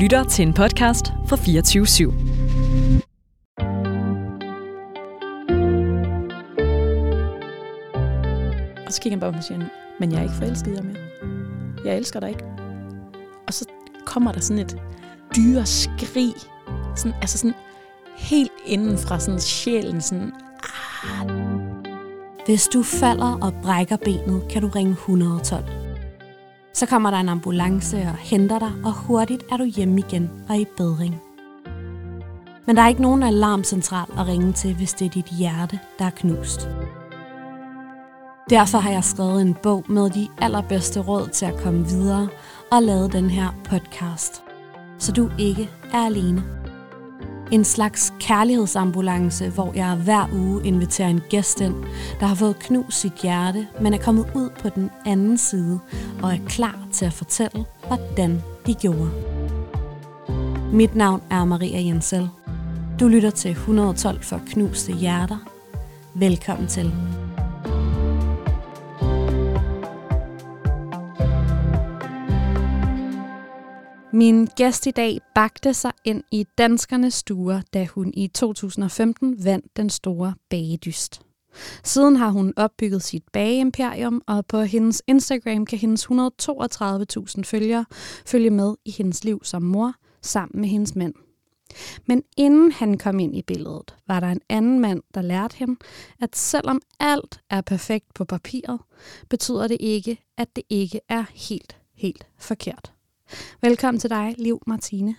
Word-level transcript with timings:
lytter 0.00 0.24
til 0.24 0.42
en 0.46 0.52
podcast 0.54 1.12
fra 1.26 1.36
24 1.36 1.84
/7. 1.84 1.88
Og 8.86 8.92
så 8.92 9.00
kigger 9.02 9.16
han 9.16 9.20
bare 9.20 9.30
på 9.30 9.34
mig 9.34 9.38
og 9.38 9.44
siger, 9.44 9.60
men 10.00 10.12
jeg 10.12 10.18
er 10.18 10.22
ikke 10.22 10.34
forelsket 10.34 10.72
i 10.72 10.74
dig 10.74 10.84
mere. 10.84 10.96
Jeg 11.84 11.96
elsker 11.96 12.20
dig 12.20 12.28
ikke. 12.28 12.44
Og 13.46 13.54
så 13.54 13.64
kommer 14.06 14.32
der 14.32 14.40
sådan 14.40 14.62
et 14.62 14.76
dyre 15.36 15.66
skrig. 15.66 16.34
Sådan, 16.96 17.14
altså 17.20 17.38
sådan 17.38 17.54
helt 18.16 18.52
inden 18.66 18.98
fra 18.98 19.20
sådan 19.20 19.40
sjælen. 19.40 20.00
Sådan, 20.00 20.32
Hvis 22.46 22.68
du 22.68 22.82
falder 22.82 23.38
og 23.42 23.52
brækker 23.62 23.96
benet, 23.96 24.42
kan 24.50 24.62
du 24.62 24.68
ringe 24.68 24.92
112. 24.92 25.79
Så 26.74 26.86
kommer 26.86 27.10
der 27.10 27.18
en 27.18 27.28
ambulance 27.28 27.96
og 27.96 28.16
henter 28.16 28.58
dig, 28.58 28.72
og 28.84 28.92
hurtigt 28.92 29.44
er 29.50 29.56
du 29.56 29.64
hjemme 29.64 29.98
igen 29.98 30.30
og 30.48 30.58
i 30.58 30.66
bedring. 30.76 31.22
Men 32.66 32.76
der 32.76 32.82
er 32.82 32.88
ikke 32.88 33.02
nogen 33.02 33.22
alarmcentral 33.22 34.06
at 34.18 34.26
ringe 34.26 34.52
til, 34.52 34.74
hvis 34.74 34.94
det 34.94 35.06
er 35.06 35.10
dit 35.10 35.26
hjerte, 35.38 35.78
der 35.98 36.04
er 36.04 36.10
knust. 36.10 36.68
Derfor 38.50 38.78
har 38.78 38.90
jeg 38.90 39.04
skrevet 39.04 39.42
en 39.42 39.56
bog 39.62 39.84
med 39.88 40.10
de 40.10 40.28
allerbedste 40.38 41.00
råd 41.00 41.28
til 41.28 41.46
at 41.46 41.56
komme 41.56 41.86
videre 41.86 42.28
og 42.72 42.82
lavet 42.82 43.12
den 43.12 43.30
her 43.30 43.48
podcast. 43.64 44.42
Så 44.98 45.12
du 45.12 45.30
ikke 45.38 45.70
er 45.92 46.06
alene. 46.06 46.59
En 47.50 47.64
slags 47.64 48.12
kærlighedsambulance, 48.20 49.48
hvor 49.48 49.72
jeg 49.74 49.94
hver 49.94 50.28
uge 50.32 50.66
inviterer 50.66 51.08
en 51.08 51.20
gæst 51.30 51.60
ind, 51.60 51.74
der 52.20 52.26
har 52.26 52.34
fået 52.34 52.58
knust 52.58 53.00
sit 53.00 53.12
hjerte, 53.22 53.66
men 53.80 53.94
er 53.94 53.98
kommet 53.98 54.26
ud 54.34 54.50
på 54.62 54.68
den 54.68 54.90
anden 55.06 55.38
side 55.38 55.78
og 56.22 56.32
er 56.32 56.38
klar 56.46 56.78
til 56.92 57.04
at 57.04 57.12
fortælle, 57.12 57.64
hvordan 57.86 58.42
de 58.66 58.74
gjorde. 58.74 59.10
Mit 60.72 60.94
navn 60.94 61.22
er 61.30 61.44
Maria 61.44 61.80
Jensel. 61.80 62.28
Du 63.00 63.08
lytter 63.08 63.30
til 63.30 63.50
112 63.50 64.22
for 64.22 64.40
knuste 64.46 64.92
hjerter. 64.92 65.38
Velkommen 66.14 66.68
til. 66.68 66.92
Min 74.20 74.46
gæst 74.46 74.86
i 74.86 74.90
dag 74.90 75.20
bagte 75.34 75.74
sig 75.74 75.92
ind 76.04 76.22
i 76.32 76.46
danskernes 76.58 77.14
stuer, 77.14 77.60
da 77.74 77.84
hun 77.84 78.12
i 78.16 78.26
2015 78.26 79.44
vandt 79.44 79.76
den 79.76 79.90
store 79.90 80.34
bagedyst. 80.50 81.20
Siden 81.84 82.16
har 82.16 82.30
hun 82.30 82.52
opbygget 82.56 83.02
sit 83.02 83.22
bageimperium, 83.32 84.22
og 84.26 84.46
på 84.46 84.60
hendes 84.60 85.02
Instagram 85.06 85.66
kan 85.66 85.78
hendes 85.78 86.06
132.000 86.06 87.42
følgere 87.44 87.84
følge 88.26 88.50
med 88.50 88.74
i 88.84 88.90
hendes 88.90 89.24
liv 89.24 89.40
som 89.44 89.62
mor 89.62 89.94
sammen 90.22 90.60
med 90.60 90.68
hendes 90.68 90.96
mand. 90.96 91.14
Men 92.06 92.22
inden 92.36 92.72
han 92.72 92.98
kom 92.98 93.18
ind 93.18 93.36
i 93.36 93.42
billedet, 93.42 93.94
var 94.08 94.20
der 94.20 94.28
en 94.28 94.40
anden 94.48 94.80
mand, 94.80 95.02
der 95.14 95.22
lærte 95.22 95.56
hende, 95.56 95.76
at 96.20 96.36
selvom 96.36 96.82
alt 96.98 97.40
er 97.50 97.60
perfekt 97.60 98.14
på 98.14 98.24
papiret, 98.24 98.80
betyder 99.28 99.68
det 99.68 99.76
ikke, 99.80 100.18
at 100.38 100.56
det 100.56 100.64
ikke 100.70 101.00
er 101.08 101.24
helt, 101.34 101.76
helt 101.94 102.26
forkert. 102.38 102.92
Velkommen 103.62 104.00
til 104.00 104.10
dig, 104.10 104.34
Liv 104.38 104.62
Martine. 104.66 105.14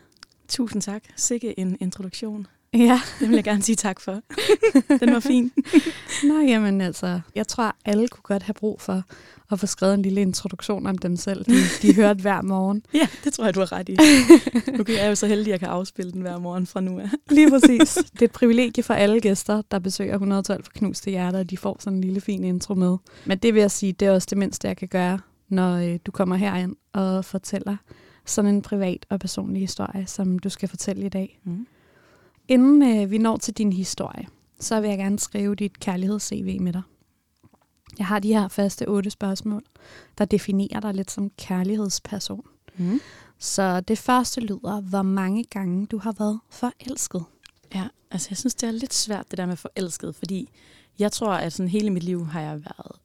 tusind 0.48 0.82
tak. 0.82 1.04
Sikke 1.16 1.60
en 1.60 1.78
introduktion. 1.80 2.48
Ja. 2.74 3.02
Det 3.20 3.30
vil 3.30 3.36
jeg 3.36 3.44
gerne 3.44 3.62
sige 3.62 3.76
tak 3.76 4.00
for. 4.00 4.22
Den 5.00 5.14
var 5.14 5.20
fin. 5.20 5.52
Nå, 6.24 6.40
jamen 6.40 6.82
altså, 6.82 7.20
jeg 7.36 7.48
tror, 7.48 7.76
alle 7.86 8.08
kunne 8.08 8.24
godt 8.24 8.44
have 8.44 8.54
brug 8.54 8.82
for 8.82 9.04
at 9.52 9.60
få 9.60 9.68
skrevet 9.68 9.94
en 9.94 10.02
lille 10.02 10.22
introduktion 10.22 10.86
om 10.86 10.98
dem 10.98 11.16
selv. 11.16 11.46
De, 11.46 11.54
de 11.82 11.96
hørte 12.02 12.22
hver 12.22 12.42
morgen. 12.42 12.84
Ja, 12.94 13.08
det 13.24 13.34
tror 13.34 13.46
jeg, 13.46 13.56
du 13.56 13.60
har 13.60 13.72
ret 13.72 13.90
i. 13.90 13.98
Nu 14.78 14.84
er 14.88 15.02
jeg 15.02 15.10
jo 15.10 15.16
så 15.16 15.28
heldig, 15.28 15.48
at 15.48 15.52
jeg 15.52 15.60
kan 15.60 15.70
afspille 15.70 16.12
den 16.12 16.22
hver 16.22 16.38
morgen 16.40 16.68
fra 16.68 16.82
nu 16.82 17.00
af. 17.00 17.10
Lige 17.30 17.50
præcis. 17.50 17.94
Det 17.94 18.22
er 18.22 18.26
et 18.26 18.32
privilegie 18.32 18.84
for 18.84 18.94
alle 18.94 19.20
gæster, 19.20 19.62
der 19.72 19.80
besøger 19.80 20.14
112 20.14 20.64
for 20.64 20.72
knuste 20.72 21.10
hjerter, 21.12 21.40
at 21.40 21.50
de 21.50 21.58
får 21.58 21.78
sådan 21.80 21.98
en 21.98 22.04
lille 22.04 22.22
fin 22.22 22.44
intro 22.44 22.74
med. 22.74 22.98
Men 23.26 23.38
det 23.38 23.54
vil 23.54 23.60
jeg 23.60 23.72
sige, 23.72 23.94
det 23.94 24.08
er 24.08 24.12
også 24.12 24.28
det 24.30 24.38
mindste, 24.38 24.68
jeg 24.68 24.78
kan 24.78 24.88
gøre, 24.88 25.20
når 25.50 25.76
øh, 25.78 26.00
du 26.06 26.12
kommer 26.12 26.36
herind 26.36 26.76
og 26.94 27.26
fortæller 27.26 27.78
sådan 28.32 28.56
en 28.56 28.62
privat 28.62 29.06
og 29.10 29.20
personlig 29.20 29.62
historie, 29.62 30.08
som 30.08 30.40
du 30.40 30.50
skal 30.50 30.70
fortælle 30.70 31.06
i 31.06 31.10
dag. 31.10 31.40
Mm. 31.44 31.68
Inden 32.48 32.84
øh, 32.84 33.12
vi 33.12 33.18
når 33.18 33.38
til 33.38 33.54
din 33.54 33.74
historie, 33.74 34.28
så 34.60 34.82
vil 34.82 34.90
jeg 34.90 34.98
gerne 34.98 35.20
skrive 35.20 35.56
dit 35.56 35.80
kærligheds-CV 35.80 36.62
med 36.62 36.74
dig. 36.74 36.82
Jeg 37.98 38.08
har 38.08 38.20
de 38.20 38.34
her 38.34 38.48
faste 38.48 38.88
otte 38.88 39.10
spørgsmål, 39.10 39.64
der 40.18 40.26
definerer 40.26 40.80
dig 40.80 40.94
lidt 40.94 41.12
som 41.12 41.30
kærlighedsperson. 41.30 42.46
Mm. 42.78 43.00
Så 43.38 43.82
det 43.82 43.98
første 43.98 44.42
lyder, 44.42 44.82
hvor 44.82 45.02
mange 45.02 45.44
gange 45.44 45.86
du 45.86 45.98
har 45.98 46.16
været 46.20 46.40
forelsket. 46.50 47.24
Ja, 47.76 47.88
altså 48.12 48.28
jeg 48.32 48.38
synes, 48.38 48.56
det 48.56 48.68
er 48.68 48.72
lidt 48.72 48.94
svært, 48.94 49.32
det 49.32 49.38
der 49.38 49.46
med 49.46 49.56
forelsket, 49.56 50.16
fordi 50.16 50.50
jeg 51.00 51.12
tror, 51.12 51.34
at 51.34 51.54
sådan 51.54 51.70
hele 51.70 51.90
mit 51.90 52.04
liv 52.04 52.26
har 52.26 52.42
jeg 52.42 52.54
været 52.54 53.00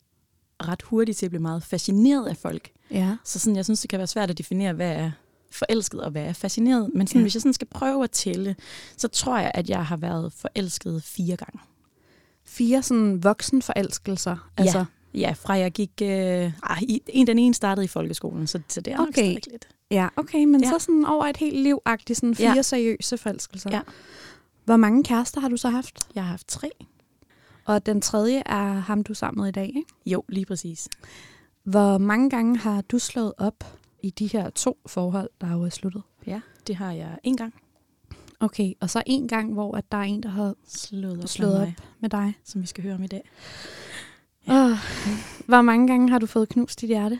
ret 0.69 0.83
hurtig 0.83 1.17
til 1.17 1.27
at 1.27 1.31
blive 1.31 1.43
meget 1.43 1.63
fascineret 1.63 2.27
af 2.27 2.37
folk. 2.37 2.71
Ja. 2.91 3.17
Så 3.25 3.39
sådan, 3.39 3.57
jeg 3.57 3.65
synes, 3.65 3.81
det 3.81 3.91
kan 3.91 3.99
være 3.99 4.07
svært 4.07 4.31
at 4.31 4.39
definere, 4.39 4.73
hvad 4.73 4.93
er 4.93 5.11
forelsket 5.51 6.01
og 6.01 6.11
hvad 6.11 6.23
er 6.25 6.33
fascineret. 6.33 6.91
Men 6.95 7.07
sådan, 7.07 7.21
Ja. 7.21 7.25
hvis 7.25 7.35
jeg 7.35 7.43
sådan 7.43 7.53
skal 7.53 7.67
prøve 7.67 8.05
at 8.05 8.11
tælle, 8.11 8.57
så 8.97 9.09
tror 9.09 9.39
jeg, 9.39 9.51
at 9.55 9.71
jeg 9.71 9.87
har 9.87 9.97
været 9.97 10.33
forelsket 10.33 11.03
fire 11.03 11.37
gange. 11.37 11.59
Fire 12.45 12.83
sådan 12.83 13.25
voksen 13.25 13.63
forelskelser. 13.63 14.51
Altså, 14.57 14.85
Ja, 15.15 15.33
fra 15.37 15.53
jeg 15.55 15.73
gik... 15.73 15.91
Øh, 16.03 16.53
ah, 16.63 16.83
en, 17.09 17.27
den 17.27 17.39
ene 17.39 17.55
startede 17.55 17.85
i 17.85 17.89
folkeskolen, 17.89 18.47
så, 18.47 18.61
så 18.69 18.81
det 18.81 18.93
er 18.93 18.97
nok 18.97 19.09
Okay. 19.09 19.13
stadig 19.23 19.43
lidt. 19.51 19.69
ja, 19.91 20.09
okay, 20.17 20.45
men 20.45 20.63
ja. 20.65 20.71
Så 20.71 20.79
sådan 20.79 21.05
over 21.05 21.25
et 21.25 21.37
helt 21.37 21.57
liv 21.57 21.81
sådan 22.13 22.35
fire 22.35 22.53
Ja. 22.57 22.63
seriøse 22.63 23.19
forelskelser. 23.19 23.71
Ja. 23.73 23.81
Hvor 24.65 24.77
mange 24.77 25.05
kærester 25.05 25.41
har 25.41 25.49
du 25.49 25.57
så 25.57 25.69
haft? 25.69 25.99
Jeg 26.15 26.23
har 26.23 26.31
haft 26.31 26.49
tre. 26.49 26.71
Og 27.65 27.87
den 27.87 28.01
tredje 28.01 28.43
er 28.47 28.73
ham, 28.73 29.03
du 29.05 29.13
er 29.13 29.15
sammen 29.15 29.41
med 29.43 29.49
i 29.49 29.53
dag, 29.53 29.67
ikke? 29.67 29.85
Jo, 30.07 30.25
lige 30.29 30.47
præcis. 30.47 30.89
Hvor 31.67 31.99
mange 31.99 32.31
gange 32.31 32.57
har 32.57 32.81
du 32.81 32.99
slået 32.99 33.33
op 33.39 33.65
i 34.03 34.11
de 34.11 34.27
her 34.27 34.51
to 34.51 34.79
forhold, 34.87 35.31
der 35.41 35.53
jo 35.53 35.63
er 35.63 35.69
sluttet? 35.69 36.03
Ja, 36.27 36.41
det 36.67 36.77
har 36.77 36.93
jeg 36.93 37.19
en 37.23 37.37
gang 37.37 37.55
Okay, 38.41 38.73
og 38.81 38.91
så 38.91 39.03
en 39.07 39.29
gang, 39.29 39.53
hvor 39.53 39.77
at 39.77 39.93
der 39.93 39.99
er 39.99 40.03
en, 40.03 40.23
der 40.23 40.29
har 40.29 40.55
slået 40.67 41.23
op, 41.23 41.29
slået 41.29 41.53
med 41.53 41.61
op 41.61 41.67
mig, 41.67 41.77
med 42.01 42.11
dig. 42.11 42.35
som 42.45 42.63
vi 42.63 42.67
skal 42.67 42.85
høre 42.85 42.95
om 42.95 43.03
i 43.03 43.07
dag. 43.07 43.31
Ja. 44.47 44.65
Oh, 44.65 44.77
hvor 45.47 45.63
mange 45.63 45.87
gange 45.87 46.11
har 46.11 46.19
du 46.19 46.27
fået 46.27 46.49
knust 46.49 46.81
dit 46.81 46.89
hjerte? 46.89 47.19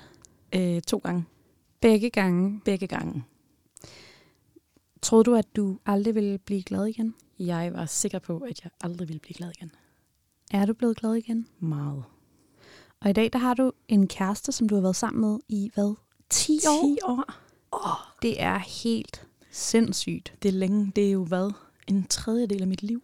Øh, 0.55 0.83
to 0.83 0.99
gange. 0.99 1.25
Begge 1.81 2.11
gange. 2.11 2.61
Begge 2.65 2.87
gange. 2.87 3.25
Troede 5.03 5.25
du, 5.25 5.35
at 5.35 5.57
du 5.57 5.79
aldrig 5.87 6.15
ville 6.15 6.39
blive 6.39 6.63
glad 6.63 6.87
igen? 6.87 7.15
Jeg 7.39 7.73
var 7.75 7.87
sikker 7.87 8.19
på, 8.19 8.39
at 8.39 8.65
jeg 8.65 8.71
aldrig 8.81 9.09
ville 9.09 9.21
blive 9.21 9.35
glad 9.35 9.51
igen. 9.59 9.71
Er 10.51 10.67
du 10.67 10.73
blevet 10.75 10.97
glad 10.97 11.15
igen? 11.15 11.47
Meget. 11.59 12.05
Og 13.01 13.11
i 13.11 13.13
dag, 13.13 13.31
der 13.33 13.39
har 13.39 13.55
du 13.55 13.73
en 13.89 14.09
kæreste, 14.09 14.53
som 14.53 14.69
du 14.69 14.75
har 14.75 14.83
været 14.83 14.97
sammen 14.97 15.21
med 15.31 15.39
i, 15.49 15.71
hvad? 15.75 15.95
10 16.31 16.59
år? 16.69 16.87
10 16.87 16.99
år. 17.05 17.25
Det 18.23 18.43
er 18.43 18.59
helt 18.59 19.27
sindssygt. 19.51 20.35
Det 20.43 20.49
er 20.49 20.53
længe. 20.53 20.93
Det 20.97 21.07
er 21.07 21.11
jo 21.11 21.25
hvad? 21.25 21.53
En 21.87 22.07
tredjedel 22.07 22.61
af 22.63 22.69
mit 22.69 22.83
liv. 22.83 23.03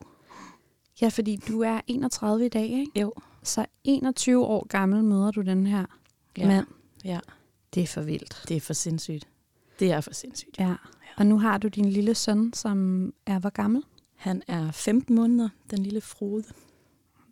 Ja, 1.02 1.08
fordi 1.08 1.36
du 1.48 1.60
er 1.60 1.80
31 1.86 2.46
i 2.46 2.48
dag, 2.48 2.64
ikke? 2.64 3.00
Jo. 3.00 3.12
Så 3.42 3.66
21 3.84 4.46
år 4.46 4.66
gammel 4.66 5.04
møder 5.04 5.30
du 5.30 5.40
den 5.40 5.66
her 5.66 5.84
Ja. 6.38 6.46
mand. 6.46 6.66
Ja, 7.04 7.20
Det 7.74 7.82
er 7.82 7.86
for 7.86 8.00
vildt. 8.02 8.44
det 8.48 8.56
er 8.56 8.60
for 8.60 8.72
sindssygt. 8.72 9.28
Det 9.80 9.92
er 9.92 10.00
for 10.00 10.14
sindssygt. 10.14 10.58
Ja. 10.58 10.74
Og 11.16 11.26
nu 11.26 11.38
har 11.38 11.58
du 11.58 11.68
din 11.68 11.84
lille 11.90 12.14
søn, 12.14 12.52
som 12.52 13.12
er 13.26 13.38
hvor 13.38 13.50
gammel? 13.50 13.82
Han 14.16 14.42
er 14.48 14.70
15 14.70 15.14
måneder, 15.14 15.48
den 15.70 15.78
lille 15.82 16.00
Frode. 16.00 16.44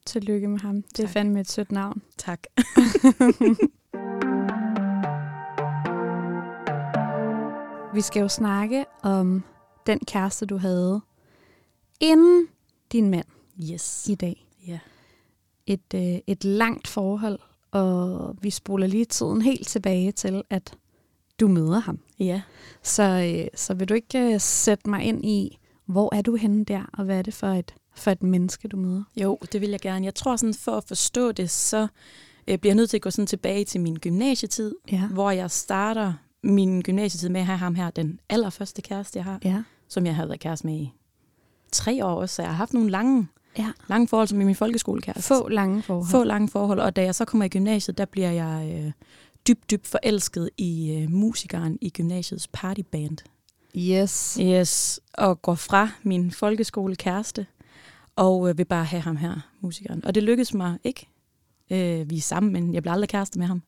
Tillykke 0.06 0.48
med 0.48 0.58
ham. 0.58 0.82
Det 0.82 0.98
er 0.98 1.02
Tak. 1.06 1.12
fandme 1.12 1.40
et 1.40 1.50
sødt 1.50 1.72
navn. 1.72 2.02
Tak. 2.18 2.40
Vi 7.94 8.00
skal 8.00 8.20
jo 8.20 8.28
snakke 8.28 8.84
om 9.02 9.42
den 9.86 9.98
kæreste, 10.06 10.46
du 10.46 10.56
havde 10.56 11.00
inden 12.00 12.46
din 12.92 13.10
mand 13.10 13.26
Yes. 13.72 14.08
i 14.08 14.14
dag. 14.14 14.46
Ja. 14.66 14.78
Et, 15.66 15.94
øh, 15.94 16.18
et 16.26 16.44
langt 16.44 16.88
forhold, 16.88 17.38
og 17.70 18.36
vi 18.42 18.50
spoler 18.50 18.86
lige 18.86 19.04
tiden 19.04 19.42
helt 19.42 19.68
tilbage 19.68 20.12
til, 20.12 20.42
at 20.50 20.74
du 21.40 21.48
møder 21.48 21.78
ham. 21.78 21.98
Ja. 22.18 22.42
Så, 22.82 23.02
øh, 23.42 23.46
så 23.54 23.74
vil 23.74 23.88
du 23.88 23.94
ikke 23.94 24.34
øh, 24.34 24.40
sætte 24.40 24.90
mig 24.90 25.02
ind 25.02 25.24
i, 25.24 25.58
hvor 25.86 26.14
er 26.14 26.22
du 26.22 26.36
henne 26.36 26.64
der, 26.64 26.82
og 26.92 27.04
hvad 27.04 27.18
er 27.18 27.22
det 27.22 27.34
for 27.34 27.46
et, 27.46 27.74
for 27.94 28.10
et 28.10 28.22
menneske, 28.22 28.68
du 28.68 28.76
møder? 28.76 29.02
Jo, 29.16 29.38
det 29.52 29.60
vil 29.60 29.70
jeg 29.70 29.80
gerne. 29.80 30.04
Jeg 30.04 30.14
tror 30.14 30.36
sådan, 30.36 30.54
for 30.54 30.72
at 30.76 30.84
forstå 30.84 31.32
det, 31.32 31.50
så 31.50 31.86
øh, 32.48 32.58
bliver 32.58 32.70
jeg 32.70 32.76
nødt 32.76 32.90
til 32.90 32.96
at 32.96 33.02
gå 33.02 33.10
sådan 33.10 33.26
tilbage 33.26 33.64
til 33.64 33.80
min 33.80 33.96
gymnasietid, 33.96 34.74
Ja. 34.92 35.06
hvor 35.06 35.30
jeg 35.30 35.50
starter 35.50 36.12
min 36.42 36.82
gymnasietid 36.82 37.28
med 37.28 37.40
at 37.40 37.46
have 37.46 37.58
ham 37.58 37.74
her, 37.74 37.90
den 37.90 38.20
allerførste 38.28 38.82
kæreste, 38.82 39.16
jeg 39.18 39.24
har, 39.24 39.38
Ja. 39.44 39.62
som 39.88 40.06
jeg 40.06 40.14
havde 40.14 40.28
været 40.28 40.40
kæreste 40.40 40.66
med 40.66 40.74
i 40.76 40.92
tre 41.72 42.04
år 42.06 42.14
også, 42.20 42.34
så 42.34 42.42
jeg 42.42 42.50
har 42.50 42.56
haft 42.56 42.72
nogle 42.74 42.90
lange, 42.90 43.28
Ja. 43.58 43.68
lange 43.88 44.08
forhold 44.08 44.28
som 44.28 44.40
i 44.40 44.44
min 44.44 44.54
folkeskolekæreste. 44.54 45.22
Få 45.22 45.48
lange 45.48 45.82
forhold. 45.82 46.10
Få 46.10 46.24
lange 46.24 46.48
forhold, 46.48 46.80
og 46.80 46.96
da 46.96 47.02
jeg 47.02 47.14
så 47.14 47.24
kommer 47.24 47.44
i 47.44 47.48
gymnasiet, 47.48 47.98
der 47.98 48.04
bliver 48.04 48.30
jeg 48.30 48.80
øh, 48.84 48.92
dybt, 49.48 49.70
dybt 49.70 49.86
forelsket 49.86 50.50
i 50.58 50.92
øh, 51.02 51.10
musikeren 51.10 51.78
i 51.80 51.90
gymnasiets 51.90 52.48
partyband. 52.52 53.18
Yes. 53.76 54.38
Yes, 54.40 55.00
og 55.14 55.42
går 55.42 55.54
fra 55.54 55.88
min 56.02 56.30
folkeskolekæreste, 56.30 57.46
og 58.20 58.48
øh, 58.50 58.58
vil 58.58 58.64
bare 58.64 58.84
have 58.84 59.02
ham 59.02 59.16
her, 59.16 59.34
musikeren. 59.60 60.04
Og 60.04 60.14
det 60.14 60.22
lykkedes 60.22 60.54
mig 60.54 60.78
ikke. 60.84 61.08
Øh, 61.70 62.10
vi 62.10 62.16
er 62.16 62.20
sammen, 62.20 62.52
men 62.52 62.74
jeg 62.74 62.82
bliver 62.82 62.92
aldrig 62.92 63.08
kæreste 63.08 63.38
med 63.38 63.46
ham. 63.46 63.62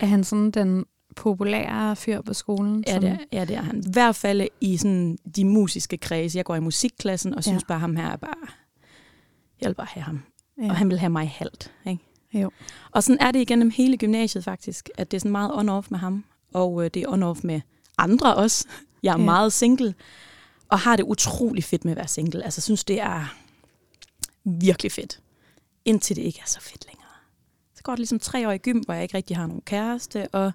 Er 0.00 0.06
han 0.06 0.24
sådan 0.24 0.50
den 0.50 0.84
populære 1.16 1.96
fyr 1.96 2.20
på 2.20 2.34
skolen? 2.34 2.84
Ja, 2.86 2.92
som- 2.94 3.00
det 3.02 3.10
er, 3.10 3.16
ja, 3.32 3.44
det 3.44 3.56
er 3.56 3.62
han. 3.62 3.78
I 3.86 3.90
hvert 3.92 4.16
fald 4.16 4.48
i 4.60 4.76
sådan 4.76 5.18
de 5.36 5.44
musiske 5.44 5.96
kredse. 5.96 6.36
Jeg 6.36 6.44
går 6.44 6.54
i 6.54 6.60
musikklassen 6.60 7.34
og 7.34 7.44
synes 7.44 7.62
Ja. 7.62 7.66
bare, 7.68 7.78
ham 7.78 7.96
her 7.96 8.06
er 8.06 8.16
bare... 8.16 8.34
Jeg 9.60 9.68
vil 9.68 9.74
bare 9.74 9.86
have 9.90 10.02
ham. 10.04 10.22
Ja. 10.62 10.68
Og 10.68 10.76
han 10.76 10.88
vil 10.90 10.98
have 10.98 11.10
mig 11.10 11.28
halvt. 11.28 11.72
Ikke? 11.86 12.02
Jo. 12.34 12.50
Og 12.92 13.02
sådan 13.02 13.20
er 13.20 13.30
det 13.30 13.40
igennem 13.40 13.70
hele 13.70 13.96
gymnasiet 13.96 14.44
faktisk, 14.44 14.88
at 14.98 15.10
det 15.10 15.16
er 15.16 15.20
sådan 15.20 15.32
meget 15.32 15.50
on-off 15.50 15.86
med 15.90 15.98
ham. 15.98 16.24
Og 16.54 16.84
øh, 16.84 16.90
det 16.94 17.02
er 17.02 17.08
on-off 17.08 17.40
med 17.44 17.60
andre 17.98 18.34
også. 18.34 18.66
Jeg 19.02 19.14
er 19.14 19.18
ja. 19.18 19.24
meget 19.24 19.52
single, 19.52 19.94
og 20.68 20.78
har 20.78 20.96
det 20.96 21.02
utrolig 21.04 21.64
fedt 21.64 21.84
med 21.84 21.92
at 21.92 21.96
være 21.96 22.08
single. 22.08 22.44
Altså 22.44 22.60
synes, 22.60 22.84
det 22.84 23.00
er 23.00 23.34
virkelig 24.44 24.92
fedt. 24.92 25.20
Indtil 25.84 26.16
det 26.16 26.22
ikke 26.22 26.38
er 26.42 26.48
så 26.48 26.60
fedt 26.60 26.86
længere. 26.86 27.08
Så 27.74 27.82
går 27.82 27.92
det 27.92 27.98
ligesom 27.98 28.18
tre 28.18 28.48
år 28.48 28.52
i 28.52 28.58
gym, 28.58 28.80
hvor 28.80 28.94
jeg 28.94 29.02
ikke 29.02 29.16
rigtig 29.16 29.36
har 29.36 29.46
nogen 29.46 29.62
kæreste, 29.62 30.28
og 30.28 30.52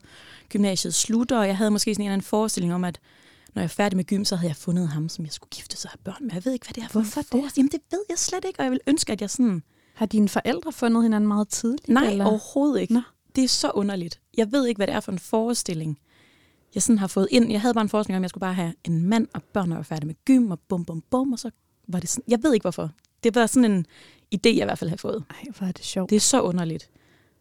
gymnasiet 0.50 0.94
slutter, 0.94 1.40
og 1.40 1.48
jeg 1.48 1.58
havde 1.58 1.72
måske 1.72 1.94
sådan 1.94 2.02
en 2.02 2.08
eller 2.08 2.14
anden 2.14 2.26
forestilling 2.26 2.74
om, 2.74 2.84
at 2.84 3.00
når 3.54 3.62
jeg 3.62 3.64
er 3.64 3.68
færdig 3.68 3.98
med 3.98 4.06
gym, 4.06 4.24
så 4.24 4.36
havde 4.36 4.50
jeg 4.50 4.56
fundet 4.56 4.88
ham, 4.88 5.10
som 5.10 5.26
jeg 5.26 5.34
skulle 5.34 5.50
gifte 5.50 5.78
sig 5.78 5.90
og 5.90 5.92
have 5.92 6.04
børn 6.04 6.26
med. 6.26 6.34
Jeg 6.34 6.46
ved 6.46 6.54
ikke, 6.54 6.66
hvad 6.66 6.74
det 6.74 6.84
er 6.84 6.88
for 6.88 7.00
Hvorfor 7.00 7.22
en 7.38 7.44
det? 7.44 7.58
Jamen, 7.58 7.72
det 7.72 7.82
ved 7.92 8.04
jeg 8.10 8.18
slet 8.18 8.46
ikke, 8.46 8.60
og 8.60 8.64
jeg 8.64 8.72
vil 8.72 8.80
ønske, 8.88 9.12
at 9.12 9.22
jeg 9.22 9.30
sådan... 9.30 9.64
Har 9.94 10.06
dine 10.06 10.30
forældre 10.30 10.72
fundet 10.72 11.04
hinanden 11.04 11.28
meget 11.28 11.48
tidligt? 11.48 11.88
Nej, 11.88 12.12
eller? 12.12 12.26
overhovedet 12.26 12.82
ikke. 12.82 12.94
Nå. 12.94 13.02
Det 13.36 13.44
er 13.44 13.48
så 13.48 13.72
underligt. 13.72 14.20
Jeg 14.38 14.52
ved 14.52 14.68
ikke, 14.68 14.80
hvad 14.80 14.88
det 14.88 14.96
er 14.96 15.00
for 15.00 15.12
en 15.12 15.20
forestilling, 15.20 16.00
jeg 16.76 16.84
sådan 16.84 17.00
har 17.00 17.08
fået 17.08 17.28
ind. 17.32 17.52
Jeg 17.52 17.62
havde 17.62 17.74
bare 17.74 17.82
en 17.82 17.90
forestilling 17.90 18.18
om, 18.18 18.22
at 18.22 18.24
jeg 18.24 18.30
skulle 18.30 18.42
bare 18.42 18.54
have 18.54 18.74
en 18.84 19.06
mand 19.06 19.28
og 19.34 19.44
børn, 19.44 19.70
når 19.70 19.76
jeg 19.76 19.78
var 19.78 19.84
færdig 19.84 20.08
med 20.08 20.16
gym, 20.26 20.52
og 20.52 20.60
bum, 20.60 20.86
bum, 20.86 21.04
bum, 21.12 21.34
og 21.34 21.40
så 21.40 21.50
var 21.88 22.00
det 22.00 22.10
sådan. 22.10 22.24
Jeg 22.28 22.44
ved 22.44 22.54
ikke, 22.54 22.64
hvorfor. 22.64 22.92
Det 23.24 23.36
var 23.36 23.46
sådan 23.46 23.72
en 23.72 23.86
idé, 24.36 24.50
jeg 24.50 24.56
i 24.62 24.64
hvert 24.64 24.80
fald 24.80 24.90
havde 24.90 25.00
fået. 25.02 25.24
Ej, 25.30 25.46
hvor 25.58 25.68
er 25.68 25.72
det 25.72 25.86
sjovt. 25.86 26.10
Det 26.10 26.16
er 26.16 26.20
så 26.20 26.42
underligt. 26.42 26.90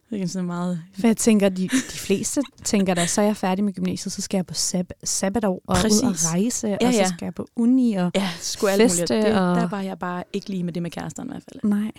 Det 0.09 0.21
er 0.21 0.27
sådan 0.27 0.45
meget... 0.45 0.81
For 0.99 1.07
jeg 1.07 1.17
tænker, 1.17 1.49
de, 1.49 1.63
de 1.67 1.97
fleste 1.97 2.41
tænker 2.63 2.93
da, 2.93 3.05
så 3.05 3.21
er 3.21 3.25
jeg 3.25 3.37
færdig 3.37 3.63
med 3.63 3.73
gymnasiet, 3.73 4.11
så 4.13 4.21
skal 4.21 4.37
jeg 4.37 4.45
på 4.45 4.53
sab- 4.53 4.91
sabbatår 5.03 5.61
og 5.67 5.75
Præcis. 5.75 6.01
ud 6.03 6.07
og 6.07 6.15
rejse, 6.33 6.67
Ja, 6.67 6.77
og 6.87 6.93
så 6.93 6.99
ja. 6.99 7.07
skal 7.07 7.25
jeg 7.25 7.33
på 7.33 7.47
uni. 7.55 7.93
Og... 7.93 8.11
Ja, 8.15 8.29
alt 8.31 8.61
muligt. 8.61 8.91
Feste 8.91 9.15
Det, 9.15 9.25
og- 9.25 9.55
Der 9.55 9.67
var 9.67 9.81
jeg 9.81 9.99
bare 9.99 10.23
ikke 10.33 10.49
lige 10.49 10.63
med 10.63 10.73
det 10.73 10.81
med 10.83 10.91
kæresterne 10.91 11.27
i 11.29 11.31
hvert 11.31 11.43
fald. 11.43 11.71
Nej. 11.71 11.91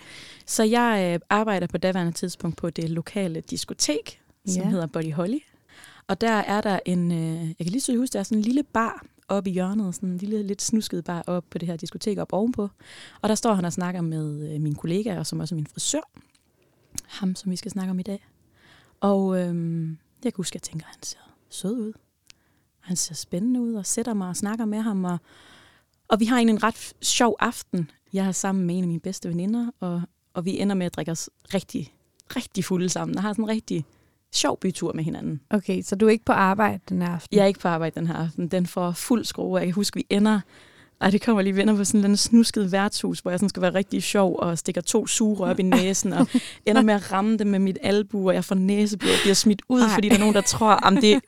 Så 0.45 0.63
jeg 0.63 1.11
øh, 1.13 1.19
arbejder 1.29 1.67
på 1.67 1.77
daværende 1.77 2.11
tidspunkt 2.11 2.57
på 2.57 2.69
det 2.69 2.89
lokale 2.89 3.41
diskotek, 3.41 4.19
som 4.47 4.63
Ja. 4.63 4.69
hedder 4.69 4.85
Body 4.87 5.13
Holly. 5.13 5.39
Og 6.07 6.21
der 6.21 6.31
er 6.31 6.61
der 6.61 6.79
en, 6.85 7.11
øh, 7.11 7.47
jeg 7.47 7.55
kan 7.59 7.65
lige 7.67 7.81
så 7.81 7.95
huske, 7.97 8.13
der 8.13 8.19
er 8.19 8.23
sådan 8.23 8.37
en 8.37 8.41
lille 8.43 8.63
bar 8.63 9.05
oppe 9.27 9.49
i 9.49 9.53
hjørnet, 9.53 9.95
sådan 9.95 10.09
en 10.09 10.17
lille, 10.17 10.43
lidt 10.43 10.61
snusket 10.61 11.03
bar 11.03 11.23
oppe 11.27 11.49
på 11.49 11.57
det 11.57 11.67
her 11.67 11.75
diskotek 11.75 12.17
op 12.17 12.33
ovenpå. 12.33 12.69
Og 13.21 13.29
der 13.29 13.35
står 13.35 13.53
han 13.53 13.65
og 13.65 13.73
snakker 13.73 14.01
med 14.01 14.53
øh, 14.53 14.61
mine 14.61 14.75
kollegaer, 14.75 15.23
som 15.23 15.39
også 15.39 15.55
er 15.55 15.57
min 15.57 15.67
frisør. 15.67 16.09
Ham, 17.03 17.35
som 17.35 17.51
vi 17.51 17.55
skal 17.55 17.71
snakke 17.71 17.91
om 17.91 17.99
i 17.99 18.03
dag. 18.03 18.27
Og 18.99 19.39
øh, 19.39 19.87
jeg 20.23 20.33
kan 20.33 20.37
huske, 20.37 20.55
at 20.55 20.55
jeg 20.55 20.61
tænker, 20.61 20.85
at 20.85 20.95
han 20.95 21.03
ser 21.03 21.35
sød 21.49 21.79
ud. 21.79 21.93
Han 22.79 22.95
ser 22.95 23.15
spændende 23.15 23.61
ud, 23.61 23.73
og 23.73 23.85
sætter 23.85 24.13
mig 24.13 24.29
og 24.29 24.35
snakker 24.35 24.65
med 24.65 24.81
ham. 24.81 25.05
Og, 25.05 25.17
og 26.07 26.19
vi 26.19 26.25
har 26.25 26.37
egentlig 26.37 26.53
en 26.53 26.63
ret 26.63 26.93
sjov 27.01 27.35
aften. 27.39 27.91
Jeg 28.13 28.27
er 28.27 28.31
sammen 28.31 28.65
med 28.65 28.77
en 28.77 28.83
af 28.83 28.87
mine 28.87 28.99
bedste 28.99 29.29
veninder, 29.29 29.71
og, 29.79 30.01
og 30.33 30.45
vi 30.45 30.59
ender 30.59 30.75
med 30.75 30.85
at 30.85 30.95
drikke 30.95 31.11
os 31.11 31.29
rigtig, 31.53 31.93
rigtig 32.35 32.65
fulde 32.65 32.89
sammen. 32.89 33.17
Og 33.17 33.23
har 33.23 33.33
sådan 33.33 33.45
en 33.45 33.49
rigtig 33.49 33.85
sjov 34.37 34.59
bytur 34.59 34.93
med 34.93 35.03
hinanden. 35.03 35.39
Okay, 35.49 35.81
så 35.81 35.95
du 35.95 36.07
er 36.07 36.09
ikke 36.11 36.25
på 36.25 36.31
arbejde 36.33 36.79
den 36.89 37.01
her 37.01 37.09
aften? 37.09 37.37
Jeg 37.37 37.43
er 37.43 37.47
ikke 37.47 37.59
på 37.59 37.67
arbejde 37.67 37.99
den 37.99 38.07
her 38.07 38.15
aften. 38.15 38.47
Den 38.47 38.67
får 38.67 38.91
fuld 38.91 39.25
skrue. 39.25 39.57
Jeg 39.57 39.67
kan 39.67 39.73
huske, 39.73 39.95
vi 39.95 40.05
ender... 40.09 40.39
Ej, 41.01 41.09
det 41.09 41.21
kommer 41.21 41.41
lige 41.41 41.55
venner 41.55 41.75
på 41.75 41.83
sådan 41.83 42.05
en 42.05 42.17
snusket 42.17 42.71
værtshus, 42.71 43.19
hvor 43.19 43.31
jeg 43.31 43.39
sådan 43.39 43.49
skal 43.49 43.61
være 43.61 43.73
rigtig 43.73 44.03
sjov 44.03 44.35
og 44.39 44.57
stikker 44.57 44.81
to 44.81 45.07
sugerør 45.07 45.51
op 45.51 45.59
i 45.59 45.63
næsen 45.63 46.13
og 46.13 46.27
ender 46.67 46.81
med 46.81 46.93
at 46.93 47.11
ramme 47.11 47.37
dem 47.37 47.47
med 47.47 47.59
mit 47.59 47.77
albu, 47.81 48.27
og 48.27 48.33
jeg 48.35 48.45
får 48.45 48.55
næseblod 48.55 49.11
og 49.11 49.17
bliver 49.21 49.33
smidt 49.33 49.61
ud, 49.69 49.81
Ej. 49.81 49.87
Ej. 49.87 49.93
fordi 49.93 50.09
der 50.09 50.15
er 50.15 50.19
nogen, 50.19 50.35
der 50.35 50.41
tror, 50.41 50.87
at 50.87 51.01
det, 51.01 51.21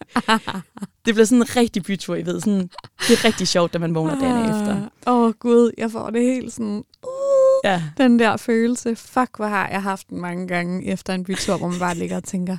det 1.06 1.14
bliver 1.14 1.26
sådan 1.26 1.42
en 1.42 1.56
rigtig 1.56 1.84
bytur, 1.84 2.16
I 2.16 2.26
ved. 2.26 2.40
Sådan, 2.40 2.70
det 3.08 3.12
er 3.12 3.26
rigtig 3.26 3.48
sjovt, 3.48 3.74
da 3.74 3.80
man 3.80 3.96
vågner 3.96 4.20
dagen 4.20 4.46
efter. 4.46 4.90
Åh 5.08 5.28
oh, 5.28 5.34
gud, 5.34 5.72
jeg 5.78 5.92
får 5.92 6.10
det 6.10 6.22
helt 6.22 6.54
sådan... 6.54 6.84
Uh, 7.04 7.12
Ja. 7.64 7.84
Den 7.98 8.20
der 8.20 8.38
følelse. 8.38 8.96
Fuck, 8.96 9.38
hvor 9.38 9.46
har 9.46 9.70
jeg 9.70 9.84
haft 9.84 10.10
den 10.10 10.22
mange 10.22 10.48
gange 10.48 10.86
efter 10.86 11.14
en 11.14 11.24
bytur, 11.24 11.58
hvor 11.58 11.68
man 11.68 11.80
bare 11.80 11.96
ligger 11.96 12.16
og 12.16 12.24
tænker, 12.24 12.58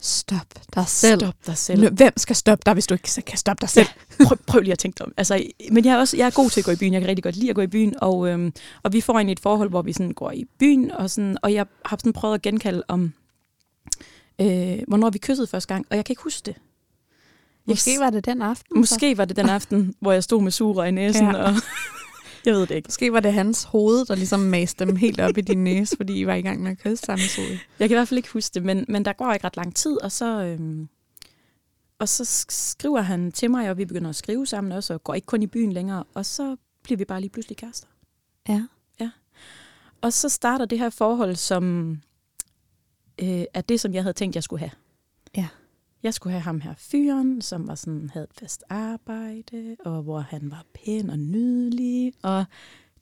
stop 0.00 0.46
dig 0.74 0.88
selv. 0.88 1.20
Stop 1.20 1.34
dig 1.46 1.56
selv. 1.58 1.94
Hvem 1.94 2.12
skal 2.16 2.36
stoppe 2.36 2.62
dig, 2.66 2.72
hvis 2.72 2.86
du 2.86 2.94
ikke 2.94 3.22
kan 3.26 3.38
stoppe 3.38 3.60
dig 3.60 3.68
selv? 3.68 3.86
prøv, 4.26 4.38
prøv 4.46 4.60
lige 4.60 4.72
at 4.72 4.78
tænke 4.78 4.98
dig 4.98 5.06
om. 5.06 5.12
Altså, 5.16 5.44
men 5.72 5.84
jeg 5.84 5.92
er, 5.94 5.98
også, 5.98 6.16
jeg 6.16 6.26
er 6.26 6.30
god 6.30 6.50
til 6.50 6.60
at 6.60 6.64
gå 6.64 6.70
i 6.70 6.76
byen. 6.76 6.92
Jeg 6.92 7.00
kan 7.00 7.08
rigtig 7.08 7.22
godt 7.22 7.36
lide 7.36 7.50
at 7.50 7.56
gå 7.56 7.62
i 7.62 7.66
byen. 7.66 7.94
Og, 8.02 8.28
øhm, 8.28 8.52
og 8.82 8.92
vi 8.92 9.00
får 9.00 9.12
egentlig 9.12 9.32
et 9.32 9.40
forhold, 9.40 9.68
hvor 9.68 9.82
vi 9.82 9.92
sådan 9.92 10.12
går 10.12 10.30
i 10.30 10.44
byen. 10.58 10.90
Og, 10.90 11.10
sådan, 11.10 11.36
og 11.42 11.52
jeg 11.52 11.66
har 11.84 11.96
sådan 11.96 12.12
prøvet 12.12 12.34
at 12.34 12.42
genkalde 12.42 12.82
om, 12.88 13.12
øh, 14.40 14.78
hvornår 14.88 15.10
vi 15.10 15.18
kyssede 15.18 15.46
første 15.46 15.74
gang. 15.74 15.86
Og 15.90 15.96
jeg 15.96 16.04
kan 16.04 16.12
ikke 16.12 16.22
huske 16.22 16.46
det. 16.46 16.54
Jeg 17.66 17.72
Måske 17.72 17.96
var 17.98 18.10
det 18.10 18.24
den 18.24 18.42
aften. 18.42 18.74
så. 18.74 18.78
Måske 18.78 19.18
var 19.18 19.24
det 19.24 19.36
den 19.36 19.48
aften, 19.48 19.94
hvor 20.00 20.12
jeg 20.12 20.24
stod 20.24 20.42
med 20.42 20.52
sugerør 20.52 20.84
i 20.84 20.90
næsen. 20.90 21.26
Ja. 21.26 21.36
Ja. 21.38 21.44
Og, 21.44 21.54
jeg 22.46 22.54
ved 22.54 22.60
det 22.66 22.70
ikke. 22.74 22.86
Måske 22.86 23.12
var 23.12 23.20
det 23.20 23.32
hans 23.32 23.62
hoved, 23.64 24.04
der 24.06 24.14
ligesom 24.14 24.40
maste 24.40 24.86
dem 24.86 24.96
helt 24.96 25.20
op 25.20 25.38
i 25.38 25.40
din 25.40 25.64
næse, 25.64 25.96
fordi 25.96 26.20
I 26.20 26.26
var 26.26 26.34
i 26.34 26.42
gang 26.42 26.62
med 26.62 26.70
at 26.70 26.78
kysse 26.78 27.04
samtidig. 27.06 27.60
Jeg 27.78 27.88
kan 27.88 27.94
i 27.94 27.98
hvert 27.98 28.08
fald 28.08 28.18
ikke 28.18 28.32
huske 28.32 28.54
det, 28.54 28.62
men, 28.62 28.84
men 28.88 29.04
der 29.04 29.12
går 29.12 29.32
ikke 29.32 29.46
ret 29.46 29.56
lang 29.56 29.76
tid, 29.76 30.02
og 30.02 30.12
så, 30.12 30.42
øhm, 30.44 30.88
og 31.98 32.08
så 32.08 32.22
sk- 32.22 32.46
skriver 32.50 33.00
han 33.00 33.32
til 33.32 33.50
mig, 33.50 33.70
og 33.70 33.78
vi 33.78 33.84
begynder 33.84 34.08
at 34.10 34.16
skrive 34.16 34.46
sammen 34.46 34.72
også, 34.72 34.94
og 34.94 35.04
går 35.04 35.14
ikke 35.14 35.26
kun 35.26 35.42
i 35.42 35.46
byen 35.46 35.72
længere, 35.72 36.04
og 36.14 36.26
så 36.26 36.56
bliver 36.82 36.98
vi 36.98 37.04
bare 37.04 37.20
lige 37.20 37.30
pludselig 37.30 37.56
kærester. 37.56 37.88
Ja. 38.48 38.66
Og 40.02 40.12
så 40.12 40.28
starter 40.28 40.64
det 40.64 40.78
her 40.78 40.90
forhold, 40.90 41.36
som 41.36 41.90
øh, 43.22 43.44
er 43.54 43.60
det, 43.60 43.80
som 43.80 43.94
jeg 43.94 44.02
havde 44.02 44.12
tænkt, 44.12 44.34
jeg 44.34 44.42
skulle 44.42 44.60
have. 44.60 44.70
Ja. 45.36 45.48
Jeg 46.02 46.14
skulle 46.14 46.32
have 46.32 46.42
ham 46.42 46.60
her 46.60 46.74
fyren, 46.76 47.42
som 47.42 47.68
var 47.68 47.74
sådan, 47.74 48.10
havde 48.12 48.24
et 48.24 48.40
fast 48.40 48.64
arbejde, 48.68 49.76
og 49.84 50.02
hvor 50.02 50.20
han 50.20 50.50
var 50.50 50.64
pæn 50.74 51.10
og 51.10 51.18
nydelig, 51.18 52.12
og 52.22 52.44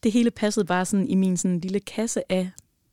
det 0.03 0.12
hele 0.12 0.31
passede 0.31 0.65
bare 0.65 0.85
sådan 0.85 1.09
i 1.09 1.15
min 1.15 1.37
sådan 1.37 1.61
lille 1.61 1.81
kasse 1.81 2.33
af, 2.33 2.50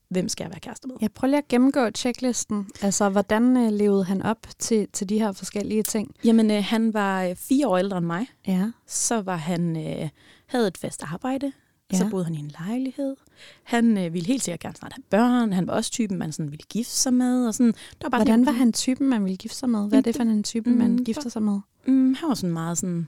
hvem 0.10 0.30
skal 0.30 0.44
jeg 0.44 0.52
være 0.52 0.60
kæreste 0.60 0.88
med? 0.88 0.96
Jeg 1.02 1.12
prøver 1.12 1.30
lige 1.30 1.38
at 1.38 1.48
gennemgå 1.48 1.90
checklisten. 1.92 2.68
Altså, 2.82 3.10
hvordan 3.10 3.58
øh, 3.58 3.72
levede 3.72 4.04
han 4.04 4.22
op 4.22 4.48
til, 4.60 4.88
til 4.94 5.10
de 5.10 5.20
her 5.20 5.32
forskellige 5.32 5.84
ting? 5.84 6.16
Jamen, 6.26 6.52
øh, 6.52 6.64
han 6.64 6.94
var 6.94 7.24
øh, 7.24 7.36
fire 7.36 7.68
år 7.68 7.78
ældre 7.78 7.98
end 7.98 8.06
mig. 8.06 8.28
Ja. 8.48 8.72
Så 8.88 9.22
var 9.22 9.36
han 9.36 9.78
øh, 9.88 10.10
havde 10.46 10.68
et 10.68 10.78
fast 10.78 11.04
arbejde. 11.04 11.46
Ja. 11.46 11.52
Ja. 11.98 11.98
Så 11.98 12.10
boede 12.10 12.26
han 12.26 12.36
i 12.36 12.40
en 12.40 12.52
lejlighed. 12.60 13.16
Han 13.64 13.98
øh, 13.98 14.14
ville 14.14 14.28
helt 14.28 14.44
sikkert 14.44 14.60
gerne 14.60 14.76
snart 14.76 14.94
have 14.94 15.04
børn. 15.10 15.54
Han 15.54 15.68
var 15.68 15.74
også 15.74 15.92
typen, 15.92 16.18
man 16.18 16.32
sådan 16.32 16.52
ville 16.52 16.66
gifte 16.70 16.94
sig 16.94 17.14
med. 17.14 17.48
Og 17.48 17.54
sådan. 17.56 17.72
Der 17.72 17.78
var 18.02 18.10
bare 18.10 18.20
Hvordan 18.20 18.34
sådan- 18.34 18.46
var 18.46 18.52
han 18.52 18.74
typen, 18.74 19.10
man 19.10 19.24
ville 19.24 19.38
gifte 19.38 19.58
sig 19.58 19.70
med? 19.70 19.88
Hvad 19.90 19.98
er 19.98 20.02
det 20.04 20.16
for 20.16 20.24
en 20.24 20.44
type, 20.44 20.70
man 20.70 20.92
Mm, 20.92 21.06
gifter 21.06 21.30
sig 21.30 21.44
med? 21.44 21.60
Mm, 21.88 22.14
han 22.14 22.30
var 22.30 22.36
sådan 22.36 22.54
meget 22.54 22.78
sådan... 22.78 23.08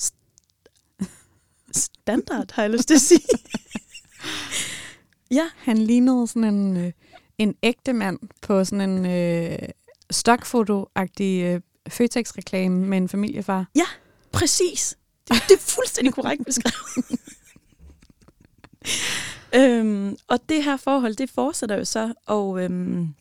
st- 0.00 0.14
Standard, 1.72 2.52
har 2.52 2.62
jeg 2.62 2.70
lyst 2.70 2.88
til 2.88 2.94
at 2.94 3.00
sige. 3.00 3.20
ja, 5.30 5.44
Han 5.56 5.78
lignede 5.78 6.26
sådan 6.26 6.54
en, 6.54 6.76
øh, 6.76 6.92
en 7.38 7.54
ægte 7.62 7.92
mand 7.92 8.18
på 8.42 8.64
sådan 8.64 8.90
en 8.90 9.06
øh, 9.06 9.58
stokfoto-agtig 10.12 11.22
øh, 11.42 11.60
Føtex-reklame 11.88 12.86
med 12.86 12.98
en 12.98 13.08
familiefar. 13.08 13.66
præcis. 14.32 14.96
Det, 15.28 15.42
det 15.48 15.54
er 15.54 15.60
fuldstændig 15.60 16.14
korrekt 16.14 16.44
beskrevet. 16.46 17.04
øhm, 19.54 20.16
og 20.28 20.38
det 20.48 20.64
her 20.64 20.76
forhold, 20.76 21.14
det 21.14 21.30
fortsætter 21.30 21.76
jo 21.76 21.84
så, 21.84 22.12
og 22.26 22.64
øhm, 22.64 23.14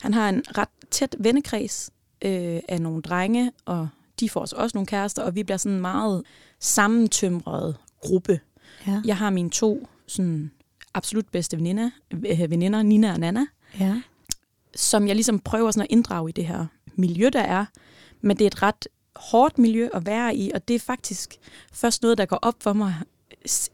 han 0.00 0.14
har 0.14 0.28
en 0.28 0.42
ret 0.58 0.68
tæt 0.90 1.16
vennekreds 1.18 1.90
øh, 2.22 2.60
af 2.68 2.80
nogle 2.80 3.02
drenge, 3.02 3.52
og 3.64 3.88
de 4.20 4.28
får 4.28 4.46
så 4.46 4.56
også 4.56 4.76
nogle 4.76 4.86
kærester, 4.86 5.22
og 5.22 5.34
vi 5.34 5.42
bliver 5.42 5.56
sådan 5.56 5.74
en 5.74 5.80
meget 5.80 6.22
sammentømret 6.60 7.76
gruppe. 8.00 8.40
Ja. 8.86 9.02
Jeg 9.04 9.16
har 9.16 9.30
mine 9.30 9.50
to 9.50 9.88
sådan, 10.06 10.50
absolut 10.94 11.28
bedste 11.28 11.56
veninder, 11.56 11.90
øh, 12.12 12.50
veninder, 12.50 12.82
Nina 12.82 13.12
og 13.12 13.20
Nana, 13.20 13.46
ja. 13.80 14.02
som 14.74 15.06
jeg 15.08 15.16
ligesom 15.16 15.38
prøver 15.38 15.70
sådan 15.70 15.82
at 15.82 15.90
inddrage 15.90 16.28
i 16.28 16.32
det 16.32 16.46
her 16.46 16.66
miljø, 16.94 17.30
der 17.32 17.40
er. 17.40 17.64
Men 18.20 18.36
det 18.36 18.44
er 18.44 18.46
et 18.46 18.62
ret 18.62 18.88
hårdt 19.16 19.58
miljø 19.58 19.88
at 19.94 20.06
være 20.06 20.36
i, 20.36 20.50
og 20.54 20.68
det 20.68 20.76
er 20.76 20.80
faktisk 20.80 21.34
først 21.72 22.02
noget, 22.02 22.18
der 22.18 22.26
går 22.26 22.38
op 22.42 22.54
for 22.60 22.72
mig 22.72 22.94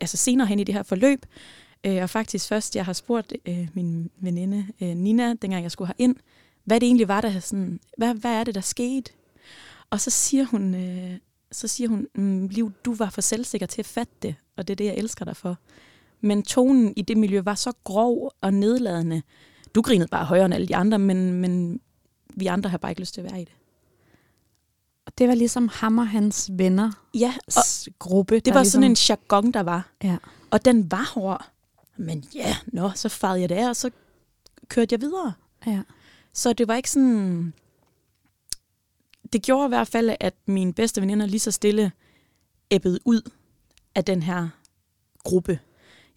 altså 0.01 0.17
senere 0.17 0.47
hen 0.47 0.59
i 0.59 0.65
det 0.65 0.75
her 0.75 0.83
forløb. 0.83 1.27
Øh, 1.87 2.03
og 2.03 2.11
faktisk 2.11 2.49
først, 2.49 2.77
jeg 2.77 2.85
har 2.85 2.93
spurgt 2.93 3.33
øh, 3.47 3.69
min 3.75 4.11
veninde 4.17 4.67
øh, 4.83 4.89
Nina, 4.89 5.35
dengang 5.35 5.63
jeg 5.63 5.71
skulle 5.71 5.89
have 5.89 5.95
ind, 5.99 6.17
hvad 6.65 6.81
det 6.81 6.87
egentlig 6.87 7.09
var, 7.09 7.21
der 7.21 7.41
sådan, 7.41 7.81
hvad, 7.99 8.15
hvad 8.15 8.31
er 8.31 8.45
det, 8.45 8.55
der 8.55 8.61
skete? 8.61 9.13
Og 9.91 10.01
så 10.01 10.11
siger 10.11 10.45
hun, 10.45 10.75
øh, 10.75 11.19
så 11.53 11.69
siger 11.69 11.89
hun, 11.89 12.07
mm, 12.15 12.49
Liv, 12.49 12.73
du 12.85 12.95
var 12.95 13.11
for 13.11 13.21
selvsikker 13.21 13.67
til 13.67 13.83
at 13.83 13.87
fatte 13.87 14.13
det, 14.23 14.35
og 14.57 14.69
det 14.69 14.75
er 14.75 14.77
det, 14.77 14.85
jeg 14.85 14.95
elsker 14.97 15.25
dig 15.25 15.37
for. 15.37 15.59
Men 16.21 16.43
tonen 16.43 16.93
i 16.97 17.03
det 17.03 17.17
miljø 17.17 17.41
var 17.41 17.55
så 17.55 17.73
grov 17.85 18.33
og 18.41 18.55
nedladende. 18.55 19.23
Du 19.75 19.83
grinede 19.83 20.09
bare 20.09 20.25
højere 20.25 20.45
end 20.45 20.55
alle 20.55 20.69
de 20.69 20.77
andre, 20.77 20.99
men, 20.99 21.33
men 21.33 21.81
vi 22.37 22.47
andre 22.47 22.71
har 22.71 22.79
bare 22.79 22.93
ikke 22.93 23.01
lyst 23.01 23.15
til 23.15 23.21
at 23.21 23.31
være 23.31 23.43
i 23.43 23.45
det. 23.45 23.53
det 25.19 25.29
var 25.29 25.35
ligesom 25.35 25.69
ham 25.73 25.99
og 25.99 26.09
hans 26.09 26.51
venner 26.53 26.91
Ja, 27.15 27.35
og 27.57 27.63
gruppe. 27.99 28.41
det 28.41 28.55
var 28.55 28.61
ligesom, 28.61 28.83
sådan 28.83 28.91
en 28.91 28.97
jargon, 29.09 29.53
der 29.53 29.61
var. 29.61 29.91
Ja. 30.05 30.17
Og 30.51 30.65
den 30.65 30.91
var 30.91 31.11
hård. 31.15 31.49
Men 31.97 32.25
ja, 32.35 32.57
nå, 32.67 32.91
så 32.95 33.09
farede 33.09 33.41
jeg 33.41 33.49
det 33.49 33.55
af, 33.55 33.69
og 33.69 33.77
så 33.77 33.91
kørte 34.69 34.93
jeg 34.93 35.01
videre. 35.01 35.33
Ja. 35.67 35.83
Så 36.33 36.53
det 36.53 36.69
var 36.69 36.75
ikke 36.75 36.91
sådan... 36.91 37.55
Det 39.33 39.43
gjorde 39.43 39.67
i 39.67 39.69
hvert 39.69 39.89
fald, 39.89 40.17
at 40.21 40.35
mine 40.47 40.73
bedste 40.73 41.01
veninder 41.01 41.27
lige 41.27 41.41
så 41.41 41.51
stille 41.51 41.93
æbbede 42.71 42.99
ud 43.05 43.31
af 43.95 44.05
den 44.05 44.23
her 44.23 44.49
gruppe. 45.25 45.59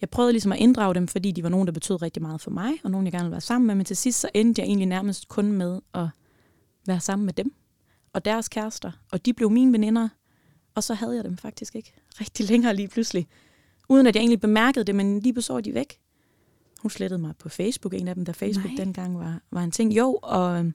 Jeg 0.02 0.10
prøvede 0.10 0.34
ligesom 0.34 0.52
at 0.52 0.60
inddrage 0.60 0.96
dem, 0.96 1.08
fordi 1.08 1.32
de 1.32 1.44
var 1.44 1.50
nogen, 1.50 1.68
der 1.68 1.74
betød 1.74 2.02
rigtig 2.02 2.22
meget 2.22 2.42
for 2.42 2.52
mig, 2.52 2.72
og 2.84 2.92
nogen, 2.92 3.06
jeg 3.06 3.12
gerne 3.12 3.24
ville 3.24 3.32
være 3.32 3.42
sammen 3.42 3.68
med. 3.68 3.76
Men 3.76 3.86
til 3.86 3.98
sidst 3.98 4.20
så 4.20 4.30
endte 4.34 4.62
jeg 4.62 4.68
egentlig 4.68 4.88
nærmest 4.88 5.28
kun 5.28 5.52
med 5.52 5.82
at 5.94 6.08
være 6.86 7.00
sammen 7.00 7.26
med 7.26 7.34
dem 7.34 7.54
og 8.14 8.26
deres 8.26 8.50
kærester. 8.50 8.92
Og 9.12 9.26
de 9.26 9.34
blev 9.34 9.50
mine 9.52 9.72
veninder, 9.72 10.10
og 10.76 10.84
så 10.84 10.94
havde 10.94 11.16
jeg 11.16 11.24
dem 11.24 11.38
faktisk 11.38 11.76
ikke 11.76 11.94
rigtig 12.20 12.46
længere 12.50 12.76
lige 12.76 12.88
pludselig. 12.88 13.28
Uden 13.90 14.08
at 14.08 14.16
jeg 14.16 14.22
egentlig 14.22 14.42
bemærkede 14.42 14.86
det, 14.86 14.96
men 14.96 15.20
lige 15.20 15.34
pludselig 15.34 15.56
var 15.56 15.62
de 15.62 15.74
væk. 15.74 16.00
Hun 16.82 16.90
slettede 16.92 17.22
mig 17.22 17.34
på 17.40 17.50
Facebook, 17.50 17.94
en 17.94 18.08
af 18.08 18.16
dem, 18.16 18.26
da 18.26 18.32
Facebook 18.32 18.66
Nej. 18.66 18.76
Nej. 18.76 18.84
dengang 18.84 19.20
var, 19.20 19.42
var 19.52 19.64
en 19.64 19.72
ting. 19.72 19.94
Jo, 19.94 20.20
og, 20.22 20.72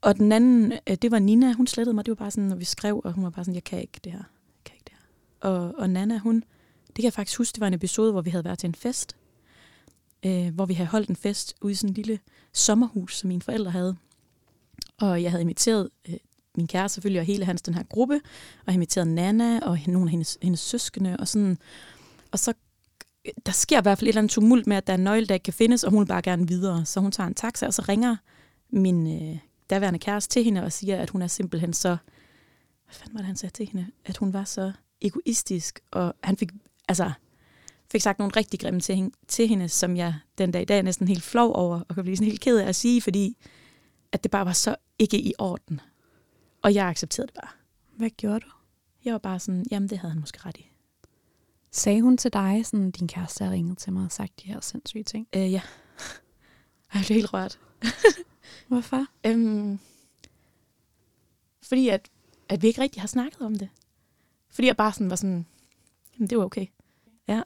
og 0.00 0.16
den 0.16 0.32
anden, 0.32 0.72
øh, 0.72 0.96
det 1.02 1.10
var 1.10 1.18
Nina, 1.18 1.52
hun 1.52 1.66
slettede 1.66 1.94
mig. 1.94 2.06
Det 2.06 2.10
var 2.10 2.16
bare 2.16 2.30
sådan, 2.30 2.48
når 2.48 2.56
vi 2.56 2.64
skrev, 2.64 3.00
og 3.04 3.12
hun 3.12 3.24
var 3.24 3.30
bare 3.30 3.44
sådan, 3.44 3.54
jeg 3.54 3.64
kan 3.64 3.80
ikke 3.80 4.00
det 4.04 4.12
her. 4.12 4.18
Jeg 4.18 4.64
kan 4.64 4.74
ikke 4.74 4.84
det 4.84 4.94
her. 4.94 5.48
Og, 5.50 5.74
og 5.78 5.90
Nana, 5.90 6.18
hun, 6.18 6.34
det 6.86 6.94
kan 6.94 7.04
jeg 7.04 7.12
faktisk 7.12 7.38
huske, 7.38 7.54
det 7.54 7.60
var 7.60 7.66
en 7.66 7.74
episode, 7.74 8.12
hvor 8.12 8.20
vi 8.20 8.30
havde 8.30 8.44
været 8.44 8.58
til 8.58 8.66
en 8.66 8.74
fest. 8.74 9.16
Øh, 10.26 10.54
hvor 10.54 10.66
vi 10.66 10.74
havde 10.74 10.88
holdt 10.88 11.08
en 11.08 11.16
fest 11.16 11.54
ude 11.60 11.72
i 11.72 11.74
sådan 11.74 11.90
en 11.90 11.94
lille 11.94 12.18
sommerhus, 12.52 13.18
som 13.18 13.28
mine 13.28 13.42
forældre 13.42 13.70
havde. 13.70 13.96
Og 15.00 15.22
jeg 15.22 15.30
havde 15.30 15.42
inviteret 15.42 15.90
øh, 16.08 16.16
min 16.58 16.66
kæreste 16.66 16.94
selvfølgelig, 16.94 17.20
og 17.20 17.26
hele 17.26 17.44
hans 17.44 17.62
den 17.62 17.74
her 17.74 17.82
gruppe, 17.82 18.14
og 18.60 18.66
jeg 18.66 18.74
inviteret 18.74 19.06
Nana 19.06 19.58
og 19.58 19.78
nogle 19.86 20.06
af 20.08 20.10
hendes, 20.10 20.38
hendes 20.42 20.60
søskende, 20.60 21.16
og 21.16 21.28
sådan. 21.28 21.58
Og 22.32 22.38
så, 22.38 22.52
øh, 23.24 23.32
der 23.46 23.52
sker 23.52 23.78
i 23.78 23.82
hvert 23.82 23.98
fald 23.98 24.06
et 24.06 24.08
eller 24.08 24.20
andet 24.20 24.30
tumult 24.30 24.66
med, 24.66 24.76
at 24.76 24.86
der 24.86 24.92
er 24.92 24.98
en 24.98 25.04
nøgle, 25.04 25.26
der 25.26 25.34
ikke 25.34 25.44
kan 25.44 25.52
findes, 25.52 25.84
og 25.84 25.90
hun 25.90 26.00
vil 26.00 26.06
bare 26.06 26.22
gerne 26.22 26.48
videre. 26.48 26.84
Så 26.84 27.00
hun 27.00 27.12
tager 27.12 27.26
en 27.26 27.34
taxa, 27.34 27.66
og 27.66 27.74
så 27.74 27.82
ringer 27.88 28.16
min 28.70 29.22
øh, 29.22 29.38
daværende 29.70 29.98
kæreste 29.98 30.32
til 30.32 30.44
hende 30.44 30.62
og 30.62 30.72
siger, 30.72 30.96
at 30.96 31.10
hun 31.10 31.22
er 31.22 31.26
simpelthen 31.26 31.72
så... 31.72 31.96
Hvad 32.84 32.94
fanden 32.94 33.14
var 33.14 33.18
det, 33.18 33.26
han 33.26 33.36
sagde 33.36 33.52
til 33.52 33.66
hende? 33.66 33.86
At 34.04 34.16
hun 34.16 34.32
var 34.32 34.44
så 34.44 34.72
egoistisk, 35.00 35.80
og 35.90 36.14
han 36.22 36.36
fik, 36.36 36.50
altså, 36.88 37.12
fik 37.92 38.00
sagt 38.00 38.18
nogle 38.18 38.32
rigtig 38.36 38.60
grimme 38.60 38.80
til 38.80 38.94
hende, 38.94 39.10
til 39.28 39.48
hende, 39.48 39.68
som 39.68 39.96
jeg 39.96 40.14
den 40.38 40.50
dag 40.50 40.62
i 40.62 40.64
dag 40.64 40.78
er 40.78 40.82
næsten 40.82 41.08
helt 41.08 41.22
flov 41.22 41.52
over, 41.52 41.80
og 41.88 41.94
kan 41.94 42.04
blive 42.04 42.16
sådan 42.16 42.28
helt 42.28 42.40
ked 42.40 42.58
af 42.58 42.68
at 42.68 42.76
sige, 42.76 43.02
fordi 43.02 43.36
at 44.12 44.22
det 44.22 44.30
bare 44.30 44.46
var 44.46 44.52
så 44.52 44.76
ikke 44.98 45.20
i 45.20 45.32
orden. 45.38 45.80
Og 46.62 46.74
jeg 46.74 46.86
accepterede 46.86 47.26
det 47.26 47.34
bare. 47.34 47.50
Hvad 47.96 48.10
gjorde 48.10 48.40
du? 48.40 48.50
Jeg 49.04 49.12
var 49.12 49.18
bare 49.18 49.38
sådan, 49.38 49.64
jamen 49.70 49.88
det 49.88 49.98
havde 49.98 50.12
han 50.12 50.20
måske 50.20 50.38
ret 50.46 50.56
i. 50.56 50.70
Sagde 51.70 52.02
hun 52.02 52.16
til 52.16 52.32
dig, 52.32 52.66
sådan 52.66 52.90
din 52.90 53.08
kæreste 53.08 53.44
har 53.44 53.52
ringet 53.52 53.78
til 53.78 53.92
mig 53.92 54.04
og 54.04 54.12
sagt 54.12 54.42
de 54.42 54.48
her 54.48 54.60
sindssyge 54.60 55.04
ting? 55.04 55.28
Øh, 55.36 55.52
ja. 55.52 55.60
Jeg 56.94 57.02
blev 57.06 57.16
helt 57.16 57.32
rørt. 57.32 57.58
Hvorfor? 58.68 59.06
Øhm, 59.26 59.78
fordi 61.62 61.88
at, 61.88 62.08
at 62.48 62.62
vi 62.62 62.66
ikke 62.66 62.80
rigtig 62.80 63.02
har 63.02 63.06
snakket 63.06 63.40
om 63.40 63.56
det. 63.56 63.68
Fordi 64.50 64.66
jeg 64.68 64.76
bare 64.76 64.92
sådan 64.92 65.10
var 65.10 65.16
sådan, 65.16 65.46
jamen 66.14 66.30
det 66.30 66.38
var 66.38 66.44
okay. 66.44 66.66
Ja. 67.28 67.42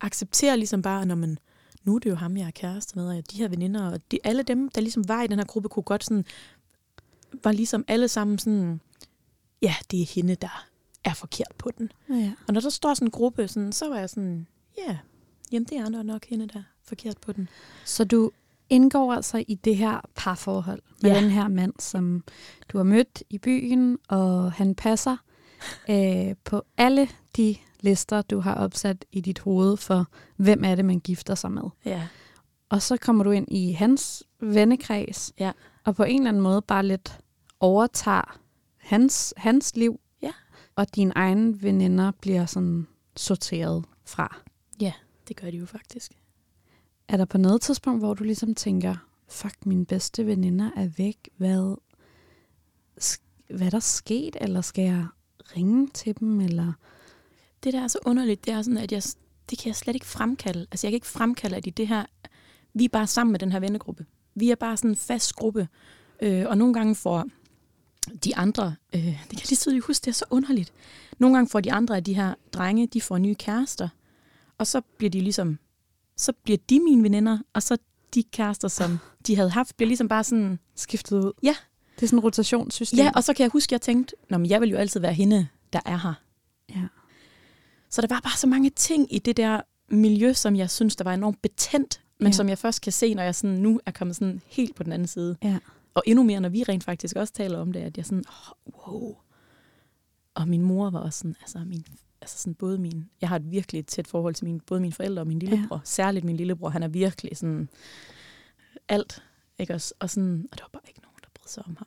Accepterer 0.00 0.56
ligesom 0.56 0.82
bare, 0.82 1.06
når 1.06 1.14
man, 1.14 1.38
nu 1.84 1.94
er 1.94 1.98
det 1.98 2.10
jo 2.10 2.14
ham, 2.14 2.36
jeg 2.36 2.46
er 2.46 2.50
kæreste 2.50 2.98
med, 2.98 3.18
og 3.18 3.30
de 3.30 3.36
her 3.36 3.48
veninder, 3.48 3.90
og 3.90 4.00
de, 4.10 4.18
alle 4.24 4.42
dem, 4.42 4.68
der 4.68 4.80
ligesom 4.80 5.08
var 5.08 5.22
i 5.22 5.26
den 5.26 5.38
her 5.38 5.46
gruppe, 5.46 5.68
kunne 5.68 5.82
godt 5.82 6.04
sådan, 6.04 6.24
var 7.44 7.52
ligesom 7.52 7.84
alle 7.88 8.08
sammen 8.08 8.38
sådan, 8.38 8.80
ja, 9.62 9.74
det 9.90 10.02
er 10.02 10.06
hende, 10.14 10.34
der 10.34 10.66
er 11.04 11.14
forkert 11.14 11.52
på 11.58 11.70
den. 11.78 11.92
Ja. 12.10 12.32
Og 12.48 12.54
når 12.54 12.60
der 12.60 12.70
står 12.70 12.94
sådan 12.94 13.06
en 13.06 13.10
gruppe, 13.10 13.48
sådan, 13.48 13.72
så 13.72 13.88
var 13.88 13.98
jeg 13.98 14.10
sådan, 14.10 14.46
ja, 14.78 14.98
jamen 15.52 15.64
det 15.66 15.76
er 15.78 16.02
nok 16.02 16.24
hende, 16.24 16.48
der 16.48 16.58
er 16.58 16.62
forkert 16.84 17.18
på 17.18 17.32
den. 17.32 17.48
Så 17.84 18.04
du 18.04 18.30
indgår 18.70 19.12
altså 19.12 19.44
i 19.48 19.54
det 19.54 19.76
her 19.76 20.00
parforhold 20.14 20.82
med 21.02 21.10
Ja. 21.10 21.20
den 21.20 21.30
her 21.30 21.48
mand, 21.48 21.72
som 21.78 22.24
du 22.68 22.76
har 22.78 22.84
mødt 22.84 23.22
i 23.30 23.38
byen, 23.38 23.98
og 24.08 24.52
han 24.52 24.74
passer 24.74 25.16
øh, 25.90 26.34
på 26.44 26.62
alle 26.76 27.08
de 27.36 27.56
lister, 27.80 28.22
du 28.22 28.40
har 28.40 28.54
opsat 28.54 29.04
i 29.12 29.20
dit 29.20 29.38
hoved 29.38 29.76
for, 29.76 30.06
hvem 30.36 30.64
er 30.64 30.74
det, 30.74 30.84
man 30.84 31.00
gifter 31.00 31.34
sig 31.34 31.52
med. 31.52 31.62
Ja. 31.84 32.08
Og 32.68 32.82
så 32.82 32.96
kommer 32.96 33.24
du 33.24 33.30
ind 33.30 33.46
i 33.50 33.72
hans 33.72 34.22
vennekreds, 34.40 35.32
Ja. 35.38 35.52
Og 35.84 35.96
på 35.96 36.02
en 36.02 36.16
eller 36.20 36.28
anden 36.28 36.42
måde 36.42 36.62
bare 36.62 36.86
lidt 36.86 37.18
overtager 37.60 38.38
hans, 38.76 39.34
hans 39.36 39.76
liv, 39.76 40.00
Ja. 40.22 40.32
og 40.76 40.94
dine 40.96 41.12
egne 41.16 41.62
veninder 41.62 42.10
bliver 42.10 42.46
sådan 42.46 42.86
sorteret 43.16 43.84
fra. 44.04 44.36
Det 45.28 45.36
gør 45.36 45.50
de 45.50 45.56
jo 45.56 45.66
faktisk. 45.66 46.12
Er 47.08 47.16
der 47.16 47.24
på 47.24 47.38
noget 47.38 47.60
tidspunkt, 47.60 48.00
hvor 48.00 48.14
du 48.14 48.24
ligesom 48.24 48.54
tænker, 48.54 48.96
fuck, 49.28 49.66
mine 49.66 49.86
bedste 49.86 50.26
veninder 50.26 50.70
er 50.76 50.88
væk, 50.96 51.28
hvad, 51.36 51.76
hvad 53.50 53.66
er 53.66 53.70
der 53.70 53.80
sket, 53.80 54.36
eller 54.40 54.60
skal 54.60 54.84
jeg 54.84 55.06
ringe 55.56 55.88
til 55.88 56.20
dem, 56.20 56.40
eller... 56.40 56.72
Det 57.64 57.72
der 57.72 57.80
er 57.80 57.88
så 57.88 57.98
underligt, 58.06 58.44
det 58.44 58.54
er 58.54 58.62
sådan, 58.62 58.78
at 58.78 58.92
jeg, 58.92 59.02
det 59.50 59.58
kan 59.58 59.66
jeg 59.68 59.76
slet 59.76 59.94
ikke 59.94 60.06
fremkalde. 60.06 60.66
Altså 60.70 60.86
jeg 60.86 60.92
kan 60.92 60.96
ikke 60.96 61.06
fremkalde, 61.06 61.56
at 61.56 61.66
i 61.66 61.70
det 61.70 61.88
her, 61.88 62.06
vi 62.74 62.84
er 62.84 62.88
bare 62.88 63.06
sammen 63.06 63.32
med 63.32 63.40
den 63.40 63.52
her 63.52 63.60
vennegruppe. 63.60 64.06
Vi 64.40 64.50
er 64.50 64.54
bare 64.54 64.76
sådan 64.76 64.90
en 64.90 64.96
fast 64.96 65.34
gruppe. 65.34 65.68
Øh, 66.22 66.44
og 66.48 66.58
nogle 66.58 66.74
gange 66.74 66.94
får 66.94 67.24
de 68.24 68.36
andre, 68.36 68.74
øh, 68.94 69.00
det 69.04 69.12
kan 69.12 69.38
jeg 69.38 69.48
lige 69.48 69.56
tydeligt 69.56 69.84
huske, 69.84 70.04
det 70.04 70.10
er 70.10 70.14
så 70.14 70.24
underligt. 70.30 70.72
Nogle 71.18 71.36
gange 71.36 71.48
får 71.48 71.60
de 71.60 71.72
andre 71.72 71.96
af 71.96 72.04
de 72.04 72.14
her 72.14 72.34
drenge, 72.52 72.86
de 72.86 73.00
får 73.00 73.18
nye 73.18 73.34
kærester. 73.34 73.88
Og 74.58 74.66
så 74.66 74.80
bliver 74.80 75.10
de 75.10 75.20
ligesom, 75.20 75.58
så 76.16 76.32
bliver 76.32 76.58
de 76.70 76.80
mine 76.80 77.02
veninder, 77.02 77.38
og 77.54 77.62
så 77.62 77.76
de 78.14 78.22
kærester, 78.22 78.68
som 78.68 78.98
de 79.26 79.36
havde 79.36 79.50
haft, 79.50 79.76
bliver 79.76 79.86
ligesom 79.86 80.08
bare 80.08 80.24
sådan, 80.24 80.58
Skiftet 80.76 81.16
ud? 81.24 81.32
Ja. 81.42 81.56
Det 81.96 82.02
er 82.02 82.06
sådan 82.06 82.18
et 82.18 82.24
rotationssystem? 82.24 82.98
ja, 82.98 83.10
og 83.14 83.24
så 83.24 83.34
kan 83.34 83.42
jeg 83.42 83.50
huske, 83.50 83.68
at 83.68 83.72
jeg 83.72 83.80
tænkte, 83.80 84.16
Nå, 84.30 84.38
men 84.38 84.50
jeg 84.50 84.60
vil 84.60 84.70
jo 84.70 84.76
altid 84.76 85.00
være 85.00 85.14
hende, 85.14 85.48
der 85.72 85.80
er 85.84 85.96
her. 85.96 86.14
ja. 86.70 86.86
Så 87.90 88.00
der 88.02 88.06
var 88.08 88.20
bare 88.20 88.36
så 88.36 88.46
mange 88.46 88.70
ting 88.70 89.14
i 89.14 89.18
det 89.18 89.36
der 89.36 89.60
miljø, 89.88 90.32
som 90.32 90.56
jeg 90.56 90.70
synes, 90.70 90.96
der 90.96 91.04
var 91.04 91.14
enormt 91.14 91.42
betændt, 91.42 92.00
men 92.20 92.26
Ja. 92.26 92.32
som 92.32 92.48
jeg 92.48 92.58
først 92.58 92.80
kan 92.82 92.92
se, 92.92 93.14
når 93.14 93.22
jeg 93.22 93.34
sådan 93.34 93.56
nu 93.56 93.80
er 93.86 93.90
kommet 93.90 94.16
sådan 94.16 94.40
helt 94.46 94.74
på 94.74 94.82
den 94.82 94.92
anden 94.92 95.08
side. 95.08 95.36
ja. 95.42 95.58
Og 95.94 96.02
endnu 96.06 96.22
mere, 96.24 96.40
når 96.40 96.48
vi 96.48 96.62
rent 96.62 96.84
faktisk 96.84 97.16
også 97.16 97.32
taler 97.32 97.58
om 97.58 97.72
det, 97.72 97.80
at 97.80 97.96
jeg 97.96 98.06
sådan, 98.06 98.24
oh, 98.28 98.72
wow. 98.88 99.16
Og 100.34 100.48
min 100.48 100.62
mor 100.62 100.90
var 100.90 100.98
også 100.98 101.18
sådan, 101.18 101.36
altså, 101.40 101.58
min, 101.58 101.84
altså 102.20 102.38
sådan 102.38 102.54
både 102.54 102.78
min, 102.78 103.10
jeg 103.20 103.28
har 103.28 103.36
et 103.36 103.50
virkelig 103.50 103.86
tæt 103.86 104.06
forhold 104.08 104.34
til 104.34 104.44
min, 104.44 104.60
både 104.60 104.80
mine 104.80 104.92
forældre 104.92 105.22
og 105.22 105.26
min 105.26 105.38
lillebror. 105.38 105.76
Ja. 105.76 105.80
Særligt 105.84 106.24
min 106.24 106.36
lillebror, 106.36 106.68
han 106.68 106.82
er 106.82 106.88
virkelig 106.88 107.36
sådan 107.36 107.68
alt, 108.88 109.22
ikke 109.58 109.74
også? 109.74 109.94
Og, 109.98 110.10
sådan, 110.10 110.48
og 110.52 110.58
der 110.58 110.64
var 110.64 110.68
bare 110.72 110.82
ikke 110.88 111.00
nogen, 111.00 111.16
der 111.22 111.28
brød 111.34 111.48
sig 111.48 111.62
om 111.66 111.76
ham. 111.78 111.86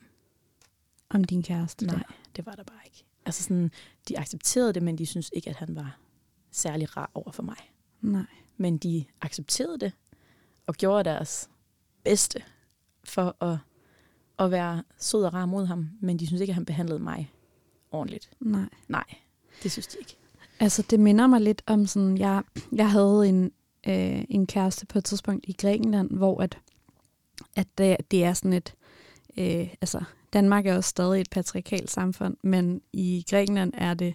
Om 1.09 1.23
din 1.23 1.43
kæreste? 1.43 1.85
Nej, 1.85 1.95
der. 1.95 2.03
det 2.35 2.45
var 2.45 2.51
der 2.51 2.63
bare 2.63 2.79
ikke. 2.85 3.03
Altså 3.25 3.43
sådan, 3.43 3.71
de 4.09 4.19
accepterede 4.19 4.73
det, 4.73 4.83
men 4.83 4.97
de 4.97 5.05
synes 5.05 5.29
ikke, 5.33 5.49
at 5.49 5.55
han 5.55 5.75
var 5.75 5.99
særlig 6.51 6.97
rar 6.97 7.11
over 7.13 7.31
for 7.31 7.43
mig. 7.43 7.71
Nej. 8.01 8.25
Men 8.57 8.77
de 8.77 9.05
accepterede 9.21 9.79
det 9.79 9.91
og 10.67 10.75
gjorde 10.75 11.10
deres 11.10 11.50
bedste 12.03 12.43
for 13.03 13.43
at, 13.43 13.58
at 14.39 14.51
være 14.51 14.84
sød 14.98 15.24
og 15.24 15.34
rar 15.34 15.46
mod 15.46 15.65
ham. 15.65 15.89
Men 16.00 16.20
de 16.20 16.27
synes 16.27 16.41
ikke, 16.41 16.51
at 16.51 16.55
han 16.55 16.65
behandlede 16.65 17.00
mig 17.00 17.32
ordentligt. 17.91 18.29
Nej. 18.39 18.70
Nej, 18.88 19.05
det 19.63 19.72
synes 19.72 19.88
de 19.88 19.98
ikke. 20.00 20.17
Altså, 20.60 20.82
det 20.82 21.00
minder 21.00 21.27
mig 21.27 21.41
lidt 21.41 21.62
om 21.67 21.86
sådan, 21.86 22.17
jeg, 22.17 22.43
jeg 22.72 22.91
havde 22.91 23.29
en, 23.29 23.51
øh, 23.88 24.25
en 24.29 24.48
kæreste 24.48 24.86
på 24.86 24.98
et 24.98 25.05
tidspunkt 25.05 25.46
i 25.48 25.55
Grækenland, 25.62 26.12
hvor 26.12 26.41
at, 26.41 26.58
at 27.55 27.67
det, 27.77 27.98
det 28.12 28.24
er 28.24 28.34
sådan 28.34 28.53
et, 28.53 28.74
øh, 29.38 29.74
altså, 29.82 30.03
Danmark 30.34 30.65
er 30.65 30.75
også 30.75 30.89
stadig 30.89 31.22
et 31.22 31.29
patriarkalt 31.29 31.91
samfund, 31.91 32.38
men 32.41 32.82
i 32.93 33.25
Grækenland 33.29 33.74
er 33.77 33.93
det 33.93 34.13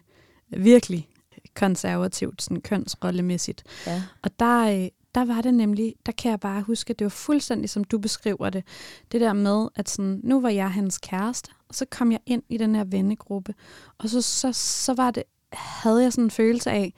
virkelig 0.49 1.09
konservativt, 1.55 2.43
sådan 2.43 2.61
kønsrollemæssigt. 2.61 3.65
Ja. 3.87 4.03
Og 4.23 4.41
der, 4.41 4.83
øh, 4.83 4.89
der 5.15 5.25
var 5.25 5.41
det 5.41 5.55
nemlig, 5.55 5.95
der 6.07 6.13
kan 6.13 6.31
jeg 6.31 6.41
bare 6.41 6.63
huske, 6.63 6.91
at 6.91 6.99
det 6.99 7.05
var 7.05 7.09
fuldstændig 7.09 7.71
som 7.71 7.85
du 7.85 7.99
beskriver 7.99 8.51
det. 8.51 8.65
Det 9.13 9.21
der 9.21 9.33
med, 9.33 9.69
at 9.75 9.89
sådan, 9.89 10.21
nu 10.25 10.41
var 10.41 10.49
jeg 10.49 10.73
hans 10.73 10.99
kæreste, 10.99 11.51
og 11.69 11.75
så 11.75 11.85
kom 11.91 12.13
jeg 12.13 12.21
ind 12.27 12.43
i 12.49 12.57
den 12.57 12.75
her 12.75 12.85
vennegruppe, 12.85 13.55
og 13.99 14.09
så, 14.09 14.23
så, 14.23 14.53
så 14.53 14.95
var 14.95 15.11
det, 15.11 15.23
havde 15.53 16.03
jeg 16.03 16.13
sådan 16.13 16.25
en 16.25 16.31
følelse 16.31 16.71
af, 16.71 16.95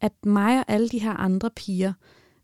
at 0.00 0.12
mig 0.26 0.58
og 0.58 0.64
alle 0.68 0.88
de 0.88 0.98
her 0.98 1.12
andre 1.12 1.50
piger, 1.50 1.92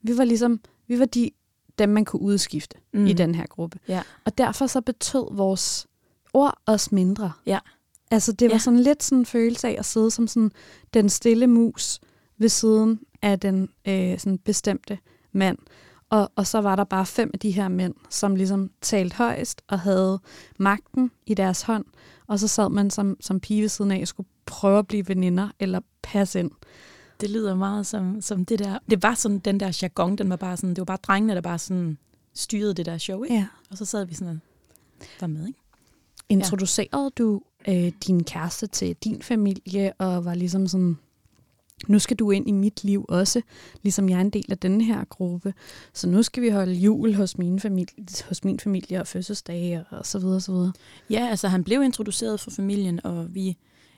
vi 0.02 0.16
var 0.18 0.24
ligesom, 0.24 0.60
vi 0.86 0.98
var 0.98 1.04
de, 1.04 1.30
dem 1.78 1.88
man 1.88 2.04
kunne 2.04 2.22
udskifte 2.22 2.76
mm. 2.92 3.06
i 3.06 3.12
den 3.12 3.34
her 3.34 3.46
gruppe. 3.46 3.78
Ja. 3.88 4.02
Og 4.24 4.38
derfor 4.38 4.66
så 4.66 4.80
betød 4.80 5.36
vores 5.36 5.86
ord 6.32 6.58
os 6.66 6.92
mindre. 6.92 7.32
Ja. 7.46 7.58
Altså 8.10 8.32
det 8.32 8.48
var 8.48 8.54
Ja. 8.54 8.58
sådan 8.58 8.80
lidt 8.80 9.02
sådan 9.02 9.18
en 9.18 9.26
følelse 9.26 9.68
af 9.68 9.76
at 9.78 9.84
sidde 9.84 10.10
som 10.10 10.26
sådan 10.26 10.52
den 10.94 11.08
stille 11.08 11.46
mus 11.46 12.00
ved 12.38 12.48
siden 12.48 13.00
af 13.22 13.40
den 13.40 13.68
øh, 13.88 14.18
sådan 14.18 14.38
bestemte 14.38 14.98
mand. 15.32 15.58
Og, 16.10 16.32
og 16.36 16.46
så 16.46 16.60
var 16.60 16.76
der 16.76 16.84
bare 16.84 17.06
fem 17.06 17.30
af 17.34 17.38
de 17.40 17.50
her 17.50 17.68
mænd, 17.68 17.94
som 18.10 18.36
ligesom 18.36 18.70
talte 18.80 19.16
højst 19.16 19.62
og 19.68 19.80
havde 19.80 20.20
magten 20.58 21.10
i 21.26 21.34
deres 21.34 21.62
hånd. 21.62 21.84
Og 22.26 22.38
så 22.38 22.48
sad 22.48 22.68
man 22.68 22.90
som, 22.90 23.16
som 23.20 23.40
pige 23.40 23.62
ved 23.62 23.68
siden 23.68 23.90
af 23.90 24.00
og 24.00 24.08
skulle 24.08 24.28
prøve 24.46 24.78
at 24.78 24.86
blive 24.86 25.08
veninder 25.08 25.48
eller 25.58 25.80
passe 26.02 26.40
ind. 26.40 26.50
Det 27.20 27.30
lyder 27.30 27.54
meget 27.54 27.86
som, 27.86 28.20
som 28.20 28.44
det 28.44 28.58
der. 28.58 28.78
Det 28.90 29.02
var 29.02 29.14
sådan, 29.14 29.38
den 29.38 29.60
der 29.60 29.78
jargon, 29.82 30.16
den 30.16 30.30
var 30.30 30.36
bare 30.36 30.56
sådan, 30.56 30.70
det 30.70 30.78
var 30.78 30.84
bare 30.84 30.98
drengene, 31.02 31.34
der 31.34 31.40
bare 31.40 31.58
sådan 31.58 31.98
styrede 32.34 32.74
det 32.74 32.86
der 32.86 32.98
show, 32.98 33.22
ikke? 33.22 33.34
Ja. 33.34 33.46
Og 33.70 33.78
så 33.78 33.84
sad 33.84 34.04
vi 34.04 34.14
sådan 34.14 34.40
var 35.20 35.26
med, 35.26 35.46
ikke? 35.46 35.58
Introducerede 36.28 37.02
ja. 37.02 37.08
du 37.24 37.42
øh, 37.68 37.92
din 38.06 38.24
kæreste 38.24 38.66
til 38.66 38.96
din 39.04 39.22
familie, 39.22 39.92
og 39.98 40.24
var 40.24 40.34
ligesom 40.34 40.66
sådan, 40.66 40.98
nu 41.88 41.98
skal 41.98 42.16
du 42.16 42.30
ind 42.30 42.48
i 42.48 42.52
mit 42.52 42.84
liv 42.84 43.04
også, 43.08 43.40
ligesom 43.82 44.08
jeg 44.08 44.16
er 44.16 44.20
en 44.20 44.30
del 44.30 44.44
af 44.50 44.58
denne 44.58 44.84
her 44.84 45.04
gruppe. 45.04 45.54
Så 45.94 46.08
nu 46.08 46.22
skal 46.22 46.42
vi 46.42 46.48
holde 46.48 46.72
jul 46.72 47.14
hos 47.14 47.38
min 47.38 47.60
familie, 47.60 48.06
hos 48.28 48.44
min 48.44 48.60
familie 48.60 49.00
og 49.00 49.06
fødselsdage 49.06 49.84
og 49.90 50.06
så 50.06 50.18
videre, 50.18 50.40
så 50.40 50.52
videre. 50.52 50.72
Ja, 51.10 51.26
altså 51.30 51.48
han 51.48 51.64
blev 51.64 51.82
introduceret 51.82 52.40
for 52.40 52.50
familien, 52.50 53.00
og 53.06 53.34
vi, 53.34 53.56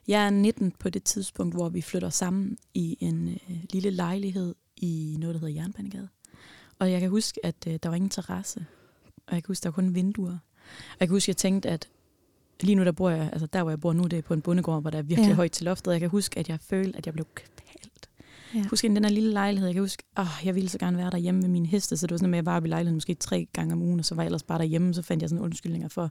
jeg 0.08 0.26
er 0.26 0.30
19 0.30 0.72
på 0.78 0.90
det 0.90 1.04
tidspunkt, 1.04 1.54
hvor 1.54 1.68
vi 1.68 1.80
flytter 1.80 2.10
sammen 2.10 2.56
i 2.74 2.96
en 3.00 3.28
øh, 3.28 3.56
lille 3.72 3.90
lejlighed 3.90 4.54
i 4.76 5.16
noget, 5.20 5.34
der 5.34 5.40
hedder 5.40 5.60
Jernbanegade. 5.60 6.08
Og 6.78 6.92
jeg 6.92 7.00
kan 7.00 7.10
huske, 7.10 7.46
at 7.46 7.56
øh, 7.68 7.78
der 7.82 7.88
var 7.88 7.96
ingen 7.96 8.10
terrasse, 8.10 8.64
og 9.26 9.34
jeg 9.34 9.42
kan 9.42 9.48
huske, 9.50 9.62
der 9.62 9.68
var 9.68 9.74
kun 9.74 9.94
vinduer. 9.94 10.30
Og 10.30 10.96
jeg 11.00 11.08
kan 11.08 11.14
huske, 11.14 11.24
at 11.24 11.28
jeg 11.28 11.36
tænkte, 11.36 11.68
at 11.68 11.88
lige 12.60 12.74
nu 12.74 12.84
der 12.84 12.92
bor 12.92 13.10
jeg, 13.10 13.28
altså 13.32 13.46
der 13.46 13.62
hvor 13.62 13.70
jeg 13.70 13.80
bor 13.80 13.92
nu, 13.92 14.02
det 14.04 14.18
er 14.18 14.22
på 14.22 14.34
en 14.34 14.40
bondegård, 14.42 14.80
hvor 14.80 14.90
der 14.90 14.98
er 14.98 15.02
virkelig 15.02 15.28
Ja. 15.28 15.34
højt 15.34 15.52
til 15.52 15.64
loftet. 15.64 15.92
Jeg 15.92 16.00
kan 16.00 16.08
huske, 16.10 16.38
at 16.38 16.48
jeg 16.48 16.58
følte, 16.60 16.98
at 16.98 17.06
jeg 17.06 17.14
blev. 17.14 17.26
Ja. 18.54 18.64
Husk 18.70 18.82
den 18.82 19.02
der 19.02 19.08
lille 19.08 19.32
lejlighed, 19.32 19.68
jeg 19.68 19.74
kan 19.74 19.82
huske, 19.82 20.02
åh, 20.18 20.26
jeg 20.44 20.54
ville 20.54 20.68
så 20.68 20.78
gerne 20.78 20.96
være 20.96 21.10
derhjemme 21.10 21.40
med 21.40 21.48
mine 21.48 21.66
heste, 21.66 21.96
så 21.96 22.06
det 22.06 22.10
var 22.10 22.18
sådan, 22.18 22.34
at 22.34 22.36
jeg 22.36 22.46
var 22.46 22.56
oppe 22.56 22.68
i 22.68 22.70
lejligheden 22.70 22.96
måske 22.96 23.14
tre 23.14 23.48
gange 23.52 23.72
om 23.72 23.82
ugen, 23.82 23.98
og 23.98 24.04
så 24.04 24.14
var 24.14 24.22
jeg 24.22 24.26
ellers 24.26 24.42
bare 24.42 24.58
derhjemme, 24.58 24.94
så 24.94 25.02
fandt 25.02 25.22
jeg 25.22 25.30
sådan 25.30 25.44
undskyldninger 25.44 25.88
for, 25.88 26.10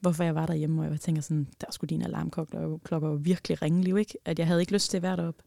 hvorfor 0.00 0.24
jeg 0.24 0.34
var 0.34 0.46
derhjemme, 0.46 0.82
og 0.82 0.90
jeg 0.90 1.00
tænker 1.00 1.22
sådan, 1.22 1.46
der 1.60 1.66
skulle 1.70 1.88
dine 1.88 2.04
alarmklokker 2.04 2.78
klokker 2.84 3.08
jo 3.08 3.14
virkelig 3.14 3.62
ringe 3.62 3.82
liv, 3.82 3.98
ikke? 3.98 4.14
At 4.24 4.38
jeg 4.38 4.46
havde 4.46 4.60
ikke 4.60 4.72
lyst 4.72 4.90
til 4.90 4.96
at 4.96 5.02
være 5.02 5.16
deroppe. 5.16 5.42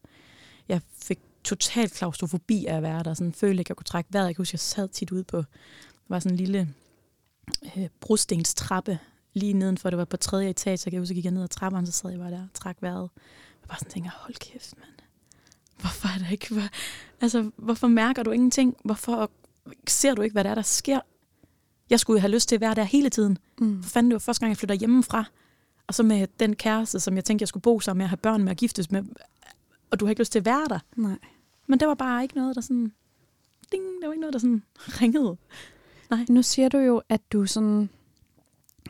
Jeg 0.68 0.80
fik 1.02 1.18
totalt 1.44 1.92
klaustrofobi 1.92 2.66
af 2.66 2.76
at 2.76 2.82
være 2.82 3.02
der, 3.02 3.14
sådan 3.14 3.32
følte 3.32 3.60
ikke, 3.60 3.70
jeg 3.70 3.76
kunne 3.76 3.84
trække 3.84 4.12
vejret. 4.12 4.26
Jeg 4.26 4.36
kan 4.36 4.40
huske, 4.40 4.54
jeg 4.54 4.60
sad 4.60 4.88
tit 4.88 5.12
ude 5.12 5.24
på, 5.24 5.44
var 6.08 6.18
sådan 6.18 6.32
en 6.32 6.36
lille 6.36 6.74
øh, 7.76 7.88
brostenstrappe 8.00 8.98
lige 9.34 9.52
nedenfor, 9.52 9.90
det 9.90 9.98
var 9.98 10.04
på 10.04 10.16
tredje 10.16 10.50
etage, 10.50 10.76
så 10.76 10.82
jeg 10.86 10.90
kan 10.90 11.00
huske, 11.00 11.14
jeg 11.14 11.22
gik 11.22 11.32
ned 11.32 11.42
ad 11.42 11.48
trappen, 11.48 11.86
så 11.86 11.92
sad 11.92 12.10
jeg 12.10 12.18
bare 12.18 12.30
der 12.30 12.42
og 12.42 12.48
trak 12.54 12.76
vejret. 12.80 13.10
Jeg 13.62 13.68
bare 13.68 13.78
sådan 13.78 13.90
tænker, 13.90 14.10
hold 14.14 14.34
kæft, 14.34 14.74
mand. 14.78 14.95
Hvorfor 15.80 16.08
er 16.08 16.18
der 16.18 16.30
ikke, 16.30 16.54
hvor, 16.54 16.62
altså, 17.20 17.50
hvorfor 17.56 17.88
mærker 17.88 18.22
du 18.22 18.30
ingenting? 18.30 18.76
Hvorfor 18.84 19.30
ser 19.86 20.14
du 20.14 20.22
ikke, 20.22 20.32
hvad 20.32 20.44
der 20.44 20.50
er, 20.50 20.54
der 20.54 20.62
sker? 20.62 21.00
Jeg 21.90 22.00
skulle 22.00 22.20
have 22.20 22.30
lyst 22.30 22.48
til 22.48 22.54
at 22.54 22.60
være 22.60 22.74
der 22.74 22.84
hele 22.84 23.10
tiden. 23.10 23.38
Mm. 23.58 23.82
For 23.82 23.90
fanden, 23.90 24.10
det 24.10 24.14
var 24.14 24.18
første 24.18 24.40
gang, 24.40 24.50
jeg 24.50 24.56
flytter 24.56 24.74
hjemmefra. 24.74 25.24
Og 25.86 25.94
så 25.94 26.02
med 26.02 26.26
den 26.40 26.56
kæreste, 26.56 27.00
som 27.00 27.16
jeg 27.16 27.24
tænkte, 27.24 27.42
jeg 27.42 27.48
skulle 27.48 27.62
bo 27.62 27.80
sammen 27.80 27.98
med, 27.98 28.04
og 28.04 28.10
have 28.10 28.16
børn 28.16 28.42
med 28.42 28.50
og 28.50 28.56
giftes 28.56 28.90
med. 28.90 29.04
Og 29.90 30.00
du 30.00 30.04
har 30.04 30.10
ikke 30.10 30.22
lyst 30.22 30.32
til 30.32 30.38
at 30.38 30.44
være 30.44 30.66
der. 30.68 30.78
Nej. 30.96 31.18
Men 31.66 31.80
det 31.80 31.88
var 31.88 31.94
bare 31.94 32.22
ikke 32.22 32.34
noget, 32.36 32.54
der 32.56 32.60
sådan... 32.60 32.92
Ding, 33.72 33.82
det 34.00 34.06
var 34.06 34.12
ikke 34.12 34.20
noget, 34.20 34.32
der 34.32 34.38
sådan 34.38 34.62
ringede. 35.00 35.36
Nu 36.28 36.42
siger 36.42 36.68
du 36.68 36.78
jo, 36.78 37.02
at 37.08 37.32
du 37.32 37.46
sådan 37.46 37.88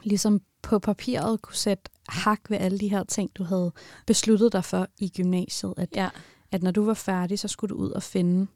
ligesom 0.02 0.40
på 0.62 0.78
papiret 0.78 1.42
kunne 1.42 1.56
sætte 1.56 1.90
hak 2.08 2.40
ved 2.48 2.58
alle 2.58 2.78
de 2.78 2.88
her 2.88 3.04
ting, 3.04 3.30
du 3.34 3.44
havde 3.44 3.72
besluttet 4.06 4.52
dig 4.52 4.64
for 4.64 4.88
i 4.98 5.12
gymnasiet, 5.16 5.74
at, 5.76 5.88
Ja. 5.94 6.08
At 6.52 6.62
når 6.62 6.70
du 6.70 6.84
var 6.84 6.94
færdig, 6.94 7.38
så 7.38 7.48
skulle 7.48 7.68
du 7.68 7.80
ud 7.80 7.90
og 7.90 8.02
finde 8.02 8.46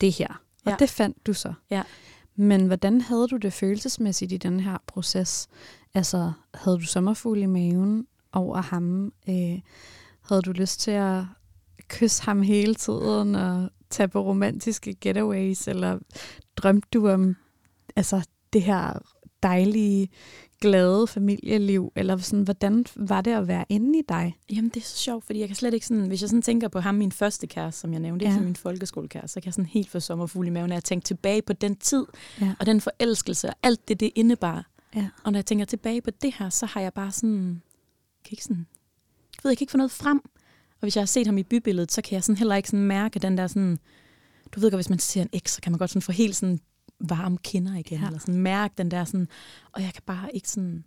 det 0.00 0.12
her. 0.12 0.28
Og 0.64 0.70
Ja. 0.70 0.76
det 0.78 0.90
fandt 0.90 1.26
du 1.26 1.32
så. 1.32 1.52
Ja. 1.70 1.82
Men 2.36 2.66
hvordan 2.66 3.00
havde 3.00 3.28
du 3.28 3.36
det 3.36 3.52
følelsesmæssigt 3.52 4.32
i 4.32 4.36
den 4.36 4.60
her 4.60 4.78
proces? 4.86 5.48
Altså, 5.94 6.32
havde 6.54 6.76
du 6.78 6.84
sommerfugl 6.84 7.38
i 7.38 7.46
maven 7.46 8.06
over 8.32 8.62
ham? 8.62 9.12
Øh, 9.28 9.60
havde 10.22 10.42
du 10.42 10.52
lyst 10.52 10.80
til 10.80 10.90
at 10.90 11.22
kysse 11.88 12.22
ham 12.22 12.42
hele 12.42 12.74
tiden 12.74 13.34
og 13.34 13.70
tage 13.90 14.08
på 14.08 14.22
romantiske 14.24 14.94
getaways? 15.00 15.68
Eller 15.68 15.98
drømte 16.56 16.88
du 16.92 17.08
om 17.08 17.36
altså, 17.96 18.28
det 18.52 18.62
her 18.62 18.98
dejlige, 19.42 20.08
glade 20.60 21.06
familieliv? 21.06 21.92
Eller 21.96 22.16
sådan, 22.16 22.42
hvordan 22.42 22.84
var 22.96 23.20
det 23.20 23.30
at 23.30 23.48
være 23.48 23.64
inde 23.68 23.98
i 23.98 24.02
dig? 24.08 24.36
Jamen, 24.50 24.68
det 24.68 24.76
er 24.80 24.84
så 24.84 24.96
sjovt, 24.96 25.24
fordi 25.24 25.38
jeg 25.38 25.48
kan 25.48 25.56
slet 25.56 25.74
ikke 25.74 25.86
sådan... 25.86 26.06
Hvis 26.06 26.20
jeg 26.20 26.28
sådan 26.28 26.42
tænker 26.42 26.68
på 26.68 26.80
ham, 26.80 26.94
min 26.94 27.12
første 27.12 27.46
kæreste, 27.46 27.80
som 27.80 27.92
jeg 27.92 28.00
nævnte, 28.00 28.24
Ja. 28.24 28.30
ikke 28.32 28.44
min 28.44 28.56
folkeskolekæreste, 28.56 29.34
så 29.34 29.40
kan 29.40 29.46
jeg 29.46 29.54
sådan 29.54 29.66
helt 29.66 29.90
få 29.90 30.00
sommerfugl 30.00 30.46
i 30.46 30.50
maven, 30.50 30.68
når 30.68 30.76
jeg 30.76 30.84
tænker 30.84 31.04
tilbage 31.04 31.42
på 31.42 31.52
den 31.52 31.76
tid, 31.76 32.04
Ja. 32.40 32.54
og 32.60 32.66
den 32.66 32.80
forelskelse, 32.80 33.48
og 33.48 33.54
alt 33.62 33.88
det, 33.88 34.00
det 34.00 34.10
indebar. 34.14 34.70
Ja. 34.96 35.08
Og 35.24 35.32
når 35.32 35.38
jeg 35.38 35.46
tænker 35.46 35.64
tilbage 35.64 36.00
på 36.00 36.10
det 36.22 36.34
her, 36.38 36.50
så 36.50 36.66
har 36.66 36.80
jeg 36.80 36.92
bare 36.92 37.12
sådan... 37.12 37.62
Kan 38.24 38.32
ikke 38.32 38.44
sådan... 38.44 38.66
Jeg 39.36 39.40
ved, 39.44 39.50
jeg 39.50 39.58
kan 39.58 39.62
ikke 39.62 39.70
få 39.70 39.76
noget 39.76 39.90
frem. 39.90 40.20
Og 40.70 40.80
hvis 40.80 40.96
jeg 40.96 41.00
har 41.02 41.06
set 41.06 41.26
ham 41.26 41.38
i 41.38 41.42
bybilledet, 41.42 41.92
så 41.92 42.02
kan 42.02 42.14
jeg 42.14 42.24
sådan 42.24 42.36
heller 42.36 42.54
ikke 42.56 42.68
sådan 42.68 42.86
mærke 42.86 43.18
den 43.18 43.38
der 43.38 43.46
sådan... 43.46 43.78
Du 44.54 44.60
ved 44.60 44.70
godt, 44.70 44.78
hvis 44.78 44.90
man 44.90 44.98
ser 44.98 45.22
en 45.22 45.28
eks, 45.32 45.50
så 45.52 45.60
kan 45.60 45.72
man 45.72 45.78
godt 45.78 45.90
sådan 45.90 46.02
få 46.02 46.12
helt 46.12 46.36
sådan 46.36 46.60
varme 47.00 47.38
kinder 47.38 47.74
igen, 47.76 48.00
Ja. 48.00 48.06
eller 48.06 48.18
sådan 48.18 48.40
mærke 48.40 48.74
den 48.78 48.90
der 48.90 49.04
sådan... 49.04 49.28
Og 49.72 49.82
jeg 49.82 49.92
kan 49.94 50.02
bare 50.06 50.34
ikke 50.34 50.48
sådan... 50.48 50.84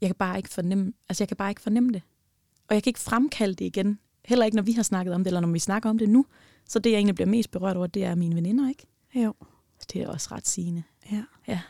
Jeg 0.00 0.08
kan 0.08 0.16
bare 0.16 0.36
ikke 0.36 0.48
fornemme... 0.48 0.92
Altså, 1.08 1.22
jeg 1.24 1.28
kan 1.28 1.36
bare 1.36 1.50
ikke 1.50 1.60
fornemme 1.60 1.92
det. 1.92 2.02
Og 2.68 2.74
jeg 2.74 2.82
kan 2.82 2.90
ikke 2.90 3.00
fremkalde 3.00 3.54
det 3.54 3.64
igen. 3.64 3.98
Heller 4.24 4.44
ikke, 4.44 4.56
når 4.56 4.62
vi 4.62 4.72
har 4.72 4.82
snakket 4.82 5.14
om 5.14 5.20
det, 5.24 5.26
eller 5.26 5.40
når 5.40 5.48
vi 5.48 5.58
snakker 5.58 5.90
om 5.90 5.98
det 5.98 6.08
nu. 6.08 6.26
Så 6.68 6.78
det, 6.78 6.90
jeg 6.90 6.96
egentlig 6.96 7.14
bliver 7.14 7.28
mest 7.28 7.50
berørt 7.50 7.76
over, 7.76 7.86
det 7.86 8.04
er 8.04 8.14
mine 8.14 8.34
veninder, 8.34 8.68
ikke? 8.68 8.86
Jo. 9.14 9.34
Det 9.92 10.02
er 10.02 10.08
også 10.08 10.28
ret 10.32 10.46
sigende. 10.46 10.82
Ja. 11.12 11.24
Ja. 11.48 11.60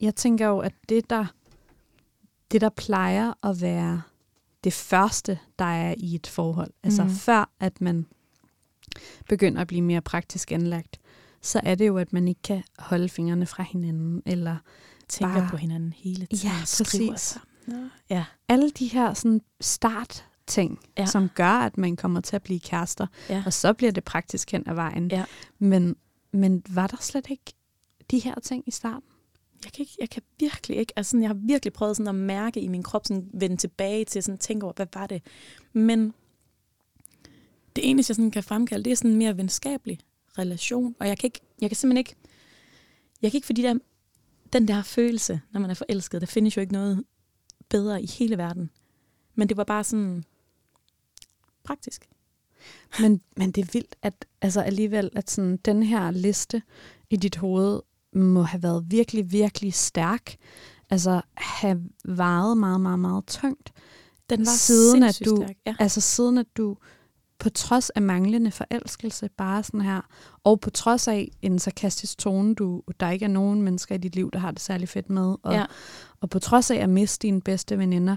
Jeg 0.00 0.14
tænker 0.14 0.46
jo, 0.46 0.58
at 0.58 0.74
det 0.88 1.10
der, 1.10 1.26
det, 2.50 2.60
der 2.60 2.68
plejer 2.68 3.32
at 3.42 3.60
være 3.60 4.02
det 4.64 4.72
første, 4.72 5.38
der 5.58 5.64
er 5.64 5.94
i 5.98 6.14
et 6.14 6.26
forhold, 6.26 6.68
mm. 6.70 6.80
altså 6.84 7.08
før 7.08 7.50
at 7.60 7.80
man 7.80 8.06
begynder 9.28 9.60
at 9.60 9.66
blive 9.66 9.82
mere 9.82 10.00
praktisk 10.00 10.52
anlagt, 10.52 11.00
så 11.42 11.60
er 11.64 11.74
det 11.74 11.86
jo, 11.86 11.98
at 11.98 12.12
man 12.12 12.28
ikke 12.28 12.42
kan 12.42 12.62
holde 12.78 13.08
fingrene 13.08 13.46
fra 13.46 13.62
hinanden, 13.62 14.22
eller 14.26 14.56
Tænker 15.08 15.34
Bare- 15.34 15.48
på 15.50 15.56
hinanden 15.56 15.92
hele 15.92 16.26
tiden. 16.26 16.48
Ja, 16.48 16.60
præcis. 16.60 17.20
sammen. 17.20 17.90
Ja. 18.10 18.24
alle 18.48 18.70
de 18.70 18.86
her 18.86 19.14
sådan 19.14 19.40
startting, 19.60 20.78
ja. 20.96 21.02
Ja. 21.02 21.06
som 21.06 21.28
gør, 21.34 21.48
at 21.48 21.78
man 21.78 21.96
kommer 21.96 22.20
til 22.20 22.36
at 22.36 22.42
blive 22.42 22.60
kærester, 22.60 23.06
Ja. 23.28 23.42
og 23.46 23.52
så 23.52 23.72
bliver 23.72 23.92
det 23.92 24.04
praktisk 24.04 24.52
hen 24.52 24.64
ad 24.68 24.74
vejen. 24.74 25.10
Ja. 25.10 25.24
Men, 25.58 25.96
men 26.32 26.62
var 26.68 26.86
der 26.86 26.96
slet 27.00 27.26
ikke 27.30 27.52
de 28.10 28.18
her 28.18 28.34
ting 28.40 28.64
i 28.66 28.70
starten? 28.70 29.08
Jeg 29.64 29.72
kan, 29.72 29.82
ikke, 29.82 29.96
jeg 30.00 30.10
kan 30.10 30.22
virkelig 30.40 30.76
ikke, 30.78 30.92
altså 30.96 31.10
sådan, 31.10 31.22
jeg 31.22 31.28
har 31.28 31.34
virkelig 31.46 31.72
prøvet 31.72 31.96
sådan 31.96 32.08
at 32.08 32.14
mærke 32.14 32.60
i 32.60 32.68
min 32.68 32.82
krop, 32.82 33.06
sådan 33.06 33.30
vende 33.34 33.56
tilbage 33.56 34.04
til 34.04 34.22
sådan 34.22 34.38
tænke 34.38 34.64
over, 34.64 34.72
hvad 34.76 34.86
var 34.94 35.06
det? 35.06 35.22
Men 35.72 36.14
det 37.76 37.90
eneste, 37.90 38.10
jeg 38.10 38.16
sådan 38.16 38.30
kan 38.30 38.42
fremkalde, 38.44 38.84
det 38.84 38.90
er 38.92 38.96
sådan 38.96 39.16
mere 39.16 39.36
venskabelig 39.36 39.98
relation, 40.38 40.94
og 41.00 41.08
jeg 41.08 41.18
kan, 41.18 41.26
ikke, 41.26 41.40
jeg 41.60 41.70
kan 41.70 41.76
simpelthen 41.76 41.96
ikke, 41.98 42.14
jeg 43.22 43.30
kan 43.30 43.38
ikke 43.38 43.46
fordi 43.46 43.62
der, 43.62 43.74
den 44.52 44.68
der 44.68 44.82
følelse, 44.82 45.40
når 45.52 45.60
man 45.60 45.70
er 45.70 45.74
forelsket, 45.74 46.20
der 46.20 46.26
findes 46.26 46.56
jo 46.56 46.60
ikke 46.60 46.72
noget 46.72 47.04
bedre 47.68 48.02
i 48.02 48.06
hele 48.06 48.38
verden. 48.38 48.70
Men 49.34 49.48
det 49.48 49.56
var 49.56 49.64
bare 49.64 49.84
sådan 49.84 50.24
praktisk. 51.64 52.08
Men, 53.00 53.20
men 53.36 53.52
det 53.52 53.62
er 53.62 53.68
vildt, 53.72 53.96
at 54.02 54.24
altså 54.42 54.60
alligevel, 54.60 55.10
at 55.12 55.30
sådan, 55.30 55.56
den 55.56 55.82
her 55.82 56.10
liste 56.10 56.62
i 57.10 57.16
dit 57.16 57.36
hoved 57.36 57.80
må 58.12 58.42
have 58.42 58.62
været 58.62 58.84
virkelig, 58.90 59.32
virkelig 59.32 59.74
stærk. 59.74 60.36
Altså 60.90 61.20
have 61.36 61.82
varet 62.04 62.56
meget, 62.58 62.80
meget, 62.80 62.98
meget 62.98 63.26
tungt. 63.26 63.72
Den 64.30 64.40
var 64.40 64.56
Siden 64.56 65.02
at 65.02 65.20
du- 65.24 65.36
stærk. 65.36 65.56
Ja. 65.66 65.74
Altså 65.78 66.00
siden 66.00 66.38
at 66.38 66.46
du 66.56 66.76
på 67.42 67.50
trods 67.50 67.90
af 67.90 68.02
manglende 68.02 68.50
forelskelse, 68.50 69.28
bare 69.36 69.62
sådan 69.62 69.80
her, 69.80 70.00
og 70.44 70.60
på 70.60 70.70
trods 70.70 71.08
af 71.08 71.28
en 71.42 71.58
sarkastisk 71.58 72.18
tone, 72.18 72.54
du, 72.54 72.82
der 73.00 73.10
ikke 73.10 73.24
er 73.24 73.28
nogen 73.28 73.62
mennesker 73.62 73.94
i 73.94 73.98
dit 73.98 74.14
liv, 74.14 74.30
der 74.32 74.38
har 74.38 74.50
det 74.50 74.60
særlig 74.60 74.88
fedt 74.88 75.10
med, 75.10 75.36
og, 75.42 75.52
Ja. 75.54 75.64
og 76.20 76.30
på 76.30 76.38
trods 76.38 76.70
af 76.70 76.76
at 76.76 76.88
miste 76.88 77.22
dine 77.26 77.40
bedste 77.40 77.78
veninder, 77.78 78.16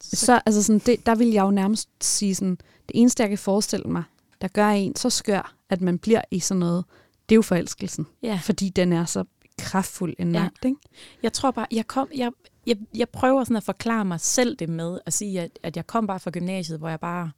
så, 0.00 0.16
så 0.16 0.40
altså 0.46 0.62
sådan, 0.62 0.78
det, 0.86 1.06
der 1.06 1.14
vil 1.14 1.28
jeg 1.28 1.42
jo 1.42 1.50
nærmest 1.50 1.88
sige 2.00 2.34
sådan, 2.34 2.54
det 2.88 2.90
eneste, 2.94 3.22
jeg 3.22 3.28
kan 3.28 3.38
forestille 3.38 3.86
mig, 3.90 4.02
der 4.40 4.48
gør 4.48 4.68
en 4.68 4.96
så 4.96 5.10
skør, 5.10 5.54
at 5.70 5.80
man 5.80 5.98
bliver 5.98 6.20
i 6.30 6.40
sådan 6.40 6.58
noget, 6.58 6.84
det 7.28 7.34
er 7.34 7.36
jo 7.36 7.42
forelskelsen. 7.42 8.06
ja. 8.22 8.40
Fordi 8.42 8.68
den 8.68 8.92
er 8.92 9.04
så 9.04 9.24
kraftfuld 9.58 10.14
en 10.18 10.32
Ja. 10.34 10.42
magt, 10.42 10.64
ikke? 10.64 10.76
Jeg 11.22 11.32
tror 11.32 11.50
bare, 11.50 11.66
jeg, 11.72 11.86
kom, 11.86 12.08
jeg, 12.16 12.32
jeg, 12.66 12.76
jeg 12.94 13.08
prøver 13.08 13.44
sådan 13.44 13.56
at 13.56 13.62
forklare 13.64 14.04
mig 14.04 14.20
selv 14.20 14.56
det 14.56 14.68
med, 14.68 14.98
at 15.06 15.12
sige, 15.12 15.40
at, 15.40 15.58
at 15.62 15.76
jeg 15.76 15.86
kom 15.86 16.06
bare 16.06 16.20
fra 16.20 16.30
gymnasiet, 16.30 16.78
hvor 16.78 16.88
jeg 16.88 17.00
bare, 17.00 17.30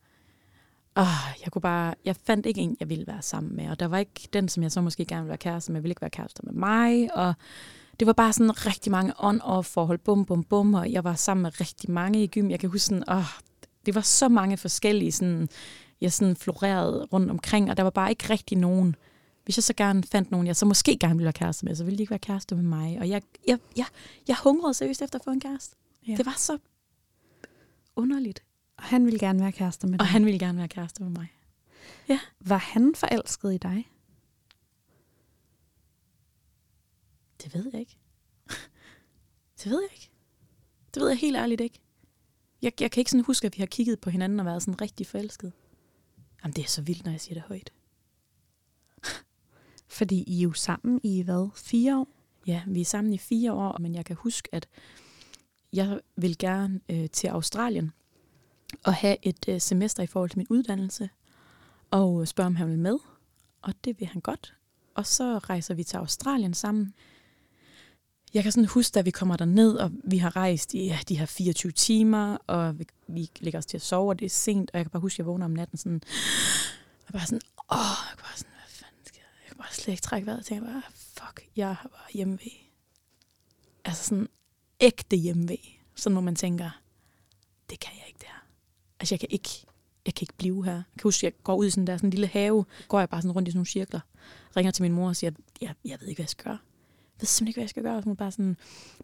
åh, 0.97 1.05
jeg 1.45 1.53
kunne 1.53 1.63
bare, 1.63 1.95
jeg 2.05 2.17
fandt 2.17 2.47
ikke 2.47 2.61
en, 2.61 2.77
jeg 2.81 2.89
ville 2.89 3.07
være 3.07 3.23
sammen 3.23 3.57
med, 3.57 3.71
og 3.71 3.81
der 3.81 3.87
var 3.87 3.99
ikke 3.99 4.29
den, 4.33 4.49
som 4.49 4.63
jeg 4.63 4.73
så 4.73 4.81
måske 4.81 5.05
gerne 5.05 5.23
ville 5.23 5.29
være 5.29 5.39
kæreste 5.39 5.73
med, 5.73 5.79
jeg 5.79 5.83
ville 5.83 5.93
ikke 5.93 6.03
være 6.03 6.11
kærester 6.11 6.43
med 6.45 6.53
mig, 6.53 7.17
og 7.17 7.35
det 8.01 8.07
var 8.07 8.13
bare 8.13 8.33
sådan 8.33 8.67
rigtig 8.67 8.93
mange 8.93 9.13
on-off 9.13 9.63
forhold, 9.63 9.99
bum, 9.99 10.25
bum, 10.25 10.45
bum, 10.45 10.75
og 10.75 10.93
jeg 10.93 11.05
var 11.05 11.15
sammen 11.15 11.43
med 11.43 11.61
rigtig 11.61 11.91
mange 11.91 12.23
i 12.23 12.27
gym. 12.27 12.51
Jeg 12.51 12.61
kan 12.61 12.71
huske 12.71 12.85
sådan, 12.85 13.05
åh, 13.11 13.25
det 13.87 13.95
var 13.95 14.01
så 14.01 14.29
mange 14.29 14.57
forskellige, 14.57 15.13
sådan, 15.13 15.49
jeg 16.01 16.13
sådan 16.13 16.37
florerede 16.37 17.05
rundt 17.05 17.31
omkring, 17.31 17.71
og 17.71 17.77
der 17.77 17.83
var 17.83 17.91
bare 17.91 18.11
ikke 18.11 18.31
rigtig 18.31 18.59
nogen, 18.59 18.97
hvis 19.45 19.57
jeg 19.57 19.65
så 19.65 19.75
gerne 19.77 20.03
fandt 20.03 20.31
nogen, 20.31 20.47
jeg 20.47 20.57
så 20.57 20.67
måske 20.67 20.99
gerne 21.01 21.15
ville 21.15 21.25
være 21.25 21.33
kæreste 21.33 21.67
med, 21.67 21.75
så 21.75 21.85
ville 21.85 21.99
de 21.99 22.03
ikke 22.03 22.11
være 22.11 22.19
kæreste 22.19 22.55
med 22.55 22.65
mig. 22.65 22.99
Og 23.01 23.09
jeg, 23.09 23.23
jeg, 23.47 23.59
jeg, 23.77 23.87
jeg 24.29 24.37
hungrede 24.43 24.75
seriøst 24.75 25.03
efter 25.03 25.19
at 25.19 25.25
få 25.25 25.31
en 25.31 25.41
kæreste. 25.41 25.77
Ja. 26.09 26.15
Det 26.17 26.27
var 26.27 26.35
så 26.37 26.59
underligt. 27.97 28.43
Og 28.81 28.87
han 28.87 29.05
ville 29.05 29.19
gerne 29.19 29.41
være 29.41 29.53
kærester 29.53 29.89
med 29.89 29.99
dig. 29.99 30.01
Og 30.01 30.09
han 30.09 30.25
ville 30.25 30.39
gerne 30.39 30.59
være 30.59 30.69
kæreste 30.69 31.03
med 31.03 31.11
mig. 31.11 31.29
Var 32.41 32.57
han 32.57 32.95
forelsket 32.95 33.55
i 33.55 33.59
dig? 33.59 33.91
Det 37.43 37.55
ved 37.55 37.71
jeg 37.73 37.81
ikke. 37.81 37.97
Det 39.65 39.71
ved 39.71 39.81
jeg 39.83 39.91
ikke. 39.93 40.11
Det 40.95 41.03
ved 41.03 41.09
jeg 41.09 41.19
helt 41.19 41.37
ærligt 41.37 41.61
ikke. 41.61 41.81
Jeg, 42.63 42.73
jeg 42.81 42.91
kan 42.91 43.01
ikke 43.01 43.11
sådan 43.11 43.25
huske, 43.25 43.47
at 43.47 43.57
vi 43.57 43.61
har 43.61 43.67
kigget 43.67 44.01
på 44.01 44.11
hinanden 44.11 44.41
og 44.41 44.47
været 44.47 44.63
sådan 44.63 44.81
rigtig 44.81 45.07
forelsket. 45.07 45.53
Jamen, 46.43 46.55
det 46.55 46.65
er 46.65 46.69
så 46.69 46.83
vildt, 46.83 47.05
når 47.05 47.11
jeg 47.11 47.21
siger 47.21 47.35
det 47.35 47.43
højt. 47.43 47.73
Fordi 49.99 50.23
I 50.23 50.39
er 50.39 50.43
jo 50.43 50.53
sammen 50.53 51.01
i 51.03 51.23
hvad? 51.23 51.49
Fire 51.55 51.99
år? 51.99 52.09
Ja, 52.47 52.63
vi 52.67 52.81
er 52.81 52.85
sammen 52.85 53.13
i 53.13 53.19
fire 53.19 53.53
år, 53.53 53.79
men 53.79 53.95
jeg 53.95 54.05
kan 54.05 54.17
huske, 54.17 54.49
at 54.53 54.69
jeg 55.73 56.01
vil 56.17 56.39
gerne 56.39 56.81
øh, 56.89 57.11
til 57.11 57.29
Australien 57.29 57.93
og 58.85 58.95
have 58.95 59.17
et 59.23 59.49
øh, 59.49 59.61
semester 59.61 60.03
i 60.03 60.07
forhold 60.07 60.31
til 60.31 60.39
min 60.39 60.47
uddannelse, 60.51 61.11
og 61.91 62.29
spørge, 62.29 62.47
om 62.47 62.57
han 62.57 62.69
vil 62.69 62.79
med. 62.79 62.99
Og 63.63 63.75
det 63.85 64.01
vil 64.01 64.09
han 64.09 64.21
godt. 64.21 64.55
Og 64.95 65.07
så 65.07 65.39
rejser 65.39 65.75
vi 65.75 65.85
til 65.85 65.97
Australien 65.97 66.55
sammen. 66.55 66.95
Jeg 68.35 68.43
kan 68.43 68.53
sådan 68.53 68.69
huske, 68.69 68.95
da 68.95 69.01
vi 69.01 69.11
kommer 69.11 69.37
der 69.37 69.45
ned 69.45 69.77
og 69.77 69.91
vi 70.05 70.19
har 70.19 70.37
rejst 70.37 70.75
i 70.75 70.87
ja, 70.87 70.99
de 71.09 71.19
her 71.19 71.27
24 71.27 71.73
timer, 71.73 72.37
og 72.47 72.79
vi, 72.79 72.87
vi 73.09 73.31
lægger 73.41 73.59
os 73.59 73.67
til 73.67 73.77
at 73.77 73.83
sove, 73.83 74.11
og 74.11 74.19
det 74.19 74.27
er 74.27 74.31
sent, 74.31 74.71
og 74.73 74.79
jeg 74.79 74.85
kan 74.85 74.91
bare 74.91 75.01
huske, 75.01 75.15
at 75.15 75.19
jeg 75.19 75.27
vågner 75.27 75.45
om 75.45 75.51
natten 75.51 75.79
sådan, 75.79 76.03
og 77.07 77.13
bare 77.13 77.27
sådan, 77.27 77.41
åh, 77.73 77.79
jeg 77.79 78.17
kan 78.17 78.25
bare 78.25 78.37
sådan, 78.37 78.53
hvad 78.53 78.69
fanden 78.69 79.07
sker 79.07 79.21
der? 79.21 79.41
Jeg 79.43 79.49
kan 79.49 79.57
bare 79.57 79.73
slet 79.73 79.93
ikke 79.93 80.03
trække 80.03 80.27
vejret, 80.27 80.39
og 80.39 80.47
tænker 80.47 80.73
bare, 80.73 80.83
fuck, 80.93 81.47
jeg 81.57 81.69
har 81.69 81.89
bare 81.89 82.13
hjemmevæg. 82.13 82.73
Altså 83.85 84.05
sådan 84.05 84.29
ægte 84.81 85.17
hjemmevæg. 85.17 85.83
Sådan 85.95 86.15
hvor 86.15 86.23
man 86.23 86.37
tænker, 86.37 86.71
det 87.71 87.81
kan 87.81 87.93
jeg. 87.99 88.10
Altså 89.01 89.15
jeg 89.15 89.21
kan 89.21 89.29
ikke, 89.31 89.49
jeg 90.07 90.15
kan 90.15 90.23
ikke 90.23 90.35
blive 90.37 90.65
her. 90.65 90.73
Jeg 90.73 90.85
kan 90.99 91.03
huske, 91.03 91.25
jeg 91.25 91.33
går 91.45 91.55
ud 91.55 91.67
i 91.67 91.71
sådan 91.71 91.87
der 91.87 91.97
sådan 91.97 92.07
en 92.07 92.11
lille 92.11 92.27
have, 92.27 92.65
går 92.89 92.99
jeg 92.99 93.09
bare 93.09 93.23
sådan 93.23 93.33
rundt 93.33 93.49
i 93.49 93.51
sådan 93.51 93.59
nogle 93.59 93.67
cirkler, 93.67 94.01
ringer 94.57 94.73
til 94.73 94.83
min 94.83 94.93
mor 94.93 95.09
og 95.09 95.17
siger, 95.17 95.31
jeg, 95.61 95.75
jeg 95.85 95.99
ved 96.01 96.09
ikke, 96.09 96.19
hvad 96.19 96.25
jeg 96.25 96.31
skal 96.31 96.45
gøre. 96.45 96.59
Jeg 97.17 97.21
ved 97.21 97.27
simpelthen 97.27 97.49
ikke, 97.49 97.57
hvad 97.57 97.63
jeg 97.63 97.71
skal 97.71 97.83
gøre. 97.83 97.97
Og 97.97 98.05
hun 98.05 98.17
bare 98.17 98.33
sådan, 98.33 98.57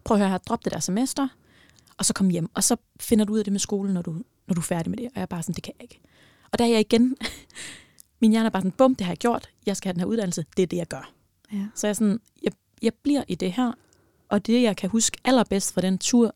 prøv 0.03 0.15
at 0.15 0.21
høre 0.21 0.29
her, 0.29 0.37
drop 0.37 0.65
det 0.65 0.73
der 0.73 0.79
semester, 0.79 1.27
og 1.97 2.05
så 2.05 2.13
kom 2.13 2.29
hjem. 2.29 2.49
Og 2.53 2.63
så 2.63 2.75
finder 2.99 3.25
du 3.25 3.33
ud 3.33 3.37
af 3.37 3.43
det 3.43 3.53
med 3.53 3.59
skolen, 3.59 3.93
når 3.93 4.01
du, 4.01 4.11
når 4.47 4.53
du 4.53 4.61
er 4.61 4.65
færdig 4.65 4.89
med 4.89 4.97
det. 4.97 5.05
Og 5.05 5.11
jeg 5.15 5.21
er 5.21 5.25
bare 5.25 5.43
sådan, 5.43 5.55
det 5.55 5.63
kan 5.63 5.73
jeg 5.79 5.83
ikke. 5.83 5.99
Og 6.51 6.59
der 6.59 6.65
er 6.65 6.69
jeg 6.69 6.79
igen, 6.79 7.17
min 8.21 8.31
hjerne 8.31 8.45
er 8.45 8.49
bare 8.49 8.61
sådan, 8.61 8.71
bum, 8.71 8.95
det 8.95 9.05
har 9.05 9.11
jeg 9.11 9.17
gjort, 9.17 9.49
jeg 9.65 9.77
skal 9.77 9.87
have 9.89 9.93
den 9.93 9.99
her 9.99 10.07
uddannelse, 10.07 10.45
det 10.57 10.63
er 10.63 10.67
det, 10.67 10.77
jeg 10.77 10.87
gør. 10.87 11.11
Ja. 11.53 11.67
Så 11.75 11.87
jeg, 11.87 11.95
sådan, 11.95 12.19
jeg, 12.43 12.51
jeg 12.81 12.93
bliver 12.93 13.23
i 13.27 13.35
det 13.35 13.51
her, 13.51 13.71
og 14.29 14.45
det, 14.45 14.61
jeg 14.61 14.77
kan 14.77 14.89
huske 14.89 15.17
allerbedst 15.23 15.73
fra 15.73 15.81
den 15.81 15.97
tur, 15.97 16.31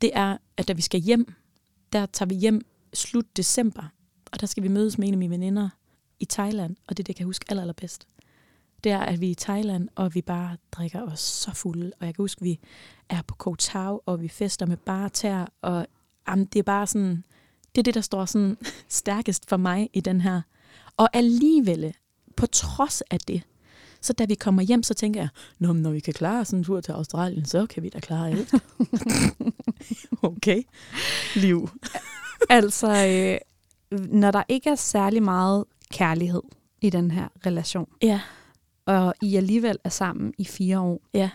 det 0.00 0.10
er, 0.14 0.36
at 0.56 0.68
da 0.68 0.72
vi 0.72 0.82
skal 0.82 1.00
hjem, 1.00 1.34
der 1.92 2.06
tager 2.06 2.28
vi 2.28 2.34
hjem 2.34 2.66
slut 2.94 3.36
december, 3.36 3.82
og 4.32 4.40
der 4.40 4.46
skal 4.46 4.62
vi 4.62 4.68
mødes 4.68 4.98
med 4.98 5.08
en 5.08 5.14
af 5.14 5.18
mine 5.18 5.30
veninder 5.30 5.68
i 6.20 6.24
Thailand, 6.24 6.76
og 6.86 6.96
det 6.96 7.02
er 7.02 7.04
det, 7.04 7.08
jeg 7.08 7.16
kan 7.16 7.26
huske 7.26 7.44
aller, 7.48 7.62
allerbedst. 7.62 8.06
Det 8.84 8.92
er, 8.92 8.98
at 8.98 9.20
vi 9.20 9.26
er 9.26 9.30
i 9.30 9.34
Thailand, 9.34 9.88
og 9.94 10.14
vi 10.14 10.22
bare 10.22 10.56
drikker 10.72 11.02
os 11.02 11.20
så 11.20 11.54
fulde, 11.54 11.92
og 12.00 12.06
jeg 12.06 12.14
kan 12.14 12.22
huske, 12.22 12.38
at 12.40 12.44
vi 12.44 12.60
er 13.08 13.22
på 13.22 13.34
Koh 13.34 13.56
Tao, 13.58 14.00
og 14.06 14.20
vi 14.20 14.28
fester 14.28 14.66
med 14.66 14.76
bare 14.76 15.08
tær, 15.08 15.46
og 15.62 15.86
jamen, 16.28 16.44
det 16.44 16.58
er 16.58 16.62
bare 16.62 16.86
sådan, 16.86 17.24
det 17.74 17.80
er 17.80 17.82
det, 17.82 17.94
der 17.94 18.00
står 18.00 18.24
sådan 18.24 18.56
stærkest 18.88 19.48
for 19.48 19.56
mig 19.56 19.90
i 19.92 20.00
den 20.00 20.20
her. 20.20 20.42
Og 20.96 21.08
alligevel, 21.12 21.94
på 22.36 22.46
trods 22.46 23.00
af 23.00 23.18
det, 23.18 23.42
så 24.00 24.12
da 24.12 24.24
vi 24.24 24.34
kommer 24.34 24.62
hjem, 24.62 24.82
så 24.82 24.94
tænker 24.94 25.20
jeg, 25.20 25.28
Nå, 25.58 25.72
når 25.72 25.90
vi 25.90 26.00
kan 26.00 26.14
klare 26.14 26.44
sådan 26.44 26.58
en 26.58 26.64
tur 26.64 26.80
til 26.80 26.92
Australien, 26.92 27.44
så 27.44 27.66
kan 27.66 27.82
vi 27.82 27.88
da 27.88 28.00
klare 28.00 28.30
alt. 28.30 28.54
okay. 30.22 30.62
Liv. 31.36 31.68
Altså, 32.50 32.88
øh, 33.90 33.98
når 34.08 34.30
der 34.30 34.42
ikke 34.48 34.70
er 34.70 34.74
særlig 34.74 35.22
meget 35.22 35.64
kærlighed 35.92 36.42
i 36.80 36.90
den 36.90 37.10
her 37.10 37.28
relation, 37.46 37.88
Ja. 38.02 38.20
og 38.86 39.14
I 39.22 39.36
alligevel 39.36 39.78
er 39.84 39.88
sammen 39.88 40.34
i 40.38 40.44
fire 40.44 40.80
år, 40.80 41.00
Ja. 41.14 41.30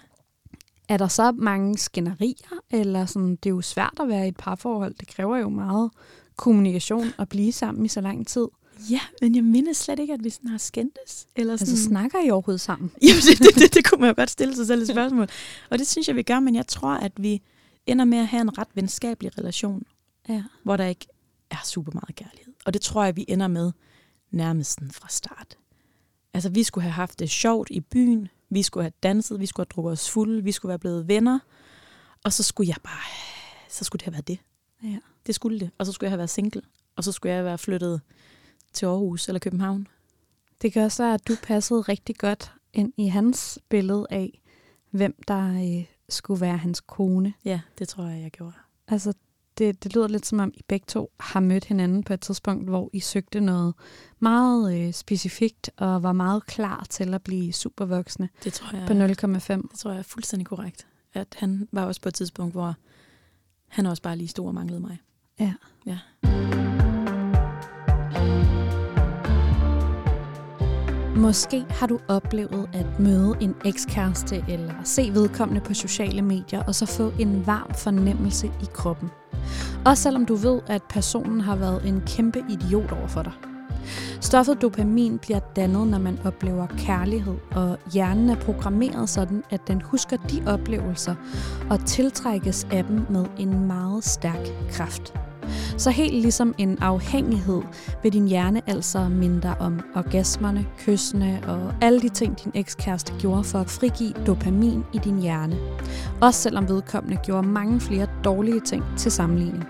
er 0.89 0.97
der 0.97 1.07
så 1.07 1.31
mange 1.31 1.77
skænderier, 1.77 2.59
eller 2.71 3.05
sådan, 3.05 3.31
det 3.35 3.45
er 3.45 3.49
jo 3.49 3.61
svært 3.61 3.93
at 3.99 4.07
være 4.07 4.25
i 4.25 4.27
et 4.27 4.37
parforhold, 4.37 4.93
det 4.99 5.07
kræver 5.07 5.37
jo 5.37 5.49
meget 5.49 5.91
kommunikation 6.35 7.07
at 7.19 7.29
blive 7.29 7.51
sammen 7.51 7.85
i 7.85 7.87
så 7.87 8.01
lang 8.01 8.27
tid. 8.27 8.47
Ja, 8.89 8.99
men 9.21 9.35
jeg 9.35 9.43
mindes 9.43 9.77
slet 9.77 9.99
ikke, 9.99 10.13
at 10.13 10.23
vi 10.23 10.29
sådan 10.29 10.49
har 10.49 10.57
skændtes. 10.57 11.27
Eller 11.35 11.57
sådan. 11.57 11.71
Altså, 11.71 11.83
snakker 11.85 12.25
I 12.25 12.29
overhovedet 12.29 12.61
sammen? 12.61 12.91
Jamen, 13.03 13.21
det, 13.29 13.39
det, 13.39 13.55
det, 13.55 13.73
det 13.73 13.85
kunne 13.85 14.01
man 14.01 14.07
jo 14.09 14.13
godt 14.17 14.29
stille 14.29 14.55
sig 14.55 14.67
selv 14.67 14.81
et 14.81 14.87
spørgsmål. 14.87 15.27
Og 15.69 15.79
det 15.79 15.87
synes 15.87 16.07
jeg, 16.07 16.15
vi 16.15 16.23
gør, 16.23 16.39
men 16.39 16.55
jeg 16.55 16.67
tror, 16.67 16.89
at 16.93 17.11
vi 17.17 17.41
ender 17.85 18.05
med 18.05 18.17
at 18.17 18.27
have 18.27 18.41
en 18.41 18.57
ret 18.57 18.67
venskabelig 18.75 19.37
relation, 19.37 19.83
Ja. 20.29 20.43
hvor 20.63 20.77
der 20.77 20.85
ikke 20.85 21.07
er 21.49 21.61
super 21.65 21.91
meget 21.93 22.15
kærlighed. 22.15 22.53
Og 22.65 22.73
det 22.73 22.81
tror 22.81 23.03
jeg, 23.03 23.15
vi 23.15 23.25
ender 23.27 23.47
med 23.47 23.71
nærmest 24.31 24.79
fra 24.91 25.07
start. 25.09 25.57
Altså, 26.33 26.49
vi 26.49 26.63
skulle 26.63 26.83
have 26.83 26.91
haft 26.93 27.19
det 27.19 27.29
sjovt 27.29 27.69
i 27.71 27.79
byen, 27.79 28.27
vi 28.49 28.63
skulle 28.63 28.83
have 28.83 28.93
danset, 29.03 29.39
vi 29.39 29.45
skulle 29.45 29.65
have 29.65 29.73
drukket 29.75 29.91
os 29.91 30.09
fulde, 30.09 30.43
vi 30.43 30.51
skulle 30.51 30.69
være 30.69 30.79
blevet 30.79 31.07
venner, 31.07 31.39
og 32.23 32.33
så 32.33 32.43
skulle 32.43 32.67
jeg 32.67 32.77
bare, 32.83 33.01
så 33.69 33.83
skulle 33.85 33.99
det 33.99 34.05
have 34.05 34.13
været 34.13 34.27
det. 34.27 34.39
ja. 34.83 34.99
Det 35.27 35.35
skulle 35.35 35.59
det. 35.59 35.71
Og 35.77 35.85
så 35.85 35.91
skulle 35.91 36.07
jeg 36.07 36.11
have 36.11 36.17
været 36.17 36.29
single, 36.29 36.61
og 36.95 37.03
så 37.03 37.11
skulle 37.11 37.33
jeg 37.33 37.45
være 37.45 37.57
flyttet 37.57 38.01
til 38.73 38.85
Aarhus 38.85 39.27
eller 39.27 39.39
København. 39.39 39.87
Det 40.61 40.73
gør 40.73 40.87
så, 40.87 41.13
at 41.13 41.27
du 41.27 41.35
passede 41.43 41.81
rigtig 41.81 42.17
godt 42.17 42.51
ind 42.73 42.93
i 42.97 43.07
hans 43.07 43.59
billede 43.69 44.05
af, 44.09 44.41
hvem 44.91 45.15
der 45.27 45.77
øh, 45.77 45.85
skulle 46.09 46.41
være 46.41 46.57
hans 46.57 46.81
kone. 46.81 47.33
Ja, 47.45 47.61
det 47.79 47.87
tror 47.89 48.03
jeg, 48.05 48.21
jeg 48.21 48.31
gjorde. 48.31 48.53
Altså, 48.87 49.13
det, 49.59 49.83
det 49.83 49.95
lyder 49.95 50.07
lidt 50.07 50.25
som 50.25 50.39
om, 50.39 50.51
I 50.53 50.61
begge 50.67 50.85
to 50.87 51.11
har 51.19 51.39
mødt 51.39 51.65
hinanden 51.65 52.03
på 52.03 52.13
et 52.13 52.21
tidspunkt, 52.21 52.69
hvor 52.69 52.89
I 52.93 52.99
søgte 52.99 53.39
noget 53.39 53.73
meget 54.19 54.87
øh, 54.87 54.93
specifikt 54.93 55.69
og 55.77 56.03
var 56.03 56.13
meget 56.13 56.45
klar 56.45 56.85
til 56.89 57.13
at 57.13 57.21
blive 57.23 57.53
supervoksne 57.53 58.29
Det 58.43 58.53
tror 58.53 58.77
jeg, 58.77 58.87
på 58.87 58.93
0,5. 58.93 59.61
det 59.71 59.79
tror 59.79 59.91
jeg 59.91 59.99
er 59.99 60.03
fuldstændig 60.03 60.47
korrekt. 60.47 60.87
At 61.13 61.35
han 61.37 61.67
var 61.71 61.85
også 61.85 62.01
på 62.01 62.09
et 62.09 62.15
tidspunkt, 62.15 62.53
hvor 62.53 62.75
han 63.67 63.85
også 63.85 64.01
bare 64.03 64.17
lige 64.17 64.27
stod 64.27 64.47
og 64.47 64.53
manglede 64.53 64.79
mig. 64.79 64.97
Ja. 65.39 65.53
Ja. 65.85 65.97
Måske 71.19 71.65
har 71.69 71.87
du 71.87 71.99
oplevet 72.07 72.69
at 72.73 72.99
møde 72.99 73.35
en 73.41 73.55
ekskæreste 73.65 74.43
eller 74.49 74.73
se 74.83 75.11
vedkommende 75.13 75.61
på 75.61 75.73
sociale 75.73 76.21
medier, 76.21 76.63
og 76.63 76.75
så 76.75 76.85
få 76.85 77.11
en 77.19 77.47
varm 77.47 77.73
fornemmelse 77.73 78.47
i 78.47 78.65
kroppen. 78.73 79.09
Også 79.85 80.03
selvom 80.03 80.25
du 80.25 80.35
ved, 80.35 80.61
at 80.67 80.81
personen 80.89 81.41
har 81.41 81.55
været 81.55 81.87
en 81.87 82.01
kæmpe 82.05 82.43
idiot 82.49 82.91
over 82.91 83.07
for 83.07 83.23
dig. 83.23 83.31
Stoffet 84.21 84.61
dopamin 84.61 85.17
bliver 85.17 85.39
dannet, 85.39 85.87
når 85.87 85.99
man 85.99 86.19
oplever 86.25 86.67
kærlighed, 86.67 87.37
og 87.51 87.77
hjernen 87.93 88.29
er 88.29 88.35
programmeret 88.35 89.09
sådan, 89.09 89.43
at 89.49 89.67
den 89.67 89.81
husker 89.81 90.17
de 90.17 90.43
oplevelser 90.47 91.15
og 91.69 91.85
tiltrækkes 91.85 92.67
af 92.71 92.83
dem 92.83 93.05
med 93.09 93.25
en 93.37 93.67
meget 93.67 94.03
stærk 94.03 94.47
kraft. 94.71 95.13
Så 95.79 95.89
helt 95.89 96.13
ligesom 96.13 96.55
en 96.57 96.77
afhængighed 96.81 97.61
vil 98.03 98.13
din 98.13 98.27
hjerne 98.27 98.61
altså 98.67 99.09
minde 99.09 99.41
dig 99.41 99.61
om 99.61 99.79
orgasmerne, 99.95 100.65
kyssene 100.77 101.41
og 101.47 101.73
alle 101.81 102.01
de 102.01 102.09
ting, 102.09 102.43
din 102.43 102.51
ekskæreste 102.55 103.13
gjorde 103.19 103.43
for 103.43 103.59
at 103.59 103.69
frigive 103.69 104.13
dopamin 104.27 104.83
i 104.93 104.97
din 104.97 105.21
hjerne. 105.21 105.57
Også 106.21 106.41
selvom 106.41 106.69
vedkommende 106.69 107.17
gjorde 107.25 107.47
mange 107.47 107.79
flere 107.79 108.07
dårlige 108.23 108.59
ting 108.59 108.83
til 108.97 109.11
sammenligning. 109.11 109.63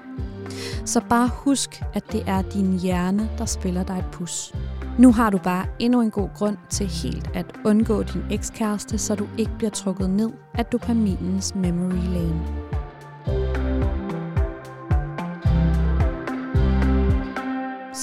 Så 0.85 1.01
bare 1.09 1.29
husk, 1.33 1.81
at 1.93 2.11
det 2.11 2.23
er 2.27 2.41
din 2.41 2.79
hjerne, 2.79 3.29
der 3.37 3.45
spiller 3.45 3.83
dig 3.83 3.97
et 3.97 4.11
pus. 4.11 4.53
Nu 4.99 5.11
har 5.11 5.29
du 5.29 5.37
bare 5.37 5.65
endnu 5.79 6.01
en 6.01 6.11
god 6.11 6.29
grund 6.35 6.57
til 6.69 6.87
helt 6.87 7.29
at 7.33 7.45
undgå 7.65 8.03
din 8.03 8.23
ekskæreste, 8.31 8.97
så 8.97 9.15
du 9.15 9.27
ikke 9.37 9.51
bliver 9.57 9.71
trukket 9.71 10.09
ned 10.09 10.29
af 10.53 10.65
dopaminens 10.65 11.55
memory 11.55 12.13
lane. 12.13 12.69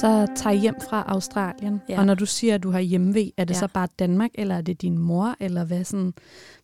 Så 0.01 0.27
tager 0.37 0.51
I 0.51 0.59
hjem 0.59 0.75
fra 0.89 1.05
Australien, 1.09 1.81
ja. 1.89 1.99
Og 1.99 2.07
når 2.07 2.15
du 2.15 2.27
siger, 2.27 2.55
at 2.55 2.63
du 2.63 2.71
har 2.71 2.79
hjemmevæg, 2.81 3.35
er 3.37 3.45
det 3.45 3.55
ja. 3.55 3.59
Så 3.61 3.69
bare 3.69 3.89
Danmark, 3.99 4.31
eller 4.35 4.55
er 4.55 4.61
det 4.61 4.83
din 4.83 4.99
mor, 4.99 5.37
eller 5.41 5.65
hvad, 5.65 5.85
sådan, 5.85 6.15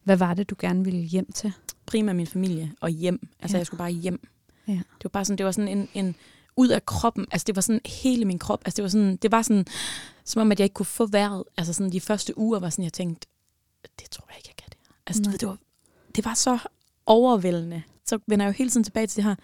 hvad 0.02 0.16
var 0.16 0.34
det, 0.34 0.50
du 0.50 0.54
gerne 0.58 0.84
ville 0.84 1.00
hjem 1.00 1.32
til? 1.32 1.52
Primært 1.86 2.16
min 2.16 2.26
familie 2.26 2.72
og 2.80 2.88
hjem. 2.90 3.28
Altså, 3.40 3.56
Ja. 3.56 3.58
jeg 3.58 3.66
skulle 3.66 3.78
bare 3.78 3.90
hjem. 3.90 4.28
Ja. 4.68 4.72
Det 4.72 5.04
var 5.04 5.08
bare 5.08 5.24
sådan, 5.24 5.38
det 5.38 5.46
var 5.46 5.52
sådan 5.52 5.68
en, 5.78 5.88
en 5.94 6.14
ud 6.56 6.68
af 6.68 6.86
kroppen. 6.86 7.26
Altså, 7.30 7.44
det 7.46 7.56
var 7.56 7.62
sådan 7.62 7.80
hele 8.02 8.24
min 8.24 8.38
krop. 8.38 8.62
Altså, 8.64 8.76
det 8.76 8.82
var 8.82 8.88
sådan, 8.88 9.16
det 9.16 9.32
var 9.32 9.42
sådan, 9.42 9.66
som 10.24 10.40
om, 10.42 10.52
at 10.52 10.60
jeg 10.60 10.64
ikke 10.64 10.74
kunne 10.74 10.86
få 10.86 11.06
vejret. 11.06 11.44
Altså, 11.56 11.72
sådan 11.72 11.92
de 11.92 12.00
første 12.00 12.38
uger 12.38 12.58
var 12.60 12.70
sådan, 12.70 12.84
jeg 12.84 12.92
tænkte, 12.92 13.26
det 14.00 14.10
tror 14.10 14.26
jeg 14.30 14.36
ikke, 14.36 14.48
jeg 14.48 14.56
kan 14.56 14.68
det 14.70 14.78
her. 14.88 14.94
Altså, 15.06 15.22
du 15.22 15.30
ved, 15.30 15.38
det 15.38 15.48
var, 15.48 15.56
det 16.16 16.24
var 16.24 16.34
så 16.34 16.58
overvældende. 17.06 17.82
Så 18.06 18.18
vender 18.26 18.44
jeg 18.46 18.52
jo 18.52 18.56
hele 18.58 18.70
tiden 18.70 18.84
tilbage 18.84 19.06
til 19.06 19.16
det 19.16 19.24
her, 19.24 19.34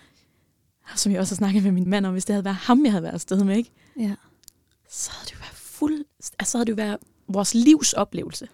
som 0.96 1.12
jeg 1.12 1.20
også 1.20 1.34
har 1.34 1.36
snakket 1.36 1.62
med 1.62 1.72
min 1.72 1.88
mand 1.90 2.06
om, 2.06 2.12
hvis 2.12 2.24
det 2.24 2.34
havde 2.34 2.44
været 2.44 2.56
ham, 2.56 2.84
jeg 2.84 2.92
havde 2.92 3.02
været 3.02 3.12
afsted 3.14 3.44
med, 3.44 3.56
ikke? 3.56 3.70
Ja. 3.98 4.14
så 4.90 5.10
havde 5.12 5.24
det 5.26 5.32
jo 5.32 5.38
været 5.40 5.54
fuld, 5.56 6.04
altså 6.38 6.50
så 6.52 6.58
havde 6.58 6.66
det 6.66 6.70
jo 6.72 6.76
været 6.76 6.96
vores 7.28 7.54
livs 7.54 7.92
oplevelse. 7.92 8.48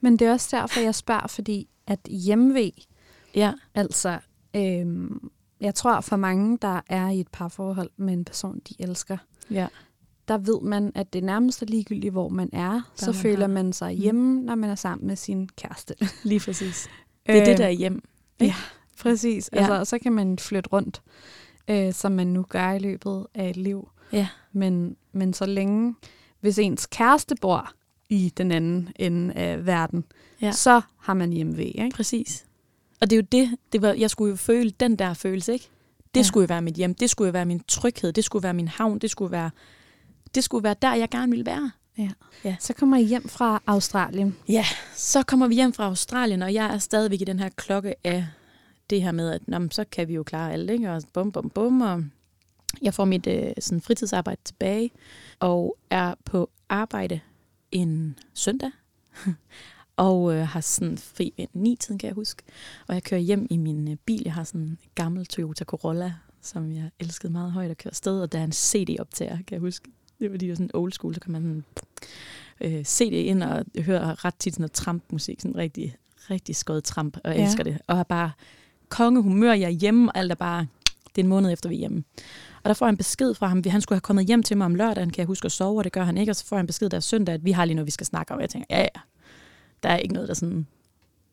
Men 0.00 0.16
det 0.16 0.26
er 0.26 0.32
også 0.32 0.48
derfor, 0.56 0.80
jeg 0.80 0.94
spørger, 0.94 1.26
fordi 1.26 1.68
at 1.86 1.98
hjemve, 2.10 2.72
Ja. 3.34 3.52
altså, 3.74 4.18
øhm, 4.56 5.30
jeg 5.60 5.74
tror 5.74 6.00
for 6.00 6.16
mange, 6.16 6.58
der 6.62 6.80
er 6.88 7.08
i 7.08 7.20
et 7.20 7.28
parforhold 7.32 7.90
med 7.96 8.12
en 8.14 8.24
person, 8.24 8.60
de 8.68 8.74
elsker, 8.78 9.16
Ja. 9.50 9.66
der 10.28 10.38
ved 10.38 10.60
man, 10.62 10.92
at 10.94 11.12
det 11.12 11.24
nærmest 11.24 11.62
er 11.62 11.66
ligegyldigt, 11.66 12.12
hvor 12.12 12.28
man 12.28 12.50
er. 12.52 12.90
så 12.94 13.06
man 13.06 13.14
føler 13.14 13.40
har. 13.40 13.46
man 13.46 13.72
sig 13.72 13.94
Mm. 13.94 14.00
hjemme, 14.00 14.40
når 14.42 14.54
man 14.54 14.70
er 14.70 14.74
sammen 14.74 15.06
med 15.06 15.16
sin 15.16 15.48
kæreste. 15.56 15.94
Lige 16.24 16.40
præcis. 16.40 16.88
Det 17.26 17.38
er 17.38 17.44
det, 17.44 17.58
der 17.58 17.66
er 17.66 17.70
hjem. 17.70 18.02
ikke? 18.40 18.44
Ja, 18.46 18.54
præcis. 19.00 19.50
Ja. 19.52 19.58
Altså, 19.58 19.74
og 19.78 19.86
så 19.86 19.98
kan 19.98 20.12
man 20.12 20.38
flytte 20.38 20.68
rundt, 20.72 21.02
øh, 21.68 21.92
som 21.92 22.12
man 22.12 22.26
nu 22.26 22.42
gør 22.48 22.70
i 22.70 22.78
løbet 22.78 23.26
af 23.34 23.50
et 23.50 23.56
liv. 23.56 23.88
Ja. 24.12 24.28
Men, 24.52 24.96
men 25.12 25.32
så 25.34 25.46
længe, 25.46 25.94
hvis 26.40 26.58
ens 26.58 26.86
kæreste 26.86 27.34
bor 27.40 27.72
i 28.08 28.32
den 28.36 28.52
anden 28.52 28.88
ende 28.96 29.34
af 29.34 29.66
verden, 29.66 30.04
Ja. 30.42 30.52
så 30.52 30.80
har 30.98 31.14
man 31.14 31.32
hjemve, 31.32 31.64
ikke? 31.64 31.90
Præcis. 31.96 32.44
Og 33.00 33.10
det 33.10 33.16
er 33.16 33.20
jo 33.22 33.26
det, 33.32 33.56
det 33.72 33.82
var, 33.82 33.92
jeg 33.92 34.10
skulle 34.10 34.30
jo 34.30 34.36
føle 34.36 34.70
den 34.70 34.96
der 34.96 35.14
følelse, 35.14 35.52
ikke? 35.52 35.68
Det 36.14 36.16
Ja. 36.16 36.18
ja. 36.18 36.22
skulle 36.22 36.42
jo 36.42 36.46
være 36.54 36.62
mit 36.62 36.74
hjem, 36.74 36.94
det 36.94 37.10
skulle 37.10 37.26
jo 37.28 37.32
være 37.32 37.44
min 37.46 37.60
tryghed, 37.68 38.12
det 38.12 38.24
skulle 38.24 38.42
være 38.42 38.54
min 38.54 38.68
havn, 38.68 38.98
det 38.98 39.10
skulle 39.10 39.32
være, 39.32 39.50
det 40.34 40.44
skulle 40.44 40.64
være 40.64 40.74
der, 40.82 40.94
jeg 40.94 41.08
gerne 41.08 41.30
ville 41.30 41.46
være. 41.46 41.70
Så 42.58 42.72
kommer 42.74 42.96
I 42.96 43.02
hjem 43.04 43.28
fra 43.28 43.62
Australien. 43.66 44.36
Ja, 44.48 44.64
så 44.94 45.22
kommer 45.22 45.48
vi 45.48 45.54
hjem 45.54 45.72
fra 45.72 45.84
Australien, 45.84 46.42
og 46.42 46.54
jeg 46.54 46.74
er 46.74 46.78
stadigvæk 46.78 47.20
i 47.20 47.24
den 47.24 47.38
her 47.38 47.48
klokke 47.56 47.94
af 48.04 48.26
det 48.90 49.02
her 49.02 49.12
med, 49.12 49.30
at 49.30 49.48
nå, 49.48 49.68
så 49.70 49.84
kan 49.92 50.08
vi 50.08 50.14
jo 50.14 50.22
klare 50.22 50.52
alt, 50.52 50.70
ikke? 50.70 50.92
Og 50.92 51.02
bum, 51.12 51.32
bum, 51.32 51.50
bum, 51.50 51.80
og 51.80 52.04
jeg 52.82 52.94
får 52.94 53.04
mit 53.04 53.26
øh, 53.26 53.52
sådan 53.60 53.80
fritidsarbejde 53.80 54.40
tilbage, 54.44 54.90
og 55.40 55.76
er 55.90 56.14
på 56.24 56.50
arbejde 56.68 57.20
en 57.72 58.18
søndag, 58.34 58.70
og 59.96 60.34
øh, 60.34 60.48
har 60.48 60.60
sådan 60.60 60.98
fri 60.98 61.32
ved 61.36 61.46
ni 61.52 61.76
tiden, 61.80 61.98
kan 61.98 62.06
jeg 62.06 62.14
huske. 62.14 62.42
Og 62.88 62.94
jeg 62.94 63.02
kører 63.02 63.20
hjem 63.20 63.46
i 63.50 63.56
min 63.56 63.88
øh, 63.90 63.96
bil. 63.96 64.22
Jeg 64.24 64.32
har 64.34 64.44
sådan 64.44 64.60
en 64.60 64.78
gammel 64.94 65.26
Toyota 65.26 65.64
Corolla, 65.64 66.14
som 66.40 66.72
jeg 66.72 66.90
elskede 67.00 67.32
meget 67.32 67.52
højt 67.52 67.70
at 67.70 67.78
køre 67.78 67.90
afsted, 67.90 68.20
og 68.20 68.32
der 68.32 68.38
er 68.38 68.44
en 68.44 68.52
CD-optager, 68.52 69.36
kan 69.36 69.44
jeg 69.50 69.60
huske. 69.60 69.90
Det 70.20 70.30
var 70.32 70.38
de 70.38 70.56
sådan 70.56 70.70
old 70.74 70.92
school, 70.92 71.14
så 71.14 71.20
kan 71.20 71.32
man 71.32 71.42
sådan, 71.42 71.64
øh, 72.60 72.84
CD 72.84 73.12
ind 73.12 73.42
og 73.42 73.64
høre 73.78 74.14
ret 74.14 74.34
tit 74.38 74.54
sådan 74.54 74.62
noget 74.62 74.72
trampmusik, 74.72 75.40
sådan 75.40 75.56
rigtig, 75.56 75.96
rigtig 76.30 76.56
skøjet 76.56 76.84
tramp, 76.84 77.16
og 77.24 77.30
jeg 77.30 77.36
Ja. 77.38 77.44
elsker 77.44 77.64
det. 77.64 77.78
Og 77.86 77.96
har 77.96 78.04
bare 78.04 78.30
kongehumør, 78.90 79.52
jeg 79.52 79.66
er 79.66 79.70
hjemme, 79.70 80.12
og 80.12 80.18
alt 80.18 80.30
er 80.30 80.36
bare, 80.36 80.66
det 81.16 81.18
er 81.18 81.24
en 81.24 81.28
måned 81.28 81.52
efter, 81.52 81.68
vi 81.68 81.74
er 81.74 81.78
hjemme. 81.78 82.04
Og 82.62 82.68
der 82.68 82.74
får 82.74 82.86
jeg 82.86 82.90
en 82.90 82.96
besked 82.96 83.34
fra 83.34 83.46
ham, 83.46 83.62
han 83.66 83.80
skulle 83.80 83.96
have 83.96 84.00
kommet 84.00 84.26
hjem 84.26 84.42
til 84.42 84.56
mig 84.56 84.64
om 84.64 84.74
lørdagen, 84.74 85.10
kan 85.10 85.18
jeg 85.18 85.26
huske 85.26 85.46
at 85.46 85.52
sove, 85.52 85.80
og 85.80 85.84
det 85.84 85.92
gør 85.92 86.04
han 86.04 86.18
ikke, 86.18 86.32
og 86.32 86.36
så 86.36 86.46
får 86.46 86.56
jeg 86.56 86.60
en 86.60 86.66
besked 86.66 86.88
der 86.88 87.00
søndag, 87.00 87.34
at 87.34 87.44
vi 87.44 87.52
har 87.52 87.64
lige 87.64 87.74
noget, 87.74 87.86
vi 87.86 87.90
skal 87.90 88.06
snakke 88.06 88.32
om, 88.32 88.36
og 88.36 88.42
jeg 88.42 88.50
tænker, 88.50 88.66
ja, 88.70 88.80
ja, 88.80 89.00
der 89.82 89.88
er 89.88 89.96
ikke 89.96 90.14
noget, 90.14 90.28
der 90.28 90.34
sådan, 90.34 90.66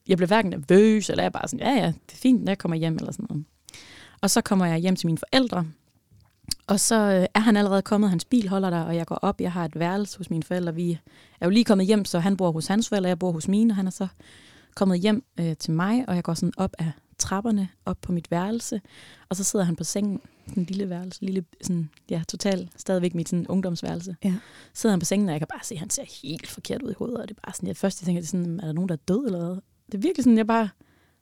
jeg 0.08 0.18
bliver 0.18 0.28
hverken 0.28 0.52
nervøs, 0.52 1.10
eller 1.10 1.24
jeg 1.24 1.28
er 1.28 1.32
bare 1.40 1.48
sådan, 1.48 1.68
ja, 1.68 1.74
ja, 1.74 1.88
det 1.88 2.14
er 2.14 2.18
fint, 2.18 2.44
når 2.44 2.52
jeg 2.52 2.58
kommer 2.58 2.76
hjem, 2.78 2.96
eller 2.96 3.12
sådan 3.12 3.26
noget. 3.30 3.46
Og 4.22 4.30
så 4.30 4.42
kommer 4.42 4.66
jeg 4.66 4.78
hjem 4.78 4.96
til 4.96 5.08
mine 5.08 5.18
forældre, 5.18 5.66
og 6.68 6.80
så 6.80 6.96
øh, 6.96 7.26
er 7.34 7.40
han 7.40 7.58
allerede 7.58 7.82
kommet, 7.82 8.10
hans 8.10 8.26
bil 8.26 8.50
holder 8.50 8.70
der, 8.70 8.82
og 8.82 8.96
jeg 8.96 9.06
går 9.06 9.16
op, 9.16 9.42
jeg 9.42 9.52
har 9.52 9.66
et 9.66 9.80
værelse 9.80 10.18
hos 10.18 10.30
mine 10.30 10.44
forældre. 10.44 10.76
Vi 10.76 10.92
er 11.42 11.46
jo 11.46 11.50
lige 11.50 11.66
kommet 11.66 11.88
hjem, 11.88 12.06
så 12.06 12.20
han 12.20 12.38
bor 12.38 12.52
hos 12.52 12.68
hans 12.68 12.90
forældre, 12.90 13.10
jeg 13.10 13.20
bor 13.20 13.32
hos 13.32 13.48
mine, 13.48 13.72
og 13.72 13.76
han 13.76 13.88
er 13.88 13.92
så 13.92 14.08
kommet 14.76 15.00
hjem 15.00 15.24
øh, 15.40 15.58
til 15.58 15.74
mig, 15.74 16.06
og 16.08 16.16
jeg 16.16 16.24
går 16.24 16.34
sådan 16.34 16.54
op 16.58 16.72
af 16.80 16.92
trapperne, 17.20 17.70
op 17.86 17.98
på 18.02 18.12
mit 18.12 18.32
værelse, 18.32 18.82
og 19.30 19.36
så 19.36 19.44
sidder 19.44 19.66
han 19.66 19.76
på 19.76 19.84
sengen, 19.84 20.22
sådan 20.48 20.64
en 20.64 20.68
lille 20.68 20.90
værelse, 20.90 21.22
lille, 21.22 21.46
sådan, 21.62 21.90
ja, 22.10 22.24
totalt, 22.28 22.70
stadigvæk 22.82 23.16
mit 23.16 23.30
sådan, 23.30 23.48
ungdomsværelse. 23.48 24.16
Ja. 24.24 24.36
Sidder 24.74 24.94
han 24.94 25.00
på 25.00 25.06
sengen, 25.06 25.30
og 25.30 25.34
jeg 25.34 25.40
kan 25.40 25.48
bare 25.48 25.64
se, 25.64 25.76
at 25.76 25.80
han 25.80 25.90
ser 25.90 26.04
helt 26.22 26.48
forkert 26.48 26.82
ud 26.82 26.92
i 26.92 26.96
hovedet, 26.98 27.18
og 27.18 27.30
det 27.30 27.38
er 27.38 27.42
bare 27.46 27.54
sådan, 27.54 27.68
jeg 27.68 27.78
først 27.78 28.02
jeg 28.02 28.06
tænker, 28.06 28.22
det 28.22 28.28
er, 28.28 28.32
sådan, 28.32 28.60
er 28.60 28.66
der 28.66 28.74
nogen, 28.74 28.90
der 28.90 28.96
er 28.96 29.00
død 29.08 29.26
eller 29.26 29.40
hvad? 29.46 29.62
Det 29.86 29.94
er 29.94 29.98
virkelig 29.98 30.24
sådan, 30.24 30.38
jeg 30.38 30.48
bare 30.48 30.70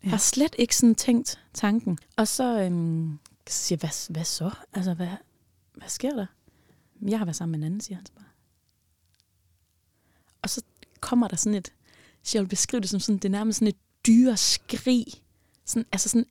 Ja. 0.04 0.10
har 0.10 0.18
slet 0.18 0.56
ikke 0.60 0.76
sådan 0.76 0.96
tænkt 0.96 1.40
tanken. 1.54 1.98
Og 2.16 2.28
så, 2.28 2.62
øhm, 2.62 3.20
så 3.48 3.60
siger 3.64 3.78
jeg, 3.78 3.80
hvad, 3.90 4.14
hvad 4.14 4.24
så? 4.24 4.52
Altså, 4.74 4.94
hvad, 4.94 5.08
hvad 5.76 5.90
sker 5.90 6.14
der? 6.16 6.26
Jeg 7.08 7.18
har 7.20 7.26
været 7.26 7.36
sammen 7.36 7.52
med 7.52 7.60
en 7.60 7.64
anden, 7.66 7.82
siger 7.82 7.96
han 7.96 8.06
så 8.06 8.14
bare. 8.14 8.26
Og 10.42 10.50
så 10.50 10.62
kommer 11.00 11.28
der 11.28 11.36
sådan 11.36 11.58
et, 11.58 11.74
så 12.24 12.38
jeg 12.38 12.44
vil 12.44 12.50
beskrive 12.50 12.82
det 12.82 12.90
som 12.90 13.00
sådan, 13.00 13.18
det 13.18 13.26
er 13.26 13.30
nærmest 13.30 13.60
sådan 13.60 13.68
et 13.68 13.76
dyreskrig. 14.08 15.06
Sådan, 15.66 15.86
altså 15.92 16.10
sådan 16.10 16.26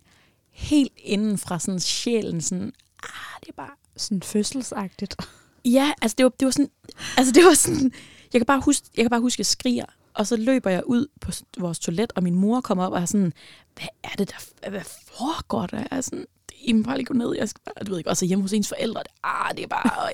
helt 0.51 0.93
inden 0.97 1.39
fra 1.39 1.59
sådan 1.59 1.81
sjælen, 1.81 2.41
sådan, 2.41 2.73
ah, 3.03 3.41
det 3.41 3.49
er 3.49 3.53
bare, 3.57 3.71
Sådan 3.97 4.23
fødselsagtigt. 4.23 5.17
Ja, 5.65 5.93
altså 6.03 6.15
det 6.19 6.25
var, 6.25 6.31
det 6.41 6.45
var 6.47 6.53
sådan, 6.53 6.71
altså 7.17 7.33
det 7.33 7.45
var 7.45 7.55
sådan, 7.55 7.93
jeg 8.33 8.41
kan 8.41 8.47
bare 8.47 8.61
huske, 8.61 8.87
jeg 8.97 9.03
kan 9.03 9.11
bare 9.11 9.21
huske, 9.21 9.35
at 9.37 9.39
jeg 9.39 9.47
skriger, 9.47 9.85
og 10.15 10.27
så 10.27 10.37
løber 10.37 10.71
jeg 10.71 10.83
ud 10.87 11.07
på 11.21 11.33
vores 11.59 11.79
toilet, 11.79 12.13
og 12.17 12.23
min 12.23 12.35
mor 12.35 12.61
kommer 12.61 12.87
op 12.87 12.93
og 12.93 13.01
er 13.01 13.05
sådan, 13.07 13.33
hvad 13.75 13.87
er 14.05 14.09
det 14.19 14.31
der, 14.63 14.71
hvad- 14.71 14.81
foregår 15.19 15.67
der? 15.67 15.79
Jeg 15.79 15.89
er 15.91 16.01
sådan, 16.01 16.27
det 16.51 16.71
er 16.79 16.83
bare 16.83 16.97
lige 16.97 17.07
gå 17.07 17.15
ned, 17.15 17.35
jeg 17.37 17.49
skal 17.49 17.61
bare, 17.65 17.85
du 17.85 17.91
ved 17.91 17.99
ikke, 17.99 18.11
også 18.11 18.25
hjemme 18.27 18.43
hos 18.45 18.53
ens 18.53 18.69
forældre, 18.69 19.03
det, 19.03 19.11
ah, 19.25 19.57
det 19.57 19.63
er 19.63 19.67
bare, 19.67 20.09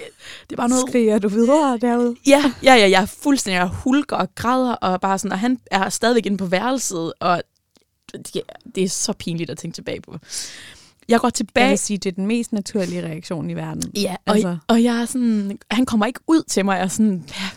det 0.50 0.52
er 0.52 0.56
bare 0.56 0.68
noget 0.68 0.84
Skriger 0.88 1.18
du 1.18 1.28
videre 1.28 1.78
derude? 1.78 2.16
Ja, 2.26 2.52
ja, 2.62 2.74
ja, 2.74 2.90
jeg 2.90 3.02
er 3.02 3.06
fuldstændig 3.06 3.56
jeg 3.58 3.66
hulker 3.66 4.16
og 4.16 4.34
græder, 4.34 4.72
og 4.72 5.00
bare 5.00 5.18
sådan, 5.18 5.32
og 5.32 5.38
han 5.38 5.60
er 5.70 5.88
stadigvæk 5.88 6.26
inde 6.26 6.36
på 6.38 6.46
værelset, 6.46 7.12
og 7.20 7.42
det, 8.18 8.42
det 8.74 8.84
er 8.84 8.88
så 8.88 9.12
pinligt 9.12 9.50
at 9.50 9.58
tænke 9.58 9.74
tilbage 9.74 10.00
på. 10.00 10.18
Jeg 11.08 11.20
går 11.20 11.28
Jeg 11.28 11.34
tilbage, 11.34 11.68
vil 11.68 11.78
sige, 11.78 11.98
det 11.98 12.10
er 12.10 12.14
den 12.14 12.26
mest 12.26 12.52
naturlige 12.52 13.02
reaktion 13.02 13.50
i 13.50 13.54
verden. 13.54 13.82
ja, 13.96 14.16
og, 14.26 14.34
altså. 14.34 14.56
og 14.68 14.82
jeg 14.82 15.00
er 15.00 15.04
sådan, 15.04 15.58
han 15.70 15.86
kommer 15.86 16.06
ikke 16.06 16.20
ud 16.26 16.42
til 16.42 16.64
mig, 16.64 16.76
jeg 16.76 16.84
er 16.84 16.88
sådan, 16.88 17.24
hvad 17.26 17.48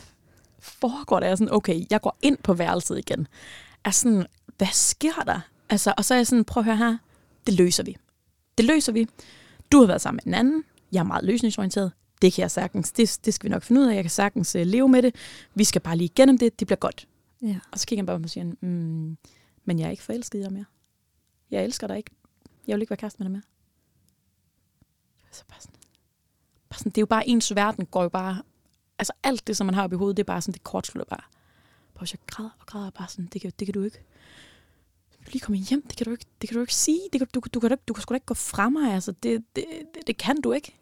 foregår 0.60 1.20
der? 1.20 1.28
Jeg 1.28 1.32
er 1.32 1.36
sådan, 1.36 1.54
okay, 1.54 1.82
jeg 1.90 2.02
går 2.02 2.18
ind 2.22 2.38
på 2.38 2.54
værelset 2.54 2.98
igen. 2.98 3.20
Jeg 3.20 3.90
er 3.90 3.92
sådan, 3.92 4.26
hvad 4.58 4.68
sker 4.72 5.24
der? 5.26 5.40
Altså, 5.70 5.94
og 5.98 6.06
så 6.06 6.14
er 6.14 6.18
jeg 6.18 6.28
sådan, 6.28 6.46
prøv 6.46 6.62
at 6.62 6.66
høre 6.66 6.78
her, 6.78 6.98
det 7.48 7.54
løser 7.54 7.84
vi. 7.84 7.98
Det 8.58 8.66
løser 8.66 8.92
vi. 8.92 9.08
Du 9.72 9.80
har 9.80 9.88
været 9.88 10.02
sammen 10.02 10.20
med 10.26 10.34
en 10.34 10.40
anden, 10.40 10.64
jeg 10.92 11.00
er 11.00 11.04
meget 11.04 11.26
løsningsorienteret, 11.26 11.92
det 12.22 12.34
kan 12.34 12.42
jeg 12.42 12.52
sagtens, 12.52 12.92
det, 12.92 13.20
det 13.26 13.34
skal 13.34 13.50
vi 13.50 13.54
nok 13.54 13.64
finde 13.64 13.82
ud 13.82 13.88
af, 13.88 13.96
jeg 13.96 14.04
kan 14.04 14.12
sagtens 14.12 14.56
uh, 14.56 14.62
leve 14.62 14.90
med 14.90 15.02
det, 15.02 15.16
vi 15.56 15.64
skal 15.64 15.82
bare 15.82 15.98
lige 15.98 16.06
igennem 16.06 16.38
det, 16.38 16.60
det 16.60 16.68
bliver 16.68 16.78
godt. 16.78 17.08
Ja. 17.42 17.56
Og 17.72 17.80
så 17.80 17.88
kigger 17.88 18.02
han 18.02 18.06
bare 18.06 18.16
på 18.16 18.20
mig 18.20 18.26
og 18.26 18.30
siger, 18.30 18.46
mm, 18.62 19.18
men 19.66 19.80
jeg 19.80 19.86
er 19.86 19.92
ikke 19.92 20.04
forelsket 20.04 20.40
i 20.40 20.42
dig 20.42 20.54
mere. 20.54 20.66
Jeg 21.52 21.64
elsker 21.64 21.88
dig 21.88 21.98
ikke. 21.98 22.12
Jeg 22.68 22.76
vil 22.76 22.82
ikke 22.82 22.90
være 22.90 22.98
kæreste 22.98 23.20
med 23.20 23.26
dig 23.26 23.32
mere. 23.32 23.44
Så 25.32 25.44
bare 25.50 25.62
sådan, 25.62 25.76
bare 26.70 26.80
sådan, 26.80 26.90
det 26.90 26.98
er 26.98 27.02
jo 27.02 27.06
bare 27.06 27.28
ens 27.28 27.56
verden 27.56 27.86
går 27.86 28.04
jo 28.04 28.10
bare, 28.10 28.44
altså 29.00 29.14
alt 29.24 29.48
det, 29.48 29.58
som 29.58 29.66
man 29.66 29.76
har 29.76 29.84
oppe 29.84 29.96
i 29.96 29.98
hovedet, 29.98 30.18
det 30.18 30.24
er 30.24 30.34
bare 30.34 30.42
sådan, 30.42 30.54
det 30.54 30.64
kortslutter 30.64 31.10
bare. 31.10 31.24
Bare 31.96 32.08
jeg 32.12 32.20
græder 32.28 32.50
og 32.60 32.66
græder, 32.66 32.90
bare 32.90 33.08
sådan, 33.08 33.26
det 33.26 33.42
kan, 33.42 33.52
det 33.60 33.68
kan 33.68 33.74
du 33.74 33.84
ikke. 33.84 34.00
Du 35.26 35.30
lige 35.32 35.40
komme 35.40 35.58
hjem, 35.58 35.88
det 35.88 35.98
kan 35.98 36.06
du 36.06 36.12
ikke, 36.12 36.26
det 36.42 36.50
kan 36.50 36.56
du 36.56 36.62
ikke 36.62 36.76
sige. 36.76 37.02
Det 37.14 37.20
kan, 37.20 37.28
du, 37.34 37.42
du, 37.54 37.60
kan, 37.60 37.70
du, 37.70 37.76
du 37.88 37.94
kan 37.94 38.02
sgu 38.02 38.12
da 38.12 38.16
ikke 38.16 38.26
gå 38.26 38.34
fra 38.34 38.70
mig, 38.70 38.94
altså 38.94 39.12
det, 39.12 39.44
det, 39.56 39.66
det, 39.94 40.08
det 40.08 40.18
kan 40.18 40.42
du 40.42 40.52
ikke. 40.52 40.76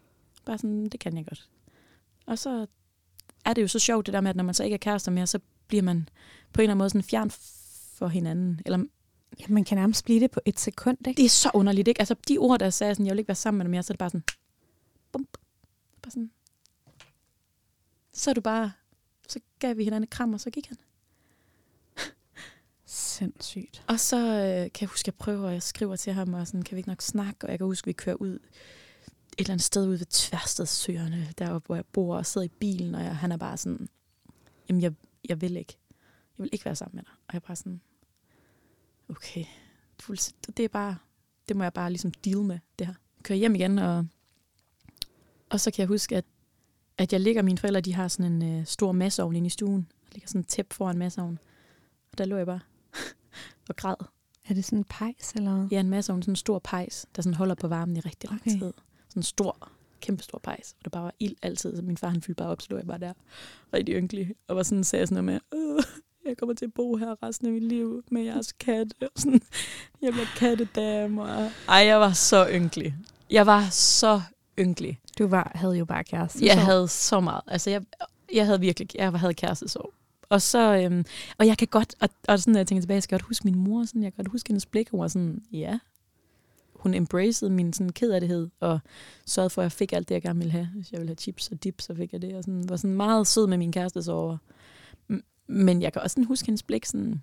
Bare 0.46 0.58
sådan, 0.58 0.89
det 0.89 1.00
kan 1.00 1.17
jeg 1.17 1.26
godt. 1.26 1.50
Og 2.26 2.39
så 2.39 2.67
er 3.46 3.54
det 3.54 3.62
jo 3.62 3.67
så 3.67 3.80
sjovt 3.80 4.06
det 4.06 4.13
der 4.13 4.22
med, 4.22 4.30
at 4.30 4.36
når 4.36 4.44
man 4.44 4.54
så 4.54 4.63
ikke 4.63 4.74
er 4.74 4.78
kærester 4.78 5.12
mere, 5.12 5.28
så 5.28 5.39
bliver 5.67 5.84
man 5.84 6.10
på 6.54 6.62
en 6.62 6.63
eller 6.63 6.72
anden 6.72 6.78
måde 6.78 6.89
sådan 6.89 7.04
fjern 7.04 7.32
for 8.02 8.08
hinanden. 8.08 8.62
Eller, 8.66 8.86
ja. 9.40 9.46
man 9.50 9.64
kan 9.64 9.78
nærmest 9.78 10.06
blive 10.06 10.20
det 10.20 10.32
på 10.32 10.40
et 10.46 10.60
sekund, 10.60 11.08
ikke? 11.08 11.18
det 11.18 11.26
er 11.26 11.30
så 11.30 11.52
underligt, 11.54 11.88
ikke? 11.88 12.02
Altså 12.02 12.16
de 12.28 12.38
ord, 12.38 12.60
der 12.60 12.70
sagde 12.70 12.96
sådan, 12.96 13.06
jeg 13.06 13.12
vil 13.12 13.20
ikke 13.20 13.28
være 13.28 13.36
sammen 13.36 13.58
med 13.58 13.66
dig 13.66 13.72
mere, 13.72 13.84
så 13.84 13.92
er 13.92 13.96
det 13.96 14.00
bare 14.00 14.10
sådan, 14.10 14.24
bump, 15.12 15.38
bare 16.02 16.12
sådan. 16.12 16.32
Så 18.14 18.30
er 18.30 18.34
du 18.34 18.42
bare, 18.42 18.72
så 19.28 19.40
gav 19.60 19.78
vi 19.78 19.84
hinanden 19.84 20.04
et 20.04 20.10
kram, 20.10 20.34
og 20.34 20.40
så 20.40 20.50
gik 20.50 20.68
han. 20.68 20.78
Sindssygt. 22.86 23.84
Og 23.88 24.00
så 24.00 24.18
øh, 24.18 24.72
kan 24.72 24.82
jeg 24.82 24.90
huske, 24.90 25.04
at 25.04 25.08
jeg 25.08 25.16
prøver, 25.16 25.48
og 25.48 25.54
jeg 25.54 25.64
skriver 25.64 25.96
til 25.96 26.14
ham, 26.14 26.34
og 26.34 26.48
sådan, 26.48 26.62
kan 26.62 26.76
vi 26.76 26.80
ikke 26.80 26.90
nok 26.90 27.02
snakke? 27.02 27.46
Og 27.46 27.52
jeg 27.52 27.60
kan 27.60 27.68
huske, 27.68 27.84
at 27.84 27.88
vi 27.88 27.94
kører 27.94 28.16
ud 28.16 28.34
et 28.34 28.42
eller 29.38 29.52
andet 29.52 29.66
sted 29.66 29.88
ude 29.88 30.00
ved 30.00 30.06
Tværstedsøerne, 30.06 31.28
deroppe, 31.38 31.66
hvor 31.66 31.76
jeg 31.76 31.86
bor, 31.86 32.18
og 32.18 32.26
sidder 32.26 32.46
i 32.46 32.52
bilen, 32.60 32.96
og 32.96 33.04
jeg, 33.04 33.18
han 33.18 33.32
er 33.32 33.38
bare 33.38 33.58
sådan, 33.58 33.90
jamen, 34.70 34.82
jeg, 34.82 34.94
jeg 35.30 35.42
vil 35.42 35.58
ikke. 35.58 35.78
Jeg 36.38 36.44
vil 36.44 36.50
ikke 36.54 36.66
være 36.66 36.76
sammen 36.76 36.96
med 36.96 37.04
dig. 37.04 37.14
Og 37.28 37.34
jeg 37.34 37.38
er 37.38 37.48
bare 37.48 37.56
sådan, 37.56 37.82
okay, 39.12 39.45
det 40.58 40.65
er 40.65 40.67
bare, 40.67 40.97
det 41.47 41.56
må 41.56 41.63
jeg 41.63 41.74
bare 41.74 41.89
ligesom 41.89 42.12
deal 42.12 42.38
med, 42.38 42.60
det 42.80 42.88
her. 42.88 42.93
Kører 43.24 43.39
hjem 43.39 43.56
igen, 43.56 43.80
og, 43.80 44.06
og 45.50 45.60
så 45.60 45.71
kan 45.71 45.80
jeg 45.80 45.88
huske, 45.88 46.17
at, 46.17 46.26
at 46.97 47.13
jeg 47.13 47.19
ligger, 47.19 47.41
mine 47.41 47.58
forældre, 47.58 47.82
de 47.82 47.93
har 47.93 48.08
sådan 48.08 48.32
en 48.32 48.60
øh, 48.60 48.65
stor 48.65 48.91
masseovn 48.91 49.36
inde 49.36 49.47
i 49.47 49.50
stuen. 49.50 49.88
Der 50.06 50.13
ligger 50.13 50.28
sådan 50.28 50.41
en 50.41 50.45
tæp 50.45 50.74
foran 50.74 50.97
masseovnen. 50.97 51.39
Og 52.12 52.17
der 52.17 52.26
lå 52.26 52.38
jeg 52.38 52.45
bare 52.45 52.60
og 53.69 53.76
græd. 53.76 53.95
Er 54.50 54.54
det 54.54 54.65
sådan 54.65 54.80
en 54.80 54.84
pejs, 54.84 55.32
eller? 55.36 55.67
Ja, 55.71 55.80
en 55.80 55.89
masse 55.89 56.08
sådan 56.08 56.24
en 56.28 56.36
stor 56.36 56.60
pejs, 56.60 57.06
der 57.15 57.21
sådan 57.21 57.34
holder 57.34 57.56
på 57.56 57.67
varmen 57.67 57.97
i 57.97 58.00
rigtig 58.00 58.30
lang 58.30 58.41
Okay. 58.41 58.52
tid. 58.52 58.60
Sådan 58.60 59.19
en 59.19 59.24
stor, 59.24 59.71
kæmpe 60.00 60.24
stor 60.24 60.39
pejs, 60.43 60.76
og 60.80 60.86
der 60.86 60.89
bare 60.89 61.04
var 61.04 61.13
ild 61.19 61.36
altid. 61.41 61.76
Så 61.76 61.82
min 61.82 61.97
far 61.97 62.10
han 62.10 62.21
fyldte 62.21 62.38
bare 62.38 62.50
op, 62.50 62.62
så 62.62 62.67
lå 62.69 62.78
jeg 62.78 62.88
bare 62.88 63.00
der, 63.00 63.13
rigtig 63.74 63.95
ynkelig. 63.95 64.36
Og 64.47 64.56
var 64.56 64.63
sådan, 64.63 64.84
sagde 64.84 65.08
sådan 65.08 65.24
noget 65.24 65.41
med, 65.52 65.84
jeg 66.25 66.38
kommer 66.38 66.55
til 66.55 66.65
at 66.65 66.73
bo 66.73 66.95
her 66.95 67.23
resten 67.23 67.47
af 67.47 67.53
mit 67.53 67.63
liv 67.63 68.03
med 68.12 68.21
jeres 68.23 68.51
katte. 68.51 68.93
Og 69.01 69.10
sådan, 69.15 69.41
jeg 70.01 70.12
bliver 70.13 70.27
kattedame. 70.38 71.21
Og... 71.21 71.51
Ej, 71.67 71.75
jeg 71.86 71.99
var 71.99 72.12
så 72.13 72.47
ynkelig. 72.53 72.95
Jeg 73.29 73.45
var 73.45 73.67
så 73.71 74.21
ynkelig. 74.60 74.99
Du 75.19 75.27
var, 75.27 75.51
havde 75.55 75.73
jo 75.77 75.86
bare 75.86 76.03
kæreste. 76.03 76.45
Jeg 76.45 76.53
så- 76.53 76.60
havde 76.60 76.88
så 76.88 77.19
meget. 77.19 77.41
Altså, 77.47 77.69
jeg, 77.69 77.81
jeg 78.34 78.45
havde 78.45 78.60
virkelig, 78.60 78.89
jeg 78.95 79.12
havde 79.12 79.34
kærestesorg. 79.34 79.93
Og 80.29 80.41
så, 80.41 80.75
øhm, 80.75 81.05
og 81.38 81.47
jeg 81.47 81.57
kan 81.57 81.67
godt, 81.67 81.95
og, 81.99 82.10
og 82.27 82.39
sådan, 82.39 82.51
når 82.51 82.60
jeg 82.60 82.67
tænker 82.67 82.81
tilbage, 82.81 82.95
jeg 82.95 83.03
skal 83.03 83.15
godt 83.19 83.27
huske 83.27 83.45
min 83.45 83.55
mor, 83.55 83.86
sådan, 83.86 84.03
jeg 84.03 84.13
kan 84.13 84.23
godt 84.23 84.31
huske 84.31 84.49
hendes 84.49 84.65
blik, 84.65 84.89
hun 84.89 84.99
var 84.99 85.07
sådan, 85.07 85.41
ja, 85.51 85.79
hun 86.75 86.93
embraced 86.93 87.49
min 87.49 87.73
sådan 87.73 87.89
kederlighed, 87.91 88.49
og 88.60 88.79
sørgede 89.25 89.49
for, 89.49 89.62
at 89.62 89.63
jeg 89.63 89.71
fik 89.71 89.93
alt 89.93 90.10
det, 90.10 90.15
jeg 90.15 90.21
gerne 90.21 90.39
ville 90.39 90.51
have. 90.51 90.69
Hvis 90.75 90.91
jeg 90.91 90.99
ville 90.99 91.10
have 91.10 91.15
chips 91.15 91.47
og 91.51 91.63
dip, 91.63 91.81
så 91.81 91.95
fik 91.95 92.13
jeg 92.13 92.21
det, 92.21 92.36
og 92.36 92.43
sådan, 92.43 92.69
var 92.69 92.75
sådan 92.75 92.93
meget 92.95 93.27
sød 93.27 93.47
med 93.47 93.57
min 93.57 93.71
kæreste 93.71 94.03
så 94.03 94.12
over. 94.12 94.38
Men 95.47 95.82
jeg 95.82 95.93
kan 95.93 96.01
også 96.01 96.13
sådan 96.13 96.25
huske 96.25 96.45
hendes 96.45 96.63
blik, 96.63 96.86
sådan, 96.86 97.21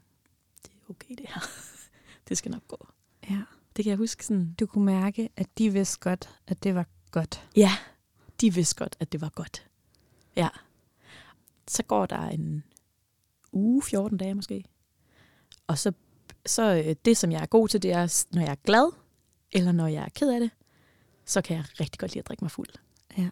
det 0.63 0.71
er 0.73 0.91
okay 0.91 1.15
det 1.19 1.27
her. 1.29 1.41
det 2.29 2.39
skal 2.39 2.51
nok 2.51 2.69
gå. 2.69 2.89
Ja. 3.31 3.43
Det 3.77 3.85
kan 3.85 3.91
jeg 3.91 3.99
huske 3.99 4.27
sådan. 4.27 4.55
Du 4.61 4.67
kunne 4.67 4.85
mærke, 4.85 5.29
at 5.37 5.47
de 5.59 5.73
vidste 5.73 5.99
godt, 6.01 6.31
at 6.47 6.63
det 6.63 6.75
var 6.75 6.87
godt. 7.11 7.49
Ja, 7.57 7.71
de 8.41 8.55
vidste 8.55 8.77
godt, 8.77 8.97
at 9.01 9.13
det 9.13 9.21
var 9.21 9.29
godt. 9.29 9.67
Ja. 10.37 10.49
Så 11.69 11.83
går 11.83 12.07
der 12.07 12.23
en 12.23 12.65
uge, 13.53 13.83
14 13.83 14.19
dage 14.19 14.35
måske. 14.35 14.65
Og 15.67 15.79
så, 15.79 15.93
så 16.47 16.75
øh, 16.87 16.97
det, 17.05 17.17
som 17.17 17.33
jeg 17.33 17.43
er 17.43 17.47
god 17.47 17.69
til, 17.69 17.83
det 17.83 17.93
er, 17.93 18.25
når 18.35 18.43
jeg 18.43 18.51
er 18.51 18.65
glad, 18.65 18.93
eller 19.53 19.73
når 19.73 19.87
jeg 19.87 20.05
er 20.05 20.09
ked 20.09 20.31
af 20.31 20.41
det, 20.41 20.51
så 21.25 21.41
kan 21.41 21.57
jeg 21.57 21.65
rigtig 21.81 21.99
godt 21.99 22.13
lide 22.13 22.19
at 22.19 22.29
drikke 22.29 22.45
mig 22.45 22.51
fuld. 22.51 22.69
Ja. 23.19 23.29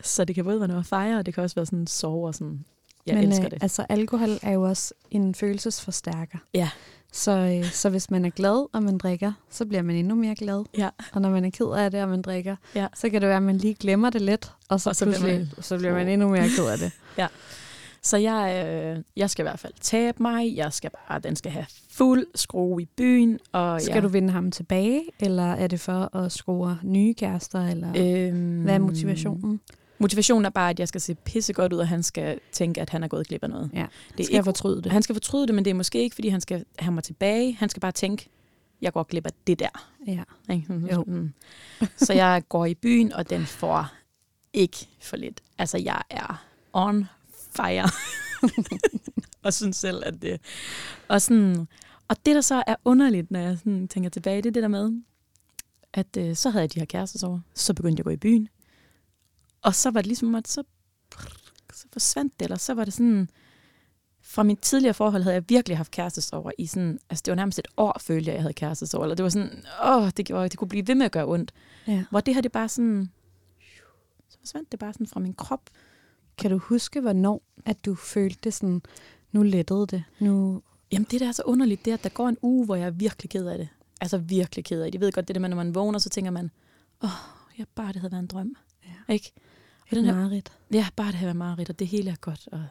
Så 0.00 0.24
det 0.24 0.34
kan 0.34 0.44
både 0.44 0.60
være 0.60 0.68
noget 0.68 0.80
at 0.80 0.86
fejre, 0.86 1.18
og 1.18 1.26
det 1.26 1.34
kan 1.34 1.42
også 1.42 1.54
være 1.54 1.66
sådan 1.66 1.86
sove 1.86 2.26
og 2.26 2.34
sådan, 2.34 2.64
jeg 3.06 3.14
Men, 3.14 3.24
elsker 3.28 3.44
øh, 3.44 3.50
det. 3.50 3.62
Altså, 3.62 3.86
alkohol 3.88 4.28
er 4.42 4.52
jo 4.52 4.62
også 4.62 4.94
en 5.10 5.34
følelsesforstærker. 5.34 6.38
Ja. 6.54 6.68
Så, 7.12 7.30
øh, 7.32 7.70
så 7.70 7.90
hvis 7.90 8.10
man 8.10 8.24
er 8.24 8.30
glad, 8.30 8.66
og 8.72 8.82
man 8.82 8.98
drikker, 8.98 9.32
så 9.50 9.64
bliver 9.66 9.82
man 9.82 9.96
endnu 9.96 10.14
mere 10.14 10.34
glad. 10.34 10.64
Ja. 10.78 10.88
Og 11.12 11.20
når 11.20 11.30
man 11.30 11.44
er 11.44 11.50
ked 11.50 11.66
af 11.76 11.90
det, 11.90 12.02
og 12.02 12.08
man 12.08 12.22
drikker, 12.22 12.56
Ja. 12.74 12.86
så 12.94 13.10
kan 13.10 13.20
det 13.20 13.28
være, 13.28 13.36
at 13.36 13.42
man 13.42 13.56
lige 13.58 13.74
glemmer 13.74 14.10
det 14.10 14.22
lidt, 14.22 14.52
og 14.68 14.80
så, 14.80 14.90
Og 14.90 14.96
så 14.96 15.04
bliver 15.06 15.20
man- 15.22 15.48
så 15.60 15.78
bliver 15.78 15.92
man 15.92 16.08
endnu 16.08 16.28
mere 16.28 16.48
ked 16.56 16.64
af 16.66 16.78
det. 16.78 16.92
Så 18.02 18.16
jeg, 18.16 18.66
øh, 18.66 19.02
jeg 19.16 19.30
skal 19.30 19.42
i 19.42 19.46
hvert 19.48 19.58
fald 19.58 19.72
tabe 19.80 20.22
mig. 20.22 20.56
Jeg 20.56 20.72
skal 20.72 20.90
bare, 21.08 21.18
den 21.18 21.36
skal 21.36 21.52
have 21.52 21.66
fuld 21.90 22.26
skrue 22.34 22.82
i 22.82 22.88
byen. 22.96 23.38
Og 23.52 23.80
Skal 23.80 23.94
jeg, 23.94 24.02
du 24.02 24.08
vinde 24.08 24.32
ham 24.32 24.50
tilbage, 24.50 25.02
eller 25.20 25.52
er 25.52 25.66
det 25.66 25.80
for 25.80 26.16
at 26.16 26.32
score 26.32 26.78
nye 26.82 27.14
kærester, 27.14 27.66
eller 27.68 27.88
øh, 27.96 28.28
øhm, 28.28 28.62
hvad 28.62 28.74
er 28.74 28.78
motivationen? 28.78 29.60
Motivationen 29.98 30.44
er 30.44 30.50
bare, 30.50 30.70
at 30.70 30.80
jeg 30.80 30.88
skal 30.88 31.00
se 31.00 31.14
pissegodt 31.14 31.72
ud, 31.72 31.78
og 31.78 31.88
han 31.88 32.02
skal 32.02 32.40
tænke, 32.52 32.80
at 32.80 32.90
han 32.90 33.02
er 33.02 33.08
gået 33.08 33.26
glip 33.28 33.42
af 33.42 33.50
noget. 33.50 33.70
Ja. 33.74 33.78
Det 33.78 34.20
er 34.20 34.24
Skal 34.24 34.34
ikke, 34.34 34.44
fortryde 34.44 34.82
det? 34.82 34.92
han 34.92 35.02
skal 35.02 35.14
fortryde 35.14 35.46
det, 35.46 35.54
men 35.54 35.64
det 35.64 35.70
er 35.70 35.74
måske 35.74 36.02
ikke, 36.02 36.14
fordi 36.14 36.28
han 36.28 36.40
skal 36.40 36.64
have 36.78 36.92
mig 36.92 37.04
tilbage. 37.04 37.54
Han 37.54 37.68
skal 37.68 37.80
bare 37.80 37.92
tænke, 37.92 38.28
jeg 38.82 38.92
går 38.92 39.02
glip 39.02 39.26
af 39.26 39.32
det 39.46 39.58
der. 39.58 39.90
Ja. 40.06 40.22
Ikke? 40.54 40.74
Jo. 40.92 41.04
Mm. 41.06 41.32
Så 41.96 42.12
jeg 42.12 42.42
går 42.48 42.66
i 42.66 42.74
byen, 42.74 43.12
og 43.12 43.30
den 43.30 43.46
får 43.46 43.88
ikke 44.52 44.88
for 45.00 45.16
lidt. 45.16 45.40
Altså, 45.58 45.78
jeg 45.78 46.02
er 46.10 46.46
on 46.72 47.06
fire. 47.56 47.88
og 49.44 49.54
synes 49.54 49.76
selv, 49.76 50.02
at 50.06 50.22
det... 50.22 50.40
Og, 51.08 51.22
sådan, 51.22 51.68
og 52.08 52.16
det, 52.26 52.34
der 52.34 52.40
så 52.40 52.62
er 52.66 52.76
underligt, 52.84 53.30
når 53.30 53.40
jeg 53.40 53.58
sådan 53.58 53.88
tænker 53.88 54.10
tilbage, 54.10 54.36
det 54.42 54.46
er 54.46 54.52
det 54.52 54.62
der 54.62 54.68
med, 54.68 54.92
at 55.92 56.16
øh, 56.18 56.36
så 56.36 56.50
havde 56.50 56.62
jeg 56.62 56.74
de 56.74 56.78
her 56.78 56.86
kærester 56.86 57.28
over. 57.28 57.40
Så 57.54 57.74
begyndte 57.74 58.00
jeg 58.00 58.00
at 58.00 58.04
gå 58.04 58.10
i 58.10 58.16
byen. 58.16 58.48
Og 59.66 59.74
så 59.74 59.90
var 59.90 60.00
det 60.00 60.06
ligesom, 60.06 60.34
at 60.34 60.48
så, 60.48 60.62
så 61.72 61.86
forsvandt 61.92 62.40
det, 62.40 62.44
eller 62.44 62.56
så 62.56 62.74
var 62.74 62.84
det 62.84 62.94
sådan... 62.94 63.30
Fra 64.22 64.42
mit 64.42 64.58
tidligere 64.58 64.94
forhold 64.94 65.22
havde 65.22 65.34
jeg 65.34 65.44
virkelig 65.48 65.76
haft 65.76 65.90
kærestesover 65.90 66.50
i 66.58 66.66
sådan, 66.66 66.98
altså 67.10 67.22
det 67.24 67.30
var 67.30 67.36
nærmest 67.36 67.58
et 67.58 67.68
år, 67.76 67.96
følte 68.00 68.28
jeg, 68.28 68.34
jeg 68.34 68.42
havde 68.42 68.54
kærestesover. 68.54 69.04
Eller 69.04 69.14
det 69.14 69.22
var 69.22 69.28
sådan, 69.28 69.64
åh, 69.84 70.10
det, 70.16 70.26
gjorde, 70.26 70.48
det 70.48 70.58
kunne 70.58 70.68
blive 70.68 70.86
ved 70.86 70.94
med 70.94 71.06
at 71.06 71.12
gøre 71.12 71.26
ondt. 71.26 71.52
ja. 71.86 72.04
Hvor 72.10 72.20
det 72.20 72.34
her, 72.34 72.40
det 72.40 72.52
bare 72.52 72.68
sådan, 72.68 73.10
så 74.28 74.38
forsvandt 74.38 74.72
det 74.72 74.80
bare 74.80 74.92
sådan 74.92 75.06
fra 75.06 75.20
min 75.20 75.34
krop. 75.34 75.70
Kan 76.38 76.50
du 76.50 76.58
huske, 76.58 77.00
hvornår 77.00 77.42
at 77.64 77.84
du 77.84 77.94
følte 77.94 78.52
sådan, 78.52 78.82
nu 79.32 79.42
lettede 79.42 79.86
det, 79.86 80.04
nu... 80.18 80.62
Jamen 80.92 81.06
det, 81.10 81.20
der 81.20 81.28
er 81.28 81.32
så 81.32 81.42
underligt, 81.46 81.84
det 81.84 81.90
er, 81.90 81.94
at 81.94 82.04
der 82.04 82.10
går 82.10 82.28
en 82.28 82.38
uge, 82.42 82.64
hvor 82.64 82.74
jeg 82.74 82.86
er 82.86 82.90
virkelig 82.90 83.30
ked 83.30 83.46
af 83.46 83.58
det. 83.58 83.68
Altså 84.00 84.18
virkelig 84.18 84.64
ked 84.64 84.82
af 84.82 84.86
det. 84.86 84.94
Jeg 84.94 85.00
ved 85.00 85.12
godt, 85.12 85.28
det 85.28 85.34
der 85.34 85.40
med, 85.40 85.48
når 85.48 85.56
man 85.56 85.74
vågner, 85.74 85.98
så 85.98 86.08
tænker 86.08 86.30
man, 86.30 86.50
åh, 87.02 87.10
oh, 87.10 87.58
ja, 87.58 87.64
bare 87.74 87.92
det 87.92 87.96
havde 87.96 88.12
været 88.12 88.22
en 88.22 88.26
drøm. 88.26 88.56
Ja. 88.84 89.12
Ikke? 89.14 89.32
Den 89.90 90.04
her, 90.04 90.14
mareridt. 90.14 90.52
ja, 90.72 90.86
bare 90.96 91.12
det 91.12 91.20
været 91.22 91.36
mareridt, 91.36 91.70
og 91.70 91.78
det 91.78 91.86
hele 91.86 92.10
er 92.10 92.16
godt. 92.20 92.48
Og, 92.52 92.64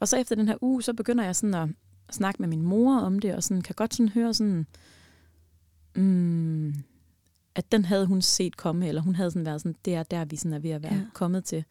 og 0.00 0.08
så 0.08 0.16
efter 0.16 0.36
den 0.36 0.48
her 0.48 0.56
uge, 0.60 0.82
så 0.82 0.92
begynder 0.94 1.24
jeg 1.24 1.36
sådan 1.36 1.54
at 1.54 1.68
snakke 2.14 2.42
med 2.42 2.48
min 2.48 2.62
mor 2.62 2.98
om 2.98 3.18
det, 3.18 3.34
og 3.34 3.42
sådan, 3.42 3.60
kan 3.62 3.74
godt 3.74 3.94
sådan 3.94 4.08
høre 4.08 4.34
sådan, 4.34 4.66
mm, 5.96 6.74
at 7.54 7.72
den 7.72 7.84
havde 7.84 8.06
hun 8.06 8.22
set 8.22 8.56
komme, 8.56 8.88
eller 8.88 9.02
hun 9.02 9.14
havde 9.14 9.30
sådan 9.30 9.46
været 9.46 9.60
sådan, 9.60 9.76
det 9.84 9.94
er 9.94 10.02
der, 10.02 10.24
vi 10.24 10.36
sådan 10.36 10.52
er 10.52 10.58
ved 10.58 10.70
at 10.70 10.82
være 10.82 10.94
ja. 10.94 11.00
kommet 11.14 11.44
til. 11.44 11.64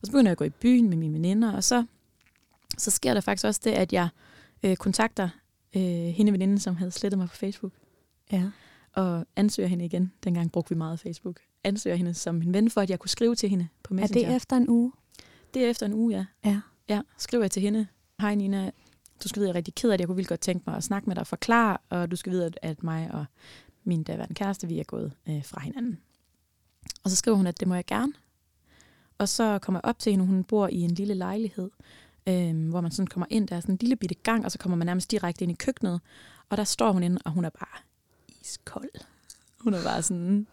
Og 0.00 0.06
så 0.06 0.12
begynder 0.12 0.28
jeg 0.28 0.32
at 0.32 0.38
gå 0.38 0.44
i 0.44 0.50
byen 0.50 0.88
med 0.88 0.96
mine 0.96 1.14
veninder, 1.14 1.52
og 1.52 1.64
så, 1.64 1.84
så 2.78 2.90
sker 2.90 3.14
der 3.14 3.20
faktisk 3.20 3.44
også 3.46 3.60
det, 3.64 3.70
at 3.70 3.92
jeg 3.92 4.08
øh, 4.62 4.76
kontakter 4.76 5.28
øh, 5.76 5.82
hende 5.82 6.32
veninde, 6.32 6.58
som 6.58 6.76
havde 6.76 6.90
slettet 6.90 7.18
mig 7.18 7.28
på 7.28 7.36
Facebook, 7.36 7.72
Ja. 8.32 8.50
og 8.92 9.26
ansøger 9.36 9.68
hende 9.68 9.84
igen. 9.84 10.12
Dengang 10.24 10.52
brugte 10.52 10.68
vi 10.68 10.78
meget 10.78 11.00
Facebook. 11.00 11.40
Ansøger 11.68 11.96
hende 11.96 12.14
som 12.14 12.34
min 12.34 12.52
ven, 12.52 12.70
for 12.70 12.80
at 12.80 12.90
jeg 12.90 12.98
kunne 12.98 13.10
skrive 13.10 13.34
til 13.34 13.48
hende 13.48 13.68
på 13.82 13.94
Er 13.94 13.96
Messenger. 13.96 14.28
det 14.28 14.36
efter 14.36 14.56
en 14.56 14.68
uge? 14.68 14.92
det 15.54 15.64
er 15.64 15.70
efter 15.70 15.86
en 15.86 15.92
uge, 15.94 16.16
ja. 16.16 16.26
Ja. 16.50 16.60
Ja, 16.88 17.00
skriver 17.18 17.44
jeg 17.44 17.50
til 17.50 17.62
hende. 17.62 17.86
Hej 18.20 18.34
Nina, 18.34 18.70
du 19.24 19.28
skal 19.28 19.40
vide, 19.40 19.46
at 19.46 19.48
jeg 19.48 19.54
er 19.54 19.56
rigtig 19.58 19.74
ked 19.74 19.90
af 19.90 19.98
det. 19.98 20.02
Jeg 20.02 20.08
kunne 20.08 20.16
vildt 20.16 20.28
godt 20.28 20.40
tænke 20.40 20.64
mig 20.66 20.76
at 20.76 20.84
snakke 20.84 21.06
med 21.06 21.14
dig 21.16 21.20
og 21.20 21.26
forklare, 21.26 21.76
og 21.90 22.10
du 22.10 22.16
skal 22.16 22.32
vide, 22.32 22.46
at, 22.46 22.58
at 22.62 22.82
mig 22.82 23.10
og 23.14 23.24
min 23.84 24.02
daværende 24.02 24.34
kæreste, 24.34 24.68
vi 24.68 24.78
er 24.80 24.84
gået 24.84 25.12
øh, 25.28 25.44
fra 25.44 25.60
hinanden. 25.60 25.98
Og 27.04 27.10
så 27.10 27.16
skriver 27.16 27.36
hun, 27.36 27.46
at 27.46 27.60
det 27.60 27.68
må 27.68 27.74
jeg 27.74 27.84
gerne. 27.86 28.12
Og 29.18 29.28
så 29.28 29.58
kommer 29.62 29.80
jeg 29.84 29.88
op 29.88 29.98
til 29.98 30.10
hende, 30.10 30.26
hun 30.26 30.44
bor 30.44 30.68
i 30.68 30.80
en 30.80 30.90
lille 30.90 31.14
lejlighed, 31.14 31.70
øh, 32.26 32.68
hvor 32.68 32.80
man 32.80 32.90
sådan 32.90 33.06
kommer 33.06 33.26
ind, 33.30 33.48
der 33.48 33.56
er 33.56 33.60
sådan 33.60 33.74
en 33.74 33.78
lille 33.80 33.96
bitte 33.96 34.14
gang, 34.14 34.44
og 34.44 34.52
så 34.52 34.58
kommer 34.58 34.76
man 34.76 34.86
nærmest 34.86 35.10
direkte 35.10 35.42
ind 35.42 35.52
i 35.52 35.54
køkkenet, 35.54 36.00
og 36.50 36.56
der 36.56 36.64
står 36.64 36.92
hun 36.92 37.02
inde, 37.02 37.18
og 37.24 37.32
hun 37.32 37.44
er 37.44 37.50
bare 37.50 37.80
iskold. 38.40 38.90
Hun 39.58 39.74
er 39.74 39.82
bare 39.82 40.02
sådan... 40.02 40.46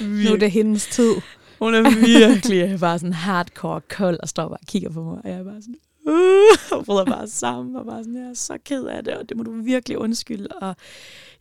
Nu 0.00 0.32
er 0.32 0.36
det 0.36 0.50
hendes 0.50 0.86
tid. 0.86 1.14
Hun 1.58 1.74
er 1.74 2.06
virkelig 2.06 2.76
bare 2.80 2.98
sådan 2.98 3.12
hardcore 3.12 3.80
kold 3.80 4.18
og 4.22 4.28
står 4.28 4.48
bare 4.48 4.58
og 4.62 4.66
kigger 4.66 4.90
på 4.90 5.02
mig. 5.02 5.18
Og 5.24 5.30
jeg 5.30 5.38
er 5.38 5.44
bare 5.44 5.62
sådan, 5.62 5.76
uh, 6.06 6.78
og 6.78 6.84
bryder 6.84 7.04
bare 7.04 7.28
sammen 7.28 7.76
og 7.76 7.86
bare 7.86 8.04
sådan, 8.04 8.16
jeg 8.16 8.30
er 8.30 8.34
så 8.34 8.58
ked 8.64 8.84
af 8.84 9.04
det, 9.04 9.14
og 9.14 9.28
det 9.28 9.36
må 9.36 9.42
du 9.42 9.62
virkelig 9.62 9.98
undskylde. 9.98 10.48
Og 10.48 10.76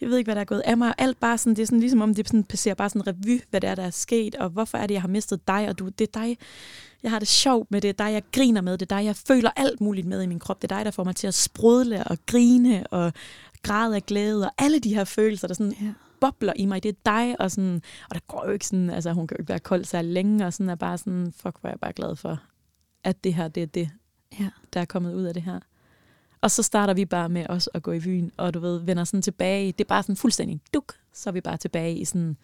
jeg 0.01 0.09
ved 0.09 0.17
ikke, 0.17 0.27
hvad 0.27 0.35
der 0.35 0.41
er 0.41 0.45
gået 0.45 0.61
af 0.65 0.77
mig. 0.77 0.89
Og 0.89 0.95
alt 0.97 1.19
bare 1.19 1.37
sådan, 1.37 1.55
det 1.55 1.61
er 1.61 1.65
sådan 1.65 1.79
ligesom 1.79 2.01
om 2.01 2.15
det 2.15 2.27
sådan, 2.27 2.43
passerer 2.43 2.75
bare 2.75 2.89
sådan 2.89 3.01
en 3.01 3.07
revy, 3.07 3.41
hvad 3.49 3.61
det 3.61 3.69
er, 3.69 3.75
der 3.75 3.83
er 3.83 3.89
sket, 3.89 4.35
og 4.35 4.49
hvorfor 4.49 4.77
er 4.77 4.87
det, 4.87 4.93
jeg 4.93 5.01
har 5.01 5.09
mistet 5.09 5.47
dig, 5.47 5.69
og 5.69 5.79
du, 5.79 5.89
det 5.89 6.07
er 6.15 6.19
dig, 6.19 6.37
jeg 7.03 7.11
har 7.11 7.19
det 7.19 7.27
sjovt 7.27 7.71
med 7.71 7.81
det, 7.81 7.97
det 7.97 8.03
er 8.03 8.07
dig, 8.07 8.13
jeg 8.13 8.23
griner 8.31 8.61
med, 8.61 8.77
det 8.77 8.91
er 8.91 8.97
dig, 8.97 9.05
jeg 9.05 9.15
føler 9.15 9.49
alt 9.55 9.81
muligt 9.81 10.07
med 10.07 10.21
i 10.21 10.25
min 10.25 10.39
krop, 10.39 10.61
det 10.61 10.71
er 10.71 10.75
dig, 10.77 10.85
der 10.85 10.91
får 10.91 11.03
mig 11.03 11.15
til 11.15 11.27
at 11.27 11.33
sprudle 11.33 12.03
og 12.03 12.17
grine 12.25 12.87
og 12.87 13.13
græde 13.63 13.95
af 13.95 14.05
glæde, 14.05 14.45
og 14.45 14.51
alle 14.57 14.79
de 14.79 14.95
her 14.95 15.03
følelser, 15.03 15.47
der 15.47 15.53
sådan 15.53 15.73
Ja. 15.81 15.93
Bobler 16.21 16.53
i 16.55 16.65
mig, 16.65 16.83
det 16.83 16.89
er 16.89 16.99
dig, 17.05 17.35
og, 17.41 17.51
sådan, 17.51 17.81
og 18.09 18.15
der 18.15 18.19
går 18.27 18.45
jo 18.45 18.51
ikke 18.51 18.67
sådan, 18.67 18.89
altså 18.89 19.13
hun 19.13 19.27
kan 19.27 19.37
jo 19.37 19.41
ikke 19.41 19.49
være 19.49 19.59
kold 19.59 19.83
så 19.85 20.01
længe, 20.01 20.45
og 20.45 20.53
sådan 20.53 20.69
er 20.69 20.75
bare 20.75 20.97
sådan, 20.97 21.33
fuck, 21.35 21.59
hvor 21.61 21.67
er 21.67 21.71
jeg 21.73 21.79
bare 21.79 21.93
glad 21.93 22.15
for, 22.15 22.39
at 23.03 23.23
det 23.23 23.33
her, 23.33 23.47
det 23.47 23.63
er 23.63 23.67
det, 23.67 23.89
Ja. 24.39 24.49
der 24.73 24.79
er 24.81 24.85
kommet 24.85 25.13
ud 25.15 25.23
af 25.23 25.33
det 25.33 25.43
her. 25.43 25.59
Og 26.41 26.51
så 26.51 26.63
starter 26.63 26.93
vi 26.93 27.05
bare 27.05 27.29
med 27.29 27.45
os 27.49 27.69
at 27.73 27.83
gå 27.83 27.91
i 27.91 27.99
byen, 27.99 28.31
og 28.37 28.53
du 28.53 28.59
ved, 28.59 28.79
vender 28.79 29.03
sådan 29.03 29.21
tilbage, 29.21 29.71
det 29.71 29.81
er 29.81 29.87
bare 29.87 30.03
sådan 30.03 30.15
fuldstændig 30.15 30.61
duk, 30.73 30.93
så 31.13 31.29
er 31.29 31.31
vi 31.31 31.41
bare 31.41 31.57
tilbage 31.57 31.95
i 31.97 32.05
sådan 32.05 32.37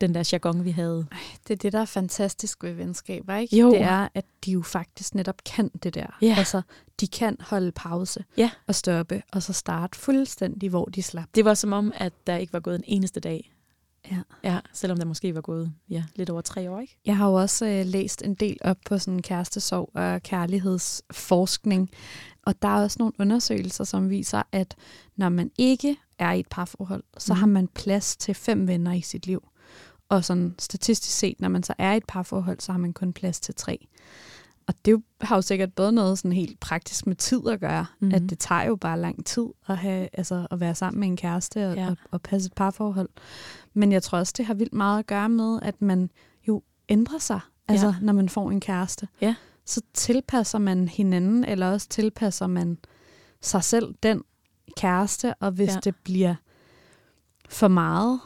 den 0.00 0.14
der 0.14 0.28
jargon, 0.32 0.64
vi 0.64 0.70
havde. 0.70 1.06
Det 1.48 1.54
er 1.54 1.58
det, 1.58 1.72
der 1.72 1.80
er 1.80 1.84
fantastisk 1.84 2.62
ved 2.64 2.72
venskaber, 2.72 3.36
ikke? 3.36 3.56
Jo. 3.58 3.70
Det 3.70 3.80
er, 3.80 4.08
at 4.14 4.24
de 4.44 4.50
jo 4.52 4.62
faktisk 4.62 5.14
netop 5.14 5.36
kan 5.44 5.68
det 5.82 5.94
der. 5.94 6.18
Ja. 6.22 6.34
Altså, 6.38 6.62
de 7.00 7.06
kan 7.08 7.36
holde 7.40 7.72
pause 7.72 8.24
Ja. 8.36 8.50
og 8.66 8.74
stoppe, 8.74 9.22
og 9.32 9.42
så 9.42 9.52
starte 9.52 9.98
fuldstændig, 9.98 10.68
hvor 10.70 10.84
de 10.84 11.02
slap. 11.02 11.28
Det 11.34 11.44
var 11.44 11.54
som 11.54 11.72
om, 11.72 11.92
at 11.94 12.12
der 12.26 12.36
ikke 12.36 12.52
var 12.52 12.60
gået 12.60 12.74
en 12.76 12.84
eneste 12.86 13.20
dag. 13.20 13.52
Ja. 14.10 14.16
Ja, 14.44 14.58
selvom 14.72 14.98
der 14.98 15.04
måske 15.04 15.34
var 15.34 15.40
gået 15.40 15.72
ja, 15.90 16.04
lidt 16.16 16.30
over 16.30 16.40
tre 16.40 16.70
år, 16.70 16.80
ikke? 16.80 16.96
Jeg 17.06 17.16
har 17.16 17.28
jo 17.28 17.34
også 17.34 17.66
øh, 17.66 17.86
læst 17.86 18.22
en 18.22 18.34
del 18.34 18.56
op 18.60 18.76
på 18.86 18.98
sådan 18.98 19.22
kærestesorg 19.22 19.90
og 19.94 20.22
kærlighedsforskning, 20.22 21.90
og 22.46 22.62
der 22.62 22.68
er 22.68 22.82
også 22.82 22.96
nogle 22.98 23.12
undersøgelser, 23.18 23.84
som 23.84 24.10
viser, 24.10 24.42
at 24.52 24.76
når 25.16 25.28
man 25.28 25.50
ikke 25.58 25.96
er 26.18 26.32
i 26.32 26.40
et 26.40 26.46
parforhold, 26.50 27.02
så 27.18 27.32
Mhm. 27.34 27.40
har 27.40 27.46
man 27.46 27.68
plads 27.68 28.16
til 28.16 28.34
fem 28.34 28.66
venner 28.68 28.92
i 28.92 29.00
sit 29.00 29.26
liv. 29.26 29.48
Og 30.10 30.24
sådan 30.24 30.54
statistisk 30.58 31.16
set, 31.18 31.40
når 31.40 31.48
man 31.48 31.62
så 31.62 31.74
er 31.78 31.92
i 31.92 31.96
et 31.96 32.04
parforhold, 32.08 32.60
så 32.60 32.72
har 32.72 32.78
man 32.78 32.92
kun 32.92 33.12
plads 33.12 33.40
til 33.40 33.54
tre. 33.54 33.86
Og 34.66 34.74
det 34.84 35.02
har 35.20 35.36
jo 35.36 35.42
sikkert 35.42 35.72
både 35.74 35.92
noget 35.92 36.18
sådan 36.18 36.32
helt 36.32 36.60
praktisk 36.60 37.06
med 37.06 37.16
tid 37.16 37.40
at 37.48 37.60
gøre, 37.60 37.86
Mhm. 38.00 38.06
mm-hmm. 38.08 38.24
at 38.24 38.30
det 38.30 38.38
tager 38.38 38.62
jo 38.64 38.76
bare 38.76 39.00
lang 39.00 39.26
tid 39.26 39.46
at, 39.68 39.78
have, 39.78 40.08
altså, 40.12 40.46
at 40.50 40.60
være 40.60 40.74
sammen 40.74 41.00
med 41.00 41.08
en 41.08 41.16
kæreste 41.16 41.68
og, 41.70 41.74
Ja. 41.76 41.86
og, 41.90 41.96
og 42.10 42.22
passe 42.22 42.46
et 42.46 42.52
parforhold. 42.54 43.08
Men 43.74 43.92
jeg 43.92 44.02
tror 44.02 44.18
også, 44.18 44.34
det 44.36 44.46
har 44.46 44.54
vildt 44.54 44.72
meget 44.74 44.98
at 44.98 45.06
gøre 45.06 45.28
med, 45.28 45.58
at 45.62 45.82
man 45.82 46.10
jo 46.48 46.62
ændrer 46.88 47.18
sig, 47.18 47.40
altså 47.68 47.86
Ja. 47.86 47.94
når 48.02 48.12
man 48.12 48.28
får 48.28 48.50
en 48.50 48.60
kæreste. 48.60 49.08
Ja. 49.20 49.34
Så 49.66 49.80
tilpasser 49.94 50.58
man 50.58 50.88
hinanden, 50.88 51.44
eller 51.44 51.70
også 51.70 51.88
tilpasser 51.88 52.46
man 52.46 52.78
sig 53.40 53.64
selv 53.64 53.94
den 54.02 54.22
kæreste, 54.76 55.34
og 55.34 55.50
hvis 55.50 55.74
ja. 55.74 55.78
det 55.84 55.94
bliver 56.04 56.34
for 57.48 57.68
meget, 57.68 58.20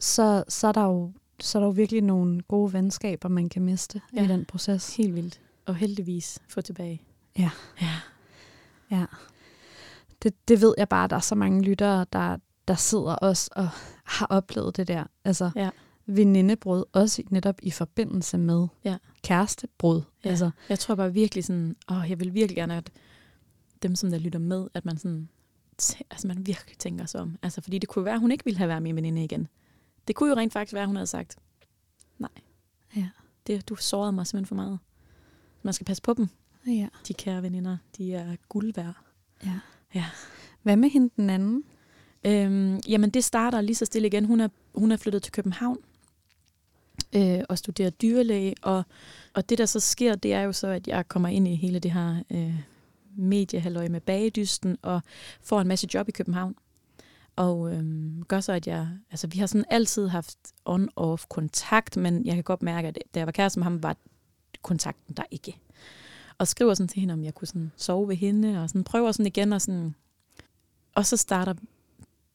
så, 0.00 0.44
så, 0.48 0.66
er 0.68 0.72
der 0.72 0.84
jo, 0.84 1.12
så 1.40 1.58
er 1.58 1.60
der 1.60 1.66
jo 1.66 1.70
virkelig 1.72 2.02
nogle 2.02 2.40
gode 2.42 2.72
venskaber, 2.72 3.28
man 3.28 3.48
kan 3.48 3.62
miste 3.62 4.00
ja. 4.14 4.24
I 4.24 4.28
den 4.28 4.44
proces. 4.44 4.96
Helt 4.96 5.14
vildt. 5.14 5.40
Og 5.66 5.76
heldigvis 5.76 6.38
få 6.48 6.60
tilbage. 6.60 7.02
Ja. 7.38 7.50
Ja. 7.82 7.94
Ja. 8.90 9.04
Det, 10.22 10.48
det 10.48 10.60
ved 10.60 10.74
jeg 10.78 10.88
bare, 10.88 11.04
at 11.04 11.10
der 11.10 11.16
er 11.16 11.20
så 11.20 11.34
mange 11.34 11.62
lyttere, 11.62 12.06
der, 12.12 12.36
der 12.68 12.74
sidder 12.74 13.14
også 13.14 13.50
og 13.56 13.68
har 14.04 14.26
oplevet 14.26 14.76
det 14.76 14.88
der. 14.88 15.04
Altså, 15.24 15.50
Ja. 15.56 15.70
venindebrud, 16.06 16.84
også 16.92 17.22
netop 17.30 17.54
i 17.62 17.70
forbindelse 17.70 18.38
med 18.38 18.66
Ja. 18.84 18.96
kærestebrud. 19.22 20.02
Ja. 20.24 20.28
Altså, 20.30 20.50
Jeg 20.68 20.78
tror 20.78 20.94
bare 20.94 21.12
virkelig 21.12 21.44
sådan, 21.44 21.76
åh, 21.90 22.04
jeg 22.10 22.20
vil 22.20 22.34
virkelig 22.34 22.56
gerne, 22.56 22.76
at 22.76 22.90
dem, 23.82 23.94
som 23.94 24.10
der 24.10 24.18
lytter 24.18 24.38
med, 24.38 24.68
at 24.74 24.84
man 24.84 24.98
sådan, 24.98 25.28
altså 26.10 26.26
man 26.26 26.46
virkelig 26.46 26.78
tænker 26.78 27.06
sig 27.06 27.20
om. 27.20 27.36
Altså, 27.42 27.60
fordi 27.60 27.78
det 27.78 27.88
kunne 27.88 28.04
være, 28.04 28.14
at 28.14 28.20
hun 28.20 28.30
ikke 28.32 28.44
ville 28.44 28.58
have 28.58 28.68
været 28.68 28.82
min 28.82 28.96
veninde 28.96 29.24
igen. 29.24 29.48
Det 30.08 30.16
kunne 30.16 30.30
jo 30.30 30.36
rent 30.36 30.52
faktisk 30.52 30.72
være, 30.74 30.82
at 30.82 30.88
hun 30.88 30.96
havde 30.96 31.06
sagt, 31.06 31.36
nej, 32.18 32.30
Ja. 32.96 33.08
det, 33.46 33.68
du 33.68 33.76
sårede 33.76 34.12
mig 34.12 34.26
simpelthen 34.26 34.46
for 34.48 34.54
meget. 34.54 34.78
Man 35.62 35.74
skal 35.74 35.84
passe 35.84 36.02
på 36.02 36.14
dem, 36.14 36.28
ja. 36.66 36.88
de 37.08 37.14
kære 37.14 37.42
veninder. 37.42 37.76
De 37.98 38.14
er 38.14 38.36
guld 38.48 38.74
værd. 38.74 38.94
ja. 39.44 39.60
Ja. 39.94 40.04
Hvad 40.62 40.76
med 40.76 40.90
hende 40.90 41.10
den 41.16 41.30
anden? 41.30 41.64
Øhm, 42.24 42.80
jamen, 42.88 43.10
det 43.10 43.24
starter 43.24 43.60
lige 43.60 43.76
så 43.76 43.84
stille 43.84 44.08
igen. 44.08 44.24
Hun 44.24 44.40
er, 44.40 44.48
hun 44.74 44.92
er 44.92 44.96
flyttet 44.96 45.22
til 45.22 45.32
København 45.32 45.78
øh, 47.12 47.40
og 47.48 47.58
studerer 47.58 47.90
dyrlæge, 47.90 48.54
og, 48.62 48.82
og 49.34 49.48
det, 49.48 49.58
der 49.58 49.66
så 49.66 49.80
sker, 49.80 50.14
det 50.14 50.32
er 50.32 50.40
jo 50.40 50.52
så, 50.52 50.66
at 50.66 50.88
jeg 50.88 51.08
kommer 51.08 51.28
ind 51.28 51.48
i 51.48 51.54
hele 51.54 51.78
det 51.78 51.90
her 51.92 52.22
øh, 52.30 52.54
mediehalløj 53.16 53.88
med 53.88 54.00
bagedysten, 54.00 54.78
og 54.82 55.00
får 55.42 55.60
en 55.60 55.68
masse 55.68 55.88
job 55.94 56.08
i 56.08 56.12
København. 56.12 56.54
Og 57.40 57.74
øhm, 57.74 58.22
gør 58.28 58.40
så, 58.40 58.52
at 58.52 58.66
jeg... 58.66 58.88
Altså, 59.10 59.26
vi 59.26 59.38
har 59.38 59.46
sådan 59.46 59.64
altid 59.70 60.08
haft 60.08 60.38
on-off 60.68 61.26
kontakt, 61.28 61.96
men 61.96 62.26
jeg 62.26 62.34
kan 62.34 62.44
godt 62.44 62.62
mærke, 62.62 62.88
at 62.88 62.98
da 63.14 63.18
jeg 63.20 63.26
var 63.26 63.32
kæreste 63.32 63.58
med 63.58 63.64
ham, 63.64 63.82
var 63.82 63.96
kontakten 64.62 65.16
der 65.16 65.22
ikke. 65.30 65.58
Og 66.38 66.48
skriver 66.48 66.74
sådan 66.74 66.88
til 66.88 67.00
hende, 67.00 67.14
om 67.14 67.24
jeg 67.24 67.34
kunne 67.34 67.48
sådan 67.48 67.72
sove 67.76 68.08
ved 68.08 68.16
hende, 68.16 68.62
og 68.62 68.68
sådan 68.68 68.84
prøver 68.84 69.12
sådan 69.12 69.26
igen, 69.26 69.52
og 69.52 69.62
sådan... 69.62 69.94
Og 70.94 71.06
så 71.06 71.16
starter 71.16 71.54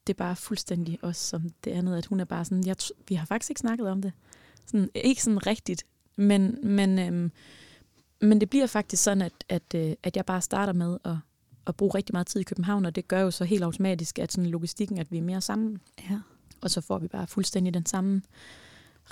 det 0.06 0.16
bare 0.16 0.36
fuldstændig 0.36 0.98
også 1.02 1.28
som 1.28 1.50
det 1.64 1.70
andet, 1.70 1.98
at 1.98 2.06
hun 2.06 2.20
er 2.20 2.24
bare 2.24 2.44
sådan, 2.44 2.66
jeg, 2.66 2.76
vi 3.08 3.14
har 3.14 3.26
faktisk 3.26 3.50
ikke 3.50 3.60
snakket 3.60 3.88
om 3.88 4.02
det. 4.02 4.12
Sådan, 4.66 4.90
ikke 4.94 5.22
sådan 5.22 5.46
rigtigt, 5.46 5.86
men, 6.16 6.58
men, 6.62 6.98
øhm, 6.98 7.32
men 8.20 8.40
det 8.40 8.50
bliver 8.50 8.66
faktisk 8.66 9.02
sådan, 9.02 9.22
at, 9.22 9.32
at, 9.48 9.74
øh, 9.74 9.94
at 10.02 10.16
jeg 10.16 10.26
bare 10.26 10.42
starter 10.42 10.72
med 10.72 10.98
at, 11.04 11.16
at 11.66 11.76
bruge 11.76 11.94
rigtig 11.94 12.12
meget 12.12 12.26
tid 12.26 12.40
i 12.40 12.44
København, 12.44 12.86
og 12.86 12.94
det 12.94 13.08
gør 13.08 13.20
jo 13.20 13.30
så 13.30 13.44
helt 13.44 13.62
automatisk, 13.62 14.18
at 14.18 14.32
sådan 14.32 14.50
logistikken, 14.50 14.98
at 14.98 15.12
vi 15.12 15.18
er 15.18 15.22
mere 15.22 15.40
sammen, 15.40 15.78
Ja. 16.10 16.18
og 16.60 16.70
så 16.70 16.80
får 16.80 16.98
vi 16.98 17.08
bare 17.08 17.26
fuldstændig 17.26 17.74
den 17.74 17.86
samme 17.86 18.22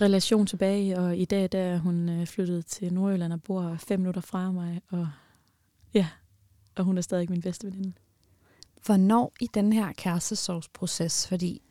relation 0.00 0.46
tilbage, 0.46 0.98
og 0.98 1.16
i 1.16 1.24
dag 1.24 1.48
der 1.52 1.58
er 1.58 1.78
hun 1.78 2.08
øh, 2.08 2.26
flyttet 2.26 2.66
til 2.66 2.92
Nordjylland 2.94 3.32
og 3.32 3.42
bor 3.42 3.76
fem 3.78 4.00
minutter 4.00 4.20
fra 4.20 4.50
mig, 4.52 4.80
og 4.90 5.08
ja, 5.94 6.08
og 6.76 6.84
hun 6.84 6.98
er 6.98 7.02
stadig 7.02 7.30
min 7.30 7.40
bedste 7.42 7.66
veninde. 7.66 7.92
Hvornår 8.86 9.32
i 9.40 9.48
den 9.54 9.72
her 9.72 9.92
kærestesorgsproces? 9.92 11.28
Fordi 11.28 11.62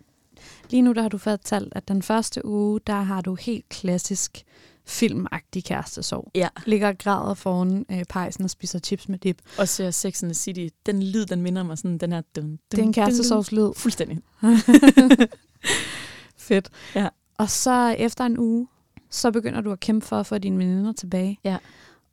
lige 0.70 0.82
nu 0.82 0.94
der 0.94 1.02
har 1.02 1.10
du 1.10 1.18
fortalt, 1.18 1.74
at 1.76 1.88
den 1.88 2.02
første 2.02 2.46
uge, 2.46 2.80
der 2.88 3.02
har 3.02 3.22
du 3.22 3.36
helt 3.36 3.70
klassisk 3.70 4.44
filmagtig 4.86 5.64
kærestesorg. 5.64 6.32
Ja. 6.36 6.48
Ligger 6.66 6.88
og 6.88 6.98
græder 6.98 7.34
foran 7.34 7.86
øh, 7.92 8.04
pejsen 8.10 8.44
og 8.44 8.50
spiser 8.50 8.80
chips 8.80 9.10
med 9.10 9.18
dip. 9.20 9.42
Og 9.58 9.68
ser 9.68 9.92
Sex 9.92 10.24
and 10.24 10.30
the 10.32 10.36
City. 10.36 10.68
Den 10.86 11.04
lyd, 11.04 11.26
den 11.26 11.42
minder 11.42 11.64
mig 11.64 11.78
sådan, 11.78 11.98
den 11.98 12.12
her... 12.12 12.22
Dun, 12.36 12.44
dun, 12.46 12.60
Det 12.72 12.80
er 12.80 12.84
en 12.84 12.94
kærestesorgslyd. 12.94 13.74
Fuldstændig. 13.76 14.20
Fedt. 16.38 16.70
Ja. 16.96 17.08
Og 17.38 17.50
så 17.50 17.96
efter 18.00 18.26
en 18.26 18.38
uge, 18.40 18.68
så 19.10 19.32
begynder 19.32 19.62
du 19.62 19.72
at 19.72 19.80
kæmpe 19.80 20.06
for 20.06 20.20
at 20.20 20.26
få 20.26 20.38
dine 20.38 20.58
veninder 20.58 20.94
tilbage. 20.94 21.40
Ja. 21.44 21.58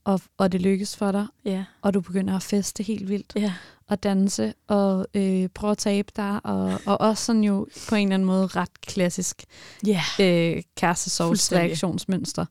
Og, 0.05 0.21
og 0.39 0.53
det 0.53 0.63
lykkes 0.63 0.97
for 0.97 1.13
dig, 1.13 1.27
Ja. 1.45 1.65
og 1.83 1.95
du 1.95 2.01
begynder 2.01 2.37
at 2.37 2.43
feste 2.43 2.83
helt 2.83 3.09
vildt. 3.09 3.33
Ja. 3.37 3.53
Og 3.91 4.03
danse, 4.03 4.55
og 4.67 5.07
øh, 5.15 5.49
prøve 5.49 5.71
at 5.71 5.79
tabe 5.79 6.13
dig, 6.17 6.41
og, 6.45 6.81
og 6.87 7.01
også 7.01 7.25
sådan 7.25 7.45
jo 7.45 7.67
på 7.89 7.95
en 7.95 8.03
eller 8.03 8.15
anden 8.15 8.27
måde 8.27 8.47
ret 8.47 8.81
klassisk 8.81 9.45
Ja. 9.87 10.03
øh, 10.21 10.63
Fuldstændig. 11.19 11.65
reaktionsmønster. 11.67 12.45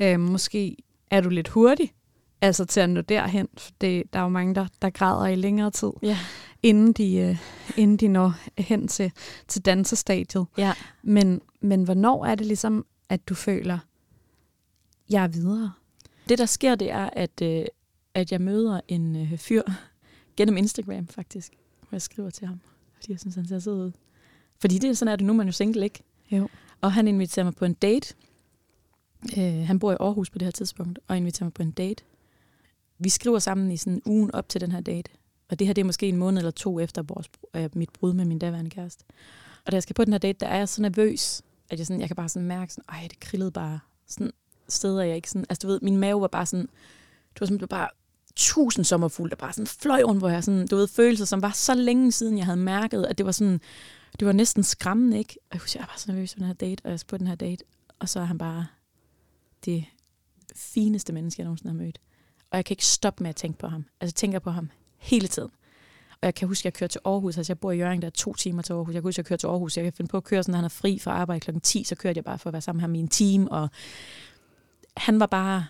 Øh, 0.00 0.20
måske 0.20 0.76
er 1.10 1.20
du 1.20 1.28
lidt 1.28 1.48
hurtig, 1.48 1.92
altså 2.40 2.64
til 2.64 2.80
at 2.80 2.90
nå 2.90 3.00
derhen, 3.00 3.48
for 3.58 3.70
det, 3.80 4.02
der 4.12 4.18
er 4.18 4.22
jo 4.22 4.28
mange, 4.28 4.54
der, 4.54 4.66
der 4.82 4.90
græder 4.90 5.26
i 5.26 5.34
længere 5.34 5.70
tid, 5.70 5.90
Ja. 6.02 6.18
inden 6.62 6.92
de, 6.92 7.16
øh, 7.16 7.36
inden 7.76 7.96
de 7.96 8.08
når 8.08 8.34
hen 8.58 8.88
til, 8.88 9.12
til 9.48 9.62
dansestadiet. 9.64 10.46
Ja. 10.58 10.72
Men, 11.02 11.40
men 11.60 11.82
hvornår 11.84 12.24
er 12.26 12.34
det 12.34 12.46
ligesom, 12.46 12.86
at 13.08 13.28
du 13.28 13.34
føler, 13.34 13.78
jeg 15.10 15.22
er 15.24 15.28
videre? 15.28 15.72
Det, 16.28 16.38
der 16.38 16.46
sker, 16.46 16.74
det 16.74 16.90
er, 16.90 17.10
at, 17.12 17.42
øh, 17.42 17.64
at 18.14 18.32
jeg 18.32 18.40
møder 18.40 18.80
en 18.88 19.16
øh, 19.16 19.38
fyr 19.38 19.62
gennem 20.38 20.56
Instagram, 20.56 21.06
faktisk. 21.06 21.52
Hvor 21.80 21.88
jeg 21.96 22.02
skriver 22.02 22.30
til 22.30 22.46
ham, 22.46 22.60
fordi 22.94 23.12
jeg 23.12 23.20
synes, 23.20 23.34
han 23.34 23.46
ser 23.46 23.58
sød 23.58 23.86
ud. 23.86 23.92
Fordi 24.58 24.78
det 24.78 24.90
er 24.90 24.94
sådan, 24.94 25.14
at 25.14 25.20
nu 25.20 25.32
er 25.32 25.36
man 25.36 25.46
jo 25.46 25.52
single, 25.52 25.84
ikke? 25.84 26.02
Jo. 26.30 26.48
Og 26.80 26.92
han 26.92 27.08
inviterer 27.08 27.44
mig 27.44 27.54
på 27.54 27.64
en 27.64 27.74
date. 27.74 28.14
Øh, 29.38 29.66
han 29.66 29.78
bor 29.78 29.92
i 29.92 29.96
Aarhus 30.00 30.30
på 30.30 30.38
det 30.38 30.46
her 30.46 30.50
tidspunkt, 30.50 30.98
og 31.08 31.16
inviterer 31.16 31.44
mig 31.44 31.52
på 31.52 31.62
en 31.62 31.70
date. 31.70 32.04
Vi 32.98 33.08
skriver 33.08 33.38
sammen 33.38 33.70
i 33.70 33.76
sådan 33.76 34.02
ugen 34.04 34.34
op 34.34 34.48
til 34.48 34.60
den 34.60 34.72
her 34.72 34.80
date. 34.80 35.10
Og 35.48 35.58
det 35.58 35.66
her 35.66 35.74
det 35.74 35.82
er 35.82 35.86
måske 35.86 36.08
en 36.08 36.16
måned 36.16 36.38
eller 36.38 36.50
to 36.50 36.80
efter 36.80 37.02
vores, 37.02 37.30
øh, 37.54 37.70
mit 37.74 37.90
brud 37.90 38.12
med 38.12 38.24
min 38.24 38.38
daværende 38.38 38.70
kæreste. 38.70 39.04
Og 39.66 39.72
da 39.72 39.76
jeg 39.76 39.82
skal 39.82 39.94
på 39.94 40.04
den 40.04 40.12
her 40.12 40.18
date, 40.18 40.38
der 40.40 40.46
er 40.46 40.56
jeg 40.56 40.68
så 40.68 40.82
nervøs, 40.82 41.42
at 41.70 41.78
jeg, 41.78 41.86
sådan, 41.86 42.00
jeg 42.00 42.08
kan 42.08 42.16
bare 42.16 42.28
sådan 42.28 42.48
mærke, 42.48 42.72
sådan, 42.72 42.84
ej, 42.88 43.06
det 43.10 43.20
krillede 43.20 43.50
bare 43.50 43.80
sådan 44.06 44.32
steder, 44.68 45.02
jeg 45.02 45.16
ikke 45.16 45.30
sådan... 45.30 45.46
Altså, 45.48 45.66
du 45.66 45.72
ved, 45.72 45.80
min 45.82 45.96
mave 45.96 46.20
var 46.20 46.28
bare 46.28 46.46
sådan... 46.46 46.68
Det 47.34 47.40
var 47.40 47.46
som, 47.46 47.56
det 47.58 47.70
var 47.70 47.76
bare 47.76 47.88
tusind 48.38 48.84
sommerfugle, 48.84 49.30
der 49.30 49.36
bare 49.36 49.52
sådan 49.52 49.66
fløj 49.66 50.02
rundt, 50.02 50.20
hvor 50.20 50.28
jeg 50.28 50.44
sådan, 50.44 50.66
du 50.66 50.76
ved, 50.76 50.88
følelser, 50.88 51.24
som 51.24 51.42
var 51.42 51.50
så 51.50 51.74
længe 51.74 52.12
siden, 52.12 52.38
jeg 52.38 52.44
havde 52.44 52.58
mærket, 52.58 53.04
at 53.04 53.18
det 53.18 53.26
var 53.26 53.32
sådan, 53.32 53.60
det 54.20 54.26
var 54.26 54.32
næsten 54.32 54.62
skræmmende, 54.62 55.18
ikke? 55.18 55.36
Og 55.50 55.54
jeg 55.54 55.60
husker, 55.60 55.80
jeg 55.80 55.82
var 55.82 55.92
bare 55.92 55.98
så 55.98 56.12
nervøs 56.12 56.34
på 56.34 56.38
den 56.38 56.46
her 56.46 56.54
date, 56.54 56.80
og 56.84 56.90
jeg 56.90 57.00
på 57.06 57.16
den 57.16 57.26
her 57.26 57.34
date, 57.34 57.64
og 57.98 58.08
så 58.08 58.20
er 58.20 58.24
han 58.24 58.38
bare 58.38 58.66
det 59.64 59.84
fineste 60.56 61.12
menneske, 61.12 61.40
jeg 61.40 61.44
nogensinde 61.44 61.70
har 61.74 61.84
mødt. 61.84 62.00
Og 62.50 62.56
jeg 62.56 62.64
kan 62.64 62.72
ikke 62.72 62.86
stoppe 62.86 63.22
med 63.22 63.30
at 63.30 63.36
tænke 63.36 63.58
på 63.58 63.66
ham. 63.66 63.84
Altså, 64.00 64.12
jeg 64.12 64.14
tænker 64.14 64.38
på 64.38 64.50
ham 64.50 64.70
hele 64.96 65.28
tiden. 65.28 65.50
Og 66.10 66.26
jeg 66.26 66.34
kan 66.34 66.48
huske, 66.48 66.60
at 66.60 66.64
jeg 66.64 66.74
kørte 66.74 66.92
til 66.92 67.00
Aarhus. 67.04 67.36
Altså, 67.36 67.50
jeg 67.50 67.58
bor 67.58 67.72
i 67.72 67.78
Jørgen, 67.78 68.02
der 68.02 68.06
er 68.06 68.10
to 68.10 68.34
timer 68.34 68.62
til 68.62 68.72
Aarhus. 68.72 68.94
Jeg 68.94 69.02
kan 69.02 69.08
huske, 69.08 69.14
at 69.14 69.18
jeg 69.18 69.26
kørte 69.26 69.40
til 69.40 69.46
Aarhus. 69.46 69.76
Jeg 69.76 69.84
kan 69.84 69.92
finde 69.92 70.08
på 70.08 70.16
at 70.16 70.24
køre, 70.24 70.42
sådan, 70.42 70.52
når 70.52 70.56
han 70.56 70.64
er 70.64 70.68
fri 70.68 70.98
fra 70.98 71.10
arbejde 71.10 71.40
klokken 71.40 71.60
10, 71.60 71.84
så 71.84 71.94
kørte 71.94 72.18
jeg 72.18 72.24
bare 72.24 72.38
for 72.38 72.50
at 72.50 72.52
være 72.52 72.62
sammen 72.62 72.78
med 72.78 72.82
ham 72.82 72.94
i 72.94 72.98
en 72.98 73.08
time. 73.08 73.52
Og 73.52 73.68
han 74.96 75.20
var 75.20 75.26
bare 75.26 75.66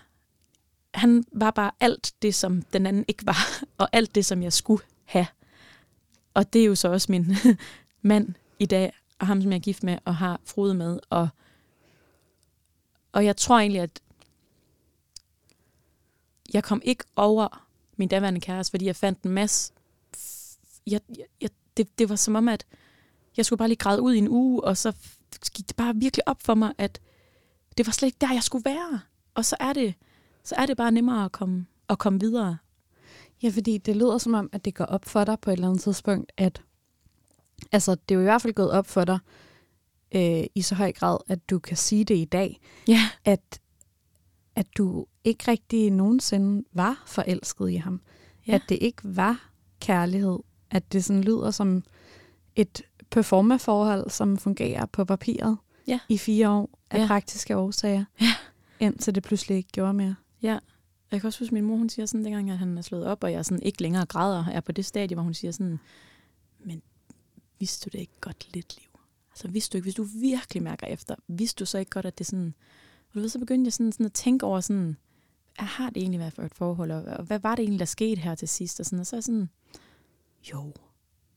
han 0.93 1.23
var 1.31 1.51
bare 1.51 1.71
alt 1.79 2.13
det, 2.21 2.35
som 2.35 2.61
den 2.61 2.85
anden 2.85 3.05
ikke 3.07 3.25
var, 3.25 3.61
og 3.77 3.89
alt 3.91 4.15
det, 4.15 4.25
som 4.25 4.43
jeg 4.43 4.53
skulle 4.53 4.83
have. 5.05 5.27
Og 6.33 6.53
det 6.53 6.61
er 6.61 6.65
jo 6.65 6.75
så 6.75 6.87
også 6.87 7.11
min 7.11 7.35
mand 8.01 8.33
i 8.59 8.65
dag, 8.65 8.93
og 9.19 9.27
ham, 9.27 9.41
som 9.41 9.51
jeg 9.51 9.57
er 9.57 9.61
gift 9.61 9.83
med, 9.83 9.97
og 10.05 10.15
har 10.15 10.39
Frode 10.45 10.73
med. 10.73 10.99
Og, 11.09 11.29
og 13.11 13.25
jeg 13.25 13.37
tror 13.37 13.59
egentlig, 13.59 13.81
at 13.81 14.01
jeg 16.53 16.63
kom 16.63 16.81
ikke 16.85 17.03
over 17.15 17.67
min 17.97 18.07
daværende 18.07 18.41
kæreste, 18.41 18.71
fordi 18.71 18.85
jeg 18.85 18.95
fandt 18.95 19.21
en 19.21 19.31
masse... 19.31 19.73
Jeg, 20.87 21.01
jeg, 21.41 21.49
det, 21.77 21.99
det 21.99 22.09
var 22.09 22.15
som 22.15 22.35
om, 22.35 22.47
at 22.47 22.65
jeg 23.37 23.45
skulle 23.45 23.57
bare 23.57 23.67
lige 23.67 23.77
græde 23.77 24.01
ud 24.01 24.13
i 24.13 24.17
en 24.17 24.29
uge, 24.29 24.63
og 24.63 24.77
så 24.77 24.93
gik 25.53 25.67
det 25.67 25.75
bare 25.75 25.95
virkelig 25.95 26.27
op 26.27 26.41
for 26.41 26.55
mig, 26.55 26.73
at 26.77 27.01
det 27.77 27.85
var 27.85 27.91
slet 27.91 28.07
ikke 28.07 28.17
der, 28.21 28.33
jeg 28.33 28.43
skulle 28.43 28.65
være. 28.65 28.99
Og 29.33 29.45
så 29.45 29.55
er 29.59 29.73
det, 29.73 29.95
så 30.43 30.55
er 30.57 30.65
det 30.65 30.77
bare 30.77 30.91
nemmere 30.91 31.25
at 31.25 31.31
komme, 31.31 31.65
at 31.89 31.99
komme 31.99 32.19
videre. 32.19 32.57
Ja, 33.43 33.49
fordi 33.49 33.77
det 33.77 33.95
lyder 33.95 34.17
som 34.17 34.33
om, 34.33 34.49
at 34.51 34.65
det 34.65 34.75
går 34.75 34.85
op 34.85 35.05
for 35.05 35.23
dig 35.23 35.39
på 35.41 35.49
et 35.49 35.53
eller 35.53 35.67
andet 35.67 35.81
tidspunkt, 35.83 36.31
at 36.37 36.61
altså, 37.71 37.91
det 37.95 38.11
er 38.11 38.15
jo 38.15 38.21
i 38.21 38.23
hvert 38.23 38.41
fald 38.41 38.53
gået 38.53 38.71
op 38.71 38.87
for 38.87 39.05
dig 39.05 39.19
øh, 40.15 40.43
i 40.55 40.61
så 40.61 40.75
høj 40.75 40.91
grad, 40.91 41.17
at 41.27 41.49
du 41.49 41.59
kan 41.59 41.77
sige 41.77 42.05
det 42.05 42.15
i 42.17 42.25
dag, 42.25 42.59
Ja. 42.87 43.09
at, 43.25 43.59
at 44.55 44.67
du 44.77 45.05
ikke 45.23 45.51
rigtig 45.51 45.91
nogensinde 45.91 46.63
var 46.73 47.03
forelsket 47.07 47.69
i 47.71 47.75
ham. 47.75 48.01
Ja. 48.47 48.53
At 48.55 48.61
det 48.69 48.77
ikke 48.81 49.01
var 49.03 49.49
kærlighed. 49.79 50.39
At 50.71 50.93
det 50.93 51.03
sådan 51.03 51.23
lyder 51.23 51.51
som 51.51 51.83
et 52.55 52.81
performaforhold, 53.09 54.09
som 54.09 54.37
fungerer 54.37 54.85
på 54.85 55.05
papiret 55.05 55.57
Ja. 55.87 55.99
i 56.09 56.17
fire 56.17 56.49
år 56.49 56.69
af 56.91 56.99
Ja. 56.99 57.07
praktiske 57.07 57.57
årsager, 57.57 58.05
Ja. 58.21 58.33
indtil 58.79 59.15
det 59.15 59.23
pludselig 59.23 59.57
ikke 59.57 59.69
gjorde 59.71 59.93
mere. 59.93 60.15
Ja. 60.41 60.59
Jeg 61.11 61.21
kan 61.21 61.27
også 61.27 61.39
huske, 61.39 61.49
at 61.49 61.53
min 61.53 61.63
mor 61.63 61.75
hun 61.75 61.89
siger 61.89 62.05
sådan, 62.05 62.25
dengang 62.25 62.49
at 62.51 62.57
han 62.57 62.77
er 62.77 62.81
slået 62.81 63.05
op, 63.05 63.23
og 63.23 63.31
jeg 63.31 63.45
sådan 63.45 63.63
ikke 63.63 63.81
længere 63.81 64.05
græder, 64.05 64.45
er 64.45 64.61
på 64.61 64.71
det 64.71 64.85
stadie, 64.85 65.15
hvor 65.15 65.23
hun 65.23 65.33
siger 65.33 65.51
sådan, 65.51 65.79
men 66.59 66.81
vidste 67.59 67.89
du 67.89 67.93
det 67.93 67.99
ikke 67.99 68.19
godt 68.21 68.53
lidt, 68.53 68.77
liv? 68.77 68.89
Altså 69.31 69.47
vidste 69.47 69.73
du 69.73 69.77
ikke, 69.77 69.85
hvis 69.85 69.95
du 69.95 70.03
virkelig 70.03 70.63
mærker 70.63 70.87
efter, 70.87 71.15
vidste 71.27 71.59
du 71.59 71.65
så 71.65 71.77
ikke 71.77 71.91
godt, 71.91 72.05
at 72.05 72.17
det 72.17 72.25
sådan... 72.25 72.53
Og 73.09 73.15
du 73.15 73.19
ved, 73.19 73.29
så 73.29 73.39
begyndte 73.39 73.67
jeg 73.67 73.73
sådan, 73.73 73.91
sådan 73.91 74.05
at 74.05 74.13
tænke 74.13 74.45
over 74.45 74.61
sådan, 74.61 74.97
jeg 75.59 75.67
har 75.67 75.89
det 75.89 76.01
egentlig 76.01 76.19
været 76.19 76.33
for 76.33 76.43
et 76.43 76.55
forhold, 76.55 76.91
og 76.91 77.03
og 77.03 77.23
hvad 77.23 77.39
var 77.39 77.55
det 77.55 77.63
egentlig, 77.63 77.79
der 77.79 77.85
skete 77.85 78.21
her 78.21 78.35
til 78.35 78.47
sidst? 78.47 78.79
Og, 78.79 78.85
sådan, 78.85 78.99
og 78.99 79.07
så 79.07 79.15
er 79.15 79.17
jeg 79.17 79.23
sådan, 79.23 79.49
jo, 80.53 80.73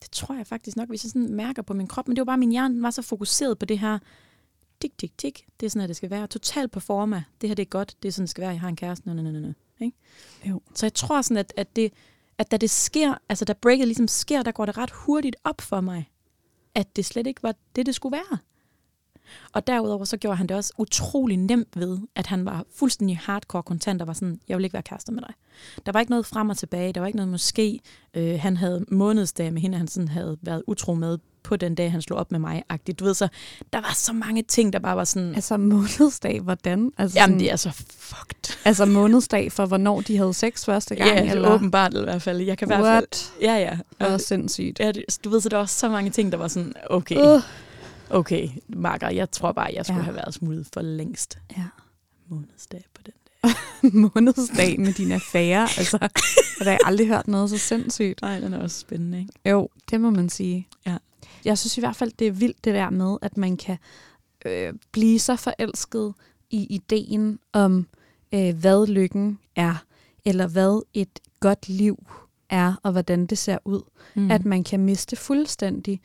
det 0.03 0.11
tror 0.11 0.35
jeg 0.35 0.47
faktisk 0.47 0.77
nok, 0.77 0.89
hvis 0.89 1.05
jeg 1.05 1.11
sådan 1.11 1.35
mærker 1.35 1.63
på 1.63 1.75
min 1.75 1.87
krop, 1.87 2.09
men 2.09 2.17
det 2.17 2.21
var 2.21 2.25
bare, 2.25 2.39
min 2.39 2.51
hjerne 2.51 2.75
den 2.75 2.83
var 2.83 2.91
så 2.91 3.03
fokuseret 3.03 3.59
på 3.59 3.67
det 3.67 3.79
her, 3.79 3.99
tik, 4.83 4.99
tik, 4.99 5.19
tik, 5.19 5.47
det 5.61 5.67
er 5.67 5.71
sådan, 5.71 5.83
at 5.83 5.89
det 5.89 5.97
skal 5.97 6.11
være. 6.11 6.27
Total 6.27 6.69
performa, 6.69 7.23
det 7.41 7.49
her 7.49 7.55
det 7.55 7.63
er 7.63 7.67
godt, 7.71 7.97
det 8.03 8.09
er 8.09 8.13
sådan, 8.13 8.23
det 8.23 8.31
skal 8.31 8.43
være, 8.43 8.51
jeg 8.51 8.61
har 8.61 8.69
en 8.69 8.77
kæreste, 8.77 9.09
nø, 9.09 9.23
nø, 9.23 9.31
nø, 9.31 9.41
nø, 9.41 9.53
ikke? 9.81 9.97
Jo. 10.49 10.61
Så 10.75 10.87
jeg 10.87 10.95
tror 10.95 11.23
sådan, 11.23 11.37
at, 11.37 11.53
at, 11.57 11.77
det, 11.77 11.93
at 12.39 12.51
da 12.51 12.57
det 12.57 12.71
sker, 12.71 13.15
altså 13.29 13.45
da 13.45 13.53
breaket 13.53 13.87
ligesom 13.87 14.09
sker, 14.09 14.43
der 14.43 14.53
går 14.53 14.67
det 14.67 14.79
ret 14.79 14.91
hurtigt 14.91 15.37
op 15.45 15.61
for 15.61 15.81
mig, 15.81 16.11
at 16.75 16.97
det 16.97 17.05
slet 17.05 17.27
ikke 17.27 17.43
var 17.43 17.55
det, 17.77 17.87
det 17.87 17.95
skulle 17.95 18.17
være. 18.17 18.39
Og 19.53 19.67
derudover 19.67 20.05
så 20.05 20.17
gjorde 20.17 20.37
han 20.37 20.47
det 20.47 20.57
også 20.57 20.73
utrolig 20.79 21.37
nemt 21.37 21.77
ved, 21.77 21.99
at 22.15 22.27
han 22.27 22.45
var 22.45 22.65
fuldstændig 22.75 23.19
hardcore 23.19 23.63
kontant 23.63 24.01
og 24.01 24.07
var 24.07 24.13
sådan, 24.13 24.41
jeg 24.49 24.57
vil 24.57 24.65
ikke 24.65 24.75
være 24.75 24.83
kærester 24.83 25.13
med 25.13 25.23
dig. 25.23 25.35
Der 25.87 25.93
var 25.93 26.01
ikke 26.01 26.11
noget 26.11 26.27
frem 26.27 26.51
og 26.51 26.57
tilbage, 26.57 26.93
der 26.93 27.01
var 27.01 27.07
ikke 27.07 27.17
noget 27.17 27.31
måske. 27.31 27.81
Øh, 28.15 28.41
han 28.41 28.57
havde 28.57 28.85
månedsdag 28.89 29.53
med 29.53 29.63
hende, 29.63 29.79
han 29.79 29.89
sådan 29.89 30.09
havde 30.09 30.39
været 30.43 30.63
utro 30.67 30.95
med 30.95 31.19
på 31.43 31.57
den 31.57 31.75
dag, 31.75 31.93
han 31.93 32.03
slog 32.03 32.19
op 32.19 32.31
med 32.33 32.39
mig. 32.41 32.63
-agtigt. 32.73 32.93
Du 32.93 33.05
ved 33.05 33.15
så, 33.15 33.29
der 33.73 33.81
var 33.81 33.93
så 33.95 34.13
mange 34.13 34.43
ting, 34.43 34.73
der 34.73 34.79
bare 34.79 34.97
var 34.97 35.05
sådan... 35.05 35.35
Altså 35.35 35.57
månedsdag, 35.57 36.41
hvordan? 36.41 36.93
Altså, 36.99 37.19
Jamen, 37.19 37.41
det 37.41 37.53
er 37.53 37.57
så 37.57 37.71
fucked. 37.99 38.57
Altså 38.65 38.87
månedsdag 38.87 39.53
for, 39.53 39.67
hvornår 39.67 40.01
de 40.01 40.17
havde 40.17 40.35
sex 40.35 40.65
første 40.65 40.95
gang? 40.95 41.11
Ja, 41.11 41.31
eller? 41.31 41.55
åbenbart 41.55 41.95
i 41.95 42.01
hvert 42.01 42.23
fald. 42.23 42.41
Jeg 42.41 42.59
kan 42.59 42.69
i 42.69 42.75
hvert 42.75 42.85
fald... 42.85 43.33
Ja, 43.43 43.55
ja. 43.57 43.79
Det 44.01 44.13
var 44.13 44.19
sindssygt. 44.19 44.81
Ja, 44.81 44.93
du 45.25 45.31
ved, 45.31 45.41
så 45.41 45.49
der 45.49 45.57
var 45.57 45.67
så 45.67 45.89
mange 45.89 46.11
ting, 46.11 46.33
der 46.33 46.39
var 46.39 46.49
sådan, 46.49 46.75
okay, 46.91 47.17
Uh. 47.17 47.43
okay, 48.11 48.49
Marker, 48.69 49.11
jeg 49.11 49.31
tror 49.31 49.53
bare, 49.53 49.71
jeg 49.75 49.85
skulle 49.87 49.99
Ja. 49.99 50.05
have 50.05 50.17
været 50.17 50.35
smuttet 50.35 50.69
for 50.73 50.81
længst. 50.83 51.39
Ja. 51.57 51.65
Månedsdag 52.29 52.85
på 52.95 53.03
den. 53.07 53.13
månedsdag 53.93 54.81
med 54.81 54.93
dine 54.93 55.15
affære. 55.15 55.69
Altså, 55.79 55.99
jeg 56.01 56.11
har 56.59 56.65
da 56.65 56.79
aldrig 56.85 57.07
hørt 57.07 57.29
noget 57.29 57.51
så 57.51 57.59
sindssygt. 57.59 58.23
Nej, 58.23 58.41
den 58.41 58.53
er 58.53 58.59
også 58.59 58.81
spændende, 58.81 59.21
ikke? 59.21 59.33
Jo, 59.51 59.69
det 59.91 60.01
må 60.01 60.11
man 60.11 60.29
sige. 60.29 60.69
Ja. 60.87 60.97
Jeg 61.45 61.59
synes 61.59 61.79
i 61.79 61.81
hvert 61.81 61.97
fald, 61.97 62.13
det 62.19 62.27
er 62.27 62.33
vildt 62.33 62.65
det 62.65 62.75
der 62.75 62.91
med, 62.91 63.17
at 63.23 63.37
man 63.37 63.57
kan 63.57 63.79
øh, 64.47 64.73
blive 64.93 65.19
så 65.19 65.37
forelsket 65.37 66.15
i 66.51 66.67
ideen 66.71 67.39
om, 67.53 67.87
øh, 68.35 68.57
hvad 68.57 68.87
lykken 68.87 69.39
er, 69.57 69.85
eller 70.25 70.47
hvad 70.47 70.83
et 70.95 71.19
godt 71.41 71.69
liv 71.69 72.07
er, 72.51 72.75
og 72.83 72.93
hvordan 72.93 73.27
det 73.27 73.39
ser 73.39 73.59
ud. 73.65 73.83
Mm. 74.15 74.31
At 74.31 74.45
man 74.45 74.65
kan 74.65 74.81
miste 74.81 75.17
fuldstændig 75.17 76.01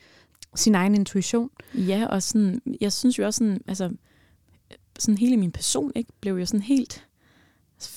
sin 0.54 0.74
egen 0.74 0.94
intuition. 0.94 1.50
Ja, 1.74 2.06
og 2.06 2.22
sådan, 2.22 2.62
jeg 2.80 2.92
synes 2.92 3.18
jo 3.18 3.24
også 3.24 3.38
sådan, 3.38 3.60
altså, 3.66 3.90
sådan 4.98 5.18
hele 5.18 5.36
min 5.36 5.52
person, 5.52 5.92
ikke, 5.94 6.12
blev 6.20 6.34
jo 6.34 6.46
sådan 6.46 6.62
helt, 6.62 7.07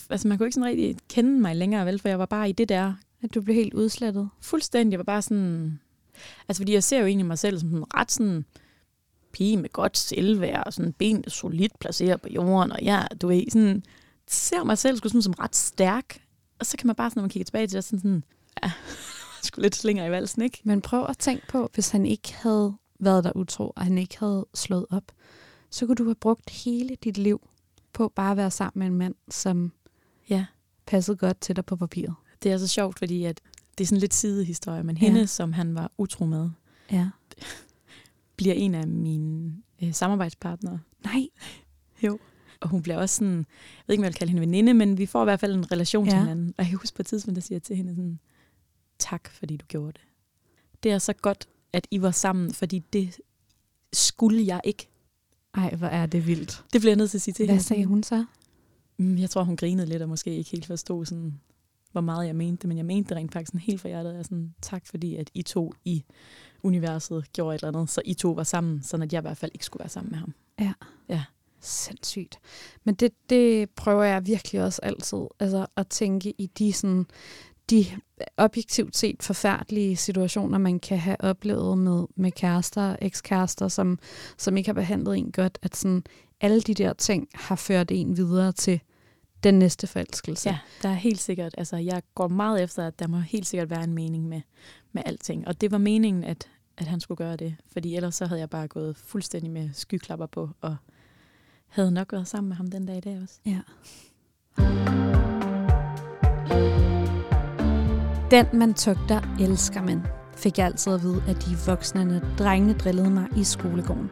altså 0.10 0.28
man 0.28 0.38
kunne 0.38 0.48
ikke 0.48 0.56
sådan 0.56 0.70
rigtig 0.70 0.98
kende 1.10 1.42
mig 1.42 1.56
længere, 1.56 1.86
vel, 1.86 2.00
for 2.00 2.10
jeg 2.10 2.20
var 2.20 2.26
bare 2.26 2.50
i 2.50 2.52
det 2.52 2.70
der, 2.70 2.94
At 3.24 3.34
du 3.34 3.42
blev 3.42 3.56
helt 3.56 3.74
udslettet. 3.74 4.30
fuldstændig, 4.42 4.92
jeg 4.92 5.00
var 5.00 5.04
bare 5.04 5.22
sådan, 5.22 5.80
altså 6.48 6.62
fordi 6.62 6.74
jeg 6.74 6.84
ser 6.84 7.00
jo 7.00 7.06
egentlig 7.06 7.26
mig 7.26 7.40
selv 7.40 7.60
som 7.60 7.70
sådan 7.70 7.94
ret 7.94 8.12
sådan, 8.12 8.46
pige 9.32 9.58
med 9.58 9.70
godt 9.70 9.98
selvværd, 9.98 10.64
og 10.66 10.74
sådan 10.74 10.94
ben 10.94 11.30
solidt 11.30 11.80
placeret 11.80 12.22
på 12.22 12.30
jorden, 12.30 12.72
og 12.72 12.80
jeg, 12.82 13.08
du 13.22 13.28
ved, 13.28 13.44
sådan, 13.52 13.84
ser 14.28 14.64
mig 14.64 14.78
selv 14.78 14.98
sådan 14.98 15.22
som 15.22 15.34
ret 15.40 15.56
stærk, 15.56 16.22
og 16.60 16.66
så 16.66 16.78
kan 16.78 16.88
man 16.88 16.96
bare, 16.96 17.10
sådan, 17.10 17.20
når 17.20 17.24
man 17.24 17.30
kigger 17.30 17.46
tilbage 17.46 17.68
til 17.68 17.76
det, 17.76 17.84
sådan 17.84 18.00
sådan, 18.00 18.24
ja, 18.64 18.72
sgu 19.44 19.62
lidt 19.62 19.76
slinger 19.76 20.06
i 20.06 20.12
valsen, 20.12 20.42
ikke? 20.42 20.62
Men 20.64 20.82
prøv 20.82 21.06
at 21.10 21.18
tænke 21.18 21.48
på, 21.48 21.70
hvis 21.74 21.90
han 21.90 22.06
ikke 22.06 22.34
havde 22.34 22.76
været 23.00 23.24
der 23.24 23.32
utro, 23.36 23.74
og 23.76 23.84
han 23.84 23.98
ikke 23.98 24.20
havde 24.20 24.46
slået 24.54 24.86
op, 24.90 25.12
så 25.70 25.86
kunne 25.86 25.96
du 25.96 26.04
have 26.04 26.16
brugt 26.16 26.50
hele 26.50 26.96
dit 27.04 27.18
liv 27.18 27.42
på 27.94 28.12
bare 28.16 28.32
at 28.32 28.38
være 28.38 28.52
sammen 28.52 28.80
med 28.80 28.88
en 28.88 28.98
mand, 28.98 29.16
som 29.30 29.72
Ja. 30.30 30.46
passede 30.86 31.18
godt 31.18 31.42
til 31.42 31.56
dig 31.56 31.66
på 31.66 31.76
papiret. 31.76 32.16
Det 32.44 32.52
er 32.52 32.58
så 32.58 32.68
sjovt, 32.68 33.00
fordi 33.00 33.24
at 33.24 33.42
det 33.78 33.84
er 33.84 33.88
sådan 33.88 34.00
lidt 34.00 34.14
sidehistorie, 34.14 34.84
men 34.84 34.98
Ja. 34.98 35.06
hende, 35.08 35.28
som 35.28 35.54
han 35.54 35.76
var 35.76 35.92
utro 35.98 36.26
med, 36.26 36.50
Ja. 36.92 37.10
bliver 38.38 38.54
en 38.56 38.76
af 38.76 38.88
mine 38.88 39.54
øh, 39.84 39.94
samarbejdspartnere. 39.94 40.80
Nej. 41.04 41.28
Og 42.62 42.70
hun 42.70 42.82
bliver 42.82 42.98
også 42.98 43.16
sådan, 43.16 43.38
jeg 43.38 43.46
ved 43.88 43.94
ikke, 43.94 44.00
om 44.02 44.04
jeg 44.04 44.10
vil 44.10 44.16
kalde 44.18 44.32
hende 44.32 44.42
veninde, 44.42 44.74
men 44.74 44.98
vi 44.98 45.06
får 45.06 45.22
i 45.22 45.26
hvert 45.26 45.40
fald 45.40 45.54
en 45.56 45.72
relation 45.72 46.06
ja. 46.06 46.10
til 46.12 46.16
Ja. 46.18 46.22
hinanden. 46.24 46.48
Og 46.58 46.64
jeg 46.64 46.68
kan 46.70 46.78
huske 46.80 46.96
på 46.96 47.02
et 47.02 47.06
tidspunkt, 47.06 47.36
der 47.36 47.42
siger 47.42 47.56
jeg 47.56 47.64
til 47.64 47.76
hende 47.76 47.92
sådan, 47.96 48.20
tak 49.00 49.30
fordi 49.30 49.58
du 49.58 49.66
gjorde 49.66 49.92
det. 49.92 50.02
Det 50.84 50.92
er 50.92 50.98
så 51.00 51.14
godt, 51.14 51.48
at 51.74 51.88
I 51.92 52.02
var 52.02 52.12
sammen, 52.12 52.54
fordi 52.54 52.80
det 52.94 53.20
skulle 53.94 54.46
jeg 54.46 54.62
ikke. 54.64 54.90
Ej, 55.54 55.76
hvor 55.76 55.88
er 55.88 56.06
det 56.06 56.28
vildt. 56.28 56.64
Det 56.74 56.82
bliver 56.82 56.92
jeg 56.92 56.98
nødt 56.98 57.10
til 57.12 57.18
at 57.18 57.22
sige 57.22 57.34
til 57.34 57.46
Hvad 57.46 57.56
hende. 57.56 57.64
sagde 57.64 57.86
hun 57.86 58.04
så? 58.04 58.26
Mm, 58.98 59.18
Jeg 59.18 59.30
tror, 59.30 59.44
hun 59.44 59.56
grinede 59.56 59.88
lidt, 59.88 60.02
og 60.02 60.10
måske 60.10 60.36
ikke 60.36 60.50
helt 60.52 60.66
forstod, 60.66 61.06
sådan, 61.06 61.40
hvor 61.92 62.02
meget 62.02 62.28
jeg 62.28 62.36
mente 62.36 62.62
det, 62.62 62.68
men 62.68 62.78
jeg 62.78 62.86
mente 62.86 63.10
det 63.10 63.18
rent 63.18 63.32
faktisk 63.34 63.50
sådan 63.50 63.60
helt 63.62 63.82
fra 63.82 63.90
hjertet. 63.90 64.12
Jeg 64.12 64.20
er 64.20 64.24
sådan, 64.24 64.54
tak 64.62 64.86
fordi, 64.88 65.16
at 65.16 65.30
I 65.34 65.42
to 65.42 65.74
i 65.86 66.04
universet 66.64 67.34
gjorde 67.34 67.56
et 67.56 67.60
eller 67.64 67.78
andet, 67.78 67.90
så 67.90 68.02
I 68.06 68.14
to 68.14 68.32
var 68.32 68.44
sammen, 68.44 68.84
så 68.84 68.98
at 68.98 69.14
jeg 69.14 69.20
i 69.20 69.22
hvert 69.22 69.38
fald 69.38 69.52
ikke 69.54 69.66
skulle 69.66 69.80
være 69.82 69.90
sammen 69.90 70.12
med 70.12 70.20
ham. 70.20 70.34
Sindssygt. 71.64 72.40
Men 72.84 72.96
det, 72.96 73.12
det 73.30 73.70
prøver 73.70 74.04
jeg 74.04 74.28
virkelig 74.28 74.64
også 74.64 74.80
altid, 74.84 75.18
altså 75.40 75.66
at 75.76 75.88
tænke 75.88 76.34
i 76.38 76.46
de 76.48 76.74
sådan, 76.74 77.06
de 77.70 77.86
objektivt 78.38 78.98
set 78.98 79.24
forfærdelige 79.24 79.96
situationer, 79.96 80.58
man 80.58 80.80
kan 80.80 80.98
have 80.98 81.22
oplevet 81.22 81.78
med, 81.78 82.06
med 82.16 82.32
kærester, 82.32 82.96
ekskærester, 83.02 83.68
som, 83.68 84.00
som 84.38 84.58
ikke 84.58 84.68
har 84.68 84.74
behandlet 84.74 85.18
en 85.18 85.32
godt, 85.32 85.60
at 85.62 85.76
sådan, 85.76 86.04
alle 86.42 86.62
de 86.62 86.74
der 86.74 86.94
ting 86.94 87.28
har 87.34 87.56
ført 87.56 87.92
en 87.92 88.18
videre 88.18 88.52
til 88.52 88.82
den 89.44 89.60
næste 89.60 89.88
forelskelse. 89.88 90.50
Ja, 90.50 90.58
der 90.84 90.90
er 90.90 90.94
helt 90.94 91.20
sikkert, 91.20 91.56
altså 91.58 91.78
jeg 91.78 92.02
går 92.16 92.28
meget 92.28 92.64
efter, 92.64 92.88
at 92.88 93.00
der 93.00 93.08
må 93.08 93.18
helt 93.18 93.48
sikkert 93.48 93.70
være 93.70 93.84
en 93.84 93.94
mening 93.94 94.28
med, 94.28 94.42
med 94.92 95.04
alting. 95.06 95.48
Og 95.48 95.62
det 95.62 95.72
var 95.72 95.78
meningen, 95.78 96.24
at, 96.24 96.50
at 96.78 96.88
han 96.88 97.00
skulle 97.00 97.18
gøre 97.18 97.36
det, 97.36 97.56
fordi 97.72 97.96
ellers 97.96 98.16
så 98.16 98.26
havde 98.26 98.40
jeg 98.40 98.50
bare 98.50 98.68
gået 98.68 98.98
fuldstændig 98.98 99.52
med 99.52 99.70
skyklapper 99.74 100.26
på, 100.26 100.50
og 100.62 100.76
havde 101.68 101.92
nok 101.92 102.12
været 102.12 102.28
sammen 102.28 102.50
med 102.50 102.58
ham 102.58 102.68
den 102.68 102.86
dag 102.86 102.98
i 102.98 103.00
dag 103.00 103.20
også. 103.24 103.40
Ja. 103.46 103.62
Den, 108.32 108.46
man 108.54 108.74
tugter, 108.74 109.22
elsker 109.40 109.82
man, 109.82 110.06
fik 110.38 110.58
jeg 110.58 110.66
altid 110.66 110.94
at 110.94 111.04
vide, 111.04 111.24
at 111.28 111.46
de 111.46 111.58
voksne 111.66 112.22
drengene 112.40 112.74
drillede 112.74 113.10
mig 113.10 113.28
i 113.36 113.44
skolegården. 113.44 114.10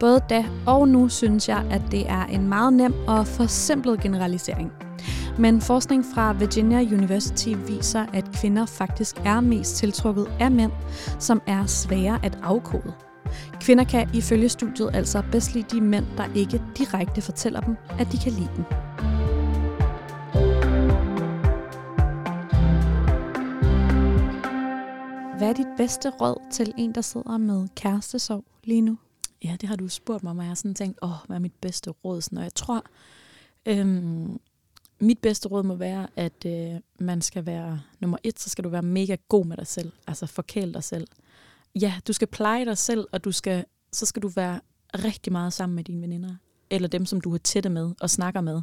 Både 0.00 0.20
da 0.30 0.44
og 0.66 0.88
nu 0.88 1.08
synes 1.08 1.48
jeg, 1.48 1.66
at 1.70 1.82
det 1.90 2.10
er 2.10 2.24
en 2.24 2.48
meget 2.48 2.72
nem 2.72 2.94
og 3.06 3.26
forsimplet 3.26 4.00
generalisering. 4.00 4.72
Men 5.38 5.60
forskning 5.60 6.04
fra 6.14 6.32
Virginia 6.32 6.78
University 6.78 7.48
viser, 7.66 8.06
at 8.12 8.24
kvinder 8.34 8.66
faktisk 8.66 9.16
er 9.24 9.40
mest 9.40 9.76
tiltrukket 9.76 10.26
af 10.40 10.50
mænd, 10.50 10.72
som 11.18 11.42
er 11.46 11.66
svære 11.66 12.18
at 12.22 12.38
afkode. 12.42 12.92
Kvinder 13.60 13.84
kan 13.84 14.10
ifølge 14.14 14.48
studiet 14.48 14.90
altså 14.94 15.22
bedst 15.32 15.54
lide 15.54 15.76
de 15.76 15.80
mænd, 15.80 16.06
der 16.16 16.24
ikke 16.34 16.62
direkte 16.78 17.22
fortæller 17.22 17.60
dem, 17.60 17.76
at 17.98 18.12
de 18.12 18.18
kan 18.18 18.32
lide 18.32 18.50
dem. 18.56 18.64
Hvad 25.42 25.50
er 25.50 25.54
dit 25.54 25.76
bedste 25.76 26.10
råd 26.10 26.50
til 26.52 26.74
en, 26.78 26.94
der 26.94 27.00
sidder 27.00 27.38
med 27.38 27.68
kærestesorg 27.76 28.44
lige 28.64 28.80
nu? 28.80 28.98
Ja, 29.44 29.56
det 29.60 29.68
har 29.68 29.76
du 29.76 29.88
spurgt 29.88 30.22
mig 30.22 30.30
om, 30.30 30.38
og 30.38 30.44
jeg 30.44 30.50
har 30.50 30.54
sådan 30.54 30.74
tænkt, 30.74 30.98
åh, 31.02 31.10
hvad 31.26 31.36
er 31.36 31.40
mit 31.40 31.54
bedste 31.60 31.90
råd? 31.90 32.20
Sådan, 32.20 32.38
og 32.38 32.44
jeg 32.44 32.54
tror, 32.54 32.84
øhm, 33.66 34.40
mit 35.00 35.18
bedste 35.18 35.48
råd 35.48 35.62
må 35.62 35.74
være, 35.74 36.06
at 36.16 36.46
øh, 36.46 36.80
man 37.00 37.22
skal 37.22 37.46
være, 37.46 37.80
nummer 38.00 38.18
et, 38.22 38.40
så 38.40 38.50
skal 38.50 38.64
du 38.64 38.68
være 38.68 38.82
mega 38.82 39.16
god 39.28 39.46
med 39.46 39.56
dig 39.56 39.66
selv. 39.66 39.92
Altså 40.06 40.26
forkæle 40.26 40.74
dig 40.74 40.84
selv. 40.84 41.06
Ja, 41.80 41.94
du 42.06 42.12
skal 42.12 42.28
pleje 42.28 42.64
dig 42.64 42.78
selv, 42.78 43.06
og 43.12 43.24
du 43.24 43.32
skal, 43.32 43.64
så 43.92 44.06
skal 44.06 44.22
du 44.22 44.28
være 44.28 44.60
rigtig 44.94 45.32
meget 45.32 45.52
sammen 45.52 45.76
med 45.76 45.84
dine 45.84 46.02
veninder. 46.02 46.36
Eller 46.70 46.88
dem, 46.88 47.06
som 47.06 47.20
du 47.20 47.30
har 47.30 47.38
tætte 47.38 47.68
med 47.68 47.92
og 48.00 48.10
snakker 48.10 48.40
med. 48.40 48.62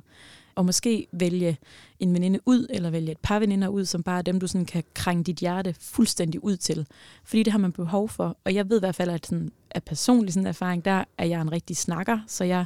Og 0.55 0.65
måske 0.65 1.07
vælge 1.11 1.57
en 1.99 2.13
veninde 2.13 2.39
ud, 2.45 2.67
eller 2.69 2.89
vælge 2.89 3.11
et 3.11 3.17
par 3.17 3.39
veninder 3.39 3.67
ud, 3.67 3.85
som 3.85 4.03
bare 4.03 4.17
er 4.17 4.21
dem, 4.21 4.39
du 4.39 4.47
sådan 4.47 4.65
kan 4.65 4.83
krænge 4.93 5.23
dit 5.23 5.37
hjerte 5.37 5.75
fuldstændig 5.79 6.43
ud 6.43 6.57
til. 6.57 6.87
Fordi 7.23 7.43
det 7.43 7.51
har 7.51 7.59
man 7.59 7.71
behov 7.71 8.09
for. 8.09 8.37
Og 8.45 8.53
jeg 8.53 8.69
ved 8.69 8.77
i 8.77 8.79
hvert 8.79 8.95
fald, 8.95 9.09
at 9.09 9.25
sådan, 9.25 9.51
af 9.71 9.83
personlig 9.83 10.33
sådan 10.33 10.47
erfaring, 10.47 10.85
der 10.85 11.03
er 11.17 11.25
jeg 11.25 11.41
en 11.41 11.51
rigtig 11.51 11.77
snakker, 11.77 12.19
så 12.27 12.43
jeg 12.43 12.65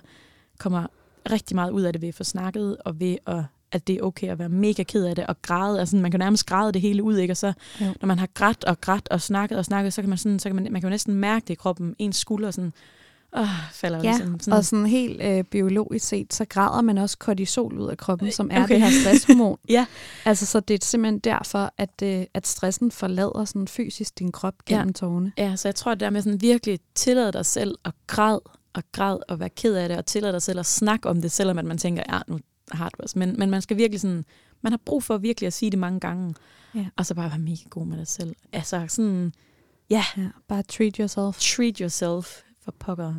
kommer 0.57 0.87
rigtig 1.31 1.55
meget 1.55 1.71
ud 1.71 1.81
af 1.81 1.93
det 1.93 2.01
ved 2.01 2.09
at 2.09 2.15
få 2.15 2.23
snakket, 2.23 2.77
og 2.85 2.99
ved 2.99 3.17
at 3.27 3.43
at 3.73 3.87
det 3.87 3.95
er 3.95 4.01
okay 4.01 4.27
at 4.27 4.39
være 4.39 4.49
mega 4.49 4.83
ked 4.83 5.05
af 5.05 5.15
det 5.15 5.27
og 5.27 5.41
græde. 5.41 5.79
Altså, 5.79 5.95
man 5.95 6.11
kan 6.11 6.19
nærmest 6.19 6.45
græde 6.45 6.71
det 6.71 6.81
hele 6.81 7.03
ud, 7.03 7.17
ikke? 7.17 7.31
Og 7.31 7.37
så, 7.37 7.53
Jo. 7.81 7.85
når 8.01 8.07
man 8.07 8.19
har 8.19 8.27
grædt 8.33 8.63
og 8.63 8.81
grædt 8.81 9.09
og 9.09 9.21
snakket 9.21 9.57
og 9.57 9.65
snakket, 9.65 9.93
så 9.93 10.01
kan 10.01 10.09
man, 10.09 10.17
sådan, 10.17 10.39
så 10.39 10.49
kan 10.49 10.55
man, 10.55 10.63
man 10.63 10.81
kan 10.81 10.87
jo 10.87 10.89
næsten 10.89 11.15
mærke 11.15 11.43
det 11.43 11.53
i 11.53 11.55
kroppen. 11.55 11.95
Ens 11.99 12.15
skulder 12.15 12.51
sådan, 12.51 12.73
åh, 13.37 13.47
falder 13.73 13.97
Ja, 14.03 14.03
ligesom 14.11 14.39
sådan. 14.39 14.53
Og 14.53 14.65
sådan 14.65 14.85
helt 14.85 15.21
øh, 15.21 15.43
biologisk 15.43 16.05
set, 16.07 16.33
så 16.33 16.45
græder 16.49 16.81
man 16.81 16.97
også 16.97 17.17
kortisol 17.17 17.77
ud 17.79 17.87
af 17.89 17.97
kroppen, 17.97 18.31
som 18.31 18.49
er 18.51 18.55
Okay. 18.55 18.63
okay. 18.63 18.73
det 18.75 18.81
her 18.81 19.01
stresshormon. 19.03 19.57
Ja. 19.69 19.85
Altså, 20.25 20.45
så 20.45 20.59
det 20.59 20.73
er 20.83 20.85
simpelthen 20.85 21.19
derfor, 21.19 21.73
at, 21.77 22.01
øh, 22.03 22.23
at 22.33 22.47
stressen 22.47 22.91
forlader 22.91 23.45
sådan 23.45 23.67
fysisk 23.67 24.19
din 24.19 24.31
krop 24.31 24.53
gennem 24.65 24.87
ja. 24.87 24.91
tårne. 24.91 25.31
Ja, 25.37 25.55
så 25.55 25.67
jeg 25.67 25.75
tror, 25.75 25.91
det 25.91 25.99
der 25.99 26.09
med 26.09 26.21
sådan 26.21 26.41
virkelig 26.41 26.79
tillade 26.95 27.31
dig 27.31 27.45
selv 27.45 27.75
at 27.85 27.93
græde 28.07 28.41
og 28.73 28.83
græd 28.91 29.17
og 29.27 29.39
være 29.39 29.49
ked 29.49 29.75
af 29.75 29.89
det, 29.89 29.97
og 29.97 30.05
tillade 30.05 30.33
dig 30.33 30.41
selv 30.41 30.59
at 30.59 30.65
snakke 30.65 31.09
om 31.09 31.21
det, 31.21 31.31
selvom 31.31 31.57
at 31.57 31.65
man 31.65 31.77
tænker, 31.77 32.03
ja, 32.09 32.19
nu 32.27 32.39
har 32.71 32.89
du 32.89 33.03
også. 33.03 33.19
Men, 33.19 33.35
men 33.39 33.49
man 33.49 33.61
skal 33.61 33.77
virkelig 33.77 34.01
sådan, 34.01 34.25
man 34.61 34.71
har 34.71 34.79
brug 34.85 35.03
for 35.03 35.17
virkelig 35.17 35.47
at 35.47 35.53
sige 35.53 35.71
det 35.71 35.79
mange 35.79 35.99
gange, 35.99 36.35
Ja. 36.75 36.85
og 36.97 37.05
så 37.05 37.15
bare 37.15 37.29
være 37.29 37.39
mega 37.39 37.63
god 37.69 37.85
med 37.85 37.97
dig 37.97 38.07
selv. 38.07 38.35
Altså 38.53 38.85
sådan, 38.87 39.33
ja, 39.89 40.03
Ja, 40.17 40.27
bare 40.47 40.63
treat 40.63 40.95
yourself. 40.95 41.39
treat 41.39 41.77
yourself 41.77 42.41
for 42.63 42.71
pokker. 42.79 43.13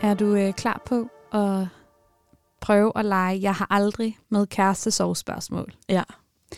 Er 0.00 0.14
du 0.14 0.34
øh, 0.34 0.52
klar 0.52 0.82
på 0.86 1.08
at 1.38 1.66
prøve 2.60 2.92
at 2.96 3.04
lege 3.04 3.40
Jeg 3.42 3.54
har 3.54 3.66
aldrig 3.70 4.18
med 4.28 4.46
kæreste 4.46 4.90
sovespørgsmål. 4.90 5.74
Ja, 5.88 6.02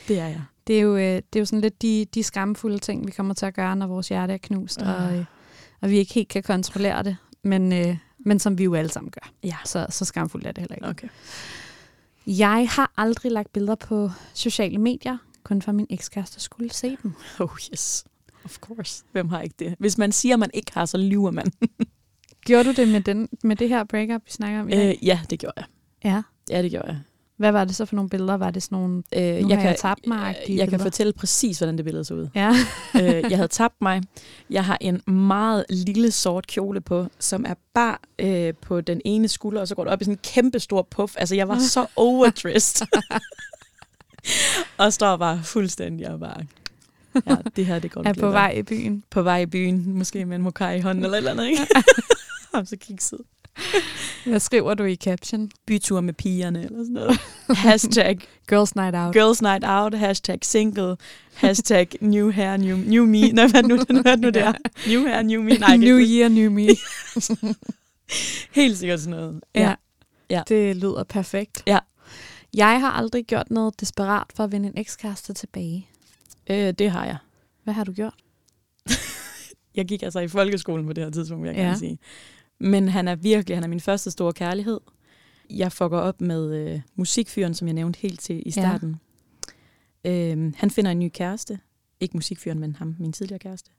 det 0.09 0.18
er 0.20 0.26
jeg. 0.26 0.42
Det 0.66 0.76
er 0.76 0.80
jo, 0.80 0.97
øh, 0.97 1.03
det 1.03 1.36
er 1.36 1.40
jo 1.40 1.44
sådan 1.44 1.61
lidt 1.61 1.82
de, 1.82 2.07
de 2.14 2.22
skamfulde 2.22 2.78
ting, 2.78 3.07
vi 3.07 3.11
kommer 3.11 3.34
til 3.34 3.47
at 3.47 3.55
gøre, 3.55 3.76
når 3.76 3.86
vores 3.86 4.09
hjerte 4.09 4.32
er 4.32 4.38
knust, 4.38 4.82
Ah. 4.82 5.05
og, 5.07 5.18
øh, 5.18 5.24
og 5.80 5.90
vi 5.90 5.99
ikke 5.99 6.14
helt 6.14 6.28
kan 6.28 6.42
kontrollere 6.42 7.03
det, 7.03 7.16
men, 7.42 7.72
øh, 7.72 7.97
men 8.18 8.38
som 8.38 8.59
vi 8.59 8.64
jo 8.64 8.74
alle 8.74 8.90
sammen 8.90 9.11
gør. 9.11 9.30
Ja. 9.44 9.57
Så, 9.64 9.86
så 9.90 10.05
skamfuldt 10.05 10.47
er 10.47 10.53
det 10.53 10.61
heller 10.61 10.74
ikke. 10.76 10.88
Okay. 10.88 11.09
Jeg 12.26 12.68
har 12.70 12.92
aldrig 12.97 13.32
lagt 13.32 13.53
billeder 13.53 13.74
på 13.74 14.11
sociale 14.34 14.78
medier, 14.78 15.18
kun 15.44 15.62
for 15.62 15.72
min 15.72 15.86
ekskæreste 15.90 16.40
skulle 16.40 16.70
se 16.72 16.97
dem. 17.03 17.12
Oh 17.40 17.49
yes, 17.72 18.05
of 18.47 18.59
course. 18.59 19.05
Hvem 19.12 19.28
har 19.28 19.40
ikke 19.40 19.55
det? 19.59 19.74
Hvis 19.78 19.99
man 19.99 20.12
siger, 20.12 20.36
man 20.36 20.51
ikke 20.55 20.72
har, 20.74 20.84
så 20.86 20.97
lyver 20.99 21.30
man. 21.30 21.53
Gjorde 22.47 22.64
du 22.64 22.72
det 22.72 22.88
med, 22.88 23.01
den, 23.01 23.28
med 23.42 23.57
det 23.57 23.68
her 23.68 23.84
breakup, 23.84 24.22
vi 24.26 24.30
snakker 24.30 24.61
om 24.61 24.68
i 24.68 24.72
dag? 24.72 24.88
Øh, 25.03 25.07
ja, 25.07 25.20
det 25.30 25.38
gjorde 25.38 25.55
jeg. 25.57 25.64
Ja. 26.05 26.22
Ja, 26.51 26.62
det 26.62 26.70
gjorde 26.70 26.86
jeg. 26.88 26.99
Hvad 27.36 27.53
var 27.53 27.64
det 27.64 27.76
så 27.76 27.84
for 27.84 27.97
nogle 27.97 28.11
billeder? 28.11 28.34
Var 28.34 28.51
det 28.51 28.62
sådan 28.62 28.78
nogle... 28.78 29.03
Øh, 29.16 29.51
jeg 29.51 29.59
har 29.59 29.68
jeg 29.68 29.76
tabt 29.78 30.07
mig 30.07 30.26
Jeg 30.26 30.34
kan 30.36 30.47
billeder. 30.47 30.78
fortælle 30.78 31.12
præcis, 31.12 31.59
hvordan 31.59 31.76
det 31.76 31.84
billede 31.84 32.05
så 32.05 32.14
ud. 32.14 32.28
Ja. 32.34 32.49
øh, 33.03 33.30
jeg 33.30 33.36
havde 33.38 33.49
tabt 33.49 33.74
mig. 33.80 34.03
Jeg 34.51 34.64
har 34.64 34.78
en 34.80 35.12
meget 35.12 35.64
lille 35.70 36.11
sort 36.11 36.47
kjole 36.47 36.80
på, 36.80 37.07
som 37.18 37.44
er 37.49 37.55
bare 37.74 37.97
øh, 38.18 38.55
på 38.61 38.80
den 38.80 39.01
ene 39.05 39.28
skulder, 39.28 39.61
og 39.61 39.68
så 39.68 39.74
går 39.74 39.84
det 39.84 39.92
op 39.92 40.01
i 40.01 40.05
sådan 40.05 40.14
en 40.14 40.20
kæmpe 40.22 40.61
stor 40.61 40.82
puff. 40.90 41.14
Altså, 41.16 41.34
jeg 41.34 41.49
var 41.49 41.59
så 41.59 41.86
overdressed. 41.97 42.86
og 44.78 44.92
står 44.92 45.16
bare 45.16 45.40
fuldstændig 45.44 46.09
og 46.11 46.20
bare... 46.20 46.42
Ja, 47.27 47.37
det 47.57 47.67
her, 47.67 47.79
det 47.79 47.91
går 47.91 48.01
er 48.05 48.12
på 48.12 48.27
lidt 48.27 48.33
vej 48.33 48.51
i 48.51 48.62
byen. 48.62 49.05
på 49.11 49.23
vej 49.23 49.39
i 49.39 49.47
byen, 49.47 49.93
måske 49.93 50.25
med 50.25 50.37
en 50.37 50.43
mokai 50.43 50.77
i 50.77 50.81
hånden 50.81 51.05
eller 51.05 51.14
et 51.14 51.19
eller 51.19 51.31
andet, 51.31 51.47
ikke? 51.49 51.67
Ham 52.55 52.67
så 52.67 52.77
kikset. 52.81 53.19
Hvad 54.27 54.41
skriver 54.41 54.75
du 54.75 54.85
i 54.85 54.97
caption? 54.97 55.51
Bytur 55.67 56.01
med 56.01 56.12
pigerne 56.14 56.64
eller 56.64 56.79
sådan 56.79 56.93
noget. 56.93 57.19
Hashtag 57.69 58.19
Girls 58.49 58.75
night 58.77 58.95
out. 58.97 59.14
girls 59.14 59.43
night 59.43 59.64
out, 59.67 59.95
hashtag 59.95 60.39
single, 60.43 60.97
hashtag 61.35 61.89
new 62.01 62.31
hair, 62.31 62.57
new, 62.57 62.77
new 62.77 63.05
me. 63.07 63.29
Nej, 63.33 63.47
hvad 63.47 63.62
nu, 63.62 63.79
hvad 64.03 64.17
nu 64.17 64.29
det 64.29 64.43
er? 64.43 64.53
New 64.91 65.07
hair, 65.07 65.23
new 65.23 65.43
me. 65.43 65.51
Nej, 65.51 65.77
new 65.77 65.99
year, 65.99 66.29
new 66.29 66.51
me. 66.51 66.67
Helt 68.53 68.79
sikkert 68.79 69.01
sådan 69.01 69.19
noget. 69.21 69.41
ja. 69.55 69.75
Ja. 70.31 70.43
Det 70.49 70.77
lyder 70.77 71.05
perfekt. 71.05 71.62
Ja. 71.67 71.79
Jeg 72.55 72.81
har 72.81 72.91
aldrig 72.91 73.25
gjort 73.25 73.51
noget 73.51 73.81
desperat 73.81 74.27
for 74.35 74.45
at 74.45 74.53
vinde 74.53 74.69
en 74.69 74.79
ekskæreste 74.79 75.33
tilbage. 75.33 75.89
Øh, 76.51 76.72
det 76.72 76.90
har 76.90 77.05
jeg. 77.05 77.16
Hvad 77.64 77.74
har 77.74 77.84
du 77.84 77.92
gjort? 77.92 78.14
Jeg 79.76 79.86
gik 79.86 80.03
altså 80.03 80.20
i 80.20 80.28
folkeskolen 80.28 80.86
på 80.86 80.92
det 80.92 81.05
her 81.05 81.11
tidspunkt, 81.11 81.42
vil 81.42 81.49
jeg 81.49 81.57
Ja. 81.57 81.62
gerne 81.62 81.78
sige. 81.78 81.99
Men 82.59 82.88
han 82.88 83.09
er 83.09 83.14
virkelig, 83.14 83.57
han 83.57 83.64
er 83.64 83.68
min 83.68 83.80
første 83.80 84.11
store 84.11 84.32
kærlighed. 84.32 84.80
Jeg 85.51 85.72
fucker 85.72 85.99
op 85.99 86.20
med 86.20 86.55
øh, 86.55 86.80
musikfyren, 86.94 87.55
som 87.55 87.68
jeg 87.68 87.74
nævnte 87.74 87.99
helt 88.01 88.20
til 88.20 88.42
i 88.47 88.51
starten. 88.51 88.97
Ja. 90.05 90.30
Øhm, 90.32 90.55
han 90.57 90.70
finder 90.70 90.90
en 90.90 90.99
ny 90.99 91.09
kæreste. 91.14 91.59
Ikke 92.01 92.16
musikfyren, 92.16 92.59
men 92.59 92.76
ham, 92.76 92.94
min 92.99 93.12
tidligere 93.12 93.38
kæreste. 93.38 93.70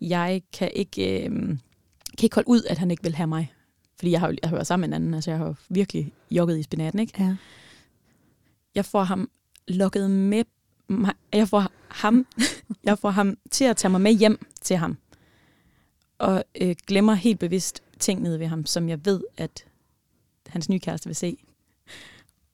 Jeg 0.00 0.42
kan 0.52 0.70
ikke, 0.74 1.24
øh, 1.24 1.30
kan 1.30 1.58
ikke 2.22 2.34
holde 2.34 2.48
ud, 2.48 2.62
at 2.70 2.78
han 2.78 2.90
ikke 2.90 3.02
vil 3.02 3.14
have 3.14 3.26
mig. 3.26 3.52
Fordi 3.98 4.10
jeg 4.10 4.20
har 4.20 4.28
jo 4.28 4.36
jeg 4.42 4.48
har 4.50 4.56
været 4.56 4.66
sammen 4.66 4.90
med 4.90 4.96
en 4.96 5.02
anden. 5.02 5.14
Altså, 5.14 5.30
jeg 5.30 5.38
har 5.38 5.54
virkelig 5.68 6.12
jogget 6.30 6.58
i 6.58 6.62
spinaten, 6.62 6.98
ikke? 6.98 7.12
Ja. 7.24 7.36
Jeg 8.74 8.84
får 8.84 9.02
ham 9.04 9.30
lukket 9.68 10.10
med. 10.10 10.44
Jeg 11.32 11.48
får 11.48 11.66
ham, 11.88 12.26
jeg 12.84 12.98
får 12.98 13.10
ham 13.10 13.36
til 13.50 13.64
at 13.64 13.76
tage 13.76 13.90
mig 13.90 14.00
med 14.00 14.12
hjem 14.12 14.46
til 14.62 14.76
ham. 14.76 14.96
Og 16.18 16.44
øh, 16.60 16.76
glemmer 16.86 17.14
helt 17.14 17.38
bevidst 17.38 17.82
ting 17.98 18.22
nede 18.22 18.40
ved 18.40 18.46
ham, 18.46 18.66
som 18.66 18.88
jeg 18.88 19.04
ved, 19.04 19.20
at 19.36 19.64
hans 20.46 20.68
nye 20.68 20.78
kæreste 20.78 21.06
vil 21.08 21.16
se. 21.16 21.36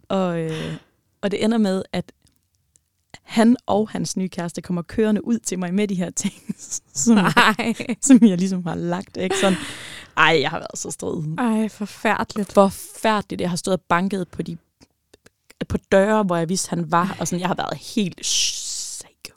Og, 0.09 0.41
øh, 0.41 0.75
og 1.21 1.31
det 1.31 1.45
ender 1.45 1.59
med, 1.59 1.83
at 1.93 2.13
han 3.23 3.57
og 3.67 3.89
hans 3.89 4.17
nye 4.17 4.29
kæreste 4.29 4.63
kommer 4.63 4.83
kørende 4.83 5.25
ud 5.25 5.39
til 5.39 5.59
mig 5.59 5.75
med 5.75 5.89
de 5.89 5.95
her 5.95 6.11
ting, 6.11 6.35
som, 6.95 7.15
Nej. 7.15 7.75
som 8.01 8.19
jeg 8.23 8.39
ligesom 8.39 8.67
har 8.67 8.75
lagt. 8.75 9.17
Ikke? 9.17 9.37
Sådan, 9.37 9.59
ej, 10.17 10.39
jeg 10.41 10.51
har 10.51 10.59
været 10.59 10.79
så 10.79 10.91
strid. 10.91 11.37
Ej, 11.39 11.69
forfærdeligt. 11.69 12.53
Forfærdeligt. 12.53 13.41
Jeg 13.41 13.51
har 13.51 13.57
stået 13.57 13.77
og 13.77 13.85
banket 13.89 14.29
på 14.29 14.43
de 14.43 14.57
på 15.65 15.77
døre, 15.93 16.23
hvor 16.23 16.37
jeg 16.37 16.49
vidste, 16.49 16.71
han 16.71 16.91
var, 16.93 17.17
og 17.21 17.29
sådan, 17.29 17.41
jeg 17.41 17.49
har 17.49 17.55
været 17.55 17.79
helt 17.97 18.19
psycho. 18.23 19.35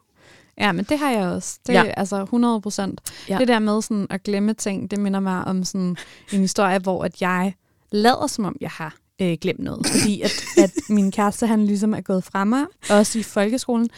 Ja, 0.57 0.71
men 0.71 0.85
det 0.89 0.99
har 0.99 1.11
jeg 1.11 1.27
også. 1.27 1.59
Det 1.67 1.73
Ja. 1.73 1.85
er 1.85 1.91
altså 1.95 2.21
100 2.23 2.61
procent. 2.61 3.01
Ja. 3.29 3.33
Ja. 3.33 3.39
Det 3.39 3.47
der 3.47 3.59
med 3.59 3.81
sådan 3.81 4.07
at 4.09 4.23
glemme 4.23 4.53
ting, 4.53 4.91
det 4.91 4.99
minder 4.99 5.19
mig 5.19 5.43
om 5.45 5.63
sådan 5.63 5.97
en 6.33 6.39
historie, 6.39 6.79
hvor 6.79 7.03
at 7.03 7.21
jeg 7.21 7.53
lader 7.91 8.27
som 8.27 8.45
om, 8.45 8.55
jeg 8.61 8.69
har 8.69 8.95
øh, 9.21 9.37
glemt 9.41 9.59
noget. 9.59 9.87
Fordi 9.91 10.21
at, 10.21 10.43
at 10.57 10.71
min 10.89 11.11
kæreste, 11.11 11.47
han 11.47 11.65
ligesom 11.65 11.93
er 11.93 12.01
gået 12.01 12.23
fra 12.23 12.43
mig, 12.43 12.65
også 12.89 13.19
i 13.19 13.23
folkeskolen. 13.23 13.89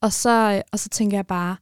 Og 0.00 0.12
så, 0.12 0.62
og 0.72 0.78
så 0.78 0.88
tænker 0.88 1.16
jeg 1.16 1.26
bare, 1.26 1.56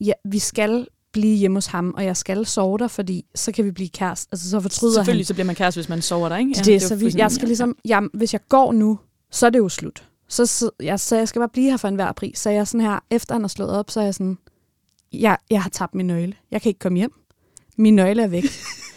ja, 0.00 0.12
vi 0.24 0.38
skal 0.38 0.86
blive 1.12 1.36
hjemme 1.36 1.56
hos 1.56 1.66
ham, 1.66 1.94
og 1.96 2.04
jeg 2.04 2.16
skal 2.16 2.46
sove 2.46 2.78
der, 2.78 2.88
fordi 2.88 3.24
så 3.34 3.52
kan 3.52 3.64
vi 3.64 3.70
blive 3.70 3.88
kæreste. 3.88 4.28
Altså, 4.32 4.50
så 4.50 4.60
fortryder 4.60 4.92
han. 4.92 5.04
Selvfølgelig 5.04 5.26
så 5.26 5.34
bliver 5.34 5.46
man 5.46 5.54
kæreste, 5.54 5.78
hvis 5.78 5.88
man 5.88 6.02
sover 6.02 6.28
der, 6.28 6.36
ikke? 6.36 6.52
Ja, 6.56 6.62
det, 6.62 6.74
er 6.74 6.80
så 6.80 6.94
jo 6.94 6.98
vi, 7.06 7.12
jeg 7.16 7.32
skal 7.32 7.48
ligesom, 7.48 7.76
jeg, 7.84 8.02
hvis 8.14 8.32
jeg 8.32 8.40
går 8.48 8.72
nu, 8.72 8.98
så 9.32 9.46
er 9.46 9.50
det 9.50 9.58
jo 9.58 9.68
slut. 9.68 10.08
Så, 10.28 10.46
så, 10.46 10.70
jeg, 10.80 11.00
så 11.00 11.16
jeg 11.16 11.28
skal 11.28 11.40
bare 11.40 11.48
blive 11.48 11.70
her 11.70 11.76
for 11.76 11.88
enhver 11.88 12.12
pris. 12.12 12.38
Så 12.38 12.50
jeg 12.50 12.68
sådan 12.68 12.86
her, 12.86 12.98
efter 13.10 13.34
han 13.34 13.42
har 13.42 13.48
slået 13.48 13.70
op, 13.70 13.90
så 13.90 14.00
er 14.00 14.04
jeg 14.04 14.14
sådan, 14.14 14.38
jeg, 15.12 15.38
jeg 15.50 15.62
har 15.62 15.70
tabt 15.70 15.94
min 15.94 16.06
nøgle. 16.06 16.34
Jeg 16.50 16.62
kan 16.62 16.68
ikke 16.68 16.78
komme 16.78 16.98
hjem. 16.98 17.12
Min 17.76 17.94
nøgle 17.94 18.22
er 18.22 18.26
væk. 18.26 18.44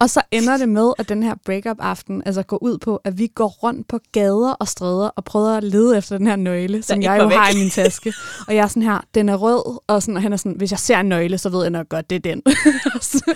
og 0.00 0.10
så 0.10 0.22
ender 0.30 0.56
det 0.56 0.68
med, 0.68 0.92
at 0.98 1.08
den 1.08 1.22
her 1.22 1.34
breakup-aften 1.44 2.22
altså 2.26 2.42
går 2.42 2.62
ud 2.62 2.78
på, 2.78 2.96
at 2.96 3.18
vi 3.18 3.26
går 3.26 3.48
rundt 3.48 3.88
på 3.88 3.98
gader 4.12 4.52
og 4.52 4.68
stræder 4.68 5.08
og 5.08 5.24
prøver 5.24 5.56
at 5.56 5.64
lede 5.64 5.98
efter 5.98 6.18
den 6.18 6.26
her 6.26 6.36
nøgle, 6.36 6.82
som 6.82 7.02
jeg 7.02 7.18
jo 7.18 7.26
væk. 7.26 7.36
har 7.36 7.50
i 7.50 7.54
min 7.54 7.70
taske. 7.70 8.12
Og 8.48 8.54
jeg 8.54 8.62
er 8.62 8.66
sådan 8.66 8.82
her, 8.82 9.00
den 9.14 9.28
er 9.28 9.36
rød, 9.36 9.80
og, 9.86 10.02
sådan, 10.02 10.16
og 10.16 10.22
han 10.22 10.32
er 10.32 10.36
sådan, 10.36 10.56
hvis 10.56 10.70
jeg 10.70 10.78
ser 10.78 11.00
en 11.00 11.06
nøgle, 11.06 11.38
så 11.38 11.48
ved 11.48 11.62
jeg 11.62 11.70
nok 11.70 11.88
godt, 11.88 12.10
det 12.10 12.16
er 12.16 12.20
den. 12.20 12.42
og, 12.94 13.02
så, 13.02 13.34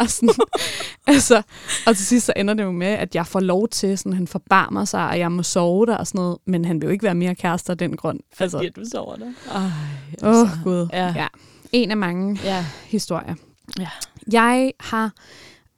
og, 0.00 0.10
sådan, 0.10 0.34
altså, 1.06 1.42
og 1.86 1.96
til 1.96 2.06
sidst 2.06 2.26
så 2.26 2.32
ender 2.36 2.54
det 2.54 2.62
jo 2.62 2.70
med, 2.70 2.86
at 2.86 3.14
jeg 3.14 3.26
får 3.26 3.40
lov 3.40 3.68
til, 3.68 3.98
sådan, 3.98 4.12
han 4.12 4.26
forbarmer 4.26 4.84
sig, 4.84 5.08
og 5.08 5.18
jeg 5.18 5.32
må 5.32 5.42
sove 5.42 5.86
der 5.86 5.96
og 5.96 6.06
sådan 6.06 6.18
noget, 6.18 6.38
men 6.46 6.64
han 6.64 6.80
vil 6.80 6.86
jo 6.86 6.92
ikke 6.92 7.04
være 7.04 7.14
mere 7.14 7.34
kærester 7.34 7.70
af 7.70 7.78
den 7.78 7.96
grund. 7.96 8.20
Altså, 8.38 8.58
fordi 8.58 8.70
du 8.70 8.84
sover 8.92 9.16
der. 9.16 9.32
Åh, 9.54 9.62
altså. 10.12 10.42
oh, 10.42 10.64
Gud. 10.64 10.88
Ja. 10.92 11.14
Ja. 11.16 11.26
En 11.72 11.90
af 11.90 11.96
mange 11.96 12.40
ja. 12.44 12.66
historier. 12.86 13.34
Ja. 13.78 13.88
Jeg 14.32 14.72
har 14.80 15.12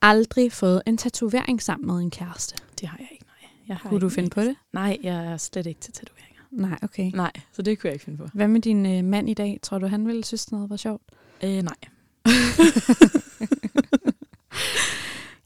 aldrig 0.01 0.51
fået 0.51 0.81
en 0.87 0.97
tatovering 0.97 1.61
sammen 1.61 1.87
med 1.87 1.95
en 1.95 2.11
kæreste. 2.11 2.55
Det 2.79 2.89
har 2.89 2.97
jeg 2.99 3.07
ikke, 3.11 3.25
nej. 3.25 3.49
Jeg 3.67 3.77
har 3.77 3.89
Kunne 3.89 3.99
du 4.01 4.09
finde 4.09 4.29
på 4.29 4.41
det? 4.41 4.55
Nej, 4.73 4.97
jeg 5.03 5.25
er 5.25 5.37
slet 5.37 5.65
ikke 5.65 5.79
til 5.81 5.93
tatoveringer. 5.93 6.41
Nej, 6.51 6.79
okay. 6.81 7.11
Nej, 7.13 7.31
så 7.51 7.61
det 7.61 7.79
kunne 7.79 7.87
jeg 7.87 7.93
ikke 7.93 8.05
finde 8.05 8.17
på. 8.17 8.27
Hvad 8.33 8.47
med 8.47 8.61
din 8.61 8.85
øh, 8.85 9.03
mand 9.03 9.29
i 9.29 9.33
dag? 9.33 9.59
Tror 9.63 9.77
du, 9.79 9.87
han 9.87 10.07
ville 10.07 10.23
synes, 10.23 10.51
noget 10.51 10.69
var 10.69 10.75
sjovt? 10.77 11.01
Øh, 11.43 11.61
nej. 11.63 11.75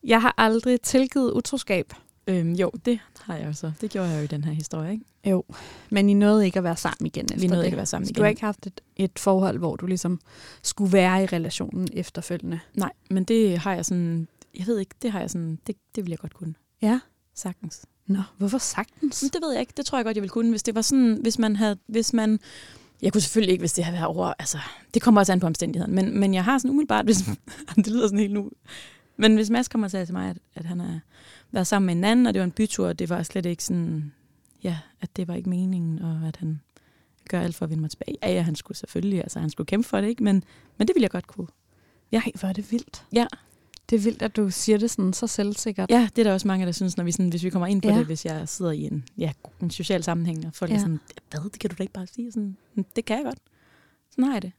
Jeg 0.04 0.22
har 0.22 0.34
aldrig 0.38 0.82
tilgivet 0.82 1.32
utroskab. 1.32 1.94
Øhm, 2.28 2.54
jo, 2.54 2.72
det 2.86 3.00
har 3.22 3.36
jeg 3.36 3.48
jo 3.48 3.54
så. 3.54 3.72
Det 3.82 3.92
gjorde 3.92 4.10
jeg 4.10 4.20
jo 4.20 4.24
i 4.24 4.28
den 4.28 4.44
her 4.44 4.52
historie, 4.54 4.92
ikke? 4.92 5.06
Jo, 5.26 5.44
men 5.90 6.10
I 6.10 6.14
nåede 6.14 6.46
ikke 6.46 6.58
at 6.58 6.64
være 6.64 6.78
sammen 6.78 7.06
igen 7.06 7.26
efter 7.26 7.40
Vi 7.40 7.48
nåede 7.48 7.60
det. 7.60 7.66
ikke 7.66 7.76
at 7.76 7.78
være 7.78 7.86
sammen 7.86 8.06
Så 8.06 8.10
igen. 8.10 8.16
Du 8.16 8.22
har 8.22 8.30
ikke 8.30 8.42
haft 8.42 8.68
et, 8.68 8.82
et 8.96 9.20
forhold, 9.20 9.58
hvor 9.58 9.76
du 9.76 9.86
ligesom 9.86 10.20
skulle 10.64 10.94
være 10.94 11.24
i 11.24 11.26
relationen 11.26 11.88
efterfølgende? 11.94 12.60
Nej, 12.74 12.92
men 13.10 13.24
det 13.24 13.58
har 13.58 13.74
jeg 13.74 13.86
sådan... 13.86 14.28
Jeg 14.60 14.68
ved 14.68 14.80
ikke, 14.80 14.96
det 15.02 15.12
har 15.12 15.20
jeg 15.20 15.30
sådan... 15.30 15.60
Det, 15.68 15.76
det 15.96 16.04
vil 16.04 16.10
jeg 16.10 16.20
godt 16.20 16.34
kunne. 16.34 16.54
Ja. 16.82 17.00
Sagtens. 17.34 17.86
Nå, 18.08 18.20
hvorfor 18.38 18.58
sagtens? 18.58 19.24
Men 19.24 19.30
det 19.30 19.42
ved 19.42 19.52
jeg 19.52 19.60
ikke. 19.60 19.74
Det 19.78 19.86
tror 19.86 19.98
jeg 19.98 20.06
godt, 20.06 20.18
jeg 20.18 20.22
ville 20.22 20.32
kunne, 20.32 20.50
hvis 20.50 20.64
det 20.64 20.76
var 20.76 20.82
sådan... 20.82 21.18
Hvis 21.22 21.40
man 21.40 21.56
havde... 21.56 21.78
Hvis 21.88 22.14
man... 22.14 22.40
Jeg 23.02 23.14
kunne 23.14 23.22
selvfølgelig 23.22 23.52
ikke, 23.52 23.62
hvis 23.62 23.74
det 23.74 23.84
havde 23.84 23.96
været 23.96 24.08
over... 24.08 24.34
Altså, 24.40 24.58
det 24.94 25.02
kommer 25.02 25.22
også 25.22 25.32
an 25.32 25.40
på 25.40 25.48
omstændighederne. 25.48 25.96
Men, 25.96 26.20
men 26.20 26.34
jeg 26.34 26.44
har 26.44 26.58
sådan 26.58 26.72
umiddelbart... 26.72 27.06
Hvis, 27.06 27.18
det 27.76 27.88
lyder 27.88 28.08
sådan 28.08 28.20
helt 28.20 28.34
nu... 28.34 28.52
Men 29.18 29.36
hvis 29.36 29.50
Mads 29.50 29.68
kommer 29.68 29.88
og 29.88 29.92
siger 29.92 30.06
til 30.06 30.14
mig, 30.14 30.30
at, 30.30 30.38
at 30.56 30.66
han 30.66 30.80
har 30.80 31.00
været 31.52 31.68
sammen 31.68 31.86
med 31.86 31.96
en 31.96 32.04
anden, 32.04 32.28
og 32.28 32.34
det 32.34 32.40
var 32.40 32.46
en 32.46 32.52
bytur, 32.52 32.88
og 32.88 33.00
det 33.00 33.10
var 33.10 33.24
slet 33.24 33.46
ikke 33.46 33.64
sådan... 33.64 34.14
Ja, 34.64 34.78
at 35.02 35.16
det 35.16 35.28
var 35.28 35.36
ikke 35.36 35.50
meningen, 35.50 36.02
og 36.02 36.28
at 36.28 36.38
han 36.38 36.60
gør 37.30 37.42
alt 37.42 37.56
for 37.56 37.66
at 37.66 37.70
vinde 37.70 37.82
mig 37.82 37.90
tilbage. 37.90 38.18
Ja, 38.24 38.32
ja, 38.32 38.42
han 38.42 38.56
skulle 38.56 38.78
selvfølgelig... 38.78 39.20
Altså, 39.20 39.40
han 39.40 39.50
skulle 39.50 39.68
kæmpe 39.68 39.88
for 39.88 40.02
det, 40.02 40.08
ikke? 40.08 40.24
Men, 40.24 40.44
men 40.78 40.88
det 40.88 40.96
ville 40.96 41.04
jeg 41.04 41.12
godt 41.12 41.28
kunne. 41.28 41.48
Ja, 42.12 42.22
hvor 42.40 42.50
er 42.50 42.54
det 42.54 42.72
vildt. 42.72 43.06
Ja. 43.14 43.26
Det 43.90 43.96
er 43.96 44.00
vildt, 44.00 44.22
at 44.22 44.36
du 44.36 44.50
siger 44.50 44.78
det 44.78 44.92
sådan 44.92 45.14
så 45.14 45.28
selvsikkert. 45.28 45.90
Ja, 45.92 46.10
det 46.16 46.20
er 46.22 46.24
der 46.24 46.34
også 46.34 46.48
mange, 46.48 46.66
der 46.66 46.72
synes, 46.72 46.98
når 46.98 47.04
vi, 47.04 47.12
sådan, 47.12 47.30
hvis 47.30 47.44
vi 47.44 47.50
kommer 47.50 47.68
ind 47.68 47.82
på 47.82 47.88
Ja. 47.88 47.98
det, 47.98 48.06
hvis 48.06 48.26
jeg 48.26 48.50
sidder 48.50 48.72
i 48.72 48.82
en, 48.84 49.06
ja, 49.18 49.32
en 49.62 49.72
social 49.72 50.04
sammenhæng, 50.04 50.46
og 50.48 50.54
folk 50.54 50.72
ja. 50.72 50.76
Er 50.76 50.80
sådan, 50.80 51.00
hvad, 51.30 51.40
det 51.52 51.60
kan 51.60 51.70
du 51.70 51.76
da 51.78 51.84
ikke 51.84 51.94
bare 51.94 52.08
sige? 52.08 52.32
Sådan, 52.32 52.58
"Mm, 52.76 52.86
det 52.96 53.06
kan 53.06 53.16
jeg 53.18 53.26
godt. 53.26 53.40
Sådan 54.12 54.24
har 54.24 54.34
jeg 54.34 54.42
det. 54.42 54.52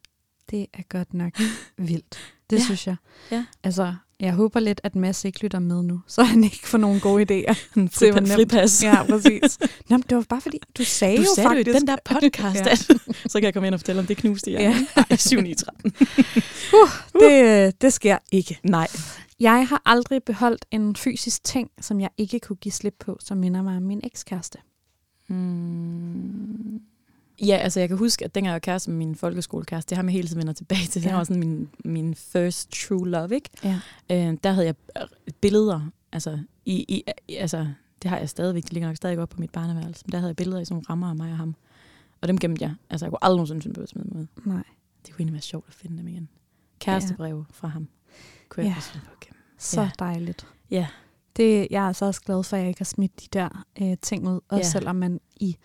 Det 0.50 0.66
er 0.74 0.82
godt 0.88 1.14
nok 1.14 1.32
vildt. 1.76 2.18
Det 2.50 2.56
ja. 2.58 2.62
synes 2.64 2.86
jeg. 2.86 2.96
Ja. 3.30 3.44
Altså, 3.62 3.94
jeg 4.20 4.32
håber 4.32 4.60
lidt, 4.60 4.80
at 4.84 4.96
Mads 4.96 5.24
ikke 5.24 5.42
lytter 5.42 5.58
med 5.58 5.82
nu, 5.82 6.00
så 6.06 6.22
han 6.22 6.44
ikke 6.44 6.68
får 6.68 6.78
nogle 6.78 7.00
gode 7.00 7.22
idéer. 7.22 7.54
Var 7.74 7.82
fripa- 7.88 8.20
nemt. 8.20 8.32
fripas. 8.32 8.82
Ja, 8.84 9.02
præcis. 9.02 9.58
Nå, 9.90 9.96
men 9.96 10.04
det 10.08 10.16
var 10.16 10.24
bare 10.28 10.40
fordi, 10.40 10.58
du 10.78 10.84
sagde 10.84 11.16
Du 11.16 11.22
jo 11.22 11.28
sagde 11.34 11.48
faktisk... 11.48 11.68
i 11.68 11.72
den 11.72 11.86
der 11.86 11.96
podcast, 12.04 12.56
Ja. 12.66 12.70
at, 12.70 12.78
så 13.26 13.32
kan 13.34 13.42
jeg 13.44 13.52
komme 13.54 13.66
ind 13.66 13.74
og 13.74 13.80
fortælle, 13.80 14.00
om 14.00 14.06
det 14.06 14.16
knuste 14.16 14.50
i 14.50 14.54
Ja. 14.54 14.74
Nej, 15.10 15.16
7 15.16 15.40
9 15.40 15.54
13. 15.54 15.92
det, 17.20 17.82
det 17.82 17.92
sker 17.92 18.18
ikke. 18.32 18.58
Nej. 18.62 18.88
Jeg 19.40 19.68
har 19.68 19.82
aldrig 19.84 20.22
beholdt 20.22 20.64
en 20.70 20.96
fysisk 20.96 21.44
ting, 21.44 21.70
som 21.80 22.00
jeg 22.00 22.10
ikke 22.18 22.40
kunne 22.40 22.56
give 22.56 22.72
slip 22.72 22.94
på, 23.00 23.16
som 23.20 23.36
minder 23.36 23.62
mig 23.62 23.76
om 23.76 23.82
min 23.82 24.00
ekskæreste. 24.04 24.58
Mm. 25.28 26.80
Ja, 27.42 27.56
altså 27.56 27.80
jeg 27.80 27.88
kan 27.88 27.98
huske, 27.98 28.24
at 28.24 28.34
dengang 28.34 28.46
jeg 28.48 28.52
var 28.54 28.58
kæreste 28.58 28.90
med 28.90 28.98
min 28.98 29.14
folkeskolekæreste, 29.14 29.90
det 29.90 29.96
har 29.96 30.02
jeg 30.04 30.12
hele 30.12 30.28
tiden 30.28 30.38
vender 30.38 30.52
tilbage 30.52 30.86
til. 30.86 31.02
Det 31.02 31.08
Ja. 31.10 31.16
var 31.16 31.24
sådan 31.24 31.40
min, 31.40 31.68
min 31.84 32.14
first 32.14 32.70
true 32.72 33.08
love, 33.08 33.34
ikke? 33.34 33.50
Ja. 33.64 33.80
Øh, 34.10 34.36
der 34.44 34.52
havde 34.52 34.66
jeg 34.66 34.74
billeder, 35.40 35.80
altså, 36.12 36.38
i, 36.64 36.74
i, 36.88 37.02
altså, 37.36 37.66
det 38.02 38.10
har 38.10 38.18
jeg 38.18 38.28
stadigvæk, 38.28 38.62
det 38.62 38.72
ligger 38.72 38.88
nok 38.88 38.96
stadig 38.96 39.18
op 39.18 39.28
på 39.28 39.40
mit 39.40 39.50
barneværelse, 39.50 40.02
men 40.06 40.12
der 40.12 40.18
havde 40.18 40.28
jeg 40.28 40.36
billeder 40.36 40.60
i 40.60 40.64
sådan 40.64 40.74
nogle 40.74 40.86
rammer 40.90 41.08
af 41.08 41.16
mig 41.16 41.30
og 41.30 41.36
ham. 41.36 41.54
Og 42.20 42.28
dem 42.28 42.38
gemte 42.38 42.62
jeg. 42.64 42.74
Altså, 42.90 43.06
jeg 43.06 43.10
kunne 43.10 43.24
aldrig 43.24 43.36
nogensinde 43.36 43.62
finde 43.62 43.74
på 43.74 43.80
at 43.82 43.88
smide 43.88 44.08
dem 44.10 44.20
ud. 44.20 44.26
Nej. 44.44 44.62
Det 45.06 45.14
kunne 45.14 45.20
egentlig 45.20 45.32
være 45.32 45.42
sjovt 45.42 45.64
at 45.68 45.74
finde 45.74 45.98
dem 45.98 46.08
igen. 46.08 46.28
Kærestebreve 46.80 47.44
fra 47.50 47.68
ham. 47.68 47.88
Kunne 48.48 48.64
jeg 48.64 48.74
Ja. 48.94 49.00
at 49.12 49.20
gemme. 49.20 49.40
Så 49.58 49.80
Ja. 49.82 49.90
dejligt. 49.98 50.46
Ja. 50.70 50.86
Det, 51.36 51.66
jeg 51.70 51.82
er 51.82 51.86
altså 51.88 52.04
også 52.04 52.20
glad 52.20 52.42
for, 52.42 52.56
at 52.56 52.60
jeg 52.60 52.68
ikke 52.68 52.80
har 52.80 52.84
smidt 52.84 53.20
de 53.20 53.26
der 53.32 53.64
øh, 53.82 53.96
ting 54.02 54.28
ud. 54.28 54.40
Også 54.48 54.56
Ja. 54.56 54.62
selvom 54.70 54.96
man 54.96 55.20
i 55.36 55.56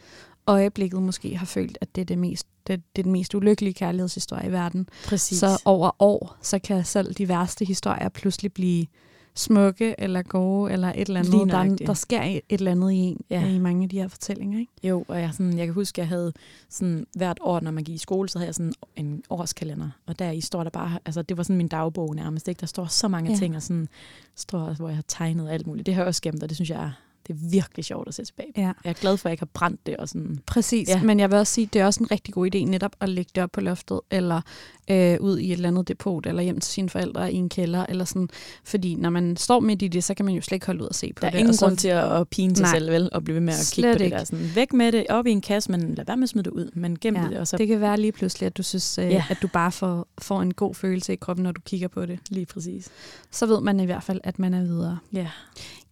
øjeblikket 0.52 1.02
måske 1.02 1.38
har 1.38 1.46
følt, 1.46 1.78
at 1.82 1.96
det 1.96 2.02
er, 2.02 2.06
det 2.06 2.18
mest, 2.18 2.48
det, 2.68 2.82
det 2.96 3.02
er 3.02 3.04
den 3.04 3.12
mest 3.12 3.36
ulykkelige 3.36 3.74
kærlighedshistorie 3.74 4.48
i 4.50 4.52
verden. 4.52 4.88
Præcis. 5.06 5.40
Så 5.40 5.62
over 5.66 5.92
år, 6.00 6.38
så 6.42 6.60
kan 6.60 6.86
selv 6.86 7.14
de 7.14 7.28
værste 7.30 7.66
historier 7.66 8.10
pludselig 8.10 8.54
blive 8.54 8.86
smukke 9.36 9.96
eller 9.98 10.22
gode, 10.22 10.72
eller 10.74 10.88
et 10.96 11.08
eller 11.08 11.20
andet. 11.20 11.52
Der, 11.80 11.86
der 11.86 11.94
sker 11.94 12.22
et 12.22 12.42
eller 12.50 12.72
andet 12.72 12.92
i 12.92 12.96
en, 12.96 13.22
Ja. 13.30 13.48
i 13.48 13.60
mange 13.60 13.84
af 13.84 13.90
de 13.90 14.00
her 14.00 14.08
fortællinger. 14.08 14.60
Ikke? 14.60 14.72
Jo, 14.84 15.06
og 15.08 15.20
jeg, 15.22 15.30
sådan, 15.34 15.58
jeg 15.58 15.68
kan 15.68 15.74
huske, 15.74 15.96
at 15.96 15.98
jeg 15.98 16.08
havde 16.08 16.34
sådan, 16.70 17.08
hvert 17.18 17.38
år, 17.42 17.60
når 17.60 17.72
man 17.72 17.84
gik 17.84 17.96
i 17.96 17.98
skole, 17.98 18.30
så 18.30 18.40
havde 18.40 18.48
jeg 18.48 18.56
sådan 18.56 18.74
en 18.96 19.24
årskalender. 19.30 19.90
Og 20.08 20.20
der 20.20 20.32
i 20.32 20.42
står 20.42 20.64
der 20.64 20.70
bare, 20.70 21.00
altså 21.06 21.22
det 21.22 21.38
var 21.38 21.44
sådan 21.44 21.58
min 21.58 21.68
dagbog 21.68 22.16
nærmest, 22.16 22.48
ikke? 22.48 22.60
Der 22.60 22.66
står 22.68 22.86
så 22.86 23.08
mange 23.08 23.32
Ja. 23.32 23.38
ting, 23.38 23.56
og 23.56 23.62
sådan, 23.64 23.88
står, 24.36 24.74
hvor 24.74 24.88
jeg 24.88 24.98
har 24.98 25.04
tegnet 25.08 25.50
alt 25.50 25.68
muligt. 25.68 25.86
Det 25.86 25.94
har 25.94 26.02
jeg 26.02 26.08
også 26.08 26.22
gemt, 26.22 26.44
og 26.44 26.50
det 26.50 26.58
synes 26.58 26.70
jeg 26.70 26.84
er, 26.84 26.92
det 27.28 27.34
er 27.34 27.50
virkelig 27.52 27.86
sjovt 27.86 28.08
at 28.08 28.14
se 28.14 28.26
tilbage 28.26 28.54
på. 28.56 28.62
Ja. 28.62 28.72
Jeg 28.84 28.90
er 28.90 28.94
glad 28.94 29.18
for, 29.18 29.26
at 29.26 29.30
jeg 29.30 29.34
ikke 29.34 29.42
har 29.42 29.50
brændt 29.54 29.86
det. 29.86 29.98
Og 29.98 30.10
sådan. 30.10 30.40
Præcis, 30.46 30.88
Ja. 30.90 30.98
ja. 30.98 31.04
men 31.04 31.20
jeg 31.20 31.32
vil 31.32 31.40
også 31.40 31.54
sige, 31.54 31.70
det 31.74 31.82
er 31.82 31.86
også 31.86 32.04
en 32.04 32.12
rigtig 32.12 32.34
god 32.34 32.56
idé 32.56 32.58
netop 32.58 32.96
at 33.00 33.10
lægge 33.10 33.32
det 33.36 33.44
op 33.44 33.52
på 33.52 33.62
loftet, 33.62 34.00
eller 34.12 34.42
øh, 34.92 35.18
ud 35.22 35.40
i 35.40 35.46
et 35.48 35.52
eller 35.52 35.68
andet 35.70 35.88
depot, 35.88 36.26
eller 36.26 36.42
hjem 36.44 36.60
til 36.60 36.72
sine 36.74 36.90
forældre 36.90 37.34
i 37.34 37.36
en 37.36 37.50
kælder, 37.50 37.86
eller 37.90 38.06
sådan. 38.06 38.30
Fordi 38.64 38.96
når 38.96 39.10
man 39.10 39.38
står 39.38 39.60
midt 39.60 39.82
i 39.82 39.88
det, 39.88 40.04
så 40.04 40.14
kan 40.14 40.26
man 40.26 40.36
jo 40.36 40.42
slet 40.42 40.56
ikke 40.56 40.66
holde 40.66 40.84
ud 40.84 40.88
og 40.88 40.96
se 40.96 41.14
på 41.14 41.20
Der 41.22 41.28
er 41.28 41.32
det. 41.32 41.40
ingen 41.40 41.56
grund 41.58 41.78
til 41.78 41.88
at, 41.88 42.12
at 42.22 42.28
pine 42.30 42.56
sig 42.56 42.64
Nej. 42.64 42.74
selv, 42.80 42.92
vel? 42.92 43.10
Og 43.12 43.24
blive 43.24 43.34
ved 43.36 43.42
med 43.42 43.54
at 43.54 43.72
kigge 43.74 43.94
på 43.94 43.98
det 43.98 44.06
ikke. 44.06 44.18
der. 44.18 44.24
Sådan, 44.24 44.52
væk 44.56 44.74
med 44.74 44.92
det, 44.92 45.06
op 45.10 45.28
i 45.28 45.32
en 45.32 45.42
kasse, 45.42 45.72
men 45.72 45.96
lad 45.96 46.06
være 46.06 46.18
med 46.18 46.24
at 46.24 46.30
smide 46.30 46.44
det 46.44 46.52
ud. 46.52 46.72
Men 46.74 47.00
gem 47.00 47.16
Ja, 47.16 47.28
det, 47.30 47.38
og 47.38 47.48
så 47.48 47.58
Det 47.58 47.68
kan 47.68 47.82
være 47.82 47.98
lige 48.00 48.12
pludselig, 48.12 48.46
at 48.48 48.58
du 48.58 48.64
synes, 48.64 48.98
øh, 48.98 49.06
ja. 49.06 49.24
at 49.30 49.38
du 49.42 49.48
bare 49.48 49.72
får, 49.72 50.08
får 50.22 50.42
en 50.42 50.54
god 50.54 50.76
følelse 50.76 51.14
i 51.14 51.16
kroppen, 51.16 51.44
når 51.44 51.52
du 51.52 51.62
kigger 51.62 51.88
på 51.88 52.06
det. 52.06 52.20
lige 52.30 52.46
præcis. 52.46 52.90
Så 53.32 53.46
ved 53.46 53.62
man 53.62 53.80
i 53.80 53.86
hvert 53.86 54.04
fald, 54.04 54.22
at 54.24 54.40
man 54.40 54.54
er 54.54 54.62
videre. 54.62 55.00
Ja. 55.14 55.28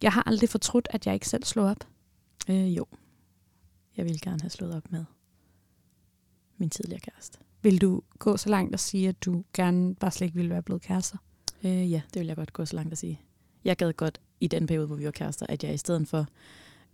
Jeg 0.02 0.12
har 0.12 0.22
aldrig 0.26 0.48
fortrudt, 0.48 0.88
at 0.90 1.06
jeg 1.06 1.14
ikke 1.14 1.28
selv 1.28 1.44
slog 1.44 1.66
op. 1.66 1.84
Øh, 2.48 2.76
jo. 2.76 2.86
Jeg 3.96 4.04
ville 4.04 4.18
gerne 4.22 4.40
have 4.40 4.50
slået 4.50 4.74
op 4.76 4.82
med 4.92 5.04
min 6.58 6.70
tidligere 6.70 7.00
kæreste. 7.00 7.38
Vil 7.62 7.80
du 7.80 8.02
gå 8.18 8.36
så 8.36 8.48
langt 8.48 8.74
og 8.74 8.80
sige, 8.80 9.08
at 9.08 9.24
du 9.24 9.44
gerne 9.54 9.94
bare 9.94 10.10
slet 10.10 10.26
ikke 10.26 10.36
ville 10.36 10.50
være 10.50 10.62
blevet 10.62 10.82
kærester? 10.82 11.18
Øh, 11.64 11.90
ja, 11.92 12.02
det 12.14 12.20
vil 12.20 12.26
jeg 12.26 12.36
godt 12.36 12.52
gå 12.52 12.64
så 12.64 12.76
langt 12.76 12.92
at 12.92 12.98
sige. 12.98 13.20
Jeg 13.64 13.76
gad 13.76 13.92
godt 13.92 14.20
i 14.40 14.46
den 14.46 14.66
periode, 14.66 14.86
hvor 14.86 14.96
vi 14.96 15.04
var 15.04 15.10
kærester, 15.10 15.46
at 15.48 15.64
jeg 15.64 15.74
i 15.74 15.76
stedet 15.76 16.08
for 16.08 16.26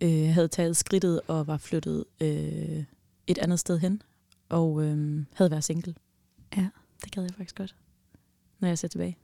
øh, 0.01 0.29
havde 0.33 0.47
taget 0.47 0.77
skridtet 0.77 1.21
og 1.27 1.47
var 1.47 1.57
flyttet 1.57 2.05
øh, 2.21 2.83
et 3.27 3.37
andet 3.37 3.59
sted 3.59 3.79
hen, 3.79 4.01
og 4.49 4.83
øh, 4.83 5.23
havde 5.33 5.51
været 5.51 5.63
single. 5.63 5.95
Ja. 6.57 6.67
Det 7.03 7.11
gad 7.11 7.23
jeg 7.23 7.31
faktisk 7.31 7.55
godt, 7.55 7.75
når 8.59 8.67
jeg 8.67 8.77
ser 8.77 8.87
tilbage. 8.87 9.17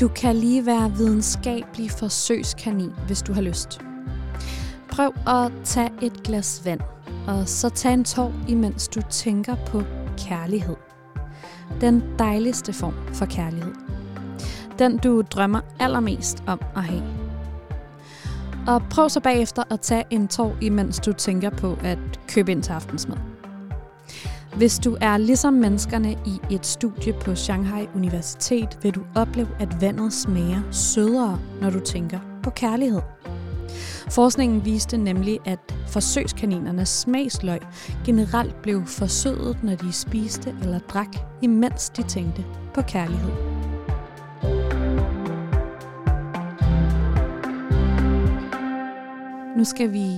Du 0.00 0.08
kan 0.08 0.36
lige 0.36 0.66
være 0.66 0.92
videnskabelig 0.96 1.90
forsøgskanin, 1.90 2.90
hvis 3.06 3.22
du 3.22 3.32
har 3.32 3.42
lyst. 3.42 3.80
Prøv 4.92 5.12
at 5.26 5.52
tage 5.64 5.90
et 6.02 6.22
glas 6.22 6.64
vand, 6.64 6.80
og 7.26 7.48
så 7.48 7.68
tag 7.68 7.92
en 7.92 8.04
tår, 8.04 8.32
imens 8.48 8.88
du 8.88 9.00
tænker 9.10 9.56
på 9.66 9.82
kærlighed. 10.18 10.76
Den 11.80 12.02
dejligste 12.18 12.72
form 12.72 12.94
for 13.12 13.26
kærlighed. 13.26 13.72
Den 14.78 14.98
du 14.98 15.22
drømmer 15.22 15.60
allermest 15.80 16.42
om 16.46 16.60
at 16.76 16.82
have. 16.82 17.02
Og 18.66 18.82
prøv 18.90 19.08
så 19.08 19.20
bagefter 19.20 19.62
at 19.70 19.80
tage 19.80 20.04
en 20.10 20.28
tår, 20.28 20.56
imens 20.60 20.98
du 20.98 21.12
tænker 21.12 21.50
på 21.50 21.78
at 21.84 21.98
købe 22.28 22.52
ind 22.52 22.62
til 22.62 22.72
aftensmad. 22.72 23.16
Hvis 24.56 24.78
du 24.78 24.96
er 25.00 25.16
ligesom 25.16 25.54
menneskerne 25.54 26.12
i 26.12 26.40
et 26.50 26.66
studie 26.66 27.12
på 27.12 27.34
Shanghai 27.34 27.88
Universitet, 27.94 28.78
vil 28.82 28.94
du 28.94 29.00
opleve, 29.14 29.48
at 29.60 29.80
vandet 29.80 30.12
smager 30.12 30.62
sødere, 30.70 31.38
når 31.60 31.70
du 31.70 31.80
tænker 31.80 32.18
på 32.42 32.50
kærlighed. 32.50 33.00
Forskningen 34.10 34.64
viste 34.64 34.96
nemlig, 34.96 35.38
at 35.44 35.74
forsøgskaninernes 35.88 36.88
smagsløg 36.88 37.60
generelt 38.04 38.62
blev 38.62 38.86
forsødet, 38.86 39.62
når 39.62 39.74
de 39.74 39.92
spiste 39.92 40.56
eller 40.62 40.78
drak, 40.78 41.16
imens 41.42 41.88
de 41.90 42.02
tænkte 42.02 42.44
på 42.74 42.82
kærlighed. 42.82 43.30
Nu 49.56 49.64
skal 49.64 49.92
vi 49.92 50.08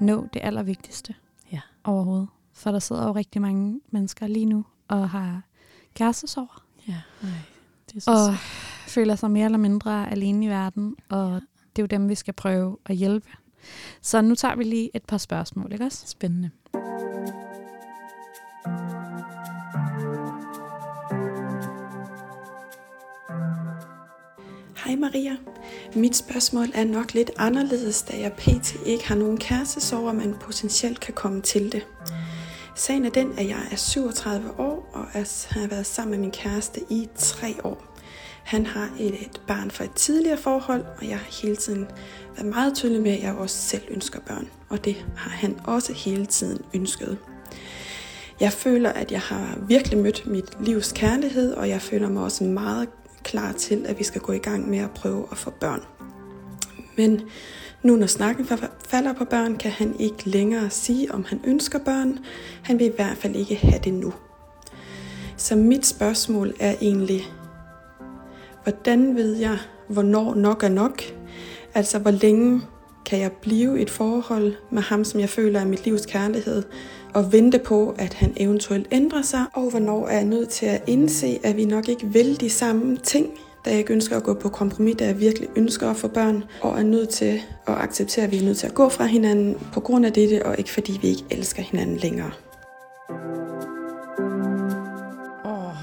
nå 0.00 0.26
det 0.32 0.40
allervigtigste 0.44 1.14
Ja. 1.52 1.60
overhovedet. 1.84 2.28
For 2.52 2.70
der 2.72 2.78
sidder 2.78 3.06
jo 3.06 3.12
rigtig 3.12 3.42
mange 3.42 3.80
mennesker 3.90 4.26
lige 4.26 4.46
nu 4.46 4.64
og 4.88 5.10
har 5.10 5.42
kærestesorg 5.94 6.48
Ja, 6.88 7.00
nej, 7.22 7.32
det 7.90 7.96
er 7.96 8.00
så 8.00 8.10
og 8.10 8.34
føler 8.88 9.16
sig 9.16 9.30
mere 9.30 9.44
eller 9.44 9.58
mindre 9.58 10.10
alene 10.10 10.44
i 10.46 10.48
verden, 10.48 10.96
og 11.08 11.40
det 11.76 11.82
er 11.82 11.82
jo 11.82 11.98
dem, 11.98 12.08
vi 12.08 12.14
skal 12.14 12.34
prøve 12.34 12.76
at 12.86 12.96
hjælpe. 12.96 13.28
Så 14.02 14.20
nu 14.20 14.34
tager 14.34 14.56
vi 14.56 14.64
lige 14.64 14.90
et 14.94 15.04
par 15.04 15.18
spørgsmål, 15.18 15.72
ikke 15.72 15.84
også? 15.84 16.06
spændende. 16.06 16.50
Hej 24.84 24.96
Maria. 24.96 25.36
Mit 25.96 26.16
spørgsmål 26.16 26.66
er 26.74 26.84
nok 26.84 27.14
lidt 27.14 27.30
anderledes, 27.36 28.02
da 28.02 28.20
jeg 28.20 28.32
pt. 28.32 28.76
ikke 28.86 29.08
har 29.08 29.14
nogen 29.14 29.38
kærestesorger, 29.38 30.12
men 30.12 30.34
potentielt 30.40 31.00
kan 31.00 31.14
komme 31.14 31.42
til 31.42 31.72
det. 31.72 31.86
Sagen 32.74 33.04
er 33.04 33.10
den, 33.10 33.38
at 33.38 33.48
jeg 33.48 33.68
er 33.70 33.76
37 33.76 34.60
år 34.60 34.90
og 34.92 35.04
er, 35.12 35.54
har 35.54 35.68
været 35.68 35.86
sammen 35.86 36.10
med 36.10 36.18
min 36.18 36.30
kæreste 36.30 36.80
i 36.90 37.08
tre 37.16 37.54
år. 37.64 37.93
Han 38.44 38.66
har 38.66 38.90
et, 39.00 39.14
et 39.14 39.40
barn 39.46 39.70
fra 39.70 39.84
et 39.84 39.92
tidligere 39.94 40.38
forhold, 40.38 40.84
og 40.98 41.08
jeg 41.08 41.18
har 41.18 41.42
hele 41.42 41.56
tiden 41.56 41.86
været 42.36 42.46
meget 42.46 42.74
tydelig 42.74 43.02
med, 43.02 43.12
at 43.12 43.22
jeg 43.22 43.34
også 43.34 43.56
selv 43.56 43.82
ønsker 43.90 44.20
børn. 44.20 44.48
Og 44.68 44.84
det 44.84 45.06
har 45.16 45.30
han 45.30 45.60
også 45.64 45.92
hele 45.92 46.26
tiden 46.26 46.64
ønsket. 46.74 47.18
Jeg 48.40 48.52
føler, 48.52 48.90
at 48.90 49.12
jeg 49.12 49.20
har 49.20 49.58
virkelig 49.68 49.98
mødt 49.98 50.26
mit 50.26 50.64
livs 50.64 50.92
kærlighed, 50.92 51.52
og 51.52 51.68
jeg 51.68 51.82
føler 51.82 52.08
mig 52.08 52.22
også 52.22 52.44
meget 52.44 52.88
klar 53.22 53.52
til, 53.52 53.86
at 53.86 53.98
vi 53.98 54.04
skal 54.04 54.20
gå 54.20 54.32
i 54.32 54.38
gang 54.38 54.70
med 54.70 54.78
at 54.78 54.90
prøve 54.90 55.26
at 55.30 55.38
få 55.38 55.50
børn. 55.50 55.80
Men 56.96 57.20
nu 57.82 57.96
når 57.96 58.06
snakken 58.06 58.46
falder 58.88 59.12
på 59.12 59.24
børn, 59.24 59.56
kan 59.56 59.70
han 59.70 60.00
ikke 60.00 60.30
længere 60.30 60.70
sige, 60.70 61.14
om 61.14 61.24
han 61.24 61.40
ønsker 61.44 61.78
børn. 61.78 62.18
Han 62.62 62.78
vil 62.78 62.86
i 62.86 62.92
hvert 62.96 63.16
fald 63.16 63.36
ikke 63.36 63.56
have 63.56 63.80
det 63.84 63.94
nu. 63.94 64.12
Så 65.36 65.56
mit 65.56 65.86
spørgsmål 65.86 66.54
er 66.60 66.74
egentlig, 66.80 67.22
hvordan 68.64 69.16
ved 69.16 69.36
jeg, 69.36 69.58
hvornår 69.88 70.34
nok 70.34 70.62
er 70.62 70.68
nok? 70.68 71.02
Altså, 71.74 71.98
hvor 71.98 72.10
længe 72.10 72.62
kan 73.06 73.20
jeg 73.20 73.32
blive 73.32 73.78
i 73.78 73.82
et 73.82 73.90
forhold 73.90 74.54
med 74.70 74.82
ham, 74.82 75.04
som 75.04 75.20
jeg 75.20 75.28
føler 75.28 75.60
er 75.60 75.64
mit 75.64 75.84
livs 75.84 76.06
kærlighed, 76.06 76.62
og 77.14 77.32
vente 77.32 77.58
på, 77.58 77.94
at 77.98 78.14
han 78.14 78.32
eventuelt 78.36 78.88
ændrer 78.92 79.22
sig, 79.22 79.44
og 79.54 79.70
hvornår 79.70 80.08
er 80.08 80.14
jeg 80.14 80.24
nødt 80.24 80.48
til 80.48 80.66
at 80.66 80.82
indse, 80.86 81.38
at 81.44 81.56
vi 81.56 81.64
nok 81.64 81.88
ikke 81.88 82.06
vil 82.06 82.40
de 82.40 82.50
samme 82.50 82.96
ting, 82.96 83.30
da 83.64 83.70
jeg 83.70 83.78
ikke 83.78 83.92
ønsker 83.92 84.16
at 84.16 84.22
gå 84.22 84.34
på 84.34 84.48
kompromis, 84.48 84.96
da 84.96 85.06
jeg 85.06 85.20
virkelig 85.20 85.48
ønsker 85.56 85.90
at 85.90 85.96
få 85.96 86.08
børn, 86.08 86.44
og 86.62 86.78
er 86.78 86.82
nødt 86.82 87.08
til 87.08 87.40
at 87.66 87.74
acceptere, 87.74 88.24
at 88.24 88.32
vi 88.32 88.38
er 88.38 88.44
nødt 88.44 88.58
til 88.58 88.66
at 88.66 88.74
gå 88.74 88.88
fra 88.88 89.04
hinanden 89.04 89.56
på 89.72 89.80
grund 89.80 90.06
af 90.06 90.12
dette, 90.12 90.46
og 90.46 90.54
ikke 90.58 90.70
fordi 90.70 90.98
vi 91.02 91.08
ikke 91.08 91.24
elsker 91.30 91.62
hinanden 91.62 91.96
længere. 91.96 92.30
Åh, 95.44 95.76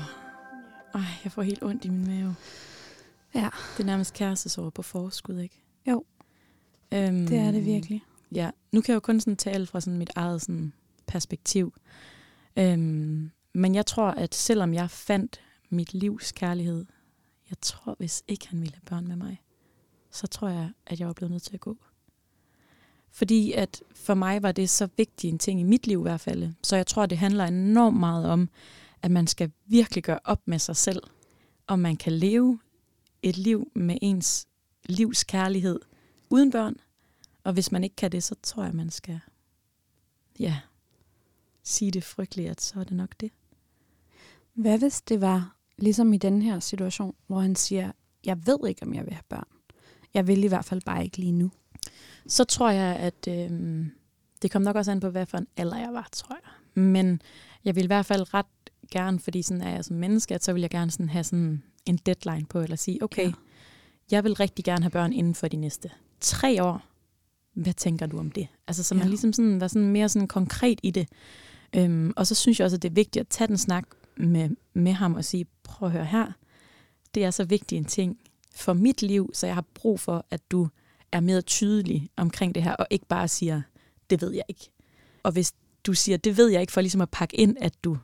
ej, 0.94 1.02
jeg 1.24 1.32
får 1.32 1.42
helt 1.42 1.64
ondt 1.64 1.86
i 1.86 1.90
min 1.90 2.08
mave. 2.08 2.36
Ja, 3.36 3.50
Det 3.78 3.80
er 3.80 3.86
nærmest 3.86 4.14
kærestesorg 4.14 4.74
på 4.74 4.82
forskud, 4.82 5.40
ikke? 5.40 5.64
Jo. 5.88 6.04
Øhm, 6.92 7.28
det 7.28 7.38
er 7.38 7.52
det 7.52 7.66
virkelig. 7.66 8.04
Ja, 8.32 8.50
nu 8.72 8.82
kan 8.82 8.92
jeg 8.92 8.96
jo 8.96 9.00
kun 9.00 9.20
sådan 9.20 9.38
tale 9.38 9.68
fra 9.68 9.82
sådan 9.82 9.98
mit 9.98 10.12
eget 10.16 10.42
sådan 10.42 10.74
perspektiv. 11.08 11.74
Øhm, 12.56 13.32
men 13.54 13.76
jeg 13.76 13.86
tror, 13.86 14.08
at 14.08 14.36
selvom 14.36 14.74
jeg 14.74 14.90
fandt 14.90 15.42
mit 15.70 15.94
livs 15.94 16.32
kærlighed, 16.32 16.86
jeg 17.50 17.58
tror, 17.62 17.96
hvis 17.98 18.24
ikke 18.28 18.48
han 18.48 18.62
ville 18.62 18.74
have 18.74 18.86
børn 18.86 19.08
med 19.08 19.16
mig, 19.16 19.42
så 20.12 20.28
tror 20.28 20.48
jeg, 20.50 20.72
at 20.88 21.00
jeg 21.00 21.08
var 21.08 21.14
blevet 21.14 21.32
nødt 21.32 21.44
til 21.44 21.54
at 21.54 21.60
gå. 21.60 21.78
Fordi 23.10 23.52
at 23.52 23.84
for 23.96 24.14
mig 24.14 24.44
var 24.44 24.52
det 24.52 24.70
så 24.70 24.88
vigtig 24.98 25.30
en 25.30 25.40
ting 25.40 25.60
i 25.60 25.64
mit 25.64 25.88
liv 25.88 26.00
i 26.00 26.02
hvert 26.02 26.22
fald. 26.22 26.54
Så 26.64 26.76
jeg 26.76 26.88
tror, 26.88 27.06
det 27.06 27.18
handler 27.18 27.46
enormt 27.46 28.00
meget 28.00 28.26
om, 28.26 28.50
at 29.02 29.12
man 29.12 29.28
skal 29.28 29.52
virkelig 29.66 30.04
gøre 30.04 30.20
op 30.24 30.42
med 30.46 30.60
sig 30.60 30.76
selv, 30.76 31.04
om 31.68 31.80
man 31.80 31.98
kan 31.98 32.14
leve 32.14 32.60
et 33.24 33.38
liv 33.38 33.72
med 33.76 33.98
ens 34.02 34.48
livs 34.86 35.24
kærlighed 35.24 35.80
uden 36.30 36.52
børn. 36.52 36.76
Og 37.44 37.54
hvis 37.54 37.72
man 37.72 37.84
ikke 37.84 37.96
kan 37.96 38.12
det, 38.12 38.24
så 38.24 38.36
tror 38.44 38.64
jeg, 38.64 38.76
man 38.76 38.90
skal 38.90 39.20
ja, 40.40 40.60
sige 41.64 41.92
det 41.92 42.04
frygteligt, 42.04 42.50
at 42.50 42.62
så 42.62 42.80
er 42.80 42.84
det 42.84 42.98
nok 42.98 43.16
det. 43.20 43.32
Hvad 44.54 44.80
hvis 44.80 45.02
det 45.02 45.22
var 45.22 45.56
ligesom 45.78 46.14
i 46.14 46.18
den 46.18 46.42
her 46.42 46.60
situation, 46.60 47.16
hvor 47.28 47.40
han 47.40 47.56
siger, 47.56 47.92
jeg 48.26 48.48
ved 48.48 48.58
ikke, 48.68 48.84
om 48.84 48.94
jeg 48.94 49.06
vil 49.06 49.14
have 49.14 49.24
børn. 49.30 49.48
Jeg 50.14 50.28
vil 50.28 50.44
i 50.44 50.48
hvert 50.48 50.66
fald 50.66 50.82
bare 50.86 51.04
ikke 51.04 51.18
lige 51.18 51.32
nu. 51.32 51.52
Så 52.28 52.44
tror 52.44 52.70
jeg, 52.70 52.96
at 52.96 53.28
øh, 53.28 53.86
det 54.42 54.52
kom 54.52 54.62
nok 54.62 54.76
også 54.76 54.92
an 54.92 55.00
på, 55.00 55.10
hvad 55.10 55.26
for 55.26 55.38
en 55.38 55.48
alder 55.58 55.78
jeg 55.78 55.94
var, 55.94 56.10
tror 56.12 56.36
jeg. 56.36 56.84
Men 56.84 57.22
jeg 57.66 57.76
vil 57.76 57.84
i 57.84 57.88
hvert 57.88 58.06
fald 58.06 58.34
ret 58.34 58.46
gerne, 58.92 59.20
fordi 59.20 59.42
sådan 59.42 59.62
er 59.62 59.70
jeg 59.70 59.86
som 59.86 59.96
menneske, 59.96 60.36
at 60.36 60.44
så 60.44 60.54
vil 60.54 60.62
jeg 60.62 60.70
gerne 60.70 60.92
sådan 60.92 61.10
have 61.10 61.24
sådan 61.24 61.64
en 61.86 61.98
deadline 61.98 62.46
på, 62.46 62.60
eller 62.60 62.76
sige, 62.76 63.04
okay, 63.04 63.28
ja. 63.28 63.32
jeg 64.12 64.24
vil 64.24 64.34
rigtig 64.34 64.66
gerne 64.66 64.84
have 64.84 64.92
børn 64.92 65.14
inden 65.14 65.36
for 65.36 65.48
de 65.48 65.58
næste 65.58 65.90
tre 66.22 66.64
år. 66.64 66.82
Hvad 67.54 67.74
tænker 67.74 68.06
du 68.06 68.20
om 68.20 68.32
det? 68.32 68.48
Altså, 68.68 68.84
så 68.84 68.96
man 68.96 69.04
ja. 69.04 69.10
ligesom 69.10 69.34
sådan, 69.34 69.62
var 69.62 69.68
sådan 69.68 69.90
mere 69.90 70.10
sådan 70.10 70.28
konkret 70.28 70.80
i 70.84 70.92
det. 70.92 71.08
Øhm, 71.76 72.14
og 72.16 72.28
så 72.28 72.36
synes 72.36 72.60
jeg 72.60 72.66
også, 72.66 72.76
at 72.76 72.82
det 72.82 72.90
er 72.90 72.94
vigtigt 72.94 73.22
at 73.22 73.28
tage 73.28 73.48
den 73.48 73.58
snak 73.58 73.84
med, 74.18 74.50
med 74.74 74.94
ham 74.94 75.14
og 75.14 75.26
sige, 75.26 75.46
prøv 75.64 75.88
at 75.88 75.92
høre 75.92 76.06
her, 76.06 76.32
det 77.16 77.24
er 77.24 77.32
så 77.32 77.44
vigtig 77.44 77.78
en 77.78 77.86
ting 77.86 78.18
for 78.56 78.74
mit 78.74 79.02
liv, 79.02 79.32
så 79.34 79.48
jeg 79.48 79.56
har 79.56 79.66
brug 79.74 80.00
for, 80.00 80.26
at 80.32 80.52
du 80.52 80.68
er 81.12 81.20
mere 81.20 81.42
tydelig 81.42 82.10
omkring 82.18 82.56
det 82.56 82.64
her, 82.64 82.74
og 82.74 82.88
ikke 82.90 83.06
bare 83.06 83.28
siger, 83.28 83.62
det 84.10 84.22
ved 84.22 84.34
jeg 84.34 84.44
ikke. 84.48 84.70
Og 85.24 85.32
hvis 85.32 85.54
du 85.86 85.94
siger, 85.94 86.18
det 86.18 86.38
ved 86.38 86.50
jeg 86.50 86.62
ikke, 86.62 86.74
for 86.74 86.82
ligesom 86.82 87.02
at 87.02 87.10
pakke 87.10 87.38
ind, 87.38 87.58
at 87.62 87.84
du 87.84 87.98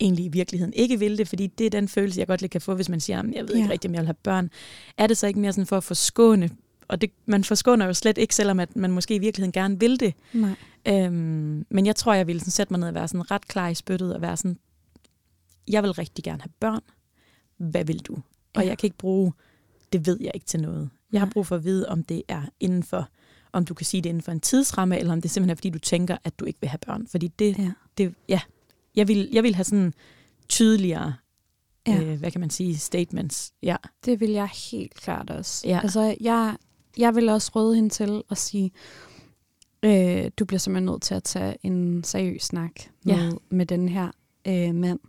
egentlig 0.00 0.24
i 0.24 0.28
virkeligheden 0.28 0.72
ikke 0.72 0.98
vil 0.98 1.18
det, 1.18 1.28
fordi 1.28 1.46
det 1.46 1.66
er 1.66 1.70
den 1.70 1.88
følelse, 1.88 2.20
jeg 2.20 2.26
godt 2.26 2.40
lidt 2.40 2.52
kan 2.52 2.60
få, 2.60 2.74
hvis 2.74 2.88
man 2.88 3.00
siger, 3.00 3.22
jeg 3.32 3.42
ved 3.42 3.54
ja. 3.54 3.56
ikke 3.56 3.70
rigtigt, 3.72 3.90
om 3.90 3.94
jeg 3.94 4.00
vil 4.00 4.06
have 4.06 4.14
børn. 4.22 4.50
Er 4.98 5.06
det 5.06 5.16
så 5.16 5.26
ikke 5.26 5.40
mere 5.40 5.52
sådan 5.52 5.66
for 5.66 5.76
at 5.76 5.84
forskåne, 5.84 6.50
og 6.88 7.00
det, 7.00 7.10
man 7.26 7.44
forskåner 7.44 7.86
jo 7.86 7.94
slet 7.94 8.18
ikke, 8.18 8.34
selvom 8.34 8.60
at 8.60 8.76
man 8.76 8.90
måske 8.90 9.14
i 9.14 9.18
virkeligheden 9.18 9.52
gerne 9.52 9.80
vil 9.80 10.00
det. 10.00 10.14
Nej. 10.32 10.50
Øhm, 10.88 11.66
men 11.70 11.86
jeg 11.86 11.96
tror, 11.96 12.14
jeg 12.14 12.26
ville 12.26 12.40
sådan 12.40 12.50
sætte 12.50 12.72
mig 12.72 12.80
ned 12.80 12.88
og 12.88 12.94
være 12.94 13.08
sådan 13.08 13.30
ret 13.30 13.48
klar 13.48 13.68
i 13.68 13.74
spyttet, 13.74 14.14
og 14.14 14.22
være 14.22 14.36
sådan, 14.36 14.58
jeg 15.68 15.82
vil 15.82 15.92
rigtig 15.92 16.24
gerne 16.24 16.42
have 16.42 16.52
børn. 16.60 16.80
Hvad 17.56 17.84
vil 17.84 17.98
du? 17.98 18.14
Og 18.54 18.62
ja. 18.62 18.68
jeg 18.68 18.78
kan 18.78 18.86
ikke 18.86 18.98
bruge, 18.98 19.32
det 19.92 20.06
ved 20.06 20.18
jeg 20.20 20.30
ikke 20.34 20.46
til 20.46 20.60
noget. 20.60 20.90
Jeg 21.12 21.20
har 21.20 21.30
brug 21.32 21.46
for 21.46 21.56
at 21.56 21.64
vide, 21.64 21.88
om 21.88 22.04
det 22.04 22.22
er 22.28 22.42
inden 22.60 22.82
for, 22.82 23.08
om 23.52 23.64
du 23.64 23.74
kan 23.74 23.86
sige 23.86 24.02
det 24.02 24.08
inden 24.08 24.22
for 24.22 24.32
en 24.32 24.40
tidsramme, 24.40 24.98
eller 24.98 25.12
om 25.12 25.22
det 25.22 25.30
simpelthen 25.30 25.50
er, 25.50 25.56
fordi 25.56 25.70
du 25.70 25.78
tænker, 25.78 26.16
at 26.24 26.38
du 26.38 26.44
ikke 26.44 26.60
vil 26.60 26.68
have 26.68 26.78
børn. 26.86 27.06
Fordi 27.06 27.28
det, 27.28 27.58
ja, 27.58 27.72
det, 27.98 28.14
ja 28.28 28.40
jeg 28.96 29.08
vil, 29.08 29.28
jeg 29.32 29.42
vil 29.42 29.54
have 29.54 29.64
sådan 29.64 29.94
tydeligere, 30.48 31.14
ja. 31.86 32.02
øh, 32.02 32.18
hvad 32.18 32.30
kan 32.30 32.40
man 32.40 32.50
sige, 32.50 32.78
statements. 32.78 33.52
Ja. 33.62 33.76
Det 34.04 34.20
vil 34.20 34.30
jeg 34.30 34.48
helt 34.70 34.94
klart 34.94 35.30
også. 35.30 35.68
Ja. 35.68 35.80
Altså, 35.82 36.16
jeg, 36.20 36.56
jeg 36.98 37.14
vil 37.14 37.28
også 37.28 37.52
råde 37.56 37.74
hende 37.74 37.88
til 37.88 38.22
at 38.30 38.38
sige, 38.38 38.70
øh, 39.82 40.30
du 40.38 40.44
bliver 40.44 40.58
simpelthen 40.58 40.86
nødt 40.86 41.02
til 41.02 41.14
at 41.14 41.24
tage 41.24 41.56
en 41.62 42.04
seriøs 42.04 42.42
snak 42.42 42.72
med, 43.04 43.14
ja. 43.14 43.30
med 43.50 43.66
den 43.66 43.88
her 43.88 44.10
øh, 44.46 44.74
mand. 44.74 45.00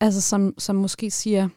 Altså, 0.00 0.20
som, 0.20 0.54
som 0.58 0.76
måske 0.76 1.10
siger, 1.10 1.48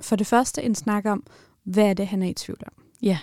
for 0.00 0.16
det 0.16 0.26
første 0.26 0.62
en 0.62 0.74
snak 0.74 1.06
om, 1.06 1.26
hvad 1.64 1.84
er 1.84 1.94
det, 1.94 2.06
han 2.06 2.22
er 2.22 2.28
i 2.28 2.34
tvivl 2.34 2.58
om. 2.66 2.84
Ja. 3.02 3.18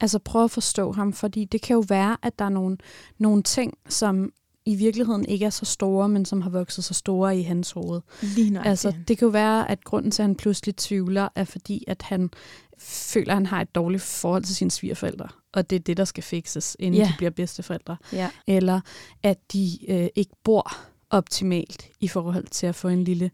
Altså 0.00 0.18
prøv 0.18 0.44
at 0.44 0.50
forstå 0.50 0.92
ham, 0.92 1.12
fordi 1.12 1.44
det 1.44 1.62
kan 1.62 1.74
jo 1.74 1.84
være, 1.88 2.16
at 2.22 2.38
der 2.38 2.44
er 2.44 2.48
nogle, 2.48 2.76
nogle 3.18 3.42
ting, 3.42 3.78
som 3.88 4.32
i 4.64 4.74
virkeligheden 4.74 5.24
ikke 5.24 5.44
er 5.44 5.50
så 5.50 5.64
store, 5.64 6.08
men 6.08 6.24
som 6.24 6.40
har 6.40 6.50
vokset 6.50 6.84
så 6.84 6.94
store 6.94 7.38
i 7.38 7.42
hans 7.42 7.70
hoved. 7.70 8.00
Lige 8.22 8.60
altså, 8.64 8.92
det 9.08 9.18
kan 9.18 9.26
jo 9.26 9.32
være, 9.32 9.70
at 9.70 9.84
grunden 9.84 10.10
til, 10.10 10.22
at 10.22 10.28
han 10.28 10.36
pludselig 10.36 10.76
tvivler, 10.76 11.28
er 11.34 11.44
fordi, 11.44 11.84
at 11.86 12.02
han 12.02 12.30
føler, 12.78 13.32
at 13.32 13.36
han 13.36 13.46
har 13.46 13.60
et 13.60 13.74
dårligt 13.74 14.02
forhold 14.02 14.44
til 14.44 14.54
sine 14.54 14.70
svigerforældre, 14.70 15.28
og 15.52 15.70
det 15.70 15.76
er 15.76 15.80
det, 15.80 15.96
der 15.96 16.04
skal 16.04 16.22
fikses, 16.22 16.76
inden 16.78 17.00
ja. 17.00 17.06
de 17.06 17.14
bliver 17.16 17.30
bedsteforældre. 17.30 17.96
Ja. 18.12 18.30
Eller 18.46 18.80
at 19.22 19.38
de 19.52 19.78
øh, 19.88 20.08
ikke 20.14 20.32
bor 20.44 20.76
optimalt 21.10 21.88
i 22.00 22.08
forhold 22.08 22.46
til 22.46 22.66
at 22.66 22.74
få 22.74 22.88
en 22.88 23.04
lille 23.04 23.30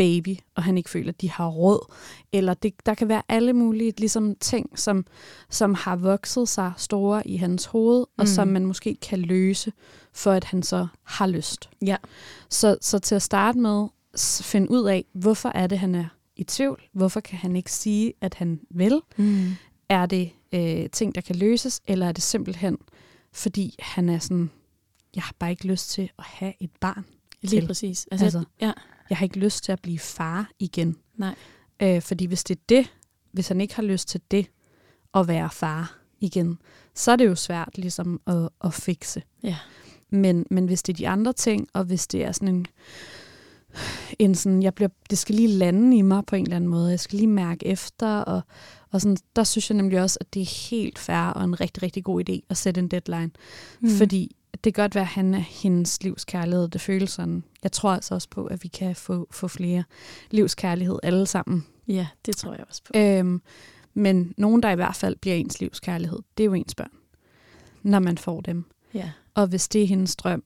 baby, 0.00 0.36
og 0.54 0.62
han 0.62 0.78
ikke 0.78 0.90
føler, 0.90 1.08
at 1.08 1.20
de 1.20 1.30
har 1.30 1.48
råd. 1.48 1.92
Eller 2.32 2.54
det, 2.54 2.86
der 2.86 2.94
kan 2.94 3.08
være 3.08 3.22
alle 3.28 3.52
mulige 3.52 3.92
ligesom, 3.98 4.34
ting, 4.34 4.78
som, 4.78 5.06
som 5.50 5.74
har 5.74 5.96
vokset 5.96 6.48
sig 6.48 6.72
store 6.76 7.28
i 7.28 7.36
hans 7.36 7.64
hoved, 7.64 8.00
mm. 8.00 8.14
og 8.18 8.28
som 8.28 8.48
man 8.48 8.66
måske 8.66 8.96
kan 9.02 9.18
løse, 9.18 9.72
for 10.12 10.32
at 10.32 10.44
han 10.44 10.62
så 10.62 10.86
har 11.02 11.26
lyst. 11.26 11.70
Ja. 11.86 11.96
Så, 12.48 12.76
så 12.80 12.98
til 12.98 13.14
at 13.14 13.22
starte 13.22 13.58
med, 13.58 13.86
finde 14.42 14.70
ud 14.70 14.84
af, 14.84 15.04
hvorfor 15.12 15.48
er 15.54 15.66
det, 15.66 15.78
han 15.78 15.94
er 15.94 16.06
i 16.36 16.44
tvivl? 16.44 16.82
Hvorfor 16.92 17.20
kan 17.20 17.38
han 17.38 17.56
ikke 17.56 17.72
sige, 17.72 18.12
at 18.20 18.34
han 18.34 18.60
vil? 18.70 19.00
Mm. 19.16 19.50
Er 19.88 20.06
det 20.06 20.30
øh, 20.52 20.90
ting, 20.90 21.14
der 21.14 21.20
kan 21.20 21.36
løses, 21.36 21.80
eller 21.86 22.06
er 22.06 22.12
det 22.12 22.22
simpelthen, 22.22 22.78
fordi 23.32 23.74
han 23.78 24.08
er 24.08 24.18
sådan, 24.18 24.50
jeg 25.14 25.22
har 25.22 25.34
bare 25.38 25.50
ikke 25.50 25.66
lyst 25.66 25.90
til 25.90 26.10
at 26.18 26.24
have 26.24 26.52
et 26.60 26.70
barn. 26.80 27.04
Lige 27.42 27.66
præcis. 27.66 28.06
Altså, 28.10 28.24
altså, 28.24 28.44
ja 28.60 28.72
jeg 29.10 29.18
har 29.18 29.24
ikke 29.24 29.38
lyst 29.38 29.64
til 29.64 29.72
at 29.72 29.82
blive 29.82 29.98
far 29.98 30.50
igen. 30.58 30.96
Nej. 31.16 31.34
Øh, 31.82 32.02
fordi 32.02 32.26
hvis 32.26 32.44
det 32.44 32.56
er 32.56 32.60
det, 32.68 32.92
hvis 33.32 33.48
han 33.48 33.60
ikke 33.60 33.74
har 33.74 33.82
lyst 33.82 34.08
til 34.08 34.20
det, 34.30 34.46
at 35.14 35.28
være 35.28 35.50
far 35.50 35.98
igen, 36.20 36.58
så 36.94 37.12
er 37.12 37.16
det 37.16 37.26
jo 37.26 37.34
svært 37.34 37.78
ligesom 37.78 38.20
at, 38.26 38.48
at 38.64 38.74
fikse. 38.74 39.22
Ja. 39.42 39.56
Men, 40.10 40.46
men 40.50 40.66
hvis 40.66 40.82
det 40.82 40.92
er 40.92 40.96
de 40.96 41.08
andre 41.08 41.32
ting, 41.32 41.68
og 41.72 41.84
hvis 41.84 42.06
det 42.06 42.24
er 42.24 42.32
sådan 42.32 42.54
en, 42.54 42.66
en 44.18 44.34
sådan, 44.34 44.62
jeg 44.62 44.74
bliver, 44.74 44.88
det 45.10 45.18
skal 45.18 45.34
lige 45.34 45.48
lande 45.48 45.96
i 45.96 46.02
mig 46.02 46.26
på 46.26 46.36
en 46.36 46.42
eller 46.42 46.56
anden 46.56 46.70
måde, 46.70 46.90
jeg 46.90 47.00
skal 47.00 47.16
lige 47.16 47.26
mærke 47.26 47.66
efter, 47.66 48.20
og, 48.20 48.40
og 48.90 49.00
sådan, 49.00 49.16
der 49.36 49.44
synes 49.44 49.70
jeg 49.70 49.76
nemlig 49.76 50.02
også, 50.02 50.18
at 50.20 50.34
det 50.34 50.42
er 50.42 50.68
helt 50.70 50.98
fair 50.98 51.30
og 51.30 51.44
en 51.44 51.60
rigtig, 51.60 51.82
rigtig 51.82 52.04
god 52.04 52.28
idé 52.28 52.46
at 52.48 52.56
sætte 52.56 52.78
en 52.78 52.88
deadline. 52.88 53.30
Mm. 53.80 53.88
Fordi 53.88 54.36
det 54.64 54.74
kan 54.74 54.82
godt 54.82 54.94
være, 54.94 55.02
at 55.02 55.08
han 55.08 55.34
er 55.34 55.38
hendes 55.38 56.02
livskærlighed. 56.02 56.68
Det 56.68 56.80
føles 56.80 57.10
sådan. 57.10 57.44
Jeg 57.62 57.72
tror 57.72 57.90
altså 57.90 58.14
også 58.14 58.28
på, 58.30 58.46
at 58.46 58.62
vi 58.62 58.68
kan 58.68 58.96
få, 58.96 59.28
få 59.30 59.48
flere 59.48 59.84
livskærlighed 60.30 60.98
alle 61.02 61.26
sammen. 61.26 61.66
Ja, 61.88 62.06
det 62.26 62.36
tror 62.36 62.52
jeg 62.52 62.64
også 62.68 62.82
på. 62.84 62.92
Øhm, 62.96 63.42
men 63.94 64.34
nogen, 64.36 64.62
der 64.62 64.70
i 64.70 64.74
hvert 64.74 64.96
fald 64.96 65.16
bliver 65.16 65.36
ens 65.36 65.60
livskærlighed, 65.60 66.18
det 66.36 66.44
er 66.44 66.46
jo 66.46 66.54
ens 66.54 66.74
børn, 66.74 66.92
når 67.82 67.98
man 67.98 68.18
får 68.18 68.40
dem. 68.40 68.64
Ja. 68.94 69.10
Og 69.34 69.46
hvis 69.46 69.68
det 69.68 69.82
er 69.82 69.86
hendes 69.86 70.16
drøm, 70.16 70.42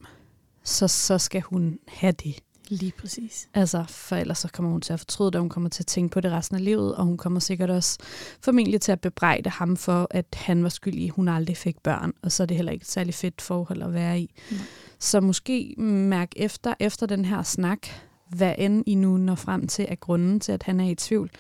så, 0.65 0.89
så 0.89 1.19
skal 1.19 1.41
hun 1.41 1.79
have 1.89 2.13
det. 2.13 2.35
Lige 2.69 2.93
præcis. 2.99 3.49
Altså, 3.55 3.85
for 3.89 4.17
ellers 4.17 4.39
så 4.39 4.49
kommer 4.53 4.73
hun 4.73 4.81
til 4.81 4.93
at 4.93 5.01
fortryde 5.01 5.31
det, 5.31 5.41
hun 5.41 5.49
kommer 5.49 5.71
til 5.71 5.83
at 5.83 5.87
tænke 5.87 6.13
på 6.13 6.21
det 6.21 6.33
resten 6.33 6.57
af 6.57 6.65
livet, 6.65 6.95
og 6.95 7.05
hun 7.05 7.17
kommer 7.17 7.41
sikkert 7.41 7.71
også 7.71 7.99
formentlig 8.41 8.81
til 8.81 8.93
at 8.93 9.01
bebrejde 9.01 9.51
ham 9.51 9.77
for, 9.77 10.07
at 10.11 10.27
han 10.35 10.63
var 10.63 10.69
skyldig, 10.69 11.11
hun 11.11 11.29
aldrig 11.29 11.57
fik 11.57 11.79
børn, 11.83 12.13
og 12.23 12.33
så 12.33 12.43
er 12.43 12.47
det 12.47 12.57
heller 12.57 12.73
ikke 12.73 12.83
et 12.83 12.89
særlig 12.89 13.15
fedt 13.15 13.41
forhold 13.41 13.83
at 13.83 13.95
være 13.95 14.21
i. 14.21 14.35
Nej. 14.51 14.61
Så 14.99 15.21
måske 15.21 15.75
mærk 15.79 16.33
efter, 16.37 16.75
efter 16.81 17.07
den 17.07 17.25
her 17.25 17.43
snak, 17.43 17.87
hvad 18.29 18.55
end 18.59 18.85
I 18.87 18.95
nu 18.95 19.17
når 19.17 19.35
frem 19.35 19.67
til, 19.67 19.87
er 19.89 19.95
grunden 19.95 20.41
til, 20.41 20.53
at 20.53 20.63
han 20.63 20.81
er 20.81 20.89
i 20.89 20.95
tvivl, 20.95 21.31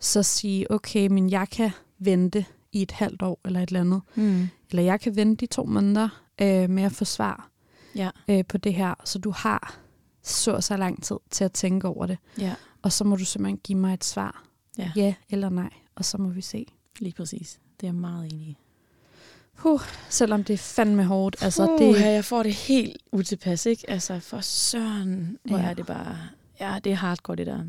så 0.00 0.22
sige, 0.22 0.70
okay, 0.70 1.06
men 1.06 1.30
jeg 1.30 1.48
kan 1.48 1.70
vente 1.98 2.44
i 2.72 2.82
et 2.82 2.90
halvt 2.90 3.22
år 3.22 3.40
eller 3.44 3.60
et 3.60 3.68
eller 3.68 3.80
andet. 3.80 4.00
Mm. 4.14 4.48
Eller 4.70 4.82
jeg 4.82 5.00
kan 5.00 5.16
vente 5.16 5.46
de 5.46 5.52
to 5.52 5.64
måneder 5.64 6.08
øh, 6.42 6.70
med 6.70 6.82
at 6.82 6.92
få 6.92 7.04
svar 7.04 7.50
ja. 7.94 8.10
øh, 8.28 8.44
på 8.48 8.58
det 8.58 8.74
her, 8.74 8.94
så 9.04 9.18
du 9.18 9.30
har 9.30 9.80
så 10.22 10.60
så 10.60 10.76
lang 10.76 11.02
tid 11.02 11.16
til 11.30 11.44
at 11.44 11.52
tænke 11.52 11.88
over 11.88 12.06
det. 12.06 12.18
Ja. 12.38 12.54
Og 12.82 12.92
så 12.92 13.04
må 13.04 13.16
du 13.16 13.24
simpelthen 13.24 13.60
give 13.64 13.78
mig 13.78 13.94
et 13.94 14.04
svar. 14.04 14.44
Ja. 14.78 14.92
ja 14.96 15.14
eller 15.30 15.48
nej, 15.48 15.70
og 15.94 16.04
så 16.04 16.18
må 16.18 16.28
vi 16.28 16.40
se. 16.40 16.66
Lige 16.98 17.12
præcis. 17.12 17.58
Det 17.80 17.86
er 17.86 17.88
jeg 17.88 17.94
meget 17.94 18.32
enig 18.32 18.46
i. 18.46 18.56
Huh, 19.54 19.80
selvom 20.08 20.44
det 20.44 20.54
er 20.54 20.58
fandme 20.58 21.04
hårdt. 21.04 21.36
Altså, 21.42 21.72
uh, 21.72 21.78
det... 21.78 22.00
jeg 22.00 22.24
får 22.24 22.42
det 22.42 22.54
helt 22.54 22.98
utilpas, 23.12 23.66
ikke? 23.66 23.90
Altså, 23.90 24.20
for 24.20 24.40
søren, 24.40 25.38
hvor 25.44 25.58
ja. 25.58 25.64
er 25.64 25.74
det 25.74 25.86
bare... 25.86 26.18
Ja, 26.60 26.78
det 26.84 26.92
er 26.92 26.96
hardcore, 26.96 27.36
det 27.36 27.46
der. 27.46 27.64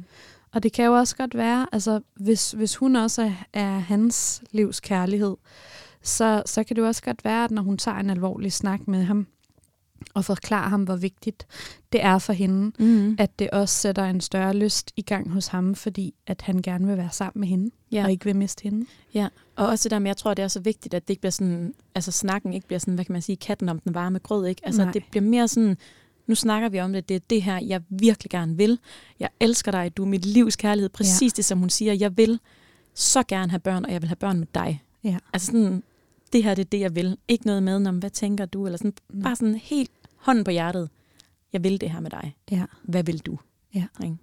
Og 0.52 0.64
det 0.64 0.74
kan 0.74 0.86
jo 0.86 0.93
også 0.93 1.16
godt 1.16 1.36
være, 1.36 1.68
altså, 1.72 2.02
hvis, 2.16 2.52
hvis 2.52 2.76
hun 2.76 2.95
også 2.95 3.22
er, 3.22 3.34
er 3.54 3.80
hans 3.80 4.43
livs 4.52 4.80
kærlighed, 4.80 5.36
så, 6.04 6.43
så 6.45 6.64
kan 6.64 6.76
det 6.76 6.82
jo 6.82 6.88
også 6.88 7.04
godt 7.04 7.26
være, 7.26 7.43
at 7.43 7.52
når 7.52 7.62
hun 7.62 7.78
tager 7.78 7.97
en 7.97 8.10
alvorlig 8.10 8.54
snak 8.54 8.88
med 8.88 9.04
ham, 9.04 9.28
og 10.14 10.26
forklare 10.26 10.70
ham, 10.70 10.84
hvor 10.84 10.95
vigtigt 10.95 11.47
det 11.91 12.03
er 12.03 12.20
for 12.20 12.34
hende, 12.34 12.84
mm. 12.84 13.16
at 13.20 13.39
det 13.39 13.49
også 13.49 13.76
sætter 13.76 14.05
en 14.05 14.22
større 14.22 14.53
lyst 14.53 14.91
i 14.97 15.01
gang 15.01 15.32
hos 15.32 15.47
ham, 15.47 15.76
fordi 15.76 16.14
at 16.28 16.41
han 16.41 16.62
gerne 16.62 16.88
vil 16.88 16.97
være 16.97 17.12
sammen 17.12 17.39
med 17.39 17.47
hende, 17.47 17.72
ja. 17.91 18.03
og 18.03 18.12
ikke 18.12 18.26
vil 18.26 18.36
miste 18.36 18.64
hende. 18.64 18.86
Ja, 19.14 19.28
og 19.55 19.68
også 19.68 19.84
det 19.84 19.91
der 19.91 19.99
med, 19.99 20.09
jeg 20.09 20.18
tror, 20.18 20.34
det 20.34 20.43
er 20.43 20.47
så 20.47 20.59
vigtigt, 20.59 20.93
at 20.93 21.07
det 21.07 21.09
ikke 21.09 21.22
bliver 21.22 21.32
sådan, 21.32 21.74
altså 21.95 22.12
snakken 22.12 22.53
ikke 22.53 22.68
bliver 22.68 22.80
sådan, 22.80 22.93
hvad 22.93 23.05
kan 23.05 23.14
man 23.14 23.22
sige, 23.22 23.36
katten 23.36 23.70
om 23.70 23.80
den 23.80 23.93
varme 23.93 24.20
grød, 24.20 24.47
ikke? 24.47 24.62
Altså 24.66 24.84
Nej. 24.84 24.93
det 24.93 25.03
bliver 25.12 25.24
mere 25.24 25.47
sådan, 25.47 25.78
nu 26.28 26.36
snakker 26.36 26.70
vi 26.70 26.80
om 26.80 26.93
det, 26.93 27.09
det 27.09 27.16
er 27.16 27.20
det 27.30 27.43
her, 27.43 27.59
jeg 27.59 27.82
virkelig 27.89 28.30
gerne 28.32 28.57
vil. 28.57 28.80
Jeg 29.20 29.30
elsker 29.39 29.72
dig, 29.72 29.97
du 29.97 30.03
er 30.03 30.07
mit 30.07 30.26
livs 30.26 30.55
kærlighed, 30.55 30.89
præcis 30.89 31.34
ja. 31.34 31.36
det, 31.36 31.45
som 31.45 31.59
hun 31.59 31.70
siger, 31.70 31.93
jeg 31.93 32.18
vil 32.18 32.39
så 32.93 33.24
gerne 33.24 33.49
have 33.49 33.59
børn, 33.59 33.86
og 33.86 33.91
jeg 33.91 34.01
vil 34.01 34.07
have 34.07 34.16
børn 34.16 34.39
med 34.39 34.47
dig. 34.55 34.84
Ja. 35.03 35.18
Altså 35.34 35.45
sådan, 35.45 35.84
det 36.34 36.43
her 36.43 36.55
det 36.55 36.66
er 36.66 36.70
det, 36.70 36.80
jeg 36.80 36.95
vil. 36.95 37.18
Ikke 37.28 37.45
noget 37.45 37.64
med, 37.64 37.88
om 37.88 37.97
hvad 37.97 38.09
tænker 38.09 38.45
du? 38.45 38.66
Eller 38.66 38.78
sådan, 38.78 38.93
mm. 39.09 39.22
Bare 39.22 39.36
sådan 39.36 39.55
helt 39.55 39.91
hånden 40.22 40.43
på 40.43 40.51
hjertet. 40.51 40.89
jeg 41.53 41.63
vil 41.63 41.82
det 41.82 41.89
her 41.89 41.99
med 41.99 42.09
dig. 42.09 42.36
Ja. 42.51 42.63
Hvad 42.84 43.03
vil 43.03 43.19
du? 43.19 43.38
Ja. 43.76 43.86
Ikke? 44.03 44.17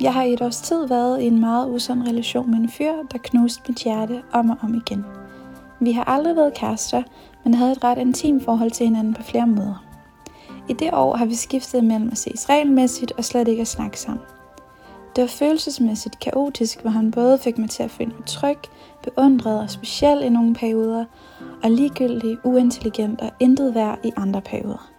Jeg 0.00 0.12
har 0.12 0.22
i 0.22 0.32
et 0.32 0.42
års 0.42 0.60
tid 0.60 0.88
været 0.88 1.20
i 1.20 1.26
en 1.26 1.40
meget 1.40 1.70
usund 1.70 2.02
relation 2.02 2.50
med 2.50 2.58
en 2.58 2.68
fyr, 2.68 2.92
der 3.12 3.18
knuste 3.18 3.62
mit 3.68 3.78
hjerte 3.78 4.22
om 4.32 4.50
og 4.50 4.56
om 4.62 4.74
igen. 4.74 5.04
Vi 5.80 5.92
har 5.92 6.04
aldrig 6.04 6.36
været 6.36 6.54
kærester, 6.54 7.02
men 7.44 7.54
havde 7.54 7.72
et 7.72 7.84
ret 7.84 7.98
intimt 7.98 8.44
forhold 8.44 8.70
til 8.70 8.86
hinanden 8.86 9.14
på 9.14 9.22
flere 9.22 9.46
måder. 9.46 9.84
I 10.68 10.72
det 10.72 10.90
år 10.92 11.16
har 11.16 11.26
vi 11.26 11.34
skiftet 11.34 11.84
mellem 11.84 12.08
at 12.08 12.18
ses 12.18 12.48
regelmæssigt 12.48 13.12
og 13.12 13.24
slet 13.24 13.48
ikke 13.48 13.60
at 13.60 13.68
snakke 13.68 14.00
sammen. 14.00 14.24
Det 15.16 15.22
var 15.22 15.28
følelsesmæssigt 15.28 16.20
kaotisk, 16.20 16.80
hvor 16.82 16.90
han 16.90 17.10
både 17.10 17.38
fik 17.38 17.58
mig 17.58 17.70
til 17.70 17.82
at 17.82 17.90
føle 17.90 18.10
mig 18.10 18.26
tryg, 18.26 18.58
beundret 19.02 19.60
og 19.60 19.70
speciel 19.70 20.22
i 20.22 20.28
nogle 20.28 20.54
perioder, 20.54 21.04
og 21.62 21.70
ligegyldig, 21.70 22.38
uintelligent 22.44 23.20
og 23.20 23.30
intet 23.40 23.74
værd 23.74 23.98
i 24.04 24.12
andre 24.16 24.40
perioder. 24.40 24.90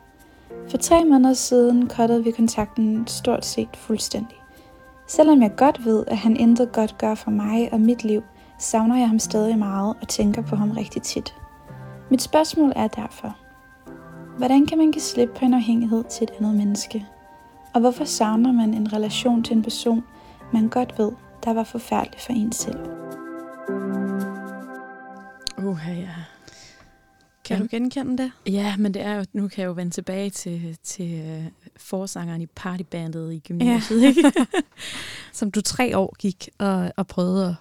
For 0.69 0.77
tre 0.77 1.05
måneder 1.05 1.33
siden 1.33 1.87
kottede 1.87 2.23
vi 2.23 2.31
kontakten 2.31 3.07
stort 3.07 3.45
set 3.45 3.69
fuldstændig. 3.73 4.37
Selvom 5.07 5.41
jeg 5.41 5.55
godt 5.55 5.85
ved, 5.85 6.03
at 6.07 6.17
han 6.17 6.37
intet 6.37 6.71
godt 6.71 6.97
gør 6.97 7.15
for 7.15 7.31
mig 7.31 7.69
og 7.73 7.81
mit 7.81 8.03
liv, 8.03 8.23
savner 8.59 8.97
jeg 8.97 9.07
ham 9.07 9.19
stadig 9.19 9.57
meget 9.57 9.95
og 10.01 10.07
tænker 10.07 10.41
på 10.41 10.55
ham 10.55 10.71
rigtig 10.71 11.01
tit. 11.01 11.35
Mit 12.09 12.21
spørgsmål 12.21 12.73
er 12.75 12.87
derfor, 12.87 13.35
hvordan 14.37 14.65
kan 14.65 14.77
man 14.77 14.91
give 14.91 15.01
slip 15.01 15.29
på 15.35 15.45
en 15.45 15.53
afhængighed 15.53 16.03
til 16.03 16.23
et 16.23 16.31
andet 16.39 16.55
menneske? 16.55 17.05
Og 17.73 17.79
hvorfor 17.79 18.05
savner 18.05 18.51
man 18.51 18.73
en 18.73 18.93
relation 18.93 19.43
til 19.43 19.55
en 19.55 19.63
person, 19.63 20.03
man 20.53 20.69
godt 20.69 20.93
ved, 20.97 21.11
der 21.43 21.53
var 21.53 21.63
forfærdelig 21.63 22.19
for 22.19 22.33
en 22.33 22.51
selv? 22.51 22.79
Uh, 25.57 25.79
ja. 25.87 26.09
Kan 27.45 27.55
Jamen. 27.57 27.67
du 27.67 27.75
genkende 27.75 28.23
det? 28.23 28.31
Ja, 28.45 28.77
men 28.77 28.93
det 28.93 29.01
er 29.01 29.15
jo, 29.15 29.25
nu 29.33 29.47
kan 29.47 29.61
jeg 29.61 29.67
jo 29.67 29.71
vende 29.73 29.91
tilbage 29.91 30.29
til, 30.29 30.77
til 30.83 31.37
uh, 31.39 31.45
forsangeren 31.77 32.41
i 32.41 32.45
partybandet 32.45 33.33
i 33.33 33.39
gymnasiet. 33.39 34.01
Ja. 34.01 34.07
Ikke? 34.07 34.31
Som 35.33 35.51
du 35.51 35.61
tre 35.61 35.97
år 35.97 36.15
gik 36.19 36.49
og, 36.57 36.91
og 36.97 37.07
prøvede 37.07 37.47
at... 37.47 37.55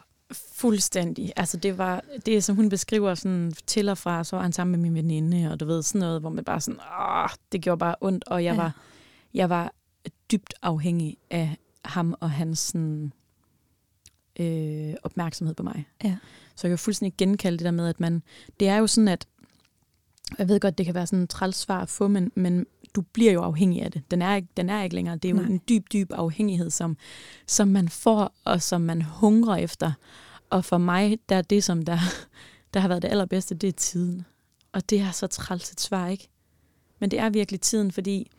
Fuldstændig. 0.57 1.33
Altså 1.37 1.57
det 1.57 1.79
var 1.79 2.03
det, 2.27 2.45
som 2.45 2.57
hun 2.57 2.69
beskriver 2.69 3.15
sådan 3.15 3.53
til 3.67 3.89
og 3.89 3.99
fra, 3.99 4.25
så 4.25 4.37
var 4.37 4.43
han 4.43 4.53
sammen 4.53 4.73
med 4.73 4.91
min 4.91 4.95
veninde, 4.95 5.53
og 5.53 5.61
du 5.61 5.65
ved, 5.65 5.83
sådan 5.83 5.99
noget, 5.99 6.21
hvor 6.21 6.31
man 6.31 6.45
bare 6.45 6.61
sådan, 6.61 6.81
åh, 7.01 7.29
det 7.53 7.63
gjorde 7.63 7.79
bare 7.79 7.95
ondt, 8.01 8.25
og 8.27 8.45
jeg, 8.45 8.55
Ja. 8.55 8.55
ja. 8.55 8.63
var, 8.63 8.73
jeg 9.35 9.51
var 9.51 9.73
dybt 10.33 10.55
afhængig 10.63 11.17
af 11.31 11.57
ham 11.85 12.15
og 12.21 12.31
hans 12.31 12.59
sådan, 12.59 13.13
øh, 14.39 14.95
opmærksomhed 15.03 15.55
på 15.55 15.63
mig. 15.63 15.89
Ja. 16.05 16.17
Så 16.55 16.67
jeg 16.67 16.71
kan 16.71 16.79
fuldstændig 16.79 17.17
genkalde 17.17 17.59
det 17.59 17.65
der 17.65 17.71
med, 17.71 17.89
at 17.89 18.01
man, 18.01 18.23
det 18.61 18.69
er 18.69 18.77
jo 18.77 18.87
sådan, 18.87 19.09
at 19.09 19.27
jeg 20.39 20.49
ved 20.49 20.61
godt, 20.61 20.79
det 20.79 20.87
kan 20.87 20.95
være 20.95 21.07
sådan 21.07 21.19
en 21.19 21.27
træls 21.29 21.57
svar 21.57 21.81
at 21.81 21.89
få, 21.89 22.09
men, 22.09 22.33
men 22.35 22.67
du 22.95 23.01
bliver 23.01 23.33
jo 23.33 23.43
afhængig 23.43 23.83
af 23.83 23.93
det. 23.93 24.03
Den 24.11 24.23
er 24.23 24.35
ikke, 24.35 24.49
den 24.57 24.71
er 24.71 24.83
ikke 24.83 24.95
længere. 24.97 25.17
Det 25.17 25.25
er 25.25 25.31
jo 25.31 25.37
Nej. 25.37 25.47
En 25.47 25.61
dyb, 25.69 25.85
dyb 25.93 26.13
afhængighed, 26.13 26.71
som, 26.71 26.97
som 27.47 27.69
man 27.69 27.89
får, 27.89 28.33
og 28.45 28.63
som 28.63 28.81
man 28.81 29.03
hungrer 29.03 29.57
efter. 29.57 29.93
Og 30.51 30.65
for 30.65 30.79
mig, 30.79 31.19
der 31.29 31.37
er 31.37 31.43
det, 31.43 31.65
som 31.65 31.83
der, 31.85 31.99
der 32.75 32.81
har 32.81 32.89
været 32.89 33.03
det 33.03 33.09
allerbedste, 33.09 33.55
det 33.55 33.69
er 33.69 33.73
tiden. 33.73 34.25
Og 34.73 34.91
det 34.91 35.01
er 35.01 35.11
så 35.11 35.27
træls 35.27 35.73
et 35.73 35.81
svar, 35.81 36.09
ikke? 36.09 36.29
Men 36.99 37.11
det 37.11 37.19
er 37.19 37.31
virkelig 37.31 37.61
tiden, 37.61 37.93
fordi 37.93 38.31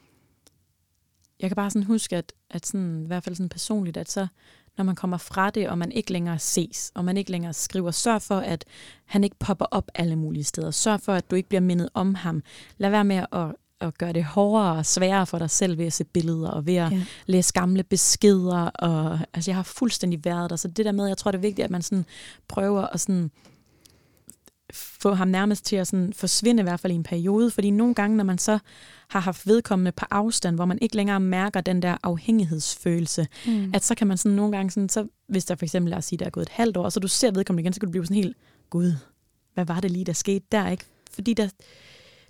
jeg 1.39 1.49
kan 1.49 1.55
bare 1.55 1.69
sådan 1.69 1.83
huske, 1.85 2.15
at, 2.17 2.33
at 2.49 2.65
sådan, 2.65 3.03
i 3.03 3.07
hvert 3.07 3.23
fald 3.23 3.35
sådan 3.35 3.49
personligt, 3.49 3.97
at 3.97 4.11
så 4.11 4.27
når 4.77 4.83
man 4.85 4.95
kommer 4.95 5.17
fra 5.17 5.49
det, 5.49 5.69
og 5.69 5.77
man 5.77 5.91
ikke 5.91 6.11
længere 6.11 6.39
ses, 6.39 6.91
og 6.95 7.05
man 7.05 7.17
ikke 7.17 7.31
længere 7.31 7.53
skriver, 7.53 7.91
sørg 7.91 8.21
for, 8.21 8.35
at 8.37 8.65
han 9.05 9.23
ikke 9.23 9.35
popper 9.39 9.65
op 9.71 9.91
alle 9.95 10.15
mulige 10.15 10.43
steder. 10.43 10.71
Sørg 10.71 11.01
for, 11.01 11.13
at 11.13 11.31
du 11.31 11.35
ikke 11.35 11.49
bliver 11.49 11.61
mindet 11.61 11.89
om 11.93 12.15
ham. 12.15 12.43
Lad 12.77 12.89
være 12.89 13.03
med 13.05 13.25
at, 13.31 13.55
at 13.81 13.97
gøre 13.97 14.13
det 14.13 14.23
hårdere 14.23 14.71
og 14.77 14.85
sværere 14.85 15.25
for 15.25 15.37
dig 15.39 15.49
selv 15.49 15.77
ved 15.77 15.85
at 15.85 15.93
se 15.93 16.03
billeder, 16.03 16.49
og 16.49 16.65
ved 16.65 16.75
at 16.75 16.91
Ja. 16.91 17.03
læse 17.25 17.53
gamle 17.53 17.83
beskeder. 17.83 18.61
Og, 18.65 19.19
altså, 19.33 19.51
jeg 19.51 19.55
har 19.55 19.63
fuldstændig 19.63 20.25
været 20.25 20.49
der, 20.49 20.55
så 20.55 20.67
det 20.67 20.85
der 20.85 20.91
med, 20.91 21.07
jeg 21.07 21.17
tror, 21.17 21.31
det 21.31 21.37
er 21.37 21.41
vigtigt, 21.41 21.65
at 21.65 21.71
man 21.71 21.81
sådan 21.81 22.05
prøver 22.47 22.81
at 22.81 22.99
sådan 22.99 23.31
få 25.01 25.13
ham 25.13 25.27
nærmest 25.27 25.65
til 25.65 25.75
at 25.75 25.87
sådan 25.87 26.13
forsvinde, 26.13 26.61
i 26.61 26.63
hvert 26.63 26.79
fald 26.79 26.93
i 26.93 26.95
en 26.95 27.03
periode. 27.03 27.51
Fordi 27.51 27.69
nogle 27.69 27.93
gange, 27.95 28.17
når 28.17 28.23
man 28.23 28.37
så 28.37 28.59
har 29.09 29.19
haft 29.19 29.47
vedkommende 29.47 29.91
på 29.91 30.05
afstand, 30.11 30.55
hvor 30.55 30.65
man 30.65 30.77
ikke 30.81 30.95
længere 30.95 31.19
mærker 31.19 31.61
den 31.61 31.81
der 31.81 31.97
afhængighedsfølelse, 32.03 33.27
Mm. 33.47 33.71
at 33.73 33.83
så 33.83 33.95
kan 33.95 34.07
man 34.07 34.17
sådan 34.17 34.35
nogle 34.35 34.51
gange, 34.57 34.71
sådan, 34.71 34.89
så, 34.89 35.07
hvis 35.27 35.45
der 35.45 35.55
for 35.55 35.65
eksempel, 35.65 35.89
lad 35.89 35.97
os 35.97 36.05
sige, 36.05 36.19
der 36.19 36.25
er 36.25 36.29
gået 36.29 36.43
et 36.43 36.49
halvt 36.51 36.77
år, 36.77 36.83
og 36.83 36.91
så 36.91 36.99
du 36.99 37.07
ser 37.07 37.31
vedkommende 37.31 37.61
igen, 37.63 37.73
så 37.73 37.79
kan 37.79 37.87
du 37.87 37.91
blive 37.91 38.05
sådan 38.05 38.15
helt, 38.23 38.37
gud, 38.69 38.93
hvad 39.53 39.65
var 39.65 39.79
det 39.79 39.91
lige, 39.91 40.05
der 40.05 40.13
skete 40.13 40.45
der, 40.51 40.69
ikke? 40.69 40.83
Fordi 41.11 41.33
der, 41.33 41.49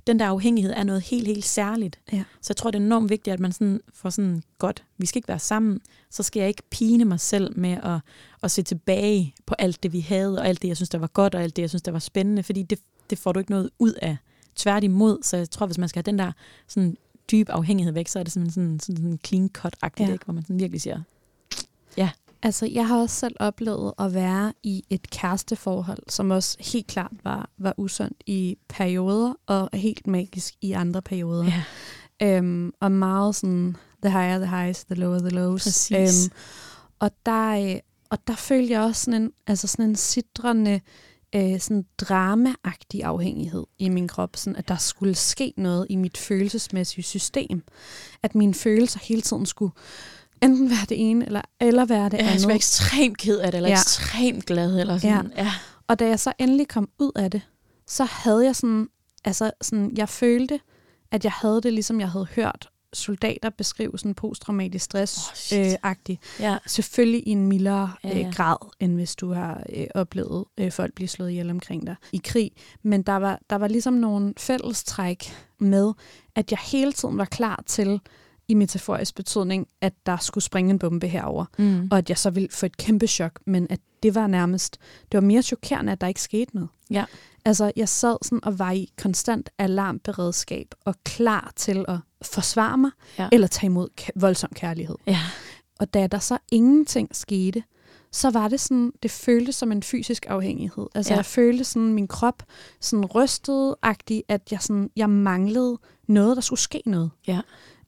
den 0.08 0.20
der 0.20 0.26
afhængighed 0.26 0.74
er 0.74 0.84
noget 0.84 1.02
helt, 1.02 1.28
helt 1.28 1.46
særligt. 1.46 2.00
Ja. 2.12 2.24
Så 2.42 2.52
jeg 2.52 2.58
tror, 2.58 2.72
det 2.72 2.80
er 2.80 2.84
enormt 2.84 3.10
vigtigt, 3.10 3.34
at 3.34 3.40
man 3.40 3.52
sådan 3.52 3.82
får 3.94 4.10
sådan, 4.10 4.44
godt, 4.58 4.84
vi 4.98 5.06
skal 5.06 5.20
ikke 5.20 5.28
være 5.28 5.40
sammen, 5.40 5.82
så 6.10 6.24
skal 6.24 6.40
jeg 6.40 6.48
ikke 6.48 6.64
pine 6.70 7.06
mig 7.06 7.20
selv 7.20 7.60
med 7.60 7.78
at, 7.84 8.00
at 8.44 8.52
se 8.52 8.64
tilbage 8.64 9.34
på 9.46 9.56
alt 9.60 9.84
det, 9.84 9.94
vi 9.94 10.00
havde, 10.00 10.40
og 10.40 10.48
alt 10.48 10.62
det, 10.62 10.68
jeg 10.68 10.76
synes, 10.76 10.90
der 10.90 10.98
var 10.98 11.08
godt, 11.08 11.36
og 11.36 11.44
alt 11.44 11.56
det, 11.56 11.62
jeg 11.62 11.70
synes, 11.70 11.82
der 11.82 11.92
var 11.92 12.00
spændende, 12.00 12.44
fordi 12.44 12.64
det, 12.64 12.80
det 13.10 13.18
får 13.18 13.32
du 13.32 13.40
ikke 13.40 13.52
noget 13.52 13.70
ud 13.80 13.94
af. 13.94 14.18
Tværtimod, 14.56 15.18
så 15.22 15.38
jeg 15.38 15.50
tror, 15.50 15.66
hvis 15.66 15.78
man 15.78 15.90
skal 15.90 16.04
have 16.06 16.12
den 16.12 16.20
der 16.20 16.32
sådan 16.68 16.98
dyb 17.32 17.50
afhængighed 17.50 17.94
væk, 17.94 18.08
så 18.08 18.20
er 18.20 18.24
det 18.24 18.34
simpelthen 18.34 18.80
sådan, 18.80 18.80
sådan, 18.80 18.98
sådan 18.98 19.20
clean 19.26 19.50
cut-agtigt, 19.58 20.08
ja. 20.08 20.14
ikke? 20.14 20.26
hvor 20.26 20.34
man 20.34 20.44
sådan 20.44 20.60
virkelig 20.60 20.82
siger, 20.82 21.02
Altså, 22.44 22.66
jeg 22.66 22.88
har 22.88 23.02
også 23.02 23.16
selv 23.16 23.36
oplevet 23.40 23.94
at 24.00 24.14
være 24.14 24.54
i 24.64 24.84
et 24.90 25.10
kæresteforhold, 25.10 26.04
som 26.10 26.32
også 26.32 26.58
helt 26.60 26.88
klart 26.88 27.14
var, 27.24 27.50
var 27.58 27.74
usundt 27.78 28.24
i 28.26 28.58
perioder, 28.70 29.34
og 29.48 29.70
helt 29.74 30.08
magisk 30.08 30.54
i 30.62 30.72
andre 30.72 31.02
perioder. 31.02 31.46
ja, 31.46 31.64
Øhm, 32.22 32.74
og 32.80 32.92
meget 32.92 33.36
sådan, 33.36 33.76
the 34.04 34.12
higher 34.12 34.38
the 34.38 34.48
highs, 34.48 34.84
the 34.84 34.96
lower 34.96 35.20
the 35.20 35.30
lows. 35.30 35.64
Præcis. 35.64 36.26
Øhm, 36.26 36.32
og, 37.00 37.12
der, 37.26 37.74
øh, 37.74 37.80
og 38.10 38.18
der 38.28 38.36
følte 38.36 38.74
jeg 38.74 38.82
også 38.82 39.04
sådan 39.04 39.22
en, 39.22 39.32
altså 39.48 39.68
sådan 39.68 39.86
en 39.86 39.96
sidrende, 39.96 40.82
øh, 41.36 41.60
sådan 41.60 41.86
dramaagtig 41.98 43.04
afhængighed 43.04 43.64
i 43.80 43.90
min 43.90 44.08
krop. 44.08 44.36
Sådan, 44.36 44.56
at 44.56 44.68
der 44.68 44.78
skulle 44.78 45.16
ske 45.16 45.54
noget 45.58 45.88
i 45.90 45.96
mit 45.96 46.18
følelsesmæssige 46.18 47.04
system. 47.04 47.64
At 48.24 48.36
mine 48.36 48.54
følelser 48.54 49.00
hele 49.04 49.22
tiden 49.22 49.46
skulle 49.46 49.74
enten 50.44 50.70
være 50.70 50.86
det 50.90 51.10
ene, 51.10 51.26
eller, 51.26 51.42
eller 51.60 51.86
være 51.86 52.06
det 52.06 52.14
ja, 52.14 52.18
jeg 52.18 52.26
andet. 52.28 52.42
skal 52.42 52.48
være 52.48 52.56
ekstremt 52.56 53.18
ked 53.18 53.38
af 53.38 53.52
det, 53.52 53.58
eller 53.58 53.70
Ja. 53.70 53.76
ekstremt 53.76 54.46
glad, 54.46 54.80
eller 54.80 54.98
sådan. 54.98 55.32
Ja. 55.36 55.44
ja. 55.44 55.52
Og 55.88 56.00
da 56.00 56.08
jeg 56.08 56.20
så 56.20 56.34
endelig 56.40 56.68
kom 56.68 56.90
ud 57.00 57.12
af 57.16 57.32
det, 57.32 57.42
så 57.88 58.04
havde 58.04 58.46
jeg 58.46 58.56
sådan, 58.56 58.88
altså 59.26 59.52
sådan, 59.62 59.92
jeg 59.98 60.10
følte, 60.10 60.60
at 61.12 61.24
jeg 61.24 61.32
havde 61.32 61.62
det, 61.62 61.74
ligesom 61.74 62.00
jeg 62.00 62.10
havde 62.12 62.28
hørt 62.36 62.70
soldater 62.94 63.50
beskrive 63.50 63.92
sådan 64.00 64.16
posttraumatisk 64.16 64.86
stress 64.86 65.18
Åh, 65.32 65.36
shit. 65.36 65.80
øh, 66.10 66.16
ja. 66.40 66.58
Selvfølgelig 66.68 67.28
i 67.28 67.32
en 67.32 67.48
mildere 67.48 67.92
Ja, 68.04 68.10
øh, 68.10 68.20
ja. 68.20 68.32
grad, 68.36 68.58
end 68.80 68.94
hvis 68.96 69.16
du 69.16 69.34
har 69.34 69.64
øh, 69.76 69.88
oplevet 69.96 70.46
øh, 70.60 70.72
folk 70.72 70.94
blive 70.94 71.08
slået 71.08 71.30
ihjel 71.30 71.50
omkring 71.50 71.88
dig 71.88 71.96
i 72.12 72.22
krig. 72.24 72.52
Men 72.84 73.02
der 73.02 73.16
var, 73.16 73.40
der 73.50 73.56
var 73.56 73.68
ligesom 73.68 73.94
nogle 73.94 74.34
fællestræk 74.38 75.34
med, 75.60 75.94
at 76.36 76.52
jeg 76.52 76.60
hele 76.60 76.94
tiden 76.94 77.18
var 77.18 77.26
klar 77.26 77.64
til, 77.68 78.00
i 78.50 78.54
metaforisk 78.54 79.16
betydning, 79.16 79.68
at 79.82 79.94
der 80.06 80.18
skulle 80.18 80.44
springe 80.44 80.72
en 80.72 80.80
bombe 80.80 81.08
herover, 81.08 81.46
Mm. 81.58 81.88
og 81.92 81.98
at 81.98 82.10
jeg 82.10 82.18
så 82.18 82.30
ville 82.30 82.50
få 82.52 82.66
et 82.66 82.78
kæmpe 82.78 83.08
chok, 83.08 83.40
men 83.46 83.68
at 83.70 83.80
det 84.04 84.16
var 84.16 84.28
nærmest, 84.28 84.78
det 85.12 85.18
var 85.18 85.22
mere 85.28 85.42
chokerende, 85.42 85.92
at 85.92 86.02
der 86.02 86.08
ikke 86.08 86.22
skete 86.22 86.56
noget. 86.56 86.70
Ja. 86.92 87.06
Altså, 87.46 87.72
jeg 87.76 87.90
sad 87.90 88.18
sådan 88.22 88.40
og 88.44 88.60
var 88.60 88.72
i 88.72 88.90
konstant 89.02 89.50
alarmberedskab 89.58 90.68
og 90.86 90.96
klar 91.04 91.52
til 91.56 91.86
at 91.88 91.98
forsvare 92.22 92.78
mig, 92.78 92.92
Ja. 93.20 93.30
eller 93.32 93.48
tage 93.48 93.66
imod 93.66 93.88
voldsom 94.16 94.50
kærlighed. 94.56 94.96
ja. 95.08 95.20
Og 95.80 95.94
da 95.94 96.08
der 96.08 96.20
så 96.20 96.38
ingenting 96.52 97.16
skete, 97.16 97.64
så 98.12 98.30
var 98.30 98.48
det 98.48 98.60
sådan, 98.60 98.92
det 99.04 99.12
føltes 99.12 99.56
som 99.56 99.72
en 99.72 99.84
fysisk 99.84 100.26
afhængighed. 100.30 100.88
Altså 100.96 101.14
Ja. 101.14 101.18
jeg 101.18 101.26
følte 101.26 101.64
sådan 101.64 101.94
min 101.94 102.08
krop 102.08 102.44
sådan 102.82 103.06
rystet-agtig, 103.06 104.22
at 104.28 104.42
jeg, 104.52 104.62
sådan, 104.62 104.90
jeg 104.96 105.10
manglede 105.10 105.78
noget, 106.08 106.36
der 106.36 106.42
skulle 106.42 106.60
ske 106.60 106.82
noget. 106.86 107.12
Ja. 107.28 107.42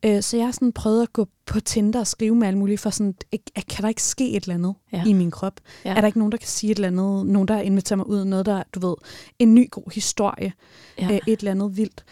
Øh, 0.06 0.22
så 0.24 0.38
jeg 0.38 0.45
har 0.45 0.52
sådan 0.52 0.72
prøvet 0.72 1.02
at 1.02 1.14
gå 1.14 1.28
på 1.45 1.60
Tinder 1.60 1.99
og 1.99 2.08
skrive 2.08 2.36
med 2.36 2.47
alt 2.47 2.58
muligt, 2.58 2.80
for 2.80 2.89
sådan, 2.89 3.16
at, 3.56 3.68
kan 3.68 3.84
der 3.84 3.89
ikke 3.89 4.04
ske 4.04 4.30
et 4.32 4.43
eller 4.43 4.56
andet 4.56 4.76
Ja. 4.93 5.04
i 5.08 5.14
min 5.14 5.32
krop? 5.32 5.54
Ja. 5.86 5.89
Er 5.95 5.99
der 6.02 6.08
ikke 6.08 6.20
nogen, 6.20 6.32
der 6.32 6.38
kan 6.38 6.47
sige 6.47 6.72
et 6.72 6.76
eller 6.76 6.88
andet? 6.88 7.26
Nogen, 7.26 7.47
der 7.47 7.62
inviterer 7.62 7.97
mig 7.97 8.08
ud? 8.08 8.26
Noget, 8.26 8.45
der, 8.45 8.64
du 8.76 8.88
ved, 8.88 8.95
en 9.39 9.54
ny 9.56 9.72
god 9.72 9.93
historie? 9.93 10.54
Ja. 10.99 11.06
øh, 11.12 11.20
et 11.28 11.39
eller 11.39 11.52
andet 11.52 11.78
vildt, 11.78 12.04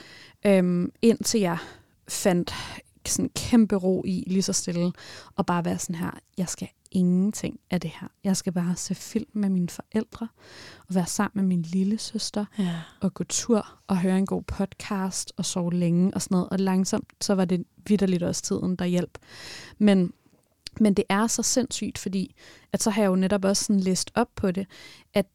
øhm, 0.45 0.91
indtil 1.01 1.39
jeg 1.39 1.57
fandt 2.07 2.53
sådan 3.05 3.29
kæmpe 3.35 3.75
ro 3.75 4.03
i 4.07 4.23
lige 4.27 4.41
så 4.41 4.53
stille, 4.53 4.91
og 5.35 5.45
bare 5.45 5.65
være 5.65 5.79
sådan 5.79 5.95
her, 5.95 6.11
jeg 6.37 6.49
skal 6.49 6.67
ingenting 6.91 7.59
af 7.69 7.81
det 7.81 7.91
her. 7.99 8.07
Jeg 8.23 8.37
skal 8.37 8.53
bare 8.53 8.75
se 8.75 8.95
film 8.95 9.29
med 9.33 9.49
mine 9.49 9.69
forældre, 9.69 10.27
og 10.87 10.95
være 10.95 11.05
sammen 11.05 11.45
med 11.45 11.57
min 11.57 11.61
lille 11.61 11.97
søster, 11.97 12.45
ja. 12.59 12.81
og 13.01 13.13
gå 13.13 13.23
tur, 13.23 13.79
og 13.87 13.97
høre 13.97 14.17
en 14.17 14.25
god 14.25 14.41
podcast, 14.41 15.33
og 15.37 15.45
sove 15.45 15.73
længe, 15.73 16.13
og 16.13 16.21
sådan 16.21 16.35
noget. 16.35 16.49
Og 16.49 16.59
langsomt, 16.59 17.13
så 17.21 17.35
var 17.35 17.45
det 17.45 17.65
vidderligt 17.87 18.23
også 18.23 18.41
tiden, 18.41 18.75
der 18.75 18.85
hjalp. 18.85 19.17
Men, 19.77 20.13
men 20.79 20.93
det 20.93 21.05
er 21.09 21.27
så 21.27 21.43
sindssygt, 21.43 21.97
fordi 21.97 22.35
at 22.73 22.83
så 22.83 22.89
har 22.89 23.01
jeg 23.01 23.09
jo 23.09 23.15
netop 23.15 23.45
også 23.45 23.63
sådan 23.63 23.79
læst 23.79 24.11
op 24.15 24.29
på 24.35 24.51
det, 24.51 24.67
at 25.13 25.25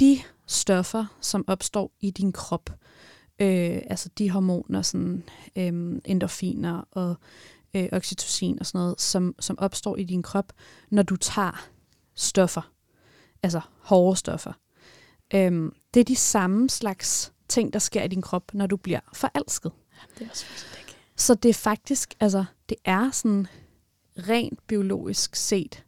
de 0.00 0.18
stoffer, 0.46 1.04
som 1.20 1.44
opstår 1.46 1.92
i 2.00 2.10
din 2.10 2.32
krop, 2.32 2.70
øh, 3.38 3.82
altså 3.86 4.08
de 4.18 4.30
hormoner, 4.30 4.82
sådan 4.82 5.24
øh, 5.56 6.00
endorfiner 6.04 6.84
og 6.90 7.16
øh, 7.74 7.88
oxytocin 7.92 8.58
og 8.60 8.66
sådan 8.66 8.78
noget, 8.78 9.00
som, 9.00 9.34
som 9.40 9.58
opstår 9.58 9.96
i 9.96 10.04
din 10.04 10.22
krop, 10.22 10.52
når 10.90 11.02
du 11.02 11.16
tager 11.16 11.68
stoffer, 12.14 12.72
altså 13.42 13.60
hårde 13.80 14.16
stoffer. 14.16 14.52
Øh, 15.34 15.72
det 15.94 16.00
er 16.00 16.04
de 16.04 16.16
samme 16.16 16.70
slags 16.70 17.32
ting, 17.48 17.72
der 17.72 17.78
sker 17.78 18.02
i 18.02 18.08
din 18.08 18.22
krop, 18.22 18.54
når 18.54 18.66
du 18.66 18.76
bliver 18.76 19.00
forelsket. 19.12 19.72
Det 20.18 20.26
er 20.26 20.30
også 20.30 20.46
ikke. 20.78 20.96
Så 21.16 21.34
det 21.34 21.48
er 21.48 21.54
faktisk, 21.54 22.14
altså, 22.20 22.44
det 22.68 22.76
er 22.84 23.10
sådan 23.10 23.46
rent 24.18 24.66
biologisk 24.66 25.36
set 25.36 25.84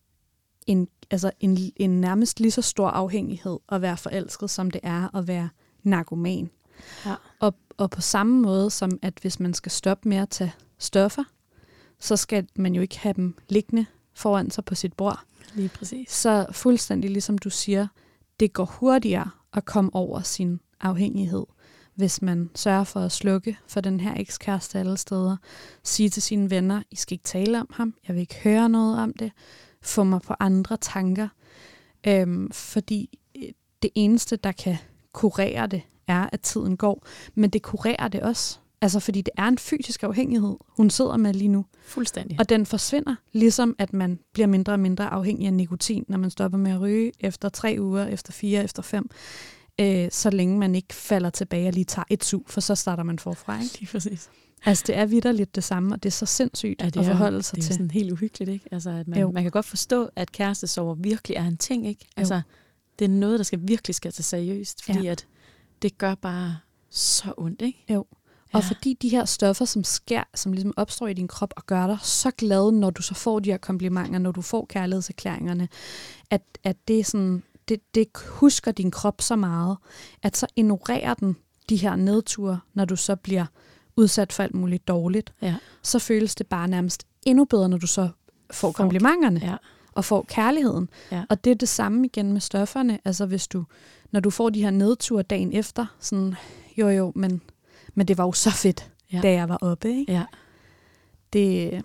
en, 0.66 0.88
altså 1.10 1.30
en, 1.40 1.72
en 1.76 2.00
nærmest 2.00 2.40
lige 2.40 2.50
så 2.50 2.62
stor 2.62 2.88
afhængighed 2.88 3.58
at 3.68 3.82
være 3.82 3.96
forelsket, 3.96 4.50
som 4.50 4.70
det 4.70 4.80
er 4.84 5.16
at 5.16 5.28
være 5.28 5.48
narkoman. 5.82 6.50
Ja. 7.06 7.14
Og, 7.40 7.54
og 7.76 7.90
på 7.90 8.00
samme 8.00 8.42
måde 8.42 8.70
som, 8.70 8.90
at 9.02 9.18
hvis 9.20 9.40
man 9.40 9.54
skal 9.54 9.72
stoppe 9.72 10.08
med 10.08 10.16
at 10.16 10.28
tage 10.28 10.52
stoffer, 10.78 11.24
så 12.00 12.16
skal 12.16 12.48
man 12.56 12.74
jo 12.74 12.82
ikke 12.82 12.98
have 12.98 13.12
dem 13.12 13.38
liggende 13.48 13.86
foran 14.14 14.50
sig 14.50 14.64
på 14.64 14.74
sit 14.74 14.92
bord. 14.92 15.20
Lige 15.54 15.68
præcis. 15.68 16.10
Så 16.10 16.46
fuldstændig 16.52 17.10
ligesom 17.10 17.38
du 17.38 17.50
siger, 17.50 17.86
det 18.40 18.52
går 18.52 18.64
hurtigere 18.64 19.30
at 19.52 19.64
komme 19.64 19.90
over 19.94 20.22
sin 20.22 20.60
afhængighed, 20.80 21.46
hvis 21.94 22.22
man 22.22 22.50
sørger 22.54 22.84
for 22.84 23.00
at 23.00 23.12
slukke 23.12 23.58
for 23.66 23.80
den 23.80 24.00
her 24.00 24.14
ekskæreste 24.16 24.78
alle 24.78 24.96
steder. 24.96 25.36
Sige 25.82 26.08
til 26.08 26.22
sine 26.22 26.50
venner, 26.50 26.82
I 26.90 26.96
skal 26.96 27.14
ikke 27.14 27.24
tale 27.24 27.60
om 27.60 27.68
ham, 27.72 27.94
jeg 28.08 28.14
vil 28.14 28.20
ikke 28.20 28.40
høre 28.44 28.68
noget 28.68 28.98
om 28.98 29.12
det. 29.12 29.32
Få 29.82 30.04
mig 30.04 30.20
på 30.22 30.34
andre 30.40 30.76
tanker. 30.76 31.28
Øhm, 32.06 32.50
fordi 32.50 33.18
øh, 33.36 33.48
det 33.82 33.90
eneste, 33.94 34.36
der 34.36 34.52
kan 34.52 34.76
kurere 35.12 35.66
det, 35.66 35.82
er, 36.06 36.28
at 36.32 36.40
tiden 36.40 36.76
går. 36.76 37.06
Men 37.34 37.50
det 37.50 37.62
kurerer 37.62 38.08
det 38.08 38.20
også. 38.20 38.58
Altså, 38.82 39.00
fordi 39.00 39.20
det 39.20 39.30
er 39.38 39.48
en 39.48 39.58
fysisk 39.58 40.02
afhængighed, 40.02 40.56
hun 40.68 40.90
sidder 40.90 41.16
med 41.16 41.34
lige 41.34 41.48
nu. 41.48 41.64
Fuldstændig. 41.82 42.40
Og 42.40 42.48
den 42.48 42.66
forsvinder, 42.66 43.14
ligesom 43.32 43.76
at 43.78 43.92
man 43.92 44.18
bliver 44.32 44.46
mindre 44.46 44.72
og 44.72 44.80
mindre 44.80 45.06
afhængig 45.06 45.46
af 45.46 45.52
nikotin, 45.52 46.04
når 46.08 46.18
man 46.18 46.30
stopper 46.30 46.58
med 46.58 46.72
at 46.72 46.80
ryge 46.80 47.12
efter 47.20 47.48
tre 47.48 47.76
uger, 47.80 48.06
efter 48.06 48.32
fire, 48.32 48.64
efter 48.64 48.82
fem. 48.82 49.10
Øh, 49.80 50.08
så 50.10 50.30
længe 50.30 50.58
man 50.58 50.74
ikke 50.74 50.94
falder 50.94 51.30
tilbage 51.30 51.68
og 51.68 51.72
lige 51.72 51.84
tager 51.84 52.04
et 52.10 52.24
sug, 52.24 52.44
for 52.48 52.60
så 52.60 52.74
starter 52.74 53.02
man 53.02 53.18
forfra. 53.18 53.62
Ikke? 53.62 53.78
Lige 53.80 53.90
præcis. 53.92 54.30
Altså, 54.64 54.84
det 54.86 54.96
er 54.96 55.06
vidderligt 55.06 55.54
det 55.54 55.64
samme, 55.64 55.94
og 55.94 56.02
det 56.02 56.08
er 56.08 56.12
så 56.12 56.26
sindssygt 56.26 56.80
Ja, 56.82 56.86
det 56.86 56.96
at 56.96 57.06
er, 57.06 57.10
forholde 57.10 57.42
sig 57.42 57.56
det 57.56 57.62
er 57.62 57.66
til. 57.66 57.74
sådan 57.74 57.90
helt 57.90 58.12
uhyggeligt, 58.12 58.50
ikke? 58.50 58.64
Altså, 58.72 58.90
at 58.90 59.08
man, 59.08 59.20
Jo. 59.20 59.30
man 59.30 59.42
kan 59.42 59.52
godt 59.52 59.66
forstå, 59.66 60.08
at 60.16 60.32
kærestesorger 60.32 60.94
virkelig 60.94 61.34
er 61.36 61.44
en 61.44 61.56
ting, 61.56 61.86
ikke? 61.86 62.06
Altså, 62.16 62.40
det 62.98 63.04
er 63.04 63.08
noget, 63.08 63.38
der 63.38 63.44
skal 63.44 63.58
virkelig 63.62 63.94
skal 63.94 64.12
tage 64.12 64.24
seriøst, 64.24 64.84
fordi 64.84 65.00
Ja. 65.04 65.10
at 65.12 65.26
det 65.82 65.98
gør 65.98 66.14
bare 66.14 66.56
så 66.90 67.32
ondt, 67.36 67.62
ikke? 67.62 67.84
Jo. 67.90 68.04
Og 68.52 68.64
fordi 68.64 68.94
de 69.02 69.08
her 69.08 69.24
stoffer, 69.24 69.64
som 69.64 69.84
sker, 69.84 70.22
som 70.34 70.52
ligesom 70.52 70.74
opstår 70.76 71.06
i 71.06 71.12
din 71.12 71.28
krop 71.28 71.52
og 71.56 71.66
gør 71.66 71.86
dig 71.86 71.98
så 72.02 72.30
glad, 72.30 72.72
når 72.72 72.90
du 72.90 73.02
så 73.02 73.14
får 73.14 73.38
de 73.40 73.50
her 73.50 73.58
komplimenter, 73.58 74.18
når 74.18 74.32
du 74.32 74.42
får 74.42 74.66
kærlighedserklæringerne, 74.68 75.68
at, 76.30 76.42
at 76.64 76.76
det 76.88 77.06
sådan, 77.06 77.42
det, 77.68 77.80
det 77.94 78.06
husker 78.26 78.72
din 78.72 78.90
krop 78.90 79.20
så 79.20 79.36
meget, 79.36 79.76
at 80.22 80.36
så 80.36 80.46
ignorerer 80.56 81.14
den 81.14 81.36
de 81.68 81.76
her 81.76 81.96
nedture, 81.96 82.60
når 82.74 82.84
du 82.84 82.96
så 82.96 83.16
bliver 83.16 83.46
udsat 83.96 84.32
for 84.32 84.42
alt 84.42 84.54
muligt 84.54 84.88
dårligt. 84.88 85.32
Ja. 85.42 85.56
Så 85.82 85.98
føles 85.98 86.34
det 86.34 86.46
bare 86.46 86.68
nærmest 86.68 87.06
endnu 87.22 87.44
bedre, 87.44 87.68
når 87.68 87.78
du 87.78 87.86
så 87.86 88.08
får 88.50 88.72
komplimenterne 88.72 89.40
Ja. 89.44 89.56
og 89.92 90.04
får 90.04 90.24
kærligheden. 90.28 90.88
Ja. 91.12 91.24
Og 91.28 91.44
det 91.44 91.50
er 91.50 91.54
det 91.54 91.68
samme 91.68 92.06
igen 92.06 92.32
med 92.32 92.40
stofferne. 92.40 92.98
Altså 93.04 93.26
hvis 93.26 93.48
du, 93.48 93.64
når 94.10 94.20
du 94.20 94.30
får 94.30 94.50
de 94.50 94.62
her 94.62 94.70
nedture 94.70 95.22
dagen 95.22 95.52
efter, 95.52 95.86
sådan, 96.00 96.34
jo 96.76 96.88
jo, 96.88 97.12
men, 97.14 97.42
men 97.94 98.08
det 98.08 98.18
var 98.18 98.24
jo 98.24 98.32
så 98.32 98.50
fedt, 98.50 98.92
Ja. 99.12 99.20
da 99.20 99.32
jeg 99.32 99.48
var 99.48 99.56
oppe. 99.56 99.88
Ikke? 99.88 100.12
Ja. 100.12 100.24
Det, 101.32 101.82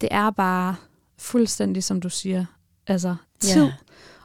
det 0.00 0.08
er 0.12 0.30
bare 0.30 0.76
fuldstændig, 1.18 1.84
som 1.84 2.00
du 2.00 2.08
siger, 2.08 2.44
altså 2.86 3.16
tid. 3.40 3.64
Ja. 3.64 3.72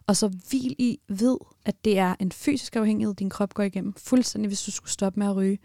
Og 0.07 0.15
så 0.15 0.27
hvil 0.49 0.75
i, 0.79 0.99
ved, 1.07 1.37
at 1.65 1.85
det 1.85 1.99
er 1.99 2.15
en 2.19 2.31
fysisk 2.31 2.75
afhængighed, 2.75 3.15
din 3.15 3.29
krop 3.29 3.53
går 3.53 3.63
igennem. 3.63 3.93
Fuldstændig, 3.93 4.47
hvis 4.47 4.63
du 4.63 4.71
skulle 4.71 4.91
stoppe 4.91 5.19
med 5.19 5.27
at 5.27 5.35
ryge. 5.35 5.59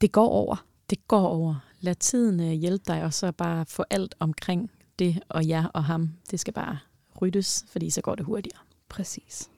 Det 0.00 0.12
går 0.12 0.28
over. 0.28 0.64
Det 0.90 1.08
går 1.08 1.26
over. 1.26 1.54
Lad 1.80 1.94
tiden 1.94 2.40
øh, 2.40 2.50
hjælpe 2.52 2.84
dig, 2.86 3.04
og 3.04 3.14
så 3.14 3.32
bare 3.32 3.66
få 3.66 3.84
alt 3.90 4.14
omkring 4.18 4.70
det 4.98 5.22
og 5.28 5.48
jer 5.48 5.64
og 5.66 5.84
ham. 5.84 6.10
Det 6.30 6.40
skal 6.40 6.52
bare 6.54 6.78
ryddes, 7.22 7.64
fordi 7.72 7.90
så 7.90 8.00
går 8.00 8.14
det 8.14 8.24
hurtigere. 8.24 8.58
Præcis. 8.88 9.50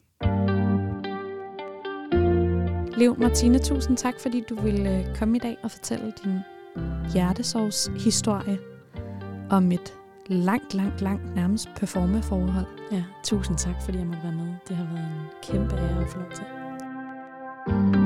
Lev 2.97 3.19
Martine, 3.19 3.59
tusind 3.59 3.97
tak, 3.97 4.15
fordi 4.21 4.45
du 4.49 4.55
ville 4.55 4.99
øh, 4.99 5.17
komme 5.17 5.37
i 5.37 5.41
dag 5.41 5.59
og 5.63 5.71
fortælle 5.71 6.13
din 6.25 6.39
hjertesorgs 7.13 7.91
historie 8.05 8.59
om 9.51 9.73
et 9.73 9.95
langt, 10.27 10.75
langt, 10.75 11.01
langt 11.01 11.35
nærmest 11.35 11.69
performeforhold. 11.77 12.67
Ja, 12.93 13.05
tusind 13.25 13.59
tak, 13.59 13.75
fordi 13.85 13.99
jeg 13.99 14.07
måtte 14.07 14.23
være 14.23 14.33
med. 14.33 14.55
Det 14.69 14.77
har 14.77 14.85
været 14.85 15.05
en 15.05 15.27
kæmpe 15.43 15.77
ære 15.77 16.03
at 16.03 16.09
få 16.09 16.19
lov 16.19 16.31
til. 16.31 18.02